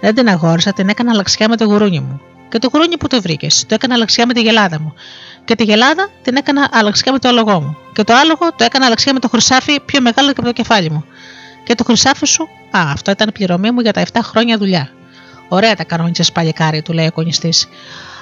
Δεν 0.00 0.14
την 0.14 0.28
αγόρισα, 0.28 0.72
την 0.72 0.88
έκανα 0.88 1.14
λαξιά 1.14 1.48
με 1.48 1.56
το 1.56 1.64
γουρούνι 1.64 2.00
μου. 2.00 2.20
Και 2.48 2.58
το 2.58 2.68
γουρούνι 2.72 2.96
που 2.96 3.06
το 3.06 3.20
βρήκες, 3.20 3.64
το 3.68 3.74
έκανα 3.74 3.94
αλαξιά 3.94 4.26
με 4.26 4.32
τη 4.32 4.40
γελάδα 4.40 4.80
μου. 4.80 4.94
Και 5.44 5.54
τη 5.54 5.64
γελάδα 5.64 6.10
την 6.22 6.36
έκανα 6.36 6.68
αλαξιά 6.72 7.12
με 7.12 7.18
το 7.18 7.28
άλογο 7.28 7.60
μου. 7.60 7.76
Και 7.92 8.04
το 8.04 8.14
άλογο 8.14 8.54
το 8.56 8.64
έκανα 8.64 8.86
αλαξιά 8.86 9.12
με 9.12 9.18
το 9.18 9.28
χρυσάφι 9.28 9.80
πιο 9.80 10.00
μεγάλο 10.00 10.32
και 10.32 10.40
από 10.40 10.46
το 10.46 10.52
κεφάλι 10.52 10.90
μου. 10.90 11.04
Και 11.66 11.74
το 11.74 11.84
χρυσάφι 11.84 12.26
σου, 12.26 12.48
α, 12.70 12.80
αυτό 12.92 13.10
ήταν 13.10 13.30
πληρωμή 13.32 13.70
μου 13.70 13.80
για 13.80 13.92
τα 13.92 14.00
7 14.12 14.20
χρόνια 14.22 14.58
δουλειά. 14.58 14.90
Ωραία 15.48 15.74
τα 15.74 15.84
κανόνισε 15.84 16.32
παλικάρι, 16.32 16.82
του 16.82 16.92
λέει 16.92 17.06
ο 17.06 17.12
κονιστής. 17.12 17.68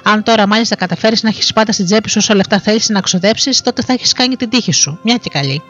Αν 0.03 0.23
τώρα 0.23 0.47
μάλιστα 0.47 0.75
καταφέρεις 0.75 1.23
να 1.23 1.29
έχεις 1.29 1.53
πάντα 1.53 1.71
στην 1.71 1.85
τσέπη 1.85 2.09
σου 2.09 2.17
όσα 2.19 2.35
λεφτά 2.35 2.59
θέλεις 2.59 2.89
να 2.89 3.01
ξοδέψεις, 3.01 3.61
τότε 3.61 3.81
θα 3.81 3.93
έχεις 3.93 4.13
κάνει 4.13 4.35
την 4.35 4.49
τύχη 4.49 4.71
σου. 4.71 4.99
Μια 5.03 5.17
και 5.17 5.29
καλή. 5.29 5.61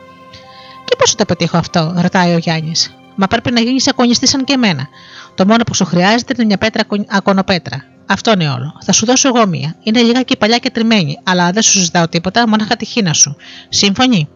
Και 0.85 0.95
πώς 0.97 1.09
θα 1.09 1.15
το 1.15 1.25
πετύχω 1.25 1.57
αυτό, 1.57 1.93
ρωτάει 1.97 2.33
ο 2.33 2.37
Γιάννης. 2.37 2.95
Μα 3.15 3.27
πρέπει 3.27 3.51
να 3.51 3.61
γίνεις 3.61 3.87
ακονιστής 3.87 4.29
σαν 4.29 4.43
και 4.43 4.53
εμένα. 4.53 4.87
Το 5.35 5.45
μόνο 5.45 5.63
που 5.63 5.73
σου 5.73 5.85
χρειάζεται 5.85 6.33
είναι 6.35 6.45
μια 6.45 6.57
πέτρα 6.57 6.83
ακονοπέτρα. 7.07 7.83
Αυτό 8.05 8.31
είναι 8.31 8.49
όλο. 8.49 8.77
Θα 8.83 8.91
σου 8.91 9.05
δώσω 9.05 9.27
εγώ 9.27 9.47
μία. 9.47 9.75
Είναι 9.83 10.01
λιγάκι 10.01 10.37
παλιά 10.37 10.57
και 10.57 10.69
τριμμένη, 10.69 11.19
αλλά 11.23 11.51
δεν 11.51 11.61
σου 11.61 11.79
ζητάω 11.79 12.07
τίποτα, 12.07 12.47
μόνο 12.47 12.65
τη 12.77 12.85
χίνα 12.85 13.13
σου. 13.13 13.35
Σύμφωνοι; 13.69 14.27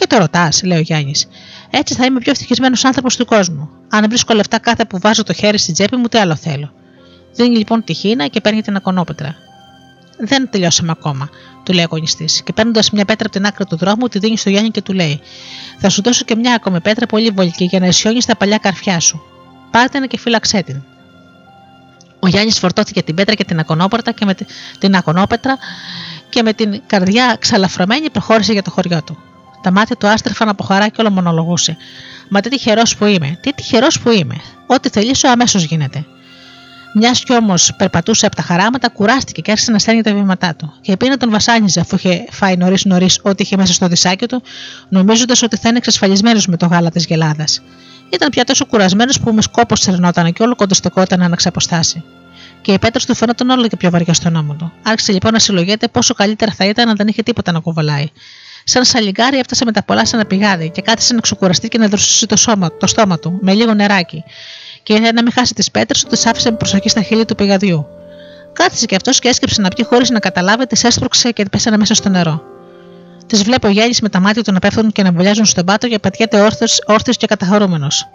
Και 0.00 0.06
το 0.06 0.18
ρωτάς, 0.18 0.62
λέει 0.62 0.78
ο 0.78 0.80
Γιάννης. 0.80 1.28
Έτσι 1.70 1.94
θα 1.94 2.04
είμαι 2.04 2.18
πιο 2.18 2.30
ευτυχισμένος 2.30 2.84
άνθρωπος 2.84 3.16
του 3.16 3.24
κόσμου. 3.24 3.68
Αν 3.88 4.04
βρίσκω 4.08 4.34
λεφτά 4.34 4.58
κάθε 4.58 4.84
που 4.84 4.98
βάζω 4.98 5.22
το 5.22 5.32
χέρι 5.32 5.58
στην 5.58 5.74
τσέπη 5.74 5.96
μου, 5.96 6.08
τι 6.08 6.18
άλλο 6.18 6.36
θέλω. 6.36 6.72
Δίνει 7.34 7.56
λοιπόν 7.56 7.84
τη 7.84 7.94
χίνα 7.94 8.26
και 8.26 8.40
παίρνει 8.40 8.62
την 8.62 8.76
ακονόπετρα. 8.76 9.34
Δεν 10.18 10.50
τελειώσαμε 10.50 10.90
ακόμα, 10.90 11.28
του 11.62 11.72
λέει 11.72 11.82
ο 11.82 11.86
αγωνιστής. 11.90 12.42
Και 12.42 12.52
παίρνοντας 12.52 12.90
μια 12.90 13.04
πέτρα 13.04 13.26
από 13.26 13.36
την 13.36 13.46
άκρη 13.46 13.64
του 13.64 13.76
δρόμου, 13.76 14.08
τη 14.08 14.18
δίνει 14.18 14.36
στο 14.36 14.50
Γιάννη 14.50 14.70
και 14.70 14.82
του 14.82 14.92
λέει: 14.92 15.20
Θα 15.78 15.88
σου 15.88 16.02
δώσω 16.02 16.24
και 16.24 16.36
μια 16.36 16.54
ακόμη 16.54 16.80
πέτρα 16.80 17.06
πολύ 17.06 17.30
βολική 17.30 17.64
για 17.64 17.80
να 17.80 17.86
ισιώνεις 17.86 18.26
τα 18.26 18.36
παλιά 18.36 18.58
καρφιά 18.58 19.00
σου. 19.00 19.22
Πάρτε 19.70 20.06
και 20.06 20.18
φύλαξέ 20.18 20.62
την. 20.62 20.82
Ο 22.20 22.26
Γιάννης 22.26 22.58
φορτώθηκε 22.58 23.02
την 23.02 23.14
πέτρα 23.14 23.34
και 23.34 23.44
την 23.44 23.58
ακονόπετρα 23.58 24.12
και 24.12 24.24
με 24.24 24.34
την 24.78 24.94
ακονόπετρα 24.94 25.58
και 26.28 26.42
με 26.42 26.52
την 26.52 26.80
καρδιά 26.86 27.36
ξαλαφρωμένη 27.40 28.10
προχώρησε 28.10 28.52
για 28.52 28.62
το 28.62 28.70
χωριό 28.70 29.02
του. 29.02 29.18
Τα 29.62 29.70
μάτια 29.70 29.96
του 29.96 30.06
άστρεφαν 30.06 30.48
από 30.48 30.64
χαρά 30.64 30.88
και 30.88 31.00
όλο 31.00 31.10
μονολογούσε. 31.10 31.76
Μα 32.28 32.40
τι 32.40 32.48
τυχερός 32.48 32.96
που 32.96 33.04
είμαι, 33.04 33.38
τι 33.40 33.52
τυχερός 33.52 34.00
που 34.00 34.10
είμαι. 34.10 34.34
Ό,τι 34.66 34.88
θελήσω 34.88 35.28
αμέσως 35.28 35.62
γίνεται. 35.62 36.04
Μιας 36.94 37.22
κι 37.22 37.34
όμως 37.34 37.72
περπατούσε 37.76 38.26
από 38.26 38.36
τα 38.36 38.42
χαράματα, 38.42 38.88
κουράστηκε 38.88 39.40
και 39.40 39.50
άρχισε 39.50 39.70
να 39.70 39.78
στέλνει 39.78 40.02
τα 40.02 40.14
βήματά 40.14 40.54
του. 40.54 40.72
Και 40.80 40.92
επειδή 40.92 41.16
τον 41.16 41.30
βασάνιζε 41.30 41.80
αφού 41.80 41.96
είχε 41.96 42.24
φάει 42.30 42.56
νωρίς 42.56 42.84
νωρίς 42.84 43.20
ό,τι 43.22 43.42
είχε 43.42 43.56
μέσα 43.56 43.72
στο 43.72 43.88
δισάκι 43.88 44.26
του, 44.26 44.42
νομίζοντας 44.88 45.42
ότι 45.42 45.56
θα 45.56 45.68
είναι 45.68 45.78
εξασφαλισμένος 45.78 46.46
με 46.46 46.56
το 46.56 46.66
γάλα 46.66 46.90
της 46.90 47.04
γελάδας. 47.04 47.62
Ήταν 48.10 48.30
πια 48.30 48.44
τόσο 48.44 48.64
κουρασμένος 48.66 49.20
που 49.20 49.32
με 49.32 49.42
σκόπο 49.42 49.76
σερνόταν 49.76 50.32
και 50.32 50.42
όλο 50.42 50.54
κοντοστεκόταν 50.54 51.30
να 51.30 51.36
ξαποστάσει. 51.36 52.04
Και 52.60 52.72
η 52.72 52.78
πέτρα 52.78 53.00
του 53.06 53.14
φαίνονταν 53.14 53.50
όλο 53.50 53.68
και 53.68 53.76
πιο 53.76 53.90
βαριά 53.90 54.14
στον 54.14 54.36
ώμο 54.36 54.54
του. 54.54 54.72
Άρχισε 54.82 55.12
λοιπόν 55.12 55.32
να 55.32 55.38
συλλογείται 55.38 55.88
πόσο 55.88 56.14
καλύτερα 56.14 56.52
θα 56.52 56.64
ήταν 56.64 56.88
αν 56.88 56.96
δεν 56.96 57.08
είχε 57.08 57.22
τίποτα 57.22 57.52
να 57.52 57.60
κουβαλάει. 57.60 58.06
Σαν 58.70 58.84
σαλιγκάρι 58.84 59.38
έφτασε 59.38 59.64
με 59.64 59.72
τα 59.72 59.82
πολλά 59.82 60.06
σαν 60.06 60.18
ένα 60.18 60.28
πηγάδι 60.28 60.70
και 60.70 60.82
κάθισε 60.82 61.14
να 61.14 61.20
ξεκουραστεί 61.20 61.68
και 61.68 61.78
να 61.78 61.88
δροσίσει 61.88 62.26
το, 62.26 62.36
σώμα, 62.36 62.76
το 62.76 62.86
στόμα 62.86 63.18
του 63.18 63.38
με 63.40 63.52
λίγο 63.52 63.74
νεράκι. 63.74 64.24
Και 64.82 64.94
για 64.94 65.12
να 65.12 65.22
μην 65.22 65.32
χάσει 65.32 65.54
τις 65.54 65.70
πέτρες, 65.70 66.04
του 66.04 66.28
άφησε 66.28 66.50
με 66.50 66.56
προσοχή 66.56 66.88
στα 66.88 67.02
χείλη 67.02 67.24
του 67.24 67.34
πηγαδιού. 67.34 67.86
Κάθισε 68.52 68.86
και 68.86 68.94
αυτός 68.94 69.18
και 69.18 69.28
έσκεψε 69.28 69.60
να 69.60 69.68
πιει 69.68 69.84
χωρίς 69.84 70.10
να 70.10 70.18
καταλάβει, 70.18 70.66
τι 70.66 70.80
έσπρωξε 70.86 71.30
και 71.30 71.44
πέσανε 71.50 71.76
μέσα 71.76 71.94
στο 71.94 72.08
νερό. 72.08 72.42
Τις 73.26 73.42
βλέπω 73.42 73.68
γέλη 73.68 73.96
με 74.02 74.08
τα 74.08 74.20
μάτια 74.20 74.42
του 74.42 74.52
να 74.52 74.58
πέφτουν 74.58 74.92
και 74.92 75.02
να 75.02 75.12
βουλιάζουν 75.12 75.44
στον 75.44 75.64
πάτο 75.64 75.88
και 75.88 75.98
πατιέται 75.98 76.40
όρθιο 76.86 77.14
και 77.18 77.26
καταχωρούμενος. 77.26 78.08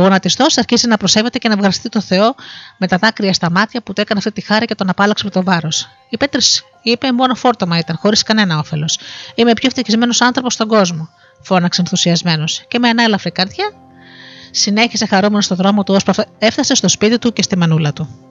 Ο 0.00 0.02
γονατιστό 0.02 0.46
αρχίζει 0.56 0.86
να 0.86 0.96
προσέβεται 0.96 1.38
και 1.38 1.48
να 1.48 1.56
βγαστεί 1.56 1.88
το 1.88 2.00
Θεό 2.00 2.34
με 2.76 2.86
τα 2.86 2.96
δάκρυα 2.96 3.32
στα 3.32 3.50
μάτια 3.50 3.82
που 3.82 3.92
του 3.92 4.00
έκανε 4.00 4.18
αυτή 4.18 4.32
τη 4.32 4.40
χάρη 4.40 4.66
και 4.66 4.74
τον 4.74 4.88
απάλαξε 4.88 5.24
με 5.24 5.30
το 5.30 5.42
βάρος. 5.42 5.88
Η 6.08 6.16
Πέτρης 6.16 6.62
είπε 6.82 7.12
μόνο 7.12 7.34
φόρτωμα 7.34 7.78
ήταν, 7.78 7.96
χωρίς 7.96 8.22
κανένα 8.22 8.58
όφελος. 8.58 8.98
Είμαι 9.34 9.50
ο 9.50 9.54
πιο 9.54 9.66
ευτυχισμένος 9.66 10.20
άνθρωπος 10.20 10.52
στον 10.54 10.68
κόσμο, 10.68 11.08
φώναξε 11.40 11.80
ενθουσιασμένος 11.80 12.64
και 12.68 12.78
με 12.78 12.88
ανέλαφρη 12.88 13.30
καρδιά 13.30 13.72
συνέχισε 14.50 15.06
χαρούμενος 15.06 15.44
στο 15.44 15.54
δρόμο 15.54 15.84
του 15.84 15.94
ώσπου 15.94 16.12
έφτασε 16.38 16.74
στο 16.74 16.88
σπίτι 16.88 17.18
του 17.18 17.32
και 17.32 17.42
στη 17.42 17.56
μανούλα 17.56 17.92
του. 17.92 18.29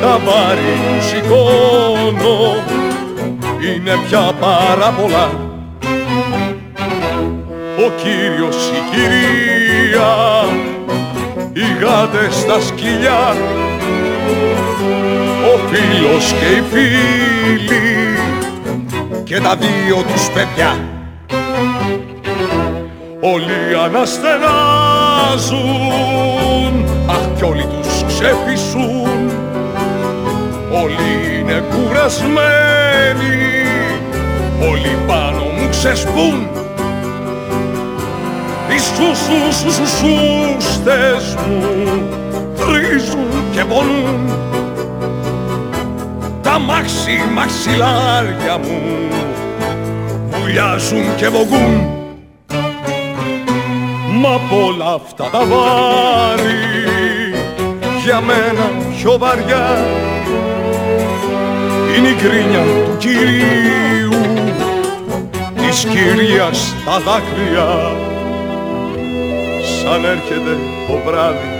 Τα 0.00 0.20
βάρη 0.24 0.72
που 0.86 1.02
σηκώνω 1.08 2.54
είναι 3.62 3.98
πια 4.06 4.32
πάρα 4.40 4.90
πολλά. 4.90 5.30
Ο 7.78 7.90
Κύριος, 7.96 8.68
η 8.68 8.80
Κυρία, 8.90 10.14
οι 11.52 11.84
γάτες 11.84 12.34
στα 12.34 12.60
σκυλιά. 12.60 13.36
Ο 15.44 15.58
φίλος 15.68 16.32
και 16.32 16.56
οι 16.56 16.62
φίλοι 16.70 18.18
και 19.24 19.40
τα 19.40 19.56
δύο 19.56 20.02
τους 20.12 20.30
παιδιά 20.30 20.85
όλοι 23.32 23.76
αναστενάζουν. 23.84 24.44
Αχ 27.06 27.24
κι 27.36 27.44
όλοι 27.44 27.66
τους 27.82 28.04
ξεφυσούν 28.06 29.06
όλοι 30.82 31.38
είναι 31.38 31.64
κουρασμένοι. 31.70 33.36
Όλοι 34.70 34.98
πάνω 35.06 35.42
μου 35.42 35.68
ξεσπούν. 35.70 36.48
Οι 38.68 38.78
σούστες 39.98 41.36
μου 41.48 42.08
τρίζουν 42.56 43.28
και 43.52 43.64
πονούν. 43.64 44.30
Τα 46.42 46.58
μάξι 46.58 47.22
μαξιλάρια 47.34 48.58
μου 48.58 48.82
βουλιάζουν 50.30 51.16
και 51.16 51.28
βογούν 51.28 51.95
Μα 54.18 54.34
απ' 54.34 54.52
όλα 54.52 54.92
αυτά 54.94 55.24
τα 55.30 55.44
βάρη 55.44 56.76
για 58.04 58.20
μένα 58.20 58.70
πιο 58.96 59.18
βαριά 59.18 59.76
είναι 61.96 62.08
η 62.08 62.14
κρίνια 62.14 62.62
του 62.62 62.96
Κυρίου 62.98 64.20
της 65.56 65.84
Κυρίας 65.84 66.74
τα 66.84 66.98
δάκρυα. 66.98 67.96
Σαν 69.82 70.04
έρχεται 70.04 70.56
το 70.86 71.00
βράδυ 71.06 71.50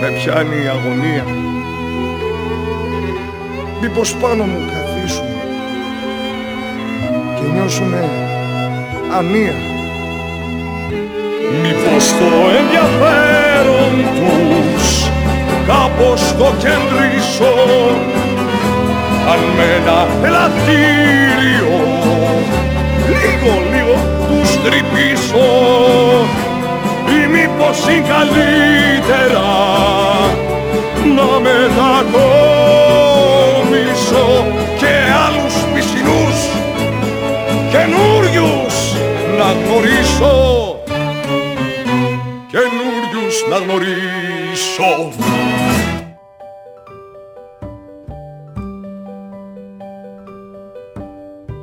με 0.00 0.08
πιάνει 0.08 0.64
η 0.64 0.68
αγωνία. 0.68 1.26
Μήπως 3.80 4.16
πάνω 4.16 4.44
μου 4.44 4.70
καθίσουν 4.72 5.26
και 7.36 7.52
νιώσουνε 7.52 8.08
ανία 9.18 9.71
Μήπως 11.74 12.06
το 12.18 12.30
ενδιαφέρον 12.60 13.92
τους 14.14 14.86
κάπως 15.66 16.22
το 16.38 16.48
κεντρήσω 16.58 17.54
αν 19.32 19.40
με 19.56 19.64
ένα 19.76 20.06
ελαττήριο 20.26 21.74
λίγο 23.08 23.52
λίγο 23.72 23.96
τους 24.26 24.50
τρυπήσω 24.62 25.50
ή 27.08 27.26
μήπως 27.26 27.78
είναι 27.88 28.06
καλύτερα 28.08 29.50
να 31.16 31.28
μετακόμισω 31.40 31.86
και 34.78 34.92
άλλους 35.26 35.54
πισινούς 35.74 36.38
καινούριους 37.70 38.74
να 39.38 39.48
γνωρίσω. 39.52 40.32
καινούριους 40.32 40.51
να 43.50 43.56
γνωρίσω. 43.56 45.12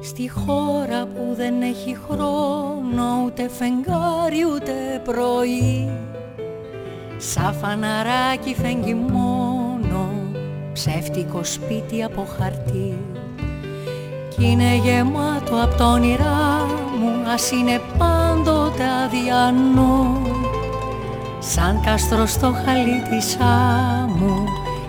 Στη 0.01 0.29
χώρα 0.29 1.05
που 1.05 1.35
δεν 1.35 1.61
έχει 1.61 1.97
χρόνο 2.09 3.23
ούτε 3.25 3.49
φεγγάρι 3.49 4.45
ούτε 4.53 5.01
πρωί 5.03 5.89
Σαν 7.17 7.53
φαναράκι 7.53 8.55
φεγγει 8.61 8.93
μόνο 8.93 10.09
ψεύτικο 10.73 11.43
σπίτι 11.43 12.03
από 12.03 12.27
χαρτί. 12.37 12.97
Κι 14.29 14.45
είναι 14.45 14.75
γεμάτο 14.83 15.61
απ' 15.63 15.77
το 15.77 15.83
όνειρά 15.83 16.65
μου 16.99 17.29
ας 17.29 17.51
είναι 17.51 17.81
πάντοτε 17.97 18.83
αδιανό 19.05 20.21
Σαν 21.51 21.81
κάστρο 21.85 22.25
στο 22.25 22.53
χαλί 22.65 23.01
της 23.09 23.37
άμμου 23.39 24.43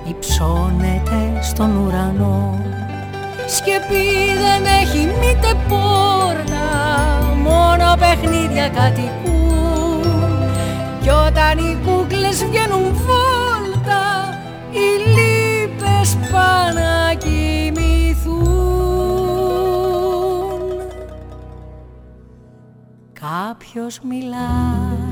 υψώνεται 0.08 1.42
στον 1.42 1.76
ουρανό. 1.76 2.58
Σκεπή 3.46 4.34
δεν 4.42 4.64
έχει 4.64 4.98
μήτε 4.98 5.54
πόρτα 5.68 6.66
μόνο 7.42 7.94
παιχνίδια 7.98 8.68
κατοικούν. 8.68 10.02
Κι 11.02 11.08
όταν 11.08 11.58
οι 11.58 11.78
κούκλες 11.84 12.44
βγαίνουν 12.44 12.94
βόλτα 12.94 14.38
οι 14.70 14.88
λύπες 15.10 16.16
πάνε 16.32 16.80
να 16.80 17.14
κοιμηθούν. 17.14 18.50
Κάποιος 23.12 24.00
μιλά 24.00 25.09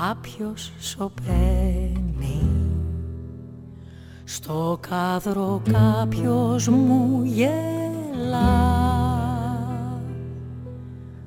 κάποιος 0.00 0.72
σωπαίνει. 0.78 2.50
Στο 4.24 4.78
κάδρο 4.88 5.62
κάποιος 5.72 6.68
μου 6.68 7.22
γελά. 7.24 8.74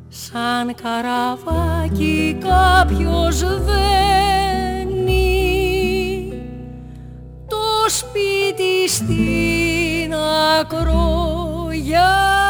Σαν 0.08 0.76
καραβάκι 0.76 2.38
κάποιος 2.40 3.40
δένει. 3.40 5.14
Το 7.48 7.90
σπίτι 7.90 8.90
στην 8.90 10.14
ακρογιαλιά 10.60 12.49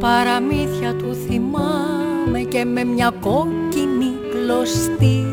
παραμύθια 0.00 0.94
του 0.94 1.14
θυμάμαι 1.14 2.40
και 2.48 2.64
με 2.64 2.84
μια 2.84 3.12
κόκκινη 3.20 4.12
κλωστή. 4.30 5.24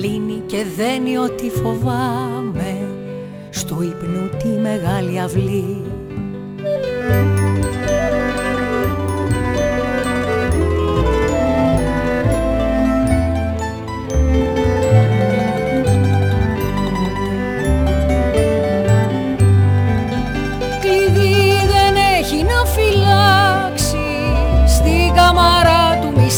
Λύνει 0.00 0.42
και 0.46 0.64
δένει 0.76 1.18
ό,τι 1.18 1.50
φοβάμαι 1.50 2.88
στο 3.50 3.82
ύπνου 3.82 4.28
τη 4.42 4.48
μεγάλη 4.48 5.20
αυλή 5.20 5.82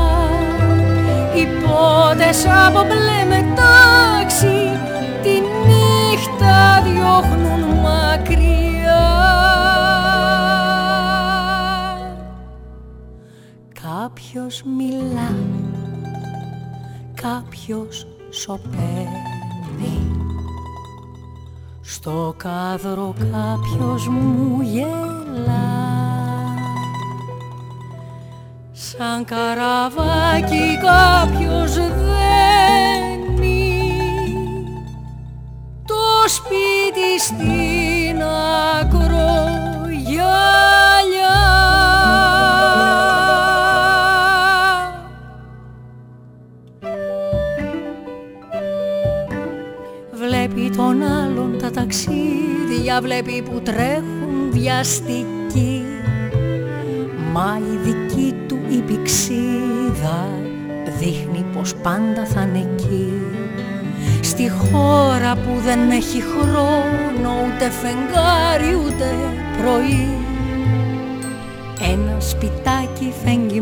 υπότες 1.36 2.46
από 2.46 2.80
μπλε 2.84 3.26
μετάξι 3.28 4.80
τη 5.22 5.30
νύχτα 5.68 6.82
διώχνουν 6.84 7.80
μακριά. 7.82 9.06
Κάποιος 13.82 14.64
μιλά, 14.78 15.36
κάποιος 17.14 18.08
σωπαίνει. 18.30 19.36
Στο 21.82 22.34
κάδρο 22.38 23.14
κάποιος 23.32 24.08
μου 24.08 24.62
γελά 24.62 25.27
Σαν 29.00 29.26
καραβάκι 29.26 30.78
κάποιος 30.82 31.74
δένει. 31.74 31.98
Το 35.86 36.28
σπίτι 36.28 37.20
στην 37.20 38.22
ακρογιαλιά 38.80 39.78
Βλέπει 50.12 50.70
τον 50.76 51.04
άλλον 51.04 51.58
τα 51.62 51.72
ταξίδια, 51.72 53.02
βλέπει 53.02 53.42
που 53.42 53.62
τρέχουν 53.62 54.52
βιαστικοί. 54.52 55.84
Μα 57.34 57.60
η 58.70 58.76
δική 58.76 58.80
του 58.80 58.80
η 58.80 58.82
πηξίδα 58.82 60.30
δείχνει 61.00 61.46
πως 61.54 61.76
πάντα 61.76 62.26
θα 62.26 62.42
είναι 62.42 62.58
εκεί. 62.58 63.14
Στη 64.22 64.50
χώρα 64.50 65.36
που 65.36 65.62
δεν 65.66 65.90
έχει 65.92 66.22
χρόνο 66.22 67.30
ούτε 67.46 67.70
φεγγάρι 67.70 68.76
ούτε 68.86 69.06
πρωί. 69.62 70.08
Ένα 71.92 72.20
σπιτάκι 72.20 73.14
φέγγει 73.24 73.62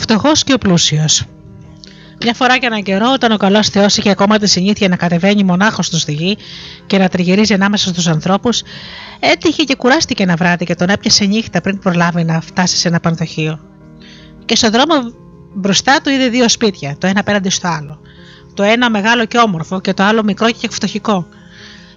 φτωχός 0.00 0.44
και 0.44 0.52
ο 0.52 0.58
πλούσιος. 0.58 1.24
Μια 2.22 2.34
φορά 2.34 2.58
και 2.58 2.66
έναν 2.66 2.82
καιρό, 2.82 3.12
όταν 3.12 3.32
ο 3.32 3.36
καλός 3.36 3.68
Θεός 3.68 3.96
είχε 3.96 4.10
ακόμα 4.10 4.38
τη 4.38 4.48
συνήθεια 4.48 4.88
να 4.88 4.96
κατεβαίνει 4.96 5.44
μονάχος 5.44 5.86
στη 5.86 6.12
γη 6.12 6.36
και 6.86 6.98
να 6.98 7.08
τριγυρίζει 7.08 7.54
ανάμεσα 7.54 7.88
στους 7.88 8.06
ανθρώπους, 8.06 8.62
έτυχε 9.20 9.62
και 9.62 9.74
κουράστηκε 9.74 10.22
ένα 10.22 10.36
βράδυ 10.36 10.64
και 10.64 10.74
τον 10.74 10.88
έπιασε 10.88 11.24
νύχτα 11.24 11.60
πριν 11.60 11.78
προλάβει 11.78 12.24
να 12.24 12.40
φτάσει 12.40 12.76
σε 12.76 12.88
ένα 12.88 13.00
πανδοχείο. 13.00 13.60
Και 14.44 14.56
στον 14.56 14.70
δρόμο 14.70 14.94
μπροστά 15.54 16.00
του 16.02 16.10
είδε 16.10 16.28
δύο 16.28 16.48
σπίτια, 16.48 16.96
το 16.98 17.06
ένα 17.06 17.20
απέναντι 17.20 17.50
στο 17.50 17.68
άλλο. 17.68 18.00
Το 18.54 18.62
ένα 18.62 18.90
μεγάλο 18.90 19.24
και 19.24 19.38
όμορφο 19.38 19.80
και 19.80 19.94
το 19.94 20.02
άλλο 20.02 20.22
μικρό 20.22 20.50
και 20.50 20.68
φτωχικό. 20.70 21.26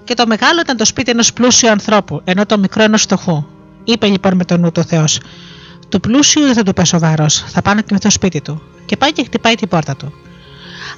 Και 0.04 0.14
το 0.14 0.28
μεγάλο 0.28 0.60
ήταν 0.62 0.78
το 0.78 0.86
σπίτι 0.86 1.12
ενός 1.12 1.34
πλούσιου 1.34 1.70
ανθρώπου, 1.70 2.22
ενώ 2.24 2.46
το 2.46 2.58
μικρό 2.58 2.84
ενός 2.84 3.02
φτωχού. 3.02 3.46
Είπε 3.84 4.08
λοιπόν 4.08 4.36
με 4.36 4.46
τον 4.46 4.60
νου 4.60 4.72
του 4.72 4.84
Θεός: 4.84 5.20
του 5.94 6.00
πλούσιου 6.00 6.42
δεν 6.42 6.54
θα 6.54 6.64
του 6.64 6.74
πέσω 6.74 7.00
βάρος, 7.00 7.44
θα 7.48 7.62
πάνω 7.62 7.82
και 7.82 7.90
με 7.92 8.00
το 8.00 8.10
σπίτι 8.10 8.42
του. 8.42 8.62
Και 8.86 8.98
πάει 8.98 9.12
και 9.12 9.24
χτυπάει 9.24 9.56
την 9.56 9.68
πόρτα 9.68 9.96
του. 9.96 10.14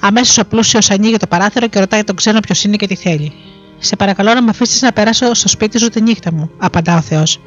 Αμέσως 0.00 0.38
ο 0.38 0.44
πλούσιος 0.44 0.90
ανοίγει 0.90 1.16
το 1.16 1.26
παράθυρο 1.26 1.66
και 1.66 1.78
ρωτάει 1.78 2.04
τον 2.04 2.16
ξένο 2.16 2.40
ποιος 2.40 2.64
είναι 2.64 2.76
και 2.76 2.86
τι 2.86 2.94
θέλει. 2.94 3.32
Σε 3.78 3.96
παρακαλώ 3.96 4.34
να 4.34 4.42
με 4.42 4.50
αφήσεις 4.50 4.82
να 4.82 4.92
περάσω 4.92 5.34
στο 5.34 5.48
σπίτι 5.48 5.78
σου 5.78 5.88
τη 5.88 6.02
νύχτα 6.02 6.32
μου, 6.32 6.50
απαντά 6.58 6.96
ο 6.96 7.00
Θεός. 7.00 7.40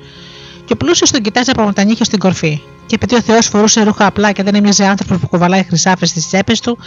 Και 0.66 0.74
ο 0.74 0.76
πλούσιος 0.76 1.12
τον 1.12 1.22
κοιτάζει 1.22 1.52
από 1.56 1.74
τα 1.74 1.84
νύχια 1.84 2.06
στην 2.06 2.20
κορφή. 2.20 2.62
Και 2.86 2.96
επειδή 2.96 3.16
ο 3.16 3.22
Θεός 3.22 3.48
φορούσε 3.48 3.84
ρούχα 3.84 4.06
απλά 4.06 4.32
και 4.32 4.44
δεν 4.44 4.56
έμοιαζε 4.56 4.86
άνθρωπος 4.86 5.18
που 5.18 5.28
κουβαλάει 5.28 5.64
χρυσάφε 5.64 6.06
στις 6.06 6.28
τσέπες 6.28 6.60
του, 6.60 6.78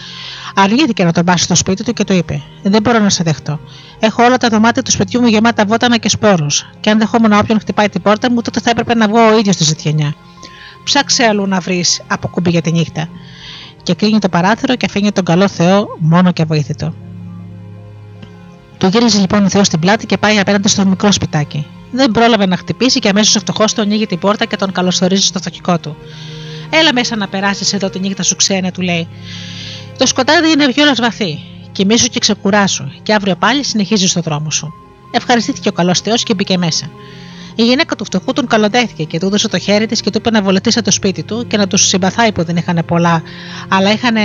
αρνήθηκε 0.54 1.04
να 1.04 1.12
τον 1.12 1.24
πάσει 1.24 1.44
στο 1.44 1.54
σπίτι 1.54 1.84
του 1.84 1.92
και 1.92 2.04
του 2.04 2.12
είπε: 2.12 2.42
Δεν 2.62 2.82
μπορώ 2.82 2.98
να 2.98 3.10
σε 3.10 3.22
δεχτώ. 3.22 3.60
Έχω 3.98 4.24
όλα 4.24 4.36
τα 4.36 4.48
δωμάτια 4.48 4.82
του 4.82 4.90
σπιτιού 4.90 5.20
μου 5.20 5.26
γεμάτα 5.26 5.64
βότανα 5.64 5.96
και 5.96 6.08
σπόρους. 6.08 6.70
Και 6.80 6.90
αν 6.90 6.98
δεχόμουν 6.98 7.32
όποιον 7.32 7.60
χτυπάει 7.60 7.88
την 7.88 8.02
πόρτα 8.02 8.30
μου, 8.30 8.42
τότε 8.42 8.60
θα 8.60 8.70
έπρεπε 8.70 8.94
να 8.94 9.08
βγω 9.08 9.26
ο 9.26 9.38
ίδιος 9.38 9.54
στη 9.54 9.64
ζητιανιά 9.64 10.14
ψάξε 10.84 11.24
αλλού 11.24 11.46
να 11.46 11.60
βρεις 11.60 12.02
από 12.06 12.28
κουμπί 12.28 12.50
για 12.50 12.60
τη 12.60 12.72
νύχτα. 12.72 13.08
Και 13.82 13.94
κλείνει 13.94 14.18
το 14.18 14.28
παράθυρο 14.28 14.76
και 14.76 14.86
αφήνει 14.86 15.12
τον 15.12 15.24
καλό 15.24 15.48
Θεό 15.48 15.86
μόνο 15.98 16.32
και 16.32 16.42
αβοήθητο. 16.42 16.94
Του 18.78 18.86
γύριζε 18.86 19.20
λοιπόν 19.20 19.44
ο 19.44 19.48
Θεός 19.48 19.66
στην 19.66 19.78
πλάτη 19.78 20.06
και 20.06 20.16
πάει 20.16 20.38
απέναντι 20.38 20.68
στο 20.68 20.86
μικρό 20.86 21.12
σπιτάκι. 21.12 21.66
Δεν 21.90 22.10
πρόλαβε 22.10 22.46
να 22.46 22.56
χτυπήσει 22.56 22.98
και 22.98 23.08
αμέσως 23.08 23.36
ο 23.36 23.38
φτωχός 23.38 23.74
του 23.74 23.80
ανοίγει 23.80 24.06
την 24.06 24.18
πόρτα 24.18 24.44
και 24.44 24.56
τον 24.56 24.72
καλωσορίζει 24.72 25.26
στο 25.26 25.38
φτωχικό 25.38 25.78
του. 25.78 25.96
Έλα 26.70 26.92
μέσα 26.92 27.16
να 27.16 27.28
περάσεις 27.28 27.72
εδώ 27.72 27.90
τη 27.90 27.98
νύχτα 27.98 28.22
σου 28.22 28.36
ξένε, 28.36 28.72
του 28.72 28.80
λέει. 28.80 29.08
Το 29.98 30.06
σκοτάδι 30.06 30.50
είναι 30.50 30.66
βιόλας 30.66 31.00
βαθύ. 31.00 31.38
Κοιμήσου 31.72 32.06
και 32.06 32.18
ξεκουράσου, 32.18 32.84
και 33.02 33.14
αύριο 33.14 33.36
πάλι 33.36 33.64
συνεχίζεις 33.64 34.10
στο 34.10 34.20
δρόμο 34.20 34.50
σου. 34.50 34.72
Ευχαριστήθηκε 35.10 35.68
ο 35.68 35.72
καλός 35.72 36.00
Θεός 36.00 36.22
και 36.22 36.34
μπήκε 36.34 36.58
μέσα. 36.58 36.90
Η 37.54 37.64
γυναίκα 37.64 37.96
του 37.96 38.04
φτωχού 38.04 38.32
τον 38.32 38.46
καλοντέθηκε 38.46 39.04
και 39.04 39.18
του 39.18 39.26
έδωσε 39.26 39.48
το 39.48 39.58
χέρι 39.58 39.86
της 39.86 40.00
και 40.00 40.10
του 40.10 40.18
είπε 40.18 40.30
να 40.30 40.42
βολετήσει 40.42 40.82
το 40.82 40.90
σπίτι 40.90 41.22
του 41.22 41.46
και 41.46 41.56
να 41.56 41.66
τους 41.66 41.86
συμπαθάει 41.86 42.32
που 42.32 42.44
δεν 42.44 42.56
είχαν 42.56 42.82
πολλά, 42.86 43.22
αλλά 43.68 43.92
είχαν 43.92 44.16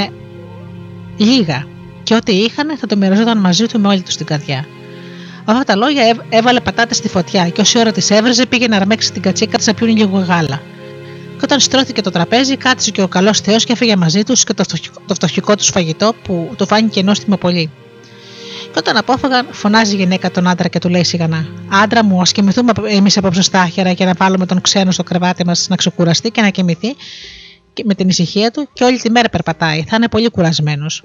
λίγα. 1.17 1.67
Και 2.03 2.15
ό,τι 2.15 2.31
είχαν 2.31 2.77
θα 2.77 2.87
το 2.87 2.97
μοιραζόταν 2.97 3.37
μαζί 3.37 3.65
του 3.65 3.79
με 3.79 3.87
όλη 3.87 4.01
τους 4.01 4.15
την 4.15 4.25
καρδιά. 4.25 4.65
Με 5.45 5.53
αυτά 5.53 5.63
τα 5.63 5.75
λόγια 5.75 6.15
έβαλε 6.29 6.59
πατάτες 6.59 6.97
στη 6.97 7.09
φωτιά 7.09 7.49
και 7.49 7.61
όση 7.61 7.79
ώρα 7.79 7.91
τη 7.91 8.15
έβρεζε 8.15 8.45
πήγε 8.45 8.67
να 8.67 8.75
αρμέξει 8.75 9.11
την 9.11 9.21
κατσίκα 9.21 9.57
της 9.57 9.67
να 9.67 9.73
πιούν 9.73 9.97
λίγο 9.97 10.17
γάλα. 10.17 10.61
Και 11.37 11.43
όταν 11.43 11.59
στρώθηκε 11.59 12.01
το 12.01 12.09
τραπέζι, 12.11 12.57
κάτσε 12.57 12.91
και 12.91 13.01
ο 13.01 13.07
καλός 13.07 13.39
Θεός 13.39 13.63
και 13.63 13.71
έφυγε 13.71 13.95
μαζί 13.95 14.23
τους 14.23 14.43
και 14.43 14.53
το 14.53 14.63
φτωχικό, 14.63 15.01
το 15.07 15.13
φτωχικό 15.13 15.55
του 15.55 15.63
φαγητό 15.63 16.13
που 16.23 16.53
του 16.57 16.67
φάνηκε 16.67 17.03
νόστιμο 17.03 17.37
πολύ. 17.37 17.71
Και 18.71 18.79
όταν 18.79 18.97
απόφαγαν, 18.97 19.47
φωνάζει 19.51 19.93
η 19.93 19.97
γυναίκα 19.97 20.31
τον 20.31 20.47
άντρα 20.47 20.67
και 20.67 20.79
του 20.79 20.89
λέει 20.89 21.03
σιγανά: 21.03 21.47
Άντρα 21.83 22.03
μου, 22.03 22.21
ας 22.21 22.31
κοιμηθούμε 22.31 22.71
εμείς 22.87 23.17
απόψε 23.17 23.41
στα 23.41 23.61
άχυρα 23.61 23.93
και 23.93 24.05
να 24.05 24.13
βάλουμε 24.17 24.45
τον 24.45 24.61
ξένο 24.61 24.91
στο 24.91 25.03
κρεβάτι 25.03 25.45
μας 25.45 25.67
να 25.69 25.75
ξεκουραστεί 25.75 26.31
και 26.31 26.41
να 26.41 26.49
κοιμηθεί 26.49 26.95
με 27.83 27.93
την 27.93 28.09
ησυχία 28.09 28.51
του 28.51 28.69
και 28.73 28.83
όλη 28.83 28.99
τη 28.99 29.11
μέρα 29.11 29.29
περπατάει. 29.29 29.83
Θα 29.87 29.95
είναι 29.95 30.07
πολύ 30.07 30.29
κουρασμένος. 30.29 31.03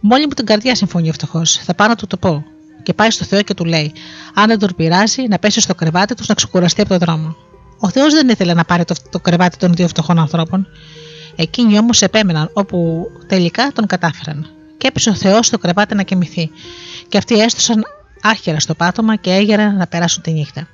Μόλι 0.00 0.22
μου 0.22 0.32
την 0.32 0.46
καρδιά 0.46 0.74
συμφωνεί 0.74 1.08
ο 1.08 1.12
φτωχός. 1.12 1.60
Θα 1.64 1.74
πάω 1.74 1.88
να 1.88 1.96
του 1.96 2.06
το 2.06 2.16
πω. 2.16 2.44
Και 2.82 2.92
πάει 2.92 3.10
στο 3.10 3.24
Θεό 3.24 3.42
και 3.42 3.54
του 3.54 3.64
λέει: 3.64 3.92
Αν 4.34 4.46
δεν 4.46 4.58
τον 4.58 4.72
πειράζει, 4.76 5.22
να 5.28 5.38
πέσει 5.38 5.60
στο 5.60 5.74
κρεβάτι 5.74 6.14
τους 6.14 6.26
να 6.26 6.34
ξεκουραστεί 6.34 6.80
από 6.80 6.90
τον 6.90 6.98
δρόμο. 6.98 7.36
Ο 7.78 7.90
Θεός 7.90 8.14
δεν 8.14 8.28
ήθελε 8.28 8.54
να 8.54 8.64
πάρει 8.64 8.84
το, 8.84 8.94
το 9.10 9.20
κρεβάτι 9.20 9.56
των 9.56 9.74
δύο 9.74 9.88
φτωχών 9.88 10.18
ανθρώπων. 10.18 10.66
Εκείνοι 11.36 11.78
όμως 11.78 12.02
επέμεναν, 12.02 12.50
όπου 12.52 13.06
τελικά 13.26 13.70
τον 13.74 13.86
κατάφεραν. 13.86 14.46
Και 14.78 14.86
έπεσε 14.86 15.10
ο 15.10 15.14
Θεός 15.14 15.46
στο 15.46 15.58
κρεβάτι 15.58 15.94
να 15.94 16.02
κοιμηθεί. 16.02 16.50
Και 17.08 17.18
αυτοί 17.18 17.40
έστωσαν 17.40 17.84
άχυρα 18.22 18.60
στο 18.60 18.74
πάτωμα 18.74 19.16
και 19.16 19.30
έγεραν 19.30 19.76
να 19.76 19.86
περάσουν 19.86 20.22
τη 20.22 20.32
νύχτα. 20.32 20.68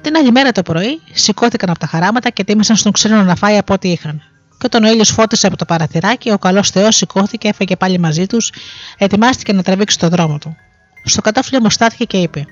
Την 0.00 0.16
άλλη 0.16 0.30
μέρα 0.30 0.52
το 0.52 0.62
πρωί 0.62 1.00
σηκώθηκαν 1.12 1.70
από 1.70 1.78
τα 1.78 1.86
χαράματα 1.86 2.30
και 2.30 2.44
τίμησαν 2.44 2.76
στον 2.76 2.92
ξένο 2.92 3.22
να 3.22 3.34
φάει 3.34 3.58
από 3.58 3.74
ό,τι 3.74 3.88
είχαν. 3.88 4.22
Και 4.58 4.66
όταν 4.66 4.84
ο 4.84 4.90
ήλιος 4.90 5.10
φώτισε 5.10 5.46
από 5.46 5.56
το 5.56 5.64
παραθυράκι, 5.64 6.30
ο 6.30 6.38
καλός 6.38 6.70
Θεός 6.70 6.96
σηκώθηκε, 6.96 7.48
έφεγε 7.48 7.76
πάλι 7.76 7.98
μαζί 7.98 8.26
τους, 8.26 8.52
ετοιμάστηκε 8.98 9.52
να 9.52 9.62
τραβήξει 9.62 9.98
το 9.98 10.08
δρόμο 10.08 10.38
του. 10.38 10.56
Στο 11.04 11.20
κατόφλι 11.20 11.56
όμως 11.56 11.74
στάθηκε 11.74 12.04
και 12.04 12.16
είπε: 12.16 12.44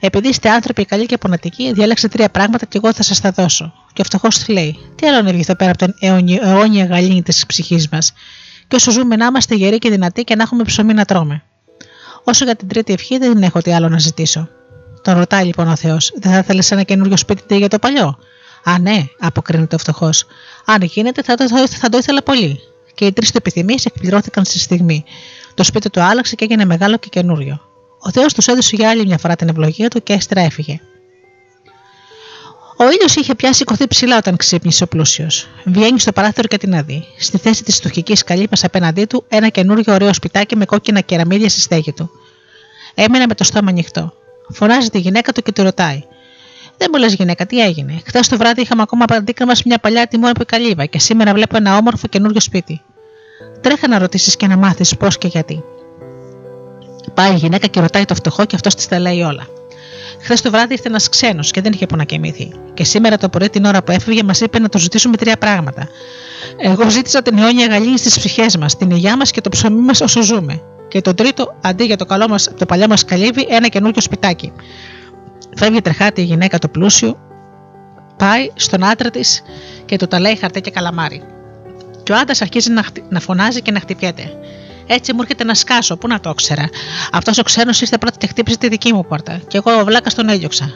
Επειδή 0.00 0.28
είστε 0.28 0.50
άνθρωποι 0.50 0.84
καλοί 0.84 1.06
και 1.06 1.18
πονατικοί, 1.18 1.72
διάλεξε 1.72 2.08
τρία 2.08 2.28
πράγματα 2.30 2.66
και 2.66 2.78
εγώ 2.82 2.92
θα 2.92 3.02
σας 3.02 3.20
τα 3.20 3.30
δώσω. 3.30 3.72
Και 3.92 4.00
ο 4.00 4.04
φτωχό 4.04 4.28
τη 4.28 4.52
λέει: 4.52 4.78
Τι 4.94 5.06
άλλο 5.06 5.22
να 5.22 5.32
βγει 5.32 5.44
πέρα 5.56 5.70
από 5.70 5.78
την 5.78 5.94
αιώνια 6.40 6.84
γαλήνη 6.84 7.22
της 7.22 7.46
ψυχής 7.46 7.88
μας, 7.88 8.12
και 8.70 8.76
όσο 8.76 8.90
ζούμε 8.90 9.16
να 9.16 9.26
είμαστε 9.26 9.54
γεροί 9.54 9.78
και 9.78 9.90
δυνατοί 9.90 10.24
και 10.24 10.34
να 10.34 10.42
έχουμε 10.42 10.62
ψωμί 10.62 10.94
να 10.94 11.04
τρώμε. 11.04 11.42
Όσο 12.24 12.44
για 12.44 12.56
την 12.56 12.68
τρίτη 12.68 12.92
ευχή 12.92 13.18
δεν 13.18 13.42
έχω 13.42 13.60
τι 13.60 13.72
άλλο 13.72 13.88
να 13.88 13.98
ζητήσω. 13.98 14.48
Τον 15.02 15.14
ρωτάει 15.14 15.44
λοιπόν 15.44 15.68
ο 15.68 15.76
Θεός: 15.76 16.12
Δεν 16.16 16.32
θα 16.32 16.38
ήθελες 16.38 16.70
ένα 16.70 16.82
καινούριο 16.82 17.16
σπίτι 17.16 17.56
για 17.56 17.68
το 17.68 17.78
παλιό; 17.78 18.18
Α, 18.64 18.78
ναι, 18.78 19.04
αποκρίνεται 19.18 19.74
ο 19.74 19.78
φτωχός. 19.78 20.26
Αν 20.64 20.82
γίνεται, 20.82 21.22
θα 21.22 21.34
το, 21.34 21.48
θα 21.68 21.88
το 21.88 21.98
ήθελα 21.98 22.22
πολύ. 22.22 22.60
Και 22.94 23.06
οι 23.06 23.12
τρεις 23.12 23.30
του 23.30 23.36
επιθυμίες 23.36 23.84
εκπληρώθηκαν 23.84 24.44
στη 24.44 24.58
στιγμή. 24.58 25.04
Το 25.54 25.64
σπίτι 25.64 25.90
του 25.90 26.00
άλλαξε 26.00 26.34
και 26.34 26.44
έγινε 26.44 26.64
μεγάλο 26.64 26.96
και 26.96 27.08
καινούριο. 27.08 27.60
Ο 27.98 28.10
Θεός 28.10 28.34
τους 28.34 28.46
έδωσε 28.46 28.76
για 28.76 28.90
άλλη 28.90 29.06
μια 29.06 29.18
φορά 29.18 29.36
την 29.36 29.48
ευλογία 29.48 29.88
του 29.88 30.02
και 30.02 30.12
έστερα 30.12 30.40
έφυγε. 30.40 30.80
Ο 32.82 32.90
ήλιος 32.90 33.14
είχε 33.16 33.34
πια 33.34 33.52
σηκωθεί 33.52 33.86
ψηλά 33.86 34.16
όταν 34.16 34.36
ξύπνησε 34.36 34.84
ο 34.84 34.86
πλούσιος. 34.86 35.48
Βγαίνει 35.64 36.00
στο 36.00 36.12
παράθυρο 36.12 36.48
και 36.48 36.58
την 36.58 36.74
αδεί. 36.74 37.04
Στη 37.18 37.38
θέση 37.38 37.64
της 37.64 37.74
στοχικής 37.74 38.24
καλύπας 38.24 38.64
απέναντί 38.64 39.04
του 39.04 39.24
ένα 39.28 39.48
καινούριο 39.48 39.94
ωραίο 39.94 40.14
σπιτάκι 40.14 40.56
με 40.56 40.64
κόκκινα 40.64 41.00
κεραμίδια 41.00 41.48
στη 41.48 41.60
στέγη 41.60 41.92
του. 41.92 42.10
Έμεινε 42.94 43.26
με 43.26 43.34
το 43.34 43.44
στόμα 43.44 43.70
ανοιχτό. 43.70 44.12
Φωνάζει 44.48 44.88
τη 44.88 44.98
γυναίκα 44.98 45.32
του 45.32 45.42
και 45.42 45.52
του 45.52 45.62
ρωτάει: 45.62 46.02
Δεν 46.76 46.88
μου 46.92 46.98
λες, 46.98 47.14
γυναίκα, 47.14 47.46
τι 47.46 47.60
έγινε; 47.60 48.02
Χθες 48.06 48.28
το 48.28 48.36
βράδυ 48.36 48.60
είχαμε 48.60 48.82
ακόμα 48.82 49.04
αντίκριμα 49.08 49.54
σε 49.54 49.62
μια 49.66 49.78
παλιά 49.78 50.06
τιμόρπη 50.06 50.44
καλύβα 50.44 50.84
και 50.84 50.98
σήμερα 50.98 51.32
βλέπω 51.32 51.56
ένα 51.56 51.76
όμορφο 51.76 52.06
καινούριο 52.06 52.40
σπίτι. 52.40 52.82
Τρέχα 53.60 53.88
να 53.88 53.98
ρωτήσεις 53.98 54.36
και 54.36 54.46
να 54.46 54.56
μάθεις 54.56 54.96
πώς 54.96 55.18
και 55.18 55.28
γιατί. 55.28 55.62
Πάει 57.14 57.32
η 57.32 57.36
γυναίκα 57.36 57.66
και 57.66 57.80
ρωτάει 57.80 58.04
το 58.04 58.14
φτωχό 58.14 58.44
και 58.44 58.54
αυτός 58.54 58.74
της 58.74 58.88
τα 58.88 58.98
λέει 58.98 59.20
όλα. 59.20 59.46
Χθες 60.22 60.40
το 60.40 60.50
βράδυ 60.50 60.72
ήρθε 60.72 60.88
ένας 60.88 61.08
ξένος 61.08 61.50
και 61.50 61.60
δεν 61.60 61.72
είχε 61.72 61.86
που 61.86 61.96
να 61.96 62.04
κοιμηθεί. 62.04 62.52
Και 62.74 62.84
σήμερα 62.84 63.16
το 63.16 63.28
πρωί 63.28 63.50
την 63.50 63.64
ώρα 63.64 63.82
που 63.82 63.92
έφυγε 63.92 64.22
μας 64.22 64.40
είπε 64.40 64.58
να 64.58 64.68
το 64.68 64.78
ζητήσουμε 64.78 65.16
τρία 65.16 65.36
πράγματα. 65.36 65.88
Εγώ 66.58 66.90
ζήτησα 66.90 67.22
την 67.22 67.38
αιώνια 67.38 67.66
γαλήνη 67.66 67.98
στις 67.98 68.18
ψυχές 68.18 68.56
μας, 68.56 68.76
την 68.76 68.90
υγειά 68.90 69.16
μας 69.16 69.30
και 69.30 69.40
το 69.40 69.48
ψωμί 69.48 69.80
μας 69.80 70.00
όσο 70.00 70.22
ζούμε. 70.22 70.62
Και 70.88 71.00
το 71.00 71.14
τρίτο, 71.14 71.58
αντί 71.60 71.84
για 71.84 71.96
το, 71.96 72.04
καλό 72.04 72.28
μας, 72.28 72.50
το 72.58 72.66
παλιό 72.66 72.86
μας 72.88 73.04
καλύβι, 73.04 73.46
ένα 73.50 73.68
καινούριο 73.68 74.00
σπιτάκι. 74.00 74.52
Φεύγει 75.56 75.80
τρεχάτη 75.80 76.20
η 76.20 76.24
γυναίκα 76.24 76.58
το 76.58 76.68
πλούσιο, 76.68 77.18
πάει 78.16 78.50
στον 78.54 78.84
άντρα 78.84 79.10
της 79.10 79.42
και 79.84 79.96
του 79.96 80.06
τα 80.06 80.20
λέει 80.20 80.36
χαρτί 80.36 80.60
και 80.60 80.70
καλαμάρι. 80.70 81.22
Και 82.02 82.12
ο 82.12 82.16
άντρας 82.16 82.42
αρχίζει 82.42 82.70
να, 82.70 82.84
να 83.08 83.20
φωνάζει 83.20 83.62
και 83.62 83.70
να 83.70 83.80
χτυπιέται. 83.80 84.32
Έτσι 84.92 85.12
μου 85.12 85.18
έρχεται 85.20 85.44
να 85.44 85.54
σκάσω, 85.54 85.96
πού 85.96 86.08
να 86.08 86.20
το 86.20 86.30
ήξερα. 86.30 86.68
Αυτός 87.12 87.38
ο 87.38 87.42
ξένος 87.42 87.80
ήρθε 87.80 87.98
πρώτα 87.98 88.16
και 88.18 88.26
χτύπησε 88.26 88.58
τη 88.58 88.68
δική 88.68 88.92
μου 88.92 89.06
πόρτα. 89.06 89.40
Και 89.48 89.56
εγώ 89.56 89.80
ο 89.80 89.84
βλάκας 89.84 90.14
τον 90.14 90.28
έδιωξα. 90.28 90.70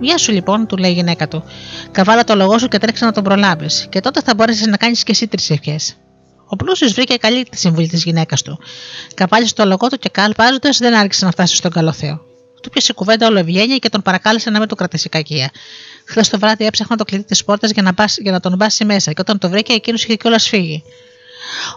Γεια 0.00 0.18
σου 0.18 0.32
λοιπόν, 0.32 0.66
του 0.66 0.76
λέει 0.76 0.90
η 0.90 0.94
γυναίκα 0.94 1.28
του. 1.28 1.44
Καβάλα 1.90 2.24
το 2.24 2.34
λογό 2.34 2.58
σου 2.58 2.68
και 2.68 2.78
τρέξε 2.78 3.04
να 3.04 3.12
τον 3.12 3.24
προλάβεις. 3.24 3.86
Και 3.90 4.00
τότε 4.00 4.20
θα 4.22 4.34
μπορέσεις 4.34 4.66
να 4.66 4.76
κάνεις 4.76 5.02
και 5.02 5.12
εσύ 5.12 5.26
τρεις 5.26 5.50
ευχές. 5.50 5.94
Ο 6.46 6.56
πλούσιος 6.56 6.92
βρήκε 6.92 7.16
καλή 7.16 7.44
τη 7.44 7.58
συμβουλή 7.58 7.88
της 7.88 8.04
γυναίκας 8.04 8.42
του. 8.42 8.58
Καβάλισε 9.14 9.54
το 9.54 9.64
λογό 9.64 9.88
του 9.88 9.98
και 9.98 10.08
καλπάζοντας 10.08 10.78
δεν 10.78 10.94
άρχισε 10.94 11.24
να 11.24 11.30
φτάσει 11.30 11.56
στον 11.56 11.70
καλό 11.70 11.92
Θεό. 11.92 12.20
Του 12.62 12.70
πιασε 12.70 12.92
κουβέντα 12.92 13.26
όλο 13.26 13.38
ευγένεια 13.38 13.76
και 13.76 13.88
τον 13.88 14.02
παρακάλεσε 14.02 14.50
να 14.50 14.58
με 14.58 14.66
το 14.66 14.74
κρατήσει 14.74 15.08
κακία. 15.08 15.50
Χθες 16.04 16.28
το 16.28 16.38
βράδυ 16.38 16.66
έψαχνα 16.66 16.96
το 16.96 17.04
κλειδί 17.04 17.24
της 17.24 17.44
πόρτας 17.44 17.70
για, 17.70 17.94
για 18.22 18.32
να 18.32 18.40
τον 18.40 18.56
μπάσει 18.56 18.84
μέσα 18.84 19.12
και 19.12 19.20
όταν 19.20 19.38
το 19.38 19.48
βρήκε 19.48 19.72
εκείνος 19.72 20.04
είχε 20.04 20.14
κιόλας 20.14 20.48
φύγει. 20.48 20.82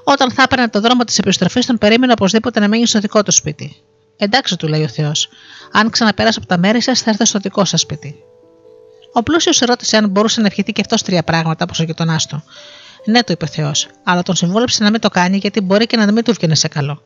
Όταν 0.03 0.31
θα 0.31 0.43
έπαιρνε 0.43 0.69
το 0.69 0.79
δρόμο 0.79 1.03
της 1.03 1.17
επιστροφής, 1.17 1.65
τον 1.65 1.77
περίμενε 1.77 2.11
οπωσδήποτε 2.11 2.59
να 2.59 2.67
μείνει 2.67 2.87
στο 2.87 2.99
δικό 2.99 3.23
του 3.23 3.31
σπίτι. 3.31 3.75
Εντάξει, 4.17 4.57
του 4.57 4.67
λέει 4.67 4.83
ο 4.83 4.87
Θεός. 4.87 5.29
Αν 5.71 5.89
ξαναπέρασω 5.89 6.39
από 6.39 6.47
τα 6.47 6.57
μέρη 6.57 6.81
σας, 6.81 7.01
θα 7.01 7.09
έρθω 7.09 7.25
στο 7.25 7.39
δικό 7.39 7.65
σας 7.65 7.81
σπίτι. 7.81 8.15
Ο 9.13 9.23
πλούσιος 9.23 9.59
ρώτησε 9.59 9.97
αν 9.97 10.09
μπορούσε 10.09 10.41
να 10.41 10.47
ευχηθεί 10.47 10.71
και 10.71 10.81
αυτός 10.81 11.01
τρία 11.01 11.23
πράγματα 11.23 11.63
όπως 11.63 11.79
ο 11.79 11.83
γειτονάς 11.83 12.25
του. 12.25 12.43
Ναι, 13.05 13.23
του 13.23 13.31
είπε 13.31 13.45
ο 13.45 13.47
Θεός, 13.47 13.87
αλλά 14.03 14.23
τον 14.23 14.35
συμβούλεψε 14.35 14.83
να 14.83 14.91
μην 14.91 14.99
το 14.99 15.09
κάνει 15.09 15.37
γιατί 15.37 15.61
μπορεί 15.61 15.85
και 15.85 15.97
να 15.97 16.11
μην 16.11 16.23
του 16.23 16.33
βγαίνει 16.33 16.55
σε 16.55 16.67
καλό. 16.67 17.01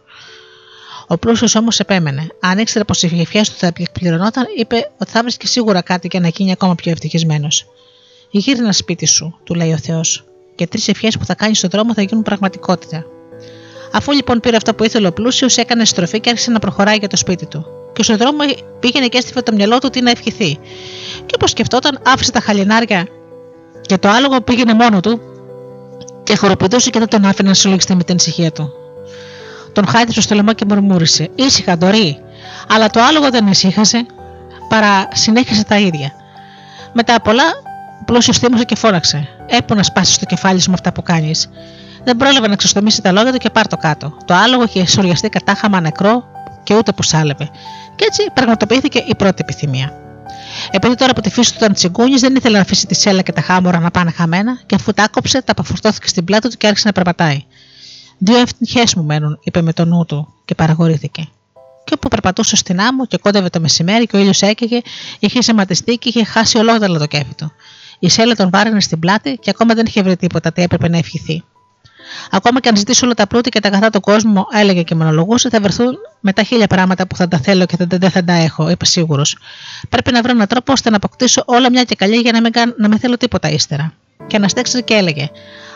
Ο 1.08 1.18
πλούσιος 1.18 1.56
όμως 1.56 1.80
επέμενε. 1.80 2.28
Αν 2.40 2.58
ήξερε 2.58 2.84
πως 2.84 3.04
οι 3.04 3.20
ευχέ 3.20 3.42
του 3.42 3.54
θα 3.58 3.72
εκπληρωνόταν, 3.78 4.46
είπε 4.58 4.92
ότι 4.98 5.12
θα 5.12 5.22
βρίσκει 5.22 5.48
σίγουρα 5.48 5.82
κάτι 5.82 6.08
και 6.08 6.20
να 6.20 6.28
γίνει 6.28 6.52
ακόμα 6.52 6.76
πιο 6.76 6.92
ευτυχισμένος. 6.92 7.66
Γύρνα 8.32 8.72
σπίτι 8.72 9.06
σου, 9.06 9.40
του 9.44 9.54
λέει 9.54 9.72
ο 9.74 9.78
Θεός, 9.78 10.26
και 10.56 10.68
τρεις 10.68 10.88
ευχές 10.88 11.18
που 11.18 11.26
θα 11.26 11.36
κάνεις 11.36 11.58
στον 11.58 11.70
δρόμο 11.70 11.94
θα 11.94 12.02
γίνουν 12.02 12.24
πραγματικότητα. 12.24 13.06
Αφού 13.92 14.12
λοιπόν 14.12 14.40
πήρε 14.40 14.56
αυτό 14.56 14.74
που 14.74 14.84
ήθελε 14.84 15.08
ο 15.08 15.12
πλούσιος, 15.12 15.58
έκανε 15.58 15.86
στροφή 15.86 16.20
και 16.20 16.30
άρχισε 16.30 16.52
να 16.52 16.60
προχωράει 16.60 16.98
για 16.98 17.08
το 17.08 17.18
σπίτι 17.18 17.46
του. 17.46 17.66
Και 17.94 18.04
στον 18.04 18.18
δρόμο 18.18 18.38
πήγαινε 18.80 19.08
και 19.08 19.18
έστειφε 19.18 19.42
το 19.42 19.54
μυαλό 19.54 19.80
του 19.80 19.90
τι 19.90 20.02
να 20.02 20.10
ευχηθεί. 20.10 20.60
Και 21.26 21.36
όπως 21.36 21.50
σκεφτόταν, 21.50 22.00
άφησε 22.06 22.32
τα 22.32 22.40
χαλινάρια 22.40 23.08
και 23.82 23.98
το 23.98 24.10
άλογο 24.10 24.42
πήγαινε 24.42 24.74
μόνο 24.74 25.00
του 25.00 25.22
και 26.24 26.36
χοροπηδούσε 26.36 26.90
και 26.90 27.00
δεν 27.00 27.08
τον 27.08 27.26
άφηνε 27.26 27.48
να 27.48 27.54
συλλογιστεί 27.54 27.96
με 27.96 28.04
την 28.04 28.16
ησυχία 28.16 28.52
του. 28.52 28.74
Τον 29.74 29.88
χάιδεψε 29.88 30.22
στο 30.22 30.36
λαιμό 30.36 30.54
και 30.54 30.66
μουρμούρισε: 30.68 31.30
Ήσυχα, 31.36 31.78
Ντορή. 31.78 32.20
Αλλά 32.68 32.90
το 32.90 33.02
άλογο 33.02 33.30
δεν 33.30 33.48
ησύχασε, 33.48 34.06
παρά 34.70 35.08
συνέχισε 35.14 35.64
τα 35.64 35.80
ίδια. 35.80 36.12
Μετά 36.94 37.22
πολλά, 37.22 37.44
πλούσιος 38.06 38.38
θύμωσε 38.38 38.64
και 38.64 38.76
φώναξε: 38.76 39.35
Έπω 39.48 39.76
να 39.76 39.84
σπάσεις 39.84 40.18
το 40.18 40.26
κεφάλι 40.26 40.60
σου 40.60 40.70
με 40.70 40.76
αυτά 40.76 40.92
που 40.92 41.02
κάνεις. 41.02 41.50
Δεν 42.04 42.18
πρόλαβε 42.18 42.48
να 42.48 42.56
ξεστομίσει 42.56 43.02
τα 43.02 43.12
λόγια 43.12 43.32
του 43.32 43.38
και 43.38 43.50
πάρ 43.50 43.68
το 43.68 43.78
κάτω. 43.78 44.18
Το 44.26 44.34
άλογο 44.34 44.64
είχε 44.64 44.86
σοριαστεί 44.86 45.30
κατάχαμα 45.30 45.80
νεκρό 45.80 46.24
και 46.64 46.76
ούτε 46.76 46.92
που 46.92 47.04
σάλευε. 47.04 47.50
Και 47.96 48.06
έτσι 48.08 48.30
πραγματοποιήθηκε 48.34 49.04
η 49.08 49.16
πρώτη 49.16 49.38
επιθυμία. 49.42 50.00
Επειδή 50.72 50.96
τώρα 50.96 51.12
από 51.12 51.22
τη 51.22 51.30
φύση 51.30 51.52
του 51.52 51.58
ήταν 51.58 51.74
τσιγκούνι, 51.74 52.18
δεν 52.18 52.36
ήθελε 52.36 52.56
να 52.56 52.62
αφήσει 52.62 52.88
τη 52.88 52.96
σέλα 52.96 53.22
και 53.22 53.32
τα 53.32 53.42
χάμορα 53.42 53.80
να 53.80 53.92
πάνε 53.92 54.12
χαμένα, 54.12 54.60
και 54.66 54.76
αφού 54.76 54.94
τα 54.94 55.04
άκοψε, 55.04 55.42
τα 55.42 55.52
απαφορτώθηκε 55.52 56.08
στην 56.08 56.26
πλάτη 56.26 56.50
του 56.50 56.58
και 56.58 56.68
άρχισε 56.68 56.88
να 56.88 56.94
περπατάει. 56.94 57.44
Δύο 58.18 58.38
ευτυχές 58.38 58.96
μου 58.96 59.04
μένουν, 59.04 59.40
είπε 59.44 59.62
με 59.62 59.74
το 59.74 59.86
νου 59.86 60.06
του 60.06 60.34
και 60.46 60.56
παραγορήθηκε. 60.56 61.28
Και 61.84 61.94
όπου 61.96 62.08
περπατούσε 62.08 62.56
στην 62.56 62.82
άμμο 62.82 63.06
και 63.06 63.18
κόντευε 63.18 63.50
το 63.50 63.60
μεσημέρι 63.60 64.06
και 64.06 64.16
ο 64.16 64.20
ήλιος 64.20 64.42
έκαιγε, 64.42 64.82
είχε 65.20 65.42
σηματιστεί 65.42 65.98
και 65.98 66.10
είχε 66.10 66.24
χάσει 66.24 66.58
ολόδαλο 66.58 66.98
το 66.98 67.06
κέφι 67.06 67.34
του. 67.38 67.52
Η 68.00 68.10
σέλα 68.10 68.36
τον 68.36 68.50
βάραινε 68.50 68.82
στην 68.82 69.00
πλάτη 69.00 69.38
και 69.42 69.50
ακόμα 69.50 69.74
δεν 69.74 69.86
είχε 69.86 70.02
βρει 70.02 70.16
τίποτα 70.16 70.52
τι 70.52 70.62
έπρεπε 70.62 70.90
να 70.90 70.98
ευχηθεί. 70.98 71.44
Ακόμα 72.32 72.60
και 72.60 72.70
αν 72.70 72.78
ζητήσω 72.78 73.06
όλα 73.06 73.14
τα 73.14 73.28
πλούτη 73.28 73.50
και 73.50 73.60
τα 73.60 73.68
αγαθά 73.68 73.90
του 73.90 74.00
κόσμου, 74.00 74.46
έλεγε 74.54 74.84
και 74.84 74.96
μονολογούσε, 74.96 75.50
θα 75.50 75.60
βρεθούν 75.60 75.98
μετά 76.20 76.44
χίλια 76.44 76.68
πράγματα 76.68 77.08
που 77.08 77.16
θα 77.16 77.28
τα 77.28 77.38
θέλω 77.38 77.66
και 77.66 77.78
δεν 77.80 78.10
θα 78.10 78.24
τα 78.24 78.34
έχω, 78.34 78.70
είπε 78.70 78.86
σίγουρος. 78.86 79.38
Πρέπει 79.90 80.12
να 80.12 80.22
βρω 80.22 80.32
έναν 80.32 80.48
τρόπο 80.48 80.72
ώστε 80.72 80.90
να 80.90 80.96
αποκτήσω 80.96 81.44
όλα 81.46 81.70
μια 81.72 81.84
και 81.84 81.96
καλή 81.96 82.16
για 82.16 82.32
να 82.32 82.42
μην, 82.42 82.52
να 82.78 82.88
μην 82.88 83.00
θέλω 83.00 83.18
τίποτα 83.18 83.50
ύστερα. 83.50 83.94
Και 84.28 84.36
αναστέξε 84.36 84.82
και 84.82 84.94
έλεγε: 84.94 85.30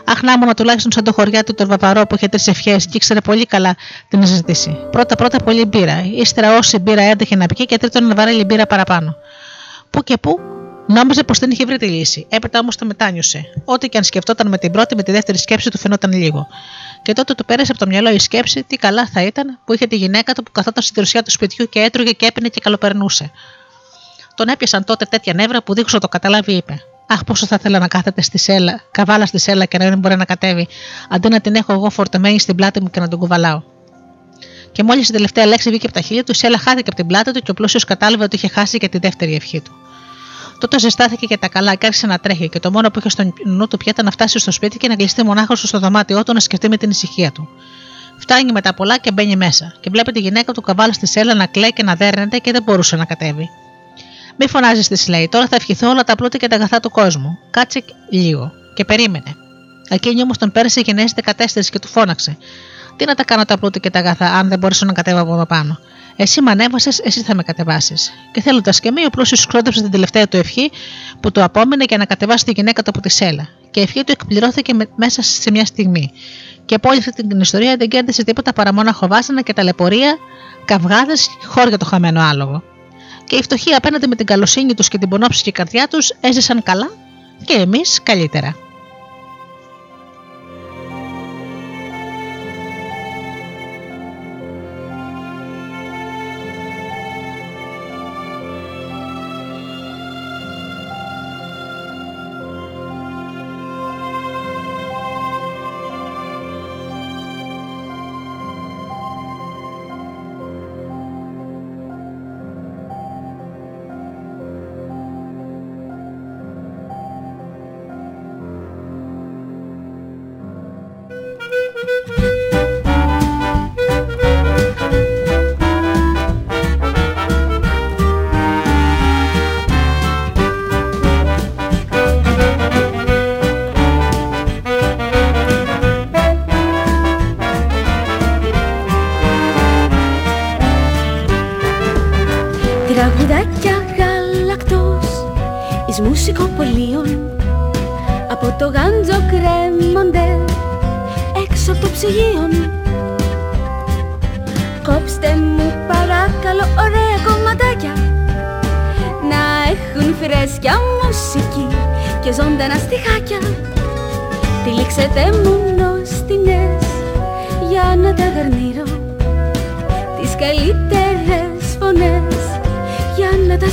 Αχ, 0.06 0.22
να 0.22 0.32
ήμουν 0.32 0.56
τουλάχιστον 0.56 0.92
σαν 0.92 1.04
το 1.04 1.14
χωριά 1.14 1.44
του 1.44 1.54
τον 1.54 1.68
Βαπαρό 1.68 2.08
που 2.08 2.16
είχε 2.16 2.28
τρεις 2.28 2.48
ευχές 2.48 2.86
και 2.86 2.92
ήξερε 2.94 3.22
πολύ 3.22 3.46
καλά 3.46 3.76
την 4.08 4.26
ζητήσει. 4.26 4.78
Πρώτα-πρώτα 4.92 5.38
πολύ 5.38 5.66
μπύρα, 5.66 6.04
ύστερα 6.16 6.58
όση 6.58 6.78
μπύρα 6.80 7.02
έτυχε 7.02 7.36
να 7.36 7.46
πιει 7.46 7.66
και 7.66 7.78
τρίτον 7.78 8.08
να 8.08 8.16
βαρέλει 8.16 8.44
μπύρα 8.44 8.66
παραπάνω. 8.66 9.16
Πού 9.90 10.04
και 10.04 10.18
πού 10.18 10.40
νόμιζε 10.90 11.24
πως 11.24 11.40
δεν 11.40 11.52
είχε 11.52 11.66
βρει 11.66 11.78
τη 11.78 11.86
λύση. 11.86 12.26
Έπειτα 12.30 12.60
όμως 12.60 12.76
το 12.76 12.86
μετάνιωσε. 12.86 13.46
Ό,τι 13.66 13.90
και 13.90 13.98
αν 13.98 14.04
σκεφτόταν 14.04 14.48
με 14.48 14.58
την 14.58 14.72
πρώτη, 14.72 14.96
με 14.96 15.04
τη 15.04 15.12
δεύτερη 15.12 15.38
σκέψη 15.38 15.70
του 15.70 15.78
φαινόταν 15.78 16.12
λίγο. 16.12 16.48
Και 17.02 17.14
τότε 17.14 17.34
του 17.34 17.46
πέρασε 17.46 17.72
από 17.72 17.80
το 17.80 17.88
μυαλό 17.88 18.10
η 18.12 18.20
σκέψη 18.20 18.64
τι 18.64 18.76
καλά 18.76 19.08
θα 19.08 19.24
ήταν 19.24 19.60
που 19.66 19.74
είχε 19.74 19.88
τη 19.88 19.96
γυναίκα 19.96 20.34
του 20.34 20.44
που 20.44 20.52
καθόταν 20.52 20.84
στη 20.84 20.94
δροσιά 20.96 21.24
του 21.24 21.32
σπιτιού 21.32 21.70
και 21.70 21.80
έτρωγε 21.80 22.12
και 22.12 22.26
έπαινε 22.26 22.48
και 22.48 22.60
καλοπερνούσε. 22.60 23.32
Τον 24.36 24.48
έπιασαν 24.48 24.84
τότε 24.84 25.06
τέτοια 25.06 25.34
νεύρα 25.34 25.64
που 25.64 25.74
δίχω 25.74 25.98
το 26.00 26.08
καταλάβει 26.08 26.54
είπε: 26.54 26.82
Αχ, 27.08 27.24
πόσο 27.24 27.46
θα 27.46 27.56
ήθελα 27.60 27.80
να 27.80 27.88
κάθεται 27.88 28.22
στη 28.22 28.38
σέλα, 28.38 28.82
καβάλα 28.92 29.26
στη 29.26 29.38
σέλα 29.38 29.66
και 29.66 29.78
να 29.78 29.90
δεν 29.90 30.00
μπορεί 30.00 30.16
να 30.16 30.26
κατέβει, 30.26 30.68
αντί 31.10 31.30
να 31.30 31.40
την 31.42 31.56
έχω 31.56 31.74
εγώ 31.74 31.90
φορτεμένη 31.90 32.40
στην 32.40 32.56
πλάτη 32.56 32.82
μου 32.82 32.90
και 32.90 33.00
να 33.00 33.08
τον 33.08 33.20
κουβαλάω. 33.20 33.62
Και 34.72 34.84
μόλις 34.84 35.10
η 35.10 35.12
τελευταία 35.12 35.46
λέξη 35.46 35.70
βγήκε 35.70 35.86
από 35.86 35.96
τα 35.96 36.02
χείλη 36.02 36.24
του, 36.24 36.32
η 36.32 36.36
σέλα 36.36 36.58
χάθηκε 36.58 36.90
από 36.90 36.96
την 36.96 37.08
πλάτη 37.08 37.32
του 37.32 37.40
και 37.42 37.52
ο 37.52 37.54
πλούσιος 37.54 37.84
κατάλαβε 37.84 38.24
ότι 38.24 38.36
είχε 38.36 38.48
χάσει 38.48 38.78
και 38.78 38.90
τη 38.90 38.98
δεύτερη 38.98 39.36
ευχή 39.36 39.62
του. 39.62 39.72
Τότε 40.60 40.80
ζεστάθηκε 40.80 41.26
και 41.26 41.38
τα 41.38 41.48
καλά 41.48 41.76
και 41.76 41.86
άρχισε 41.86 42.08
να 42.08 42.20
τρέχει, 42.20 42.50
και 42.50 42.60
το 42.60 42.72
μόνο 42.72 42.90
που 42.92 43.00
είχε 43.00 43.10
στο 43.10 43.34
νου 43.46 43.68
του 43.68 43.78
πια 43.78 43.92
ήταν 43.92 44.06
να 44.06 44.12
φτάσει 44.12 44.40
στο 44.40 44.52
σπίτι 44.52 44.78
και 44.78 44.88
να 44.88 44.96
κλειστεί 44.96 45.24
μονάχος 45.24 45.60
στο 45.60 45.80
δωμάτιό 45.80 46.24
του 46.24 46.34
να 46.34 46.40
σκεφτεί 46.40 46.70
με 46.70 46.78
την 46.78 46.90
ησυχία 46.90 47.32
του. 47.32 47.50
Φτάνει 48.18 48.52
μετά 48.52 48.74
πολλά 48.74 48.98
και 48.98 49.12
μπαίνει 49.12 49.36
μέσα, 49.36 49.74
και 49.80 49.90
βλέπει 49.90 50.12
τη 50.12 50.20
γυναίκα 50.20 50.52
του 50.54 50.62
καβάλα 50.62 50.94
στη 50.94 51.08
σέλα 51.08 51.34
να 51.34 51.46
κλαίει 51.46 51.74
και 51.74 51.84
να 51.84 51.96
δέρνεται 51.96 52.38
και 52.38 52.52
δεν 52.52 52.64
μπορούσε 52.64 52.96
να 52.96 53.06
κατέβει. 53.06 53.50
Μη 54.38 54.48
φωνάζεις, 54.48 54.88
της 54.88 55.08
λέει, 55.08 55.30
τώρα 55.32 55.48
θα 55.48 55.56
ευχηθώ 55.56 55.90
όλα 55.90 56.04
τα 56.04 56.16
πλούτη 56.16 56.38
και 56.38 56.48
τα 56.48 56.56
αγαθά 56.56 56.80
του 56.80 56.90
κόσμου. 56.90 57.38
Κάτσε 57.52 57.84
λίγο. 58.10 58.52
Και 58.74 58.86
περίμενε. 58.86 59.36
Εκείνη 59.90 60.22
όμως 60.22 60.38
τον 60.38 60.52
πέρασε 60.52 60.80
η 60.80 60.84
γενέση 60.86 61.14
14 61.24 61.70
και 61.70 61.80
του 61.80 61.88
φώναξε. 61.88 62.38
Τι 62.96 63.06
να 63.06 63.16
τα 63.16 63.24
κάνω 63.24 63.46
τα 63.46 63.58
πλούτη 63.58 63.80
και 63.80 63.90
τα 63.90 64.00
αγαθά, 64.00 64.26
αν 64.26 64.50
δεν 64.50 64.60
μπορέσω 64.60 64.86
να 64.86 64.94
κατέβω 64.94 65.22
από 65.22 65.34
εδώ 65.34 65.46
πάνω. 65.46 65.80
Εσύ 66.22 66.42
με 66.42 66.52
ανέβασες, 66.52 67.00
εσύ 67.00 67.22
θα 67.22 67.36
με 67.36 67.44
κατεβάσεις. 67.44 68.14
Και 68.32 68.42
θέλοντας 68.42 68.80
και 68.80 68.92
μη, 68.92 69.06
ο 69.06 69.10
πλούσιο 69.10 69.38
σκρότεψε 69.38 69.82
την 69.82 69.92
τελευταία 69.92 70.28
του 70.28 70.38
ευχή 70.38 70.72
που 71.20 71.32
του 71.32 71.44
απόμενε 71.44 71.84
για 71.88 71.98
να 71.98 72.06
κατεβάσει 72.06 72.46
τη 72.46 72.52
γυναίκα 72.52 72.84
του 72.84 72.90
από 72.90 73.02
τη 73.02 73.10
σέλα. 73.10 73.48
Και 73.72 73.80
η 73.80 73.84
ευχή 73.84 74.04
του 74.04 74.12
εκπληρώθηκε 74.12 74.74
μέσα 74.96 75.22
σε 75.22 75.52
μια 75.52 75.66
στιγμή. 75.66 76.12
Και 76.66 76.76
από 76.76 76.90
όλη 76.90 76.98
αυτή 76.98 77.28
την 77.28 77.40
ιστορία 77.40 77.76
δεν 77.78 77.88
κέρδισε 77.88 78.24
τίποτα 78.24 78.54
παρά 78.54 78.74
μόνο 78.74 78.92
χοβάσανα 78.92 79.42
και 79.42 79.54
ταλαιπωρία, 79.54 80.18
καυγάδες, 80.66 81.30
χώρια 81.46 81.78
το 81.78 81.86
χαμένο 81.86 82.22
άλογο 82.22 82.64
και 83.30 83.36
οι 83.36 83.42
φτωχοί 83.42 83.74
απέναντι 83.74 84.08
με 84.08 84.16
την 84.16 84.26
καλοσύνη 84.26 84.74
τους 84.74 84.88
και 84.88 84.98
την 84.98 85.10
πονόψυχη 85.10 85.52
καρδιά 85.52 85.88
τους 85.88 86.10
έζησαν 86.22 86.64
καλά 86.64 86.90
και 87.46 87.54
εμείς 87.54 88.00
καλύτερα. 88.04 88.56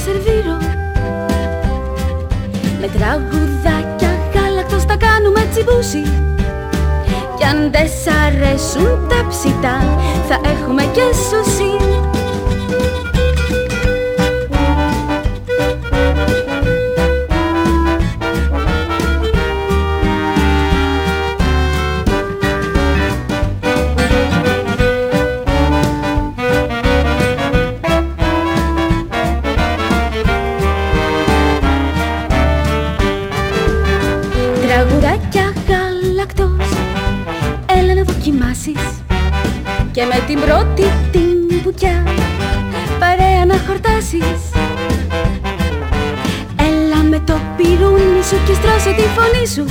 σερβίρω. 0.06 0.56
Με 2.80 2.88
τραγουδάκια 2.96 4.10
γάλακτος 4.34 4.84
τα 4.84 4.96
κάνουμε 4.96 5.46
τσιμπούσι. 5.50 6.02
Κι 7.36 7.44
αν 7.44 7.70
δεν 7.72 7.88
σ' 7.88 8.08
αρέσουν 8.26 9.08
τα 9.08 9.26
ψητά 9.28 9.76
θα 10.28 10.40
έχουμε 10.52 10.82
και 10.82 11.06
σουσί 11.28 11.74
ακούσω 48.86 49.02
τη 49.02 49.08
φωνή 49.16 49.46
σου. 49.54 49.64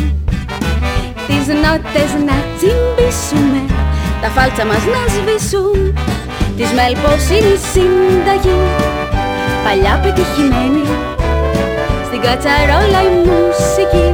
Τις 1.28 1.46
νότες 1.64 2.12
να 2.28 2.36
τσιμπήσουμε 2.58 3.62
Τα 4.22 4.30
φάλτσα 4.36 4.66
μας 4.66 4.84
να 4.94 5.02
σβήσουν. 5.14 5.80
Της 6.58 6.70
μέλπος 6.78 7.24
είναι 7.36 7.54
η 7.58 7.60
συνταγή 7.72 8.60
Παλιά 9.64 9.94
πετυχημένη 10.04 10.86
Στην 12.08 12.22
κατσαρόλα 12.26 13.02
η 13.10 13.12
μουσική 13.28 14.08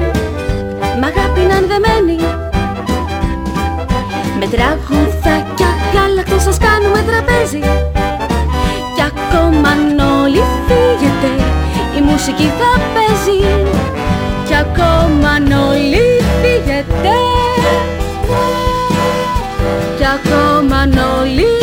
Μ' 1.00 1.06
αγάπη 1.10 1.42
να 1.50 1.56
ανδεμένη. 1.62 2.18
Με 4.40 4.46
τραγουδάκια 4.54 5.70
γάλακτο 5.94 6.40
σας 6.40 6.58
κάνουμε 6.66 7.00
τραπέζι. 7.10 7.64
Κι 8.96 9.04
ακόμα 9.12 9.70
αν 9.70 10.00
όλοι 10.22 10.44
φύγετε 10.68 11.32
Η 11.98 12.02
μουσική 12.02 12.48
θα 12.60 12.72
παίζει 12.94 13.40
κι 14.52 14.58
ακόμα 14.58 15.40
νολί 15.40 16.22
κι 19.98 20.06
ακόμα 20.06 20.86
νολί 20.86 21.58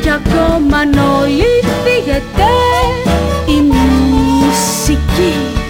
κι 0.00 0.10
ακόμα 0.10 0.84
νολί 0.84 1.54
η 3.46 3.60
μουσική. 3.60 5.61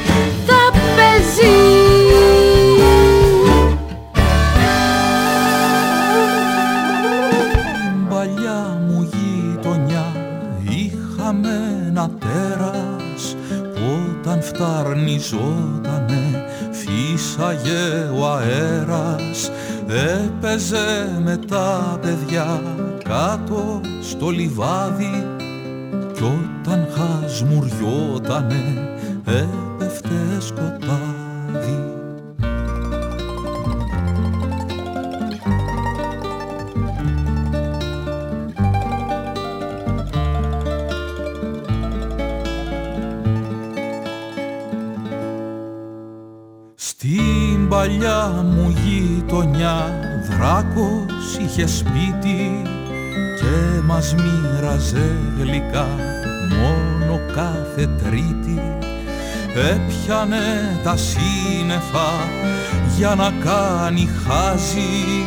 σβηνιζότανε 15.22 16.44
φύσαγε 16.70 18.08
ο 18.18 18.26
αέρας 18.26 19.50
έπαιζε 19.86 21.20
με 21.24 21.36
τα 21.36 21.98
παιδιά 22.02 22.62
κάτω 23.04 23.80
στο 24.02 24.30
λιβάδι 24.30 25.26
κι 26.12 26.22
όταν 26.22 26.86
χασμουριότανε 26.94 28.91
είχε 51.52 51.66
σπίτι 51.66 52.62
και 53.40 53.82
μας 53.84 54.14
μοίραζε 54.14 55.16
γλυκά. 55.38 55.88
Μόνο 56.48 57.20
κάθε 57.34 57.86
τρίτη 57.86 58.60
έπιανε 59.54 60.78
τα 60.84 60.96
σύννεφα 60.96 62.10
για 62.96 63.14
να 63.14 63.32
κάνει 63.44 64.08
χάζι. 64.26 65.24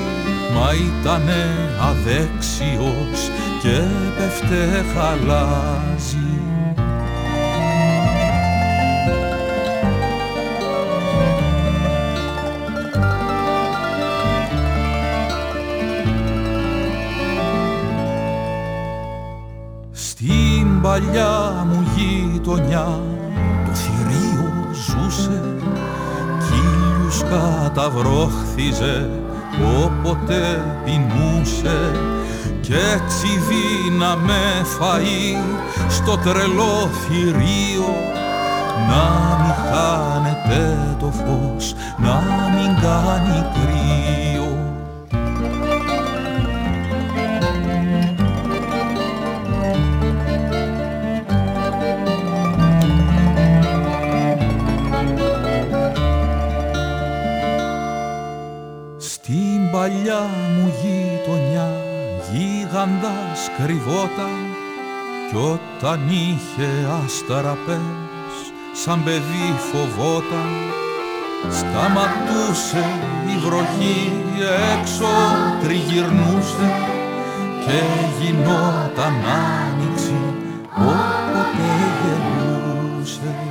Μα 0.54 0.74
ήτανε 0.74 1.48
αδέξιος 1.80 3.30
και 3.62 3.82
πέφτε 4.18 4.86
χαλάζει 4.94 6.25
παλιά 20.96 21.66
μου 21.70 21.88
γειτονιά. 21.96 23.00
Το 23.66 23.72
θηρίο 23.74 24.52
ζούσε 24.72 25.42
κύλιους 26.40 27.24
καταβρόχθιζε 27.30 29.10
όποτε 29.84 30.64
πεινούσε. 30.86 31.92
Κι 32.62 32.74
έτσι 32.74 33.28
δίναμε 33.48 34.42
φαΐ 34.80 35.62
στο 35.90 36.18
τρελό 36.18 36.90
θηρίο. 37.02 37.90
Να 38.90 39.06
μην 39.42 39.54
χάνεται 39.70 40.78
το 41.00 41.12
φως, 41.12 41.76
να 41.98 42.24
μην 42.56 42.82
κάνει 42.82 43.46
κρύο 43.54 44.35
γίγαντας 63.06 63.50
κρυβόταν 63.58 64.38
κι 65.30 65.36
όταν 65.36 66.10
είχε 66.10 66.70
άσταρα 67.04 67.58
πες 67.66 68.40
σαν 68.84 69.04
παιδί 69.04 69.48
φοβόταν 69.72 70.50
σταματούσε 71.50 72.86
η 73.34 73.38
βροχή 73.46 74.12
έξω 74.80 75.08
τριγυρνούσε 75.64 76.70
και 77.66 77.82
γινόταν 78.20 79.14
άνοιξη 79.54 80.20
όποτε 80.78 81.70
γελούσε 82.02 83.45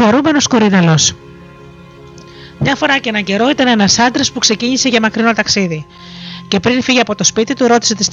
Ο 0.00 0.04
χαρούμενος 0.04 0.46
κορυδαλός. 0.46 1.14
Μια 2.58 2.76
φορά 2.76 2.98
και 2.98 3.08
έναν 3.08 3.24
καιρό 3.24 3.48
ήταν 3.48 3.66
ένας 3.66 3.98
άντρας 3.98 4.32
που 4.32 4.38
ξεκίνησε 4.38 4.88
για 4.88 5.00
μακρινό 5.00 5.32
ταξίδι. 5.32 5.86
Και 6.48 6.60
πριν 6.60 6.82
φύγει 6.82 7.00
από 7.00 7.14
το 7.14 7.24
σπίτι 7.24 7.54
του, 7.54 7.66
ρώτησε 7.66 7.94
τις 7.94 8.08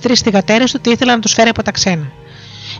τρεις 0.00 0.22
θηγατέρε 0.22 0.64
του 0.64 0.80
τι 0.80 0.90
ήθελαν 0.90 1.14
να 1.14 1.20
τους 1.20 1.32
φέρει 1.32 1.48
από 1.48 1.62
τα 1.62 1.70
ξένα. 1.70 2.12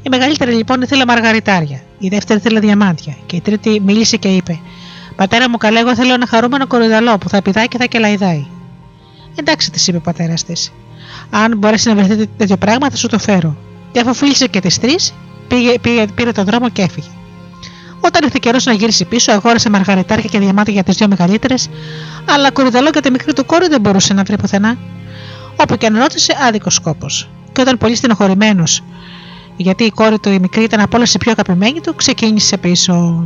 Η 0.03 0.09
μεγαλύτερη 0.09 0.53
λοιπόν 0.53 0.83
ήθελε 0.83 1.05
μαργαριτάρια, 1.05 1.81
η 1.99 2.09
δεύτερη 2.09 2.39
ήθελε 2.39 2.61
διαμάντια 2.61 3.17
και 3.27 3.37
η 3.37 3.41
τρίτη 3.41 3.81
μίλησε 3.81 4.17
και 4.17 4.29
είπε: 4.29 4.61
Πατέρα 5.17 5.51
μου, 5.51 5.57
καλέ, 5.57 5.79
εγώ 5.79 5.95
θέλω 5.95 6.13
ένα 6.13 6.27
χαρούμενο 6.27 6.67
κορυδαλό 6.67 7.19
που 7.19 7.29
θα 7.29 7.43
πηδάει 7.43 7.69
και 7.69 7.79
θα 7.79 7.85
κελαϊδάει. 7.85 8.47
Εντάξει, 9.35 9.71
της 9.71 9.87
είπε 9.87 9.97
ο 9.97 10.01
πατέρας 10.01 10.45
της. 10.45 10.73
Αν 11.31 11.59
μπορέσει 11.59 11.89
να 11.89 11.95
βρεθεί 11.95 12.27
τέτοιο 12.27 12.57
πράγμα, 12.57 12.91
θα 12.91 12.97
σου 12.97 13.09
το 13.09 13.19
φέρω. 13.19 13.57
Και 13.93 14.01
αφού 14.01 14.15
φίλησε 14.15 14.47
και 14.47 14.61
τις 14.61 14.79
τρεις, 14.79 15.15
πήρε 16.15 16.33
τον 16.33 16.45
δρόμο 16.45 16.69
και 16.69 16.83
έφυγε. 16.83 17.09
Όταν 18.01 18.21
ήρθε 18.25 18.39
καιρός 18.41 18.65
να 18.65 18.73
γυρίσει 18.73 19.05
πίσω, 19.05 19.33
αγόρασε 19.33 19.71
μαργαριτάρια 19.71 20.29
και 20.31 20.39
διαμάτια 20.39 20.73
για 20.73 20.83
τις 20.83 20.97
δύο 20.97 21.09
μεγαλύτερες, 21.09 21.69
αλλά 22.25 22.51
κορυδαλό 22.51 22.89
για 22.93 23.03
τη 23.03 23.11
μικρή 23.11 23.33
του 23.33 23.47
κόρη 23.47 23.69
δεν 23.69 23.81
μπορούσε 23.81 24.15
να 24.15 24.23
βρει 24.23 24.37
πουθενά. 24.37 24.77
Όπου 25.57 25.77
και 25.77 25.87
αν 25.87 25.99
ρώτησε, 25.99 26.37
άδικος 26.49 26.75
σκόπος. 26.75 27.29
Και 27.53 27.61
όταν 27.61 27.79
πολύ 27.79 27.95
στενοχωρημένος, 27.95 28.83
γιατί 29.57 29.85
η 29.85 29.91
κόρη 29.91 30.19
του 30.19 30.29
η 30.29 30.39
μικρή 30.39 30.63
ήταν 30.63 30.81
από 30.81 30.97
όλες 30.97 31.15
η 31.15 31.19
πιο 31.19 31.31
αγαπημένη 31.31 31.81
του, 31.81 31.95
ξεκίνησε 31.95 32.57
πίσω. 32.57 33.25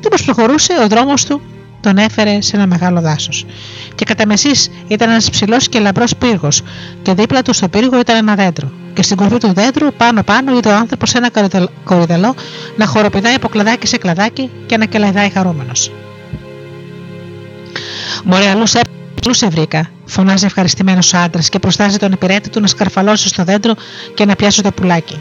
Τι 0.00 0.08
πω 0.08 0.16
προχωρούσε, 0.24 0.72
ο 0.82 0.86
δρόμος 0.86 1.24
του 1.24 1.40
τον 1.84 1.96
έφερε 1.96 2.40
σε 2.40 2.56
ένα 2.56 2.66
μεγάλο 2.66 3.00
δάσος. 3.00 3.46
Και 3.94 4.04
κατά 4.04 4.26
μεσής 4.26 4.70
ήταν 4.86 5.10
ένας 5.10 5.30
ψηλός 5.30 5.68
και 5.68 5.78
λαμπρός 5.78 6.16
πύργος, 6.16 6.62
και 7.02 7.14
δίπλα 7.14 7.42
του 7.42 7.52
στο 7.52 7.68
πύργο 7.68 7.98
ήταν 7.98 8.16
ένα 8.16 8.34
δέντρο 8.34 8.72
και 8.94 9.02
στην 9.02 9.16
κορφή 9.16 9.38
του 9.38 9.52
δέντρου 9.52 9.92
πάνω 9.92 10.22
πάνω 10.22 10.56
είδε 10.56 10.68
ο 10.68 10.76
άνθρωπος 10.76 11.14
ένα 11.14 11.30
κορυδαλό 11.84 12.34
να 12.76 12.86
χοροπηδάει 12.86 13.34
από 13.34 13.48
κλαδάκι 13.48 13.86
σε 13.86 13.96
κλαδάκι 13.96 14.50
και 14.66 14.76
να 14.76 14.84
κελαϊδάει 14.84 15.28
χαρούμενος. 15.28 15.90
Μωρέ, 18.24 18.48
αλλού 18.48 18.66
σε 19.34 19.48
βρήκα, 19.48 19.90
φωνάζει 20.04 20.44
ευχαριστημένος 20.44 21.12
ο 21.12 21.18
άντρας 21.18 21.48
και 21.48 21.58
προστάζει 21.58 21.96
τον 21.96 22.12
υπηρέτη 22.12 22.48
του 22.48 22.60
να 22.60 22.66
σκαρφαλώσει 22.66 23.28
στο 23.28 23.44
δέντρο 23.44 23.74
και 24.14 24.24
να 24.24 24.36
πιάσει 24.36 24.62
το 24.62 24.70
πουλάκι. 24.72 25.20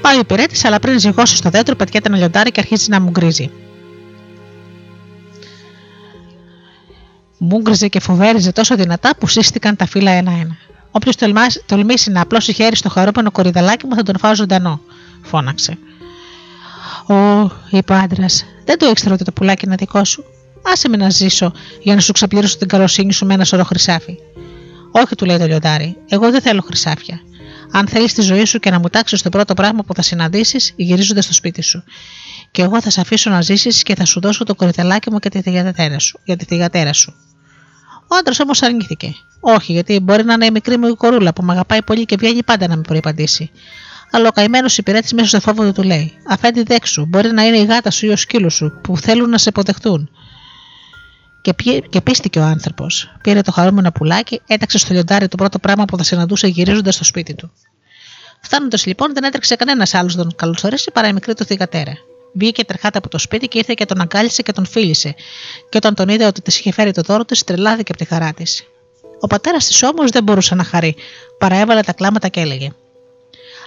Πάει 0.00 0.16
ο 0.16 0.20
υπηρέτης, 0.20 0.64
αλλά 0.64 0.78
πριν 0.78 0.98
ζυγώσει 0.98 1.36
στο 1.36 1.50
δέντρο, 1.50 1.74
πετιέται 1.74 2.08
ένα 2.08 2.18
λιοντάρι 2.18 2.50
και 2.50 2.60
αρχίζει 2.60 2.90
να 2.90 3.00
μου 3.00 3.10
γκρίζει. 3.10 3.50
Μούγκριζε 7.38 7.88
και 7.88 8.00
φοβέριζε 8.00 8.52
τόσο 8.52 8.76
δυνατά 8.76 9.16
που 9.18 9.26
σύστηκαν 9.26 9.76
τα 9.76 9.86
φύλλα 9.86 10.10
ένα-ένα. 10.10 10.56
Όποιος 10.90 11.16
τολμήσει 11.66 12.10
να 12.10 12.20
απλώσει 12.20 12.52
χέρι 12.52 12.76
στο 12.76 12.88
χαρούμενο 12.88 13.30
κορυδαλάκι 13.30 13.86
μου 13.86 13.94
θα 13.94 14.02
τον 14.02 14.18
φάω 14.18 14.34
ζωντανό, 14.34 14.80
φώναξε. 15.22 15.78
Ω, 17.06 17.14
είπε 17.70 17.92
ο 17.92 17.96
άντρας, 17.96 18.44
δεν 18.64 18.78
το 18.78 18.86
ήξερα 18.86 19.14
ότι 19.14 19.24
το 19.24 19.32
πουλάκι 19.32 19.64
είναι 19.66 19.74
δικό 19.74 20.04
σου. 20.04 20.24
Άσε 20.72 20.88
με 20.88 20.96
να 20.96 21.10
ζήσω 21.10 21.52
για 21.82 21.94
να 21.94 22.00
σου 22.00 22.12
ξαπληρώσω 22.12 22.58
την 22.58 22.68
καλοσύνη 22.68 23.12
σου 23.12 23.26
με 23.26 23.34
ένα 23.34 23.44
σωρό 23.44 23.64
χρυσάφι. 23.64 24.16
Όχι, 24.90 25.14
του 25.14 25.24
λέει 25.24 25.38
το 25.38 25.46
λιοντάρι, 25.46 25.96
εγώ 26.08 26.30
δεν 26.30 26.40
θέλω 26.40 26.62
χρυσάφια. 26.62 27.20
Αν 27.72 27.88
θέλεις 27.88 28.12
τη 28.12 28.22
ζωή 28.22 28.44
σου 28.44 28.58
και 28.58 28.70
να 28.70 28.78
μου 28.78 28.88
τάξεις 28.88 29.22
το 29.22 29.28
πρώτο 29.28 29.54
πράγμα 29.54 29.82
που 29.82 29.94
θα 29.94 30.02
συναντήσεις, 30.02 30.72
γυρίζοντας 30.76 31.24
στο 31.24 31.32
σπίτι 31.32 31.62
σου. 31.62 31.82
Και 32.50 32.62
εγώ 32.62 32.80
θα 32.80 32.90
σε 32.90 33.00
αφήσω 33.00 33.30
να 33.30 33.40
ζήσεις 33.40 33.82
και 33.82 33.94
θα 33.94 34.04
σου 34.04 34.20
δώσω 34.20 34.44
το 34.44 34.54
κορυδαλάκι 34.54 35.10
μου 35.10 35.18
και 35.18 35.28
τη 35.28 35.40
θηγατέρα 35.42 35.98
σου. 35.98 36.20
Για 36.24 36.36
τη 36.36 36.44
θηγατέρα 36.44 36.92
σου. 36.92 37.14
Ο 38.08 38.16
άντρας 38.16 38.40
όμως 38.40 38.62
αρνήθηκε. 38.62 39.14
Όχι, 39.40 39.72
γιατί 39.72 40.00
μπορεί 40.00 40.24
να 40.24 40.32
είναι 40.32 40.46
η 40.46 40.50
μικρή 40.50 40.76
μου 40.76 40.86
η 40.86 40.94
κορούλα 40.94 41.32
που 41.32 41.42
με 41.42 41.52
αγαπάει 41.52 41.82
πολύ 41.82 42.04
και 42.04 42.16
βγαίνει 42.16 42.42
πάντα 42.42 42.68
να 42.68 42.76
με 42.76 42.82
προϋπαντήσει. 42.82 43.50
Αλλά 44.10 44.28
ο 44.28 44.30
καημένος 44.30 44.78
υπηρέτης 44.78 45.12
μέσα 45.12 45.28
στο 45.28 45.40
φόβο 45.40 45.64
του 45.64 45.72
του 45.72 45.82
λέει: 45.82 46.12
Αφέντη 46.28 46.62
δέξου, 46.62 47.06
μπορεί 47.06 47.32
να 47.32 47.42
είναι 47.42 47.56
η 47.58 47.64
γάτα 47.64 47.90
σου 47.90 48.06
ή 48.06 48.08
ο 48.08 48.16
σκύλος 48.16 48.54
σου 48.54 48.80
που 48.82 48.98
θέλουν 48.98 49.30
να 49.30 49.38
σε 49.38 49.48
υποδεχτούν. 49.48 50.10
Και, 51.42 51.54
πιέ, 51.54 51.80
και 51.80 52.00
πίστηκε 52.00 52.38
ο 52.38 52.42
άνθρωπος. 52.42 53.16
Πήρε 53.22 53.40
το 53.40 53.52
χαρούμενο 53.52 53.90
πουλάκι, 53.92 54.40
έταξε 54.46 54.78
στο 54.78 54.92
λιοντάρι 54.92 55.28
το 55.28 55.36
πρώτο 55.36 55.58
πράγμα 55.58 55.84
που 55.84 55.96
θα 55.96 56.02
συναντούσε 56.02 56.46
γυρίζοντας 56.46 56.94
στο 56.94 57.04
σπίτι 57.04 57.34
του. 57.34 57.52
Φτάνοντας 58.40 58.86
λοιπόν, 58.86 59.14
δεν 59.14 59.24
έτρεξε 59.24 59.56
κανένας 59.56 59.94
άλλος 59.94 60.14
να 60.14 60.22
τον 60.22 60.34
καλωσορίσει 60.36 60.90
παρά 60.90 61.08
η 61.08 61.12
μικρή 61.12 61.34
του 61.34 61.44
θηγατέρα. 61.44 61.92
Βγήκε 62.38 62.64
τρεχάτα 62.64 62.98
από 62.98 63.08
το 63.08 63.18
σπίτι 63.18 63.48
και 63.48 63.58
ήρθε 63.58 63.74
και 63.76 63.84
τον 63.84 64.00
αγκάλισε 64.00 64.42
και 64.42 64.52
τον 64.52 64.66
φίλησε. 64.66 65.14
Και 65.68 65.76
όταν 65.76 65.94
τον 65.94 66.08
είδε 66.08 66.26
ότι 66.26 66.40
της 66.40 66.58
είχε 66.58 66.72
φέρει 66.72 66.92
το 66.92 67.02
δώρο 67.02 67.24
της, 67.24 67.44
τρελάθηκε 67.44 67.92
από 67.92 67.96
τη 67.96 68.04
χαρά 68.04 68.32
της. 68.32 68.64
Ο 69.20 69.26
πατέρας 69.26 69.66
της 69.66 69.82
όμως 69.82 70.10
δεν 70.10 70.22
μπορούσε 70.22 70.54
να 70.54 70.64
χαρεί, 70.64 70.94
παρά 71.38 71.82
τα 71.82 71.92
κλάματα 71.92 72.28
και 72.28 72.40
έλεγε: 72.40 72.72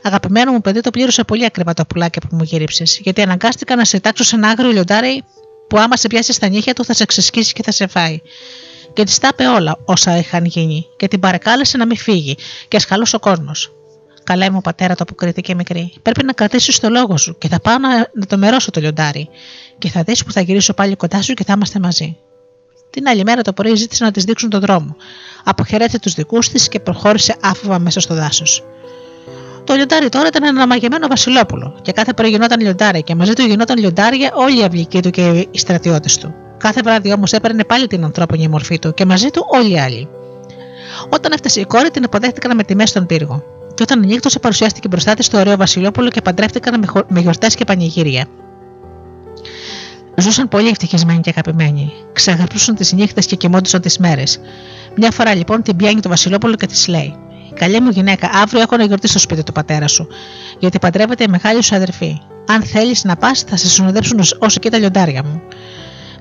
Αγαπημένο 0.01 0.51
μου 0.51 0.61
παιδί, 0.61 0.81
το 0.81 0.89
πλήρωσα 0.89 1.25
πολύ 1.25 1.45
ακριβά 1.45 1.73
το 1.73 1.85
πουλάκι 1.85 2.19
που 2.19 2.35
μου 2.35 2.43
γύριψες, 2.43 2.99
γιατί 3.03 3.21
αναγκάστηκα 3.21 3.75
να 3.75 3.85
σε 3.85 3.99
τάξω 3.99 4.23
σε 4.23 4.35
ένα 4.35 4.47
άγριο 4.47 4.71
λιοντάρι 4.71 5.23
που 5.69 5.77
άμα 5.77 5.97
σε 5.97 6.07
πιάσει 6.07 6.33
στα 6.33 6.47
νύχια 6.47 6.73
του 6.73 6.85
θα 6.85 6.93
σε 6.93 7.05
ξεσκίσει 7.05 7.53
και 7.53 7.63
θα 7.63 7.71
σε 7.71 7.87
φάει. 7.87 8.21
Και 8.93 9.03
της 9.03 9.17
τα 9.17 9.33
όλα 9.55 9.79
όσα 9.85 10.17
είχαν 10.17 10.45
γίνει, 10.45 10.85
και 10.97 11.07
την 11.07 11.19
παρεκάλεσε 11.19 11.77
να 11.77 11.85
μην 11.85 11.97
φύγει, 11.97 12.37
και 12.67 12.77
ασχαλώς 12.77 13.13
ο 13.13 13.19
κόσμος. 13.19 13.71
Καλέ 14.29 14.49
μου, 14.49 14.61
πατέρας, 14.61 14.97
το 14.97 15.03
αποκρίθηκε 15.03 15.55
μικρή. 15.55 15.93
Πρέπει 16.01 16.23
να 16.23 16.33
κρατήσεις 16.33 16.79
το 16.79 16.89
λόγο 16.89 17.17
σου 17.17 17.37
και 17.37 17.47
θα 17.47 17.59
πάω 17.59 17.77
να, 17.77 17.89
να 17.97 18.25
το 18.27 18.37
μερώσω 18.37 18.71
το 18.71 18.79
λιοντάρι. 18.79 19.29
Και 19.77 19.89
θα 19.89 20.03
δεις 20.03 20.23
που 20.23 20.31
θα 20.31 20.41
γυρίσω 20.41 20.73
πάλι 20.73 20.95
κοντά 20.95 21.21
σου 21.21 21.33
και 21.33 21.43
θα 21.43 21.53
είμαστε 21.55 21.79
μαζί. 21.79 22.17
Την 22.89 23.07
άλλη 23.07 23.23
μέρα 23.23 23.41
το 23.41 23.53
πρωί 23.53 23.75
ζήτησε 23.75 24.03
να 24.03 24.11
της 24.11 24.23
δείξουν 24.23 24.49
τον 24.49 24.59
δρόμο. 24.59 24.95
Αποχαιρέτησε 25.43 25.99
τους 25.99 26.13
δικούς 26.13 26.49
της 26.49 26.67
και 26.67 26.79
προχώρησε 26.79 27.35
άφοβα 27.41 27.79
μέσα 27.79 27.99
στο 27.99 28.15
δάσος. 28.15 28.63
Το 29.63 29.73
λιοντάρι 29.73 30.09
τώρα 30.09 30.27
ήταν 30.27 30.43
ένα 30.43 30.67
μαγεμένο 30.67 31.07
Βασιλόπουλο 31.07 31.79
και 31.81 31.91
κάθε 31.91 32.13
πρωί 32.13 32.29
γινόταν 32.29 32.59
λιοντάρι 32.59 33.03
και 33.03 33.15
μαζί 33.15 33.33
του 33.33 33.41
γινόταν 33.41 33.77
λιοντάρια 33.77 34.31
όλοι 34.33 34.59
οι 34.59 34.63
αυλικοί 34.63 35.01
του 35.01 35.09
και 35.09 35.47
οι 35.51 35.57
στρατιώτες 35.57 36.17
του. 36.17 36.33
Κάθε 36.57 36.81
βράδυ 36.83 37.11
όμως 37.11 37.31
έπαιρνε 37.31 37.63
πάλι 37.63 37.87
την 37.87 38.03
ανθρώπινη 38.03 38.47
μορφή 38.47 38.79
του 38.79 38.93
και 38.93 39.05
μαζί 39.05 39.29
του 39.29 39.45
όλοι 39.47 39.71
οι 39.71 39.79
άλλοι. 39.79 40.09
Όταν 41.09 41.31
έφτασε 41.31 41.59
η 41.59 41.65
κόρη, 41.65 41.89
την 41.89 42.03
αποδέχτηκαν 42.03 42.55
με 42.55 42.63
τιμές 42.63 42.89
στον 42.89 43.05
πύργο. 43.05 43.57
Και 43.79 43.85
όταν 43.91 44.05
νύχτωσε, 44.05 44.39
παρουσιάστηκε 44.39 44.87
μπροστά 44.87 45.13
της 45.13 45.27
το 45.27 45.39
ωραίο 45.39 45.57
Βασιλόπουλο 45.57 46.09
και 46.09 46.21
παντρεύτηκαν 46.21 46.85
με 47.07 47.19
γιορτές 47.19 47.55
και 47.55 47.65
πανηγύρια. 47.65 48.25
Ζούσαν 50.15 50.47
πολύ 50.47 50.67
ευτυχισμένοι 50.67 51.19
και 51.19 51.29
αγαπημένοι. 51.29 51.91
Ξαγαπούσαν 52.13 52.75
τις 52.75 52.93
νύχτες 52.93 53.25
και 53.25 53.35
κοιμόντουσαν 53.35 53.81
τις 53.81 53.97
μέρες. 53.97 54.39
Μια 54.95 55.11
φορά 55.11 55.35
λοιπόν 55.35 55.61
την 55.61 55.75
πιάνει 55.75 55.99
το 55.99 56.09
Βασιλόπουλο 56.09 56.55
και 56.55 56.65
της 56.65 56.87
λέει: 56.87 57.15
Καλή 57.53 57.81
μου 57.81 57.89
γυναίκα, 57.89 58.29
αύριο 58.33 58.61
έχω 58.61 58.77
να 58.77 58.83
γιορτή 58.83 59.07
στο 59.07 59.19
σπίτι 59.19 59.43
του 59.43 59.51
πατέρα 59.51 59.87
σου, 59.87 60.07
γιατί 60.59 60.79
παντρεύεται 60.79 61.23
η 61.23 61.27
μεγάλη 61.29 61.63
σου 61.63 61.75
αδερφή. 61.75 62.21
Αν 62.47 62.63
θέλεις 62.63 63.03
να 63.03 63.15
πας, 63.15 63.41
θα 63.41 63.57
σε 63.57 63.67
συνοδέψουν 63.67 64.19
όσο 64.39 64.59
και 64.59 64.69
τα 64.69 64.77
λιοντάρια 64.77 65.23
μου. 65.23 65.41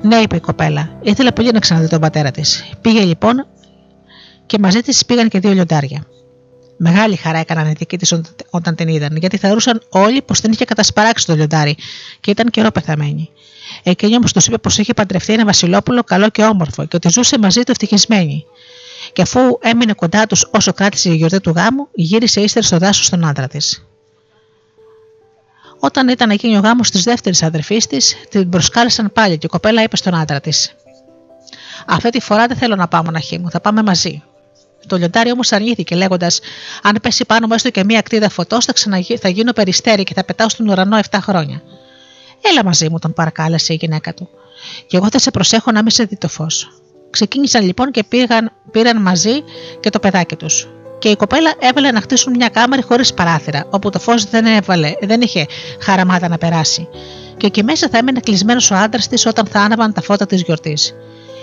Ναι, 0.03 0.17
είπε 0.17 0.37
η 0.37 0.41
κοπέλα, 0.41 0.91
ήθελε 1.03 1.31
πολύ 1.33 1.51
να 1.53 1.59
ξαναδεί 1.59 1.89
τον 1.89 2.01
πατέρα 2.01 2.31
της. 2.31 2.65
Πήγε 2.81 3.01
λοιπόν 3.01 3.47
και 4.47 4.59
μαζί 4.59 4.81
της 4.81 5.07
πήγαν 5.07 5.29
και 5.29 5.39
δύο 5.39 5.53
λιοντάρια. 5.53 6.03
Μεγάλη 6.81 7.17
χαρά 7.17 7.39
έκαναν 7.39 7.67
οι 7.67 7.73
δικοί 7.79 7.97
τη 7.97 8.17
όταν 8.51 8.75
την 8.75 8.89
είδαν, 8.89 9.17
γιατί 9.17 9.37
θεωρούσαν 9.37 9.83
όλοι 9.89 10.23
πως 10.23 10.41
την 10.41 10.53
είχε 10.53 10.65
κατασπαράξει 10.65 11.27
το 11.27 11.35
λιοντάρι 11.35 11.77
και 12.21 12.31
ήταν 12.31 12.51
καιρό 12.51 12.71
πεθαμένη. 12.71 13.31
Εκείνη 13.83 14.17
όμως 14.17 14.33
τους 14.33 14.47
είπε 14.47 14.59
πως 14.59 14.79
είχε 14.79 14.95
παντρευτεί 14.95 15.33
ένα 15.33 15.45
Βασιλόπουλο 15.45 16.03
καλό 16.03 16.29
και 16.29 16.43
όμορφο 16.43 16.87
και 16.87 16.97
ότι 16.97 17.09
ζούσε 17.09 17.39
μαζί 17.39 17.63
του 17.63 17.71
ευτυχισμένη. 17.71 18.45
Και 19.13 19.23
αφού 19.23 19.41
έμεινε 19.61 19.93
κοντά 19.93 20.27
τους 20.27 20.49
όσο 20.51 20.73
κράτησε 20.73 21.09
η 21.09 21.15
γιορτή 21.15 21.41
του 21.41 21.51
γάμου, 21.51 21.89
γύρισε 21.95 22.41
ύστερα 22.41 22.67
στο 22.67 22.79
δάσος 22.79 23.07
στον 23.07 23.25
άντρα 23.25 23.49
της. 23.49 23.87
Όταν 25.79 26.09
ήταν 26.09 26.31
εκείνη 26.31 26.57
ο 26.57 26.61
γάμος 26.61 26.91
της 26.91 27.03
δεύτερης 27.03 27.43
αδερφής 27.43 27.87
της, 27.87 28.17
την 28.29 28.49
προσκάλεσαν 28.49 29.13
πάλι 29.13 29.39
και 29.39 29.47
η 29.47 29.49
κοπέλα 29.49 29.83
είπε 29.83 29.97
στον 29.97 30.15
άντρα 30.15 30.41
της: 30.41 30.75
Αυτή 31.87 32.11
τη 32.11 32.21
φορά 32.21 32.47
δεν 32.47 32.57
θέλω 32.57 32.77
να 32.77 32.89
πάω 32.89 33.05
μοναχή 33.05 33.39
μου, 33.39 33.51
θα 33.51 33.61
πάμε 33.61 33.83
μαζί. 33.83 34.23
Το 34.89 34.97
λιοντάρι 34.97 35.31
όμως 35.31 35.53
αρνήθηκε, 35.53 35.95
λέγοντας: 35.95 36.41
Αν 36.83 36.99
πέσει 37.03 37.25
πάνω 37.25 37.47
μου 37.47 37.55
έστω 37.55 37.71
και 37.71 37.85
μία 37.85 38.01
κτίδα 38.01 38.29
φωτός, 38.29 38.65
θα, 38.65 38.73
θα 39.21 39.29
γίνω 39.29 39.53
περιστέρι 39.53 40.03
και 40.03 40.15
θα 40.15 40.25
πετάω 40.25 40.49
στον 40.49 40.69
ουρανό 40.69 40.99
7 41.11 41.19
χρόνια. 41.23 41.63
Έλα 42.41 42.65
μαζί 42.65 42.89
μου, 42.89 42.99
τον 42.99 43.13
παρακάλεσε 43.13 43.73
η 43.73 43.79
γυναίκα 43.81 44.15
του. 44.15 44.29
Και 44.87 44.97
εγώ 44.97 45.09
θα 45.11 45.19
σε 45.19 45.31
προσέχω 45.31 45.73
να 45.73 45.83
μην 45.83 45.91
σε 45.91 46.05
δει 46.05 46.17
το 46.17 46.29
φως. 46.29 46.81
Ξεκίνησαν 47.11 47.65
λοιπόν 47.65 47.91
και 47.91 48.05
πήγαν, 48.05 48.53
πήραν 48.71 49.03
μαζί 49.03 49.43
και 49.81 49.91
το 49.91 49.99
παιδάκι 49.99 50.37
τους. 50.37 50.69
Και 50.99 51.09
η 51.09 51.17
κοπέλα 51.17 51.55
έβαλε 51.59 51.91
να 51.91 52.01
χτίσουν 52.01 52.33
μια 52.37 52.49
κάμαρη 52.49 52.83
χωρίς 52.83 53.15
παράθυρα, 53.15 53.67
όπου 53.71 53.91
το 53.91 53.99
φως 53.99 54.25
δεν, 54.25 54.47
έβαλε, 54.47 54.93
δεν 55.01 55.21
είχε 55.21 55.47
χαραμάτα 55.81 56.29
να 56.29 56.39
περάσει. 56.39 56.89
Και 57.37 57.47
εκεί 57.47 57.65
μέσα 57.65 57.89
θα 57.89 57.99
έμενε 57.99 58.21
κλεισμένος 58.21 58.71
ο 58.71 58.75
άντρας 58.75 59.09
της 59.09 59.27
όταν 59.27 59.47
θα 59.47 59.61
άναβαν 59.61 59.93
τα 59.93 60.01
φώτα 60.01 60.27
της 60.27 60.43
γιορτής. 60.43 60.95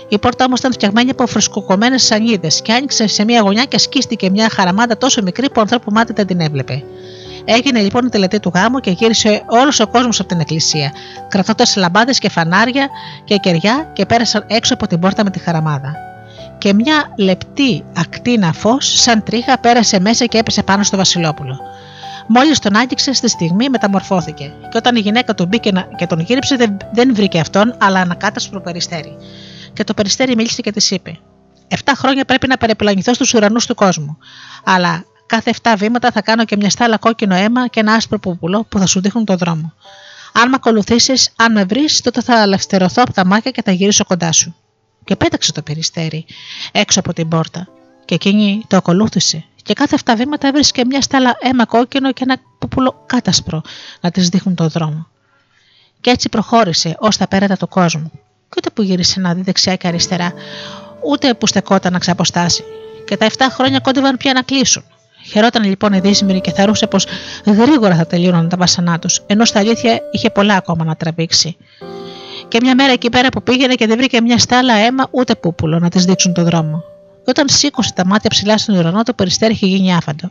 Η 0.08 0.18
πόρτα 0.18 0.44
όμως 0.44 0.58
ήταν 0.58 0.72
φτιαγμένη 0.72 1.10
από 1.10 1.26
φρεσκοκομμένες 1.26 2.02
σανίδες 2.02 2.62
και 2.62 2.72
άνοιξε 2.72 3.06
σε 3.06 3.24
μια 3.24 3.40
γωνιά 3.40 3.64
και 3.64 3.78
σκίστηκε 3.78 4.30
μια 4.30 4.48
χαραμάδα 4.50 4.96
τόσο 4.98 5.22
μικρή 5.22 5.46
που 5.46 5.54
ο 5.56 5.60
ανθρώπου 5.60 5.92
μάτι 5.92 6.12
δεν 6.12 6.26
την 6.26 6.40
έβλεπε. 6.40 6.82
Έγινε 7.44 7.80
λοιπόν 7.80 8.06
η 8.06 8.08
τελετή 8.08 8.40
του 8.40 8.52
γάμου 8.54 8.78
και 8.78 8.90
γύρισε 8.90 9.42
όλος 9.46 9.80
ο 9.80 9.86
κόσμος 9.86 10.20
από 10.20 10.28
την 10.28 10.40
εκκλησία, 10.40 10.92
κρατώντας 11.28 11.76
λαμπάδες 11.76 12.18
και 12.18 12.28
φανάρια 12.28 12.88
και 13.24 13.36
κεριά 13.36 13.90
και 13.92 14.06
πέρασαν 14.06 14.44
έξω 14.46 14.74
από 14.74 14.86
την 14.86 14.98
πόρτα 14.98 15.24
με 15.24 15.30
τη 15.30 15.38
χαραμάδα. 15.38 15.94
Και 16.58 16.74
μια 16.74 17.12
λεπτή 17.16 17.84
ακτίνα 17.96 18.52
φως, 18.52 19.00
σαν 19.00 19.22
τρίχα, 19.22 19.58
πέρασε 19.58 20.00
μέσα 20.00 20.26
και 20.26 20.38
έπεσε 20.38 20.62
πάνω 20.62 20.82
στο 20.82 20.96
Βασιλόπουλο. 20.96 21.60
Μόλις 22.26 22.58
τον 22.58 22.76
άγγιξε, 22.76 23.12
στη 23.12 23.28
στιγμή 23.28 23.68
μεταμορφώθηκε. 23.68 24.52
Και 24.70 24.76
όταν 24.76 24.96
η 24.96 25.00
γυναίκα 25.00 25.34
του 25.34 25.46
μπήκε 25.46 25.70
και 25.96 26.06
τον 26.06 26.20
γύριψε, 26.20 26.56
δεν, 26.92 27.14
βρήκε 27.14 27.40
αυτόν, 27.40 27.74
αλλά 27.78 28.00
ανακάτασπρο 28.00 28.60
περιστέρι 28.60 29.16
και 29.76 29.84
το 29.84 29.94
περιστέρι 29.94 30.34
μίλησε 30.34 30.62
και 30.62 30.72
τη 30.72 30.94
είπε: 30.94 31.18
Εφτά 31.68 31.94
χρόνια 31.94 32.24
πρέπει 32.24 32.46
να 32.48 32.56
περιπλανηθώ 32.56 33.14
στους 33.14 33.34
ουρανούς 33.34 33.66
του 33.66 33.74
κόσμου. 33.74 34.18
Αλλά 34.64 35.04
κάθε 35.26 35.54
7 35.62 35.74
βήματα 35.76 36.10
θα 36.10 36.22
κάνω 36.22 36.44
και 36.44 36.56
μια 36.56 36.70
στάλα 36.70 36.98
κόκκινο 36.98 37.34
αίμα 37.34 37.68
και 37.68 37.80
ένα 37.80 37.92
άσπρο 37.92 38.18
πουπουλό 38.18 38.64
που 38.64 38.78
θα 38.78 38.86
σου 38.86 39.00
δείχνουν 39.00 39.24
τον 39.24 39.36
δρόμο. 39.36 39.72
Αν 40.32 40.48
με 40.48 40.54
ακολουθήσεις, 40.56 41.32
αν 41.36 41.52
με 41.52 41.64
βρεις, 41.64 42.00
τότε 42.00 42.22
θα 42.22 42.42
ελευθερωθώ 42.42 43.02
από 43.02 43.12
τα 43.12 43.24
μάτια 43.26 43.50
και 43.50 43.62
θα 43.62 43.72
γυρίσω 43.72 44.04
κοντά 44.04 44.32
σου. 44.32 44.54
Και 45.04 45.16
πέταξε 45.16 45.52
το 45.52 45.62
περιστέρι 45.62 46.26
έξω 46.72 47.00
από 47.00 47.12
την 47.12 47.28
πόρτα. 47.28 47.68
Και 48.04 48.14
εκείνη 48.14 48.64
το 48.66 48.76
ακολούθησε. 48.76 49.44
Και 49.62 49.72
κάθε 49.72 49.98
7 50.04 50.12
βήματα 50.16 50.48
έβρισκε 50.48 50.84
μια 50.84 51.00
στάλα 51.00 51.36
αίμα 51.40 51.64
κόκκινο 51.64 52.12
και 52.12 52.22
ένα 52.22 52.36
πουπουλό 52.58 53.02
κάτασπρο 53.06 53.62
να 54.00 54.10
της 54.10 54.28
δείχνουν 54.28 54.54
τον 54.54 54.68
δρόμο. 54.68 55.06
Και 56.00 56.10
έτσι 56.10 56.28
προχώρησε 56.28 56.96
ως 56.98 57.16
τα 57.16 57.28
πέρατα 57.28 57.56
του 57.56 57.68
κόσμου 57.68 58.10
και 58.48 58.54
ούτε 58.56 58.70
που 58.70 58.82
γύρισε 58.82 59.20
να 59.20 59.34
δει 59.34 59.42
δεξιά 59.42 59.76
και 59.76 59.86
αριστερά, 59.86 60.32
ούτε 61.08 61.34
που 61.34 61.46
στεκόταν 61.46 61.92
να 61.92 61.98
ξαποστάσει. 61.98 62.64
Και 63.04 63.16
τα 63.16 63.26
7 63.26 63.32
χρόνια 63.50 63.78
κόντευαν 63.78 64.16
πια 64.16 64.32
να 64.32 64.42
κλείσουν. 64.42 64.84
Χαιρόταν 65.30 65.64
λοιπόν 65.64 65.92
η 65.92 66.00
Δύσμηρη 66.00 66.40
και 66.40 66.52
θαρούσε 66.52 66.86
πως 66.86 67.06
γρήγορα 67.44 67.94
θα 67.94 68.06
τελείωναν 68.06 68.48
τα 68.48 68.56
βασανά 68.56 68.98
τους, 68.98 69.22
ενώ 69.26 69.44
στα 69.44 69.58
αλήθεια 69.58 70.00
είχε 70.10 70.30
πολλά 70.30 70.54
ακόμα 70.56 70.84
να 70.84 70.96
τραβήξει. 70.96 71.56
Και 72.48 72.58
μια 72.62 72.74
μέρα 72.74 72.92
εκεί 72.92 73.08
πέρα 73.08 73.28
που 73.28 73.42
πήγαινε 73.42 73.74
και 73.74 73.86
δεν 73.86 73.96
βρήκε 73.96 74.20
μια 74.20 74.38
στάλα 74.38 74.74
αίμα 74.74 75.08
ούτε 75.10 75.34
πούπουλο 75.34 75.78
να 75.78 75.88
της 75.88 76.04
δείξουν 76.04 76.32
τον 76.32 76.44
δρόμο. 76.44 76.84
Και 77.24 77.30
όταν 77.30 77.48
σήκωσε 77.48 77.92
τα 77.92 78.06
μάτια 78.06 78.30
ψηλά 78.30 78.58
στον 78.58 78.76
ουρανό, 78.76 79.02
το 79.02 79.12
περιστέρι 79.12 79.52
είχε 79.52 79.66
γίνει 79.66 79.94
άφαντο. 79.94 80.30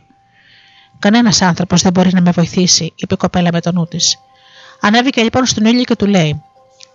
Κανένας 1.00 1.42
άνθρωπος 1.42 1.82
δεν 1.82 1.92
μπορεί 1.92 2.10
να 2.14 2.22
με 2.22 2.32
βοηθήσει, 2.32 2.94
είπε 2.96 3.14
η 3.14 3.18
κοπέλα 3.18 3.50
με 3.52 3.62
τον 3.62 3.74
νου 3.74 3.88
της. 3.88 4.18
Ανέβηκε 4.82 5.22
λοιπόν 5.22 5.46
στον 5.46 5.66
ήλιο 5.66 5.84
και 5.84 5.96
του 5.96 6.06
λέει: 6.06 6.44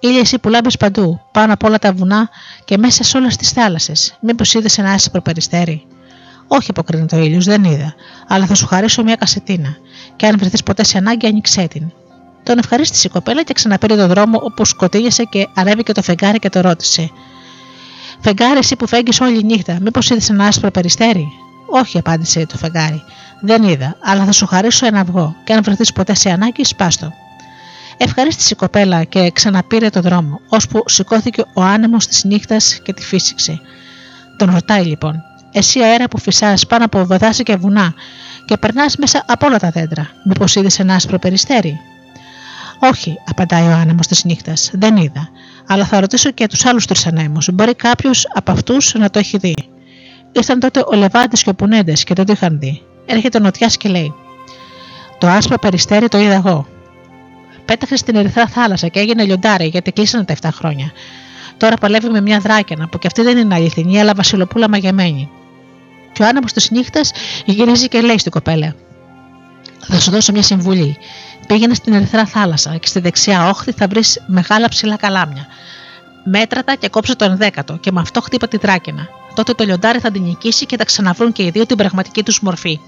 Ήλια 0.02 0.20
εσύ 0.20 0.38
που 0.38 0.48
λάμπεις 0.48 0.76
παντού, 0.76 1.20
πάνω 1.32 1.52
από 1.52 1.66
όλα 1.66 1.78
τα 1.78 1.92
βουνά 1.92 2.28
και 2.64 2.78
μέσα 2.78 3.04
σε 3.04 3.16
όλες 3.16 3.36
τις 3.36 3.50
θάλασσες. 3.50 4.18
Μήπως 4.20 4.54
είδες 4.54 4.78
ένα 4.78 4.92
άσπρο 4.92 5.20
περιστέρι; 5.20 5.86
Όχι, 6.46 6.70
αποκρίνεται 6.70 7.16
ο 7.16 7.18
ήλιος, 7.24 7.44
δεν 7.44 7.64
είδα, 7.64 7.94
αλλά 8.28 8.46
θα 8.46 8.54
σου 8.54 8.66
χαρίσω 8.66 9.02
μια 9.02 9.14
κασετίνα. 9.14 9.76
Και 10.16 10.26
αν 10.26 10.38
βρεθείς 10.38 10.62
ποτέ 10.62 10.84
σε 10.84 10.98
ανάγκη, 10.98 11.26
άνοιξέ 11.26 11.66
την. 11.68 11.92
Τον 12.42 12.58
ευχαρίστησε 12.58 13.06
η 13.06 13.10
κοπέλα 13.10 13.42
και 13.42 13.52
ξαναπήρε 13.52 13.96
τον 13.96 14.08
δρόμο 14.08 14.38
όπου 14.42 14.64
σκοτήλιασε 14.64 15.24
και 15.24 15.48
ανέβηκε 15.54 15.92
το 15.92 16.02
φεγγάρι 16.02 16.38
και 16.38 16.48
το 16.48 16.60
ρώτησε. 16.60 17.10
Φεγγάρι, 18.20 18.58
εσύ 18.58 18.76
που 18.76 18.86
φέγγεις 18.86 19.20
όλη 19.20 19.44
νύχτα, 19.44 19.78
μήπως 19.80 20.10
είδες 20.10 20.30
ένα 20.30 20.44
άσπρο 20.46 20.70
περιστέρι; 20.70 21.28
Όχι, 21.70 21.98
απάντησε 21.98 22.46
το 22.46 22.56
φεγγάρι. 22.56 23.02
Δεν 23.40 23.62
είδα, 23.62 23.96
αλλά 24.02 24.24
θα 24.24 24.32
σου 24.32 24.46
χαρίσω 24.46 24.86
ένα 24.86 25.00
αυγό, 25.00 25.36
και 25.44 25.52
αν 25.52 25.62
βρεθείς 25.62 25.92
ποτέ 25.92 26.14
σε 26.14 26.30
ανάγκη, 26.30 26.64
σπάστο. 26.64 27.12
Ευχαρίστησε 28.02 28.48
η 28.52 28.56
κοπέλα 28.56 29.04
και 29.04 29.30
ξαναπήρε 29.30 29.88
το 29.88 30.00
δρόμο, 30.00 30.40
ώσπου 30.48 30.82
σηκώθηκε 30.86 31.42
ο 31.54 31.62
άνεμος 31.62 32.06
της 32.06 32.24
νύχτας 32.24 32.80
και 32.82 32.92
τη 32.92 33.02
φύσηξε. 33.02 33.60
Τον 34.36 34.50
ρωτάει 34.50 34.84
λοιπόν, 34.84 35.22
Εσύ 35.52 35.80
αέρα 35.80 36.08
που 36.08 36.18
φυσάς 36.18 36.66
πάνω 36.66 36.84
από 36.84 37.04
δάση 37.04 37.42
και 37.42 37.56
βουνά 37.56 37.94
και 38.44 38.56
περνάς 38.56 38.96
μέσα 38.96 39.24
από 39.26 39.46
όλα 39.46 39.58
τα 39.58 39.70
δέντρα, 39.70 40.10
μήπως 40.24 40.54
είδες 40.54 40.78
ένα 40.78 40.94
άσπρο 40.94 41.18
περιστέρι; 41.18 41.78
Όχι, 42.78 43.16
απαντάει 43.26 43.66
ο 43.66 43.72
άνεμος 43.72 44.06
της 44.06 44.24
νύχτας, 44.24 44.70
δεν 44.72 44.96
είδα, 44.96 45.28
αλλά 45.66 45.84
θα 45.84 46.00
ρωτήσω 46.00 46.30
και 46.30 46.46
τους 46.46 46.64
άλλους 46.64 46.86
τρεις 46.86 47.06
ανέμους. 47.06 47.48
Μπορεί 47.52 47.74
κάποιος 47.74 48.26
από 48.34 48.52
αυτούς 48.52 48.94
να 48.94 49.10
το 49.10 49.18
έχει 49.18 49.38
δει. 49.38 49.54
Ήρθαν 50.32 50.60
τότε 50.60 50.82
ο 50.86 50.94
Λεβάντης 50.94 51.42
και 51.42 51.50
ο 51.50 51.54
Πουνέντες 51.54 52.04
και 52.04 52.14
το 52.14 52.24
είχαν 52.32 52.58
δει. 52.58 52.82
Έρχεται 53.06 53.38
ο 53.38 53.40
Νοτιάς 53.40 53.76
και 53.76 53.88
λέει: 53.88 54.14
Το 55.18 55.26
άσπρο 55.26 55.58
περιστέρι 55.58 56.08
το 56.08 56.18
είδα 56.18 56.34
εγώ. 56.34 56.66
Πέταξε 57.70 57.96
στην 57.96 58.16
ερυθρά 58.16 58.46
θάλασσα 58.46 58.88
και 58.88 59.00
έγινε 59.00 59.24
λιοντάρι 59.24 59.66
γιατί 59.66 59.92
κλείσανε 59.92 60.24
τα 60.24 60.34
7 60.42 60.48
χρόνια. 60.52 60.92
Τώρα 61.56 61.76
παλεύει 61.76 62.08
με 62.08 62.20
μια 62.20 62.38
δράκαινα 62.38 62.88
που 62.88 62.98
και 62.98 63.06
αυτή 63.06 63.22
δεν 63.22 63.36
είναι 63.36 63.54
αληθινή, 63.54 64.00
αλλά 64.00 64.12
βασιλοπούλα 64.16 64.68
μαγεμένη. 64.68 65.30
Και 66.12 66.22
ο 66.22 66.26
άνεμος 66.26 66.52
της 66.52 66.70
νύχτας 66.70 67.12
γυρίζει 67.44 67.88
και 67.88 68.00
λέει 68.00 68.18
στην 68.18 68.30
κοπέλα: 68.32 68.74
Θα 69.80 70.00
σου 70.00 70.10
δώσω 70.10 70.32
μια 70.32 70.42
συμβουλή. 70.42 70.96
Πήγαινε 71.46 71.74
στην 71.74 71.92
ερυθρά 71.92 72.26
θάλασσα 72.26 72.76
και 72.76 72.86
στη 72.86 73.00
δεξιά 73.00 73.48
όχθη 73.48 73.72
θα 73.72 73.86
βρεις 73.86 74.22
μεγάλα 74.26 74.68
ψηλά 74.68 74.96
καλάμια. 74.96 75.46
Μέτρατα 76.24 76.74
και 76.74 76.88
κόψε 76.88 77.16
το 77.16 77.24
ενδέκατο 77.24 77.76
και 77.76 77.92
με 77.92 78.00
αυτό 78.00 78.20
χτύπα 78.20 78.48
τη 78.48 78.56
δράκαινα. 78.56 79.08
Τότε 79.34 79.52
το 79.52 79.64
λιοντάρι 79.64 79.98
θα 79.98 80.10
την 80.10 80.22
νικήσει 80.22 80.66
και 80.66 80.76
θα 80.76 80.84
ξαναβρούν 80.84 81.32
και 81.32 81.42
οι 81.42 81.50
δύο 81.50 81.66
την 81.66 81.76
πραγματική 81.76 82.22
τους 82.22 82.40
μορφή. 82.40 82.80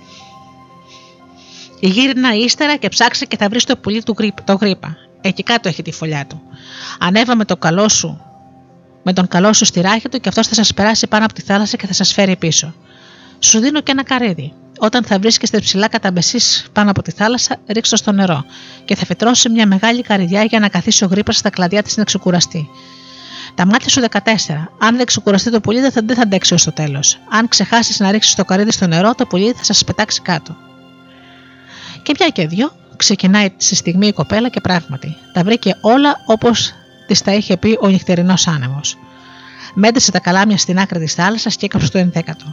Γύρνα 1.84 2.34
ύστερα 2.34 2.76
και 2.76 2.88
ψάξε 2.88 3.24
και 3.24 3.36
θα 3.36 3.48
βρεις 3.48 3.64
το 3.64 3.76
πουλί 3.76 4.02
του 4.02 4.16
το 4.44 4.54
γρήπα. 4.54 4.96
Εκεί 5.20 5.42
κάτω 5.42 5.68
έχει 5.68 5.82
τη 5.82 5.92
φωλιά 5.92 6.26
του. 6.26 6.42
Ανέβα 6.98 7.36
με 7.36 7.44
το 7.44 7.56
καλό 7.56 7.88
σου 7.88 8.20
με 9.02 9.12
τον 9.12 9.28
καλό 9.28 9.52
σου 9.52 9.64
στη 9.64 9.80
ράχη 9.80 10.08
του 10.08 10.20
και 10.20 10.28
αυτός 10.28 10.46
θα 10.46 10.54
σας 10.54 10.74
περάσει 10.74 11.06
πάνω 11.06 11.24
από 11.24 11.34
τη 11.34 11.42
θάλασσα 11.42 11.76
και 11.76 11.86
θα 11.86 11.92
σας 11.92 12.12
φέρει 12.12 12.36
πίσω. 12.36 12.74
Σου 13.38 13.58
δίνω 13.58 13.80
και 13.80 13.90
ένα 13.90 14.04
καρύδι. 14.04 14.52
Όταν 14.78 15.04
θα 15.04 15.18
βρίσκεστε 15.18 15.58
ψηλά 15.58 15.88
κατά 15.88 16.10
μπεσί 16.10 16.38
πάνω 16.72 16.90
από 16.90 17.02
τη 17.02 17.10
θάλασσα, 17.10 17.56
ρίξω 17.66 17.96
στο 17.96 18.12
νερό 18.12 18.44
και 18.84 18.96
θα 18.96 19.04
φυτρώσει 19.04 19.48
μια 19.48 19.66
μεγάλη 19.66 20.02
καρυδιά 20.02 20.42
για 20.42 20.58
να 20.58 20.68
καθίσει 20.68 21.04
ο 21.04 21.06
γρήπας 21.06 21.36
στα 21.36 21.50
κλαδιά 21.50 21.82
της 21.82 21.96
να 21.96 22.04
ξεκουραστεί. 22.04 22.68
Τα 23.54 23.66
μάτια 23.66 23.88
σου 23.88 24.00
14. 24.10 24.22
Αν 24.78 24.96
δεν 24.96 25.06
ξεκουραστεί 25.06 25.50
το 25.50 25.60
πουλί, 25.60 25.80
δεν 25.80 25.92
θα, 25.92 26.00
δεν 26.04 26.16
θα 26.16 26.22
αντέξει 26.22 26.54
ως 26.54 26.64
το 26.64 26.72
τέλος. 26.72 27.18
Αν 27.30 27.48
ξεχάσεις 27.48 27.98
να 28.00 28.10
ρίξεις 28.10 28.34
το 28.34 28.44
καρύδι 28.44 28.72
στο 28.72 28.86
νερό, 28.86 29.14
το 29.14 29.26
πουλί 29.26 29.52
θα 29.52 29.64
σας 29.64 29.84
πετάξει 29.84 30.20
κάτω. 30.20 30.56
Και 32.02 32.12
πια 32.12 32.28
και 32.28 32.46
δυο, 32.46 32.72
ξεκινάει 32.96 33.48
στη 33.56 33.74
στιγμή 33.74 34.06
η 34.06 34.12
κοπέλα 34.12 34.48
και 34.48 34.60
πράγματι 34.60 35.16
τα 35.32 35.42
βρήκε 35.42 35.76
όλα 35.80 36.16
όπως 36.26 36.72
τη 37.06 37.22
τα 37.22 37.32
είχε 37.32 37.56
πει 37.56 37.78
ο 37.80 37.88
νυχτερινός 37.88 38.46
άνεμος. 38.46 38.96
Μέτρησε 39.74 40.10
τα 40.10 40.20
καλάμια 40.20 40.56
στην 40.56 40.78
άκρη 40.78 40.98
της 40.98 41.14
θάλασσας 41.14 41.56
και 41.56 41.64
έκαψε 41.64 41.90
το 41.90 41.98
ενδέκατο. 41.98 42.44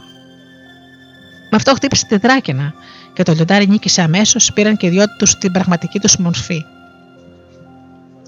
Με 1.50 1.56
αυτό 1.56 1.74
χτύπησε 1.74 2.06
τη 2.06 2.16
δράκαινα 2.16 2.74
και 3.12 3.22
το 3.22 3.32
λιοντάρι 3.32 3.66
νίκησε 3.66 4.02
αμέσως, 4.02 4.52
πήραν 4.52 4.76
και 4.76 4.86
οι 4.86 4.90
δυο 4.90 5.04
τους 5.18 5.38
την 5.38 5.52
πραγματική 5.52 5.98
τους 5.98 6.16
μορφή. 6.16 6.64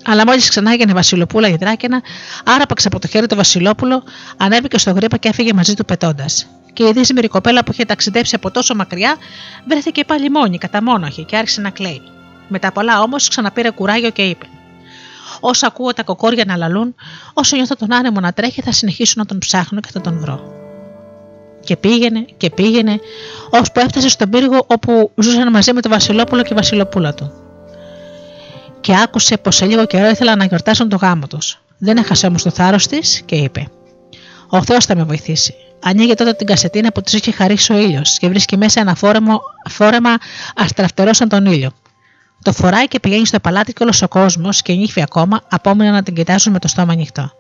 Αλλά 0.05 0.27
μόλις 0.27 0.49
ξανά 0.49 0.73
έγινε 0.73 0.93
Βασιλοπούλα 0.93 1.49
η 1.49 1.57
δράκαινα, 1.57 2.03
άραπαξε 2.45 2.89
από 2.89 2.99
το 2.99 3.07
χέρι 3.07 3.27
του 3.27 3.37
Βασιλόπουλο, 3.37 4.03
ανέβηκε 4.37 4.79
στο 4.79 4.91
γρήπα 4.91 5.17
και 5.17 5.29
έφυγε 5.29 5.53
μαζί 5.53 5.75
του 5.75 5.85
πετώντας. 5.85 6.47
Και 6.73 6.89
η 6.89 6.93
δύσμηρη 6.93 7.29
κοπέλα 7.29 7.65
που 7.65 7.73
είχε 7.73 7.85
ταξιδέψει 7.85 8.35
από 8.35 8.51
τόσο 8.51 8.75
μακριά 8.75 9.17
βρέθηκε 9.69 10.05
πάλι 10.05 10.31
μόνη, 10.31 10.59
καταμόναχη 10.59 11.25
και 11.25 11.37
άρχισε 11.37 11.61
να 11.61 11.71
κλαίει. 11.71 12.03
Μετά 12.49 12.73
πολλά 12.73 13.01
όμως 13.01 13.29
ξαναπήρε 13.29 13.71
κουράγιο 13.71 14.11
και 14.11 14.23
είπε: 14.23 14.47
Όσο 15.41 15.67
ακούω 15.67 15.93
τα 15.93 16.03
κοκόρια 16.03 16.45
να 16.45 16.57
λαλούν, 16.57 16.95
όσο 17.33 17.57
νιώθω 17.57 17.77
τον 17.77 17.93
άνεμο 17.93 18.21
να 18.21 18.33
τρέχει, 18.33 18.63
θα 18.63 18.73
συνεχίσω 18.73 19.15
να 19.17 19.27
τον 19.27 19.39
ψάχνω 19.39 19.81
και 19.81 19.89
θα 19.93 20.01
τον 20.01 20.19
βρω. 20.19 20.41
Και 21.65 21.77
πήγαινε 21.77 22.25
και 22.37 22.51
πήγαινε, 22.51 23.01
ώσπου 23.51 23.81
έφτασε 23.81 24.09
στον 24.09 24.31
πύργο 24.31 24.65
όπου 24.67 25.11
ζούσαν 25.17 25.51
μαζί 25.51 25.73
με 25.73 25.81
τον 25.81 25.91
Βασιλόπουλο 25.91 26.43
και 26.43 26.53
η 26.53 26.57
Βασιλοπούλα 26.57 27.15
του. 27.15 27.33
Και 28.81 28.95
άκουσε 29.03 29.37
πως 29.37 29.57
σε 29.57 29.67
λίγο 29.67 29.87
καιρό 29.87 30.09
ήθελαν 30.09 30.39
να 30.39 30.45
γιορτάσουν 30.45 30.89
το 30.89 30.97
γάμο 30.97 31.27
τους. 31.27 31.63
Δεν 31.79 31.97
έχασε 31.97 32.27
όμως 32.27 32.43
το 32.43 32.51
θάρρος 32.51 32.87
της 32.87 33.23
και 33.25 33.35
είπε: 33.35 33.69
Ο 34.49 34.63
Θεός 34.63 34.85
θα 34.85 34.97
με 34.97 35.05
βοηθήσει. 35.05 35.55
Ανοίγει 35.83 36.15
τότε 36.15 36.33
την 36.33 36.47
κασετίνα 36.47 36.93
που 36.93 37.01
της 37.01 37.13
είχε 37.13 37.33
χαρίσει 37.33 37.73
ο 37.73 37.79
ήλιος 37.79 38.19
και 38.19 38.29
βρίσκει 38.29 38.57
μέσα 38.57 38.81
ένα 38.81 38.95
φόρεμα, 38.95 39.39
φόρεμα 39.69 40.17
αστραφτερό 40.57 41.13
σαν 41.13 41.29
τον 41.29 41.47
ήλιο. 41.47 41.73
Το 42.43 42.53
φοράει 42.53 42.89
και 42.89 43.01
πηγαίνει 43.01 43.27
στο 43.27 43.41
παλάτι 43.41 43.73
και 43.73 43.83
όλος 43.83 44.03
ο 44.03 44.09
κόσμος 44.09 44.63
και 44.63 44.73
νύφη 44.73 45.03
ακόμα 45.03 45.41
απόμενα 45.49 45.91
να 45.91 46.03
την 46.03 46.15
κοιτάζουν 46.15 46.53
με 46.53 46.59
το 46.59 46.69
στόμα 46.69 46.93
ανοιχτό. 46.93 47.33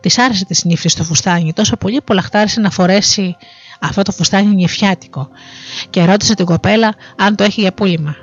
Της 0.00 0.18
άρεσε 0.18 0.44
τη 0.44 0.68
νύφη 0.68 0.88
στο 0.88 1.04
φουστάνι 1.04 1.52
τόσο 1.52 1.76
πολύ 1.76 2.00
που 2.00 2.12
λαχτάρισε 2.12 2.60
να 2.60 2.70
φορέσει 2.70 3.36
αυτό 3.80 4.02
το 4.02 4.12
φουστάνι 4.12 4.54
νυφιάτικο 4.54 5.28
και 5.90 6.04
ρώτησε 6.04 6.34
την 6.34 6.44
κοπέλα 6.44 6.94
αν 7.16 7.36
το 7.36 7.44
έχει 7.44 7.60
για 7.60 7.72
πούλημα. 7.72 8.16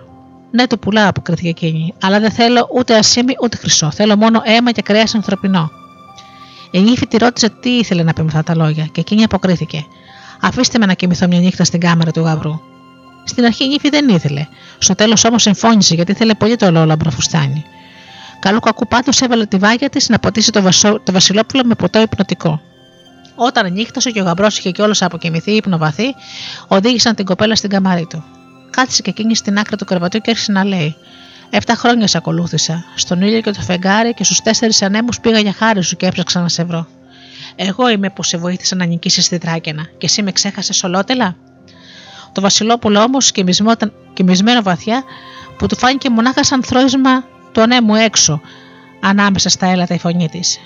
Ναι, 0.51 0.67
το 0.67 0.77
πουλά, 0.77 1.07
αποκρίθηκε 1.07 1.49
εκείνη, 1.49 1.93
αλλά 2.01 2.19
δεν 2.19 2.31
θέλω 2.31 2.69
ούτε 2.73 2.97
ασήμι 2.97 3.33
ούτε 3.41 3.57
χρυσό. 3.57 3.91
Θέλω 3.91 4.15
μόνο 4.17 4.41
αίμα 4.43 4.71
και 4.71 4.81
κρέας 4.81 5.15
ανθρωπινό. 5.15 5.71
Η 6.71 6.79
νύφη 6.79 7.07
τη 7.07 7.17
ρώτησε 7.17 7.49
τι 7.49 7.69
ήθελε 7.69 8.03
να 8.03 8.13
πει 8.13 8.21
με 8.21 8.27
αυτά 8.27 8.43
τα 8.43 8.55
λόγια 8.55 8.85
και 8.85 8.99
εκείνη 8.99 9.23
αποκρίθηκε. 9.23 9.85
Αφήστε 10.41 10.77
με 10.77 10.85
να 10.85 10.93
κοιμηθώ 10.93 11.27
μια 11.27 11.39
νύχτα 11.39 11.63
στην 11.63 11.79
κάμερα 11.79 12.11
του 12.11 12.21
γαμπρού. 12.21 12.59
Στην 13.23 13.45
αρχή 13.45 13.63
η 13.63 13.67
νύφη 13.67 13.89
δεν 13.89 14.09
ήθελε. 14.09 14.47
Στο 14.77 14.95
τέλος 14.95 15.23
όμως 15.23 15.41
συμφώνησε 15.41 15.95
γιατί 15.95 16.11
ήθελε 16.11 16.33
πολύ 16.33 16.55
το 16.55 16.65
ολόλαμπρο 16.65 17.09
φουστάνι. 17.11 17.65
Καλό 18.39 18.59
κακού 18.59 18.87
πάντως 18.87 19.21
έβαλε 19.21 19.45
τη 19.45 19.57
βάγια 19.57 19.89
της 19.89 20.09
να 20.09 20.19
ποτίσει 20.19 20.51
το, 20.51 20.61
βασό, 20.61 20.99
το 20.99 21.11
Βασιλόπουλο 21.11 21.63
με 21.65 21.75
ποτό 21.75 22.01
υπνοτικό. 22.01 22.61
Όταν 23.35 23.73
νύχτωσε 23.73 24.11
και 24.11 24.21
ο 24.21 24.23
γαμπρός 24.23 24.57
είχε 24.57 24.71
κιόλας 24.71 25.01
αποκοιμηθεί 25.01 25.51
ύπνο 25.51 25.77
βαθύ, 25.77 26.15
οδήγησαν 26.67 27.15
την 27.15 27.25
κοπέλα 27.25 27.55
στην 27.55 27.69
καμαρή 27.69 28.05
του. 28.09 28.23
Κάθισε 28.69 29.01
και 29.01 29.09
εκείνη 29.09 29.35
στην 29.35 29.57
άκρη 29.57 29.75
του 29.75 29.85
κρεβατιού 29.85 30.19
και 30.19 30.29
άρχισε 30.29 30.51
να 30.51 30.63
λέει: 30.63 30.95
Εφτά 31.49 31.75
χρόνια 31.75 32.07
σε 32.07 32.17
ακολούθησα. 32.17 32.85
Στον 32.95 33.21
ήλιο 33.21 33.41
και 33.41 33.51
το 33.51 33.61
φεγγάρι 33.61 34.13
και 34.13 34.23
στους 34.23 34.41
τέσσερις 34.41 34.81
ανέμους 34.81 35.19
πήγα 35.19 35.39
για 35.39 35.53
χάρη 35.53 35.83
σου 35.83 35.95
και 35.95 36.05
έψαξα 36.05 36.41
να 36.41 36.49
σε 36.49 36.63
βρω. 36.63 36.87
Εγώ 37.55 37.89
είμαι 37.89 38.09
που 38.09 38.23
σε 38.23 38.37
βοήθησα 38.37 38.75
να 38.75 38.85
νικήσεις 38.85 39.27
τη 39.27 39.37
τράκαινα 39.37 39.83
και 39.83 40.05
εσύ 40.05 40.23
με 40.23 40.31
ξέχασες 40.31 40.83
ολότελα. 40.83 41.35
Το 42.31 42.41
Βασιλόπουλο 42.41 43.01
όμως 43.01 43.31
κοιμισμένο 44.13 44.61
βαθιά 44.61 45.03
που 45.57 45.67
του 45.67 45.77
φάνηκε 45.77 46.09
μονάχα 46.09 46.43
σαν 46.43 46.63
θρόισμα 46.63 47.23
του 47.51 47.61
ανέμου 47.61 47.95
έξω 47.95 48.41
ανάμεσα 48.99 49.49
στα 49.49 49.65
έλατα 49.65 49.93
η 49.93 49.99
φωνή 49.99 50.29
της. 50.29 50.59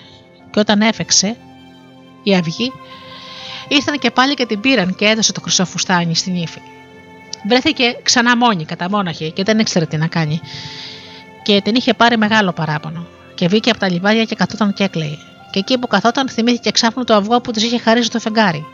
Και 0.51 0.59
όταν 0.59 0.81
έφεξε 0.81 1.35
η 2.23 2.35
αυγή, 2.35 2.71
ήρθαν 3.67 3.99
και 3.99 4.11
πάλι 4.11 4.33
και 4.33 4.45
την 4.45 4.59
πήραν 4.59 4.95
και 4.95 5.05
έδωσε 5.05 5.31
το 5.31 5.41
χρυσό 5.41 5.65
φουστάνι 5.65 6.15
στην 6.15 6.35
ύφη. 6.35 6.61
Βρέθηκε 7.47 7.97
ξανά 8.03 8.37
μόνη, 8.37 8.65
κατά 8.65 8.89
μόναχη 8.89 9.31
και 9.31 9.43
δεν 9.43 9.59
ήξερε 9.59 9.85
τι 9.85 9.97
να 9.97 10.07
κάνει. 10.07 10.41
Και 11.43 11.61
την 11.61 11.75
είχε 11.75 11.93
πάρει 11.93 12.17
μεγάλο 12.17 12.51
παράπονο. 12.51 13.05
Και 13.35 13.47
βγήκε 13.47 13.69
από 13.69 13.79
τα 13.79 13.89
λιβάδια 13.89 14.23
και 14.23 14.35
καθόταν 14.35 14.73
και 14.73 14.83
έκλαιε. 14.83 15.17
Και 15.51 15.59
εκεί 15.59 15.77
που 15.77 15.87
καθόταν 15.87 16.29
θυμήθηκε 16.29 16.71
ξάφνου 16.71 17.03
το 17.03 17.13
αυγό 17.13 17.41
που 17.41 17.51
της 17.51 17.63
είχε 17.63 17.79
χαρίσει 17.79 18.09
το 18.09 18.19
φεγγάρι. 18.19 18.65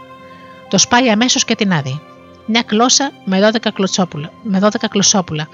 Το 0.69 0.77
σπάει 0.77 1.09
αμέσως 1.09 1.45
και 1.45 1.55
την 1.55 1.73
άδει 1.73 2.01
μια 2.45 2.61
κλώσσα 2.61 3.11
με 3.25 3.49
12 3.53 3.71
κλωσόπουλα. 3.73 4.31
Με 4.43 4.59
12 4.61 4.69
κλωσόπουλα. 4.89 5.47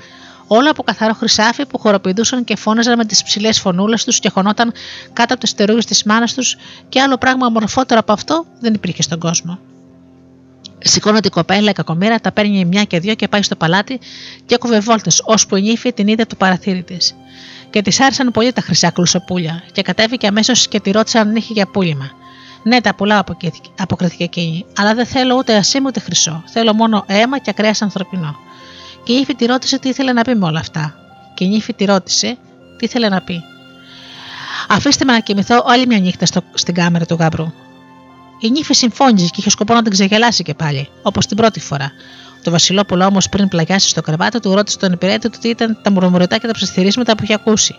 Όλα 0.48 0.70
από 0.70 0.84
καθαρό 0.84 1.14
χρυσάφι 1.14 1.66
που 1.66 1.80
χοροπηδούσαν 1.80 2.44
και 2.44 2.56
φώναζαν 2.56 2.98
με 2.98 3.06
τις 3.06 3.24
ψηλές 3.24 3.60
φωνούλες 3.60 4.04
τους 4.04 4.20
και 4.20 4.30
χωνόταν 4.30 4.74
κάτω 5.14 5.34
από 5.34 5.44
τις 5.44 5.54
τερούγες 5.54 5.86
της 5.86 6.04
μάνας 6.04 6.34
τους 6.34 6.58
και 6.90 7.02
άλλο 7.02 7.18
πράγμα 7.18 7.50
μορφότερο 7.50 8.00
από 8.00 8.12
αυτό 8.12 8.46
δεν 8.60 8.74
υπήρχε 8.74 9.02
στον 9.02 9.20
κόσμο. 9.20 9.60
Σηκώνεται 10.84 11.28
η 11.28 11.32
κοπέλα, 11.32 11.70
η 11.70 11.74
κακομήρα, 11.74 12.20
τα 12.20 12.32
παίρνει 12.32 12.66
μια 12.66 12.84
και 12.84 13.00
δύο 13.00 13.16
και 13.16 13.28
πάει 13.28 13.42
στο 13.42 13.56
παλάτι 13.56 14.00
και 14.46 14.56
έκοβε 14.56 14.80
βόλτες, 14.80 15.22
ώσπου 15.26 15.56
η 15.56 15.62
νύφη 15.62 15.94
την 15.94 16.08
είδε 16.08 16.22
από 16.22 16.32
το 16.32 16.36
παραθύρι 16.36 16.84
της. 16.84 17.16
Και 17.70 17.82
της 17.82 18.00
άρεσαν 18.00 18.32
πολύ 18.32 18.54
τα 18.54 18.62
χρυσά 18.62 18.90
κλουσοπούλια 18.90 19.64
και 19.72 19.82
κατέβηκε 19.82 20.28
αμέσως 20.28 20.68
και 20.68 20.80
τη 20.80 20.92
ρώτησε 20.92 21.20
αν 21.20 21.36
είχε 21.36 21.54
για 21.54 21.68
πούλημα. 21.68 22.12
Ναι, 22.64 22.82
τα 22.82 22.96
πουλάω, 22.96 23.22
αποκρίθηκε 23.78 24.24
εκείνη, 24.24 24.66
αλλά 24.78 24.94
δεν 24.94 25.06
θέλω 25.06 25.36
ούτε 25.36 25.56
ασήμ 25.56 25.86
ούτε 25.86 26.00
χρυσό. 26.00 26.44
Θέλω 26.46 26.74
μόνο 26.74 27.04
αίμα 27.08 27.40
και 27.40 27.50
ακραία 27.50 27.74
ανθρωπινό. 27.80 28.36
Και 29.04 29.14
η 29.14 29.20
ύφη 29.20 29.36
τη 29.36 29.46
ρώτησε 29.46 29.80
τι 29.80 29.90
ήθελε 29.90 30.14
να 30.14 30.22
πει 30.22 30.36
με 30.36 30.46
όλα 30.46 30.60
αυτά. 30.60 30.96
Και 31.34 31.44
η 31.44 31.48
νύφη 31.48 31.74
τη 31.74 31.86
ρώτησε 31.86 32.38
τι 32.78 32.86
ήθελε 32.86 33.10
να 33.10 33.22
πει. 33.22 33.44
Αφήστε 34.70 35.06
με 35.06 35.14
να 35.14 35.20
κοιμηθώ 35.20 35.64
άλλη 35.68 35.88
μια 35.88 36.00
νύχτα 36.00 36.26
στο, 36.26 36.42
στην 36.54 36.74
κάμερα 36.74 37.06
του 37.06 37.16
γάμπρου. 37.20 37.52
Η 38.42 38.50
νύφη 38.50 38.74
συμφώνησε 38.74 39.26
και 39.26 39.36
είχε 39.38 39.50
σκοπό 39.50 39.74
να 39.74 39.82
την 39.82 39.92
ξεγελάσει 39.92 40.44
και 40.44 40.54
πάλι, 40.54 40.90
όπως 41.02 41.26
την 41.26 41.38
πρώτη 41.38 41.60
φορά. 41.60 41.92
Το 42.44 42.52
Βασιλόπουλο 42.52 43.06
όμως 43.06 43.30
πριν 43.30 43.48
πλαγιάσει 43.48 43.90
στο 43.90 44.02
κρεβάτι 44.02 44.40
του 44.40 44.56
ρώτησε 44.56 44.78
τον 44.78 44.92
υπηρέτη 44.92 45.30
του 45.30 45.40
τι 45.42 45.50
ήταν 45.50 45.80
τα 45.82 45.92
μουρμουρωτά 45.92 46.38
και 46.38 46.48
τα 46.48 46.54
ψιθυρίσματα 46.54 47.16
που 47.16 47.24
είχε 47.24 47.34
ακούσει 47.34 47.76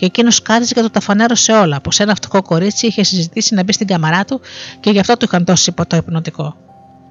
και 0.00 0.06
εκείνος 0.06 0.42
κάθισε 0.42 0.74
και 0.74 0.80
το 0.80 0.90
τα 0.90 1.00
φανέρωσε 1.00 1.52
όλα, 1.52 1.80
πως 1.80 2.00
ένα 2.00 2.14
φτωχό 2.14 2.42
κορίτσι 2.42 2.86
είχε 2.86 3.02
συζητήσει 3.02 3.54
να 3.54 3.62
μπει 3.62 3.72
στην 3.72 3.86
καμαρά 3.86 4.24
του 4.24 4.40
και 4.80 4.90
γι' 4.90 4.98
αυτό 4.98 5.16
του 5.16 5.24
είχαν 5.24 5.44
δώσει 5.44 5.72
ποτό 5.72 5.96
υπνοτικό. 5.96 6.56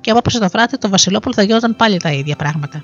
Και 0.02 0.12
απόψε 0.12 0.40
το 0.40 0.50
βράδυ 0.50 0.78
το 0.78 0.90
Βασιλόπουλο 0.90 1.34
θα 1.34 1.44
γινόταν 1.44 1.76
πάλι 1.76 1.98
τα 2.00 2.12
ίδια 2.12 2.36
πράγματα. 2.36 2.84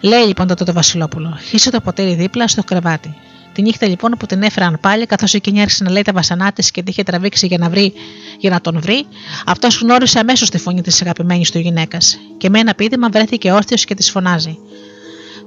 Λέει 0.00 0.26
λοιπόν 0.26 0.46
τότε 0.46 0.64
το 0.64 0.72
Βασιλόπουλο, 0.72 1.38
χύσε 1.48 1.70
το 1.70 1.80
ποτήρι 1.80 2.14
δίπλα 2.14 2.48
στο 2.48 2.64
κρεβάτι. 2.64 3.16
Τη 3.52 3.62
νύχτα 3.62 3.86
λοιπόν 3.86 4.14
που 4.18 4.26
την 4.26 4.42
έφεραν 4.42 4.78
πάλι, 4.80 5.06
καθώς 5.06 5.34
εκείνη 5.34 5.60
άρχισε 5.60 5.84
να 5.84 5.90
λέει 5.90 6.02
τα 6.02 6.12
βασανά 6.12 6.52
τη 6.52 6.62
και 6.62 6.82
την 6.82 6.84
είχε 6.86 7.02
τραβήξει 7.02 7.46
για 7.46 7.58
να, 7.58 7.68
βρει, 7.68 7.92
για 8.38 8.50
να 8.50 8.60
τον 8.60 8.80
βρει, 8.80 9.06
αυτός 9.46 9.80
γνώρισε 9.80 10.18
αμέσως 10.18 10.50
τη 10.50 10.58
φωνή 10.58 10.82
της 10.82 11.02
αγαπημένης 11.02 11.50
του 11.50 11.58
γυναίκας 11.58 12.18
και 12.36 12.50
με 12.50 12.58
ένα 12.58 12.74
πείδημα 12.74 13.08
βρέθηκε 13.08 13.52
όρθιος 13.52 13.84
και 13.84 13.94
της 13.94 14.10
φωνάζει. 14.10 14.58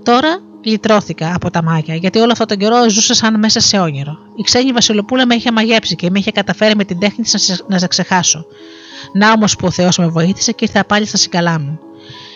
Τώρα 0.04 0.40
λυτρώθηκα 0.64 1.36
από 1.36 1.50
τα 1.50 1.64
μάγια, 1.64 1.96
γιατί 1.96 2.20
όλο 2.20 2.32
αυτόν 2.32 2.48
τον 2.48 2.58
καιρό 2.58 2.90
ζούσα 2.90 3.14
σαν 3.14 3.40
μέσα 3.40 3.60
σε 3.60 3.78
όνειρο. 3.78 4.18
Η 4.36 4.44
ξένη 4.44 4.72
Βασιλοπούλα 4.72 5.26
με 5.26 5.36
είχε 5.36 5.52
μαγέψει 5.52 5.96
και 5.96 6.10
με 6.10 6.20
είχε 6.20 6.32
καταφέρει 6.32 6.76
με 6.76 6.84
την 6.84 7.00
τέχνη 7.00 7.24
της 7.24 7.64
να 7.68 7.80
σε 7.80 7.88
ξεχάσω. 7.88 8.46
Να 9.14 9.32
όμως 9.32 9.56
που 9.56 9.68
ο 9.68 9.72
Θεός 9.72 9.98
με 9.98 10.08
βοήθησε 10.08 10.52
και 10.52 10.66
ήρθα 10.66 10.86
πάλι 10.86 11.06
στα 11.06 11.18
συγκαλά 11.18 11.60
μου. 11.60 11.80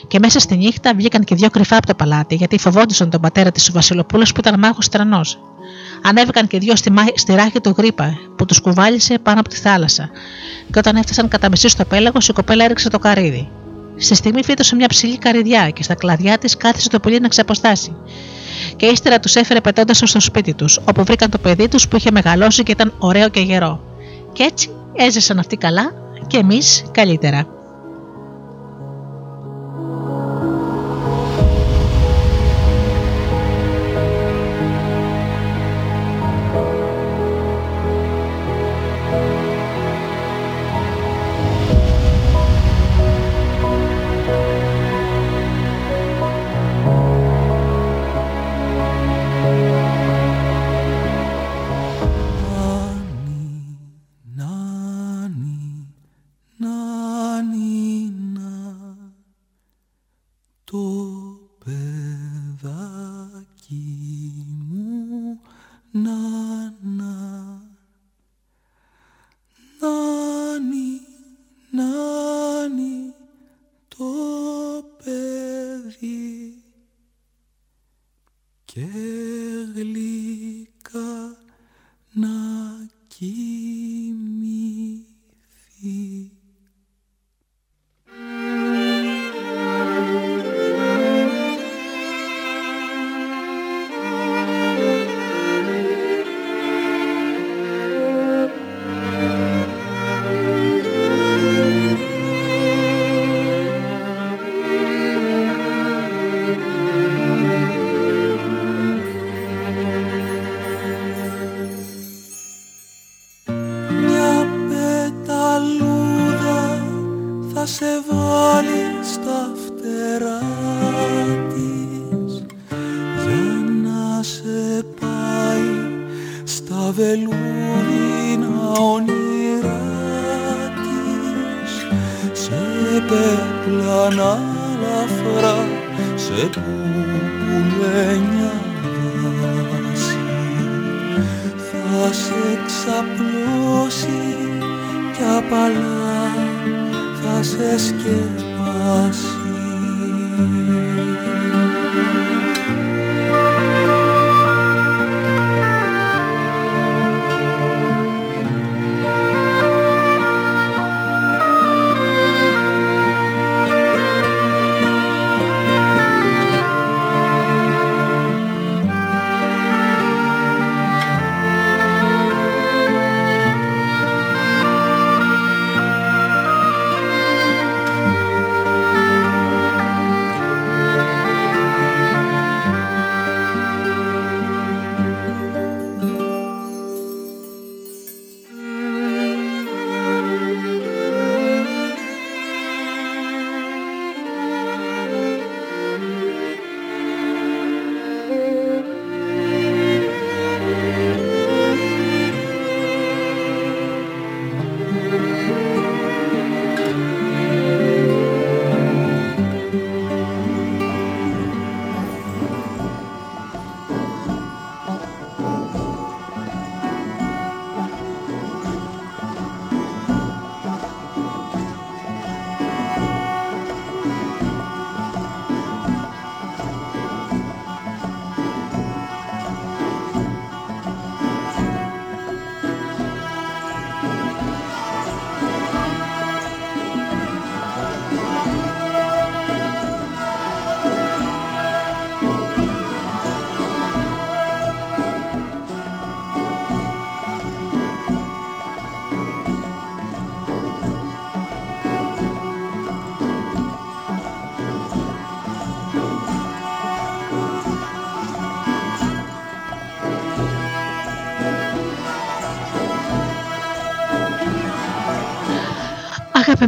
Και 0.08 0.20
μέσα 0.20 0.40
στη 0.40 0.56
νύχτα 0.56 0.94
βγήκαν 0.96 1.24
και 1.24 1.36
δύο 1.36 1.50
κρυφά 1.50 1.78
από 1.78 1.88
το 1.88 1.94
παλάτι, 1.94 2.36
γιατί 2.36 2.58
φοβόντουσαν 2.60 3.10
τον 3.10 3.22
πατέρα 3.22 3.52
της 3.52 3.72
Βασιλοπούλα 3.72 4.24
που 4.24 4.40
ήταν 4.40 4.60
μάγος 4.60 4.90
τρανός. 4.90 5.40
Ανέβηκαν 6.02 6.48
και 6.48 6.58
δύο 6.58 6.76
στη, 6.76 6.94
στη 7.16 7.34
ράχη 7.34 7.62
του 7.62 7.74
γρήπα 7.78 8.18
που 8.36 8.46
τους 8.46 8.60
κουβάλισε 8.62 9.18
πάνω 9.20 9.40
από 9.40 9.50
τη 9.50 9.56
θάλασσα. 9.56 10.10
Και 10.72 10.80
όταν 10.80 10.96
έφτασαν 10.96 11.28
κατά 11.28 11.50
μισή 11.50 11.68
στο 11.68 11.86
πέλαγος, 11.86 12.28
η 12.28 12.34
κοπέλα 12.34 12.64
έριξε 12.64 12.90
το 12.90 13.00
καρύδι. 13.00 13.50
Στη 13.98 14.16
στιγμή 14.16 14.44
φύτωσε 14.44 14.76
μια 14.76 14.88
ψηλή 14.88 15.18
καριδιά 15.18 15.70
και 15.70 15.84
στα 15.84 15.96
κλαδιά 15.96 16.38
της 16.38 16.58
κάθισε 16.58 16.90
το 16.90 17.00
πολύ 17.00 17.20
να 17.20 17.28
ξεποστάσει. 17.28 17.96
Και 18.76 18.86
ύστερα 18.86 19.20
τους 19.20 19.36
έφερε 19.36 19.62
πετώντας 19.62 20.02
στο 20.06 20.20
σπίτι 20.20 20.54
τους, 20.54 20.80
όπου 20.86 21.04
βρήκαν 21.04 21.30
το 21.30 21.38
παιδί 21.38 21.68
τους 21.68 21.88
που 21.88 21.96
είχε 21.96 22.12
μεγαλώσει 22.12 22.64
και 22.64 22.72
ήταν 22.72 22.94
ωραίο 22.98 23.30
και 23.30 23.40
γερό. 23.40 23.80
Και 24.34 24.44
έτσι 24.44 24.70
έζησαν 24.96 25.40
αυτοί 25.40 25.58
καλά 25.58 25.92
και 26.28 26.38
εμείς 26.38 26.86
καλύτερα. 26.92 27.48
peace. 85.88 86.37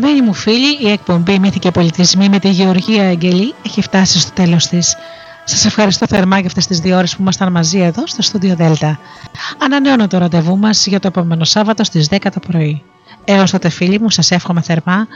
Αγαπημένοι 0.02 0.28
μου 0.28 0.34
φίλοι, 0.34 0.78
η 0.80 0.92
εκπομπή 0.92 1.40
Μύθοι 1.40 1.60
και 1.60 1.72
Πολιτισμοί 1.72 2.30
με 2.30 2.40
τη 2.40 2.50
Γεωργία 2.50 3.08
Αγγελή 3.08 3.54
έχει 3.66 3.82
φτάσει 3.82 4.20
στο 4.20 4.32
τέλος 4.32 4.68
της. 4.68 4.96
Σας 5.44 5.66
ευχαριστώ 5.66 6.06
θερμά 6.08 6.38
για 6.38 6.48
αυτές 6.48 6.68
τις 6.68 6.80
δύο 6.80 6.98
ώρες 6.98 7.16
που 7.16 7.22
ήμασταν 7.22 7.52
μαζί 7.52 7.80
εδώ 7.80 8.08
στο 8.08 8.22
στούντιο 8.22 8.56
Δέλτα. 8.56 9.00
Ανανεώνω 9.58 10.08
το 10.08 10.18
ραντεβού 10.18 10.58
μας 10.58 10.88
για 10.88 11.00
το 11.00 11.08
επόμενο 11.08 11.44
Σάββατο 11.44 11.84
στις 11.84 12.08
10 12.12 12.18
το 12.34 12.40
πρωί. 12.48 12.84
Έως 13.24 13.52
τότε 13.52 13.70
φίλοι 13.70 14.00
μου 14.00 14.10
σας 14.10 14.32
εύχομαι 14.32 14.62
θερμά 14.62 15.08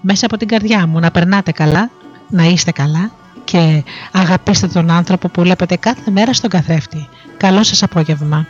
μέσα 0.00 0.26
από 0.26 0.36
την 0.36 0.48
καρδιά 0.48 0.86
μου 0.86 0.98
να 0.98 1.10
περνάτε 1.10 1.52
καλά, 1.52 1.90
να 2.28 2.44
είστε 2.44 2.72
καλά 2.72 3.10
και 3.44 3.84
αγαπήστε 4.12 4.66
τον 4.66 4.90
άνθρωπο 4.90 5.28
που 5.28 5.42
βλέπετε 5.42 5.76
κάθε 5.76 6.10
μέρα 6.10 6.32
στον 6.32 6.50
καθρέφτη. 6.50 7.08
Καλό 7.36 7.62
σας 7.62 7.82
απόγευμα. 7.82 8.46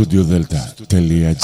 Studio 0.00 0.22
Delta, 0.24 0.72
Telia 0.86 1.36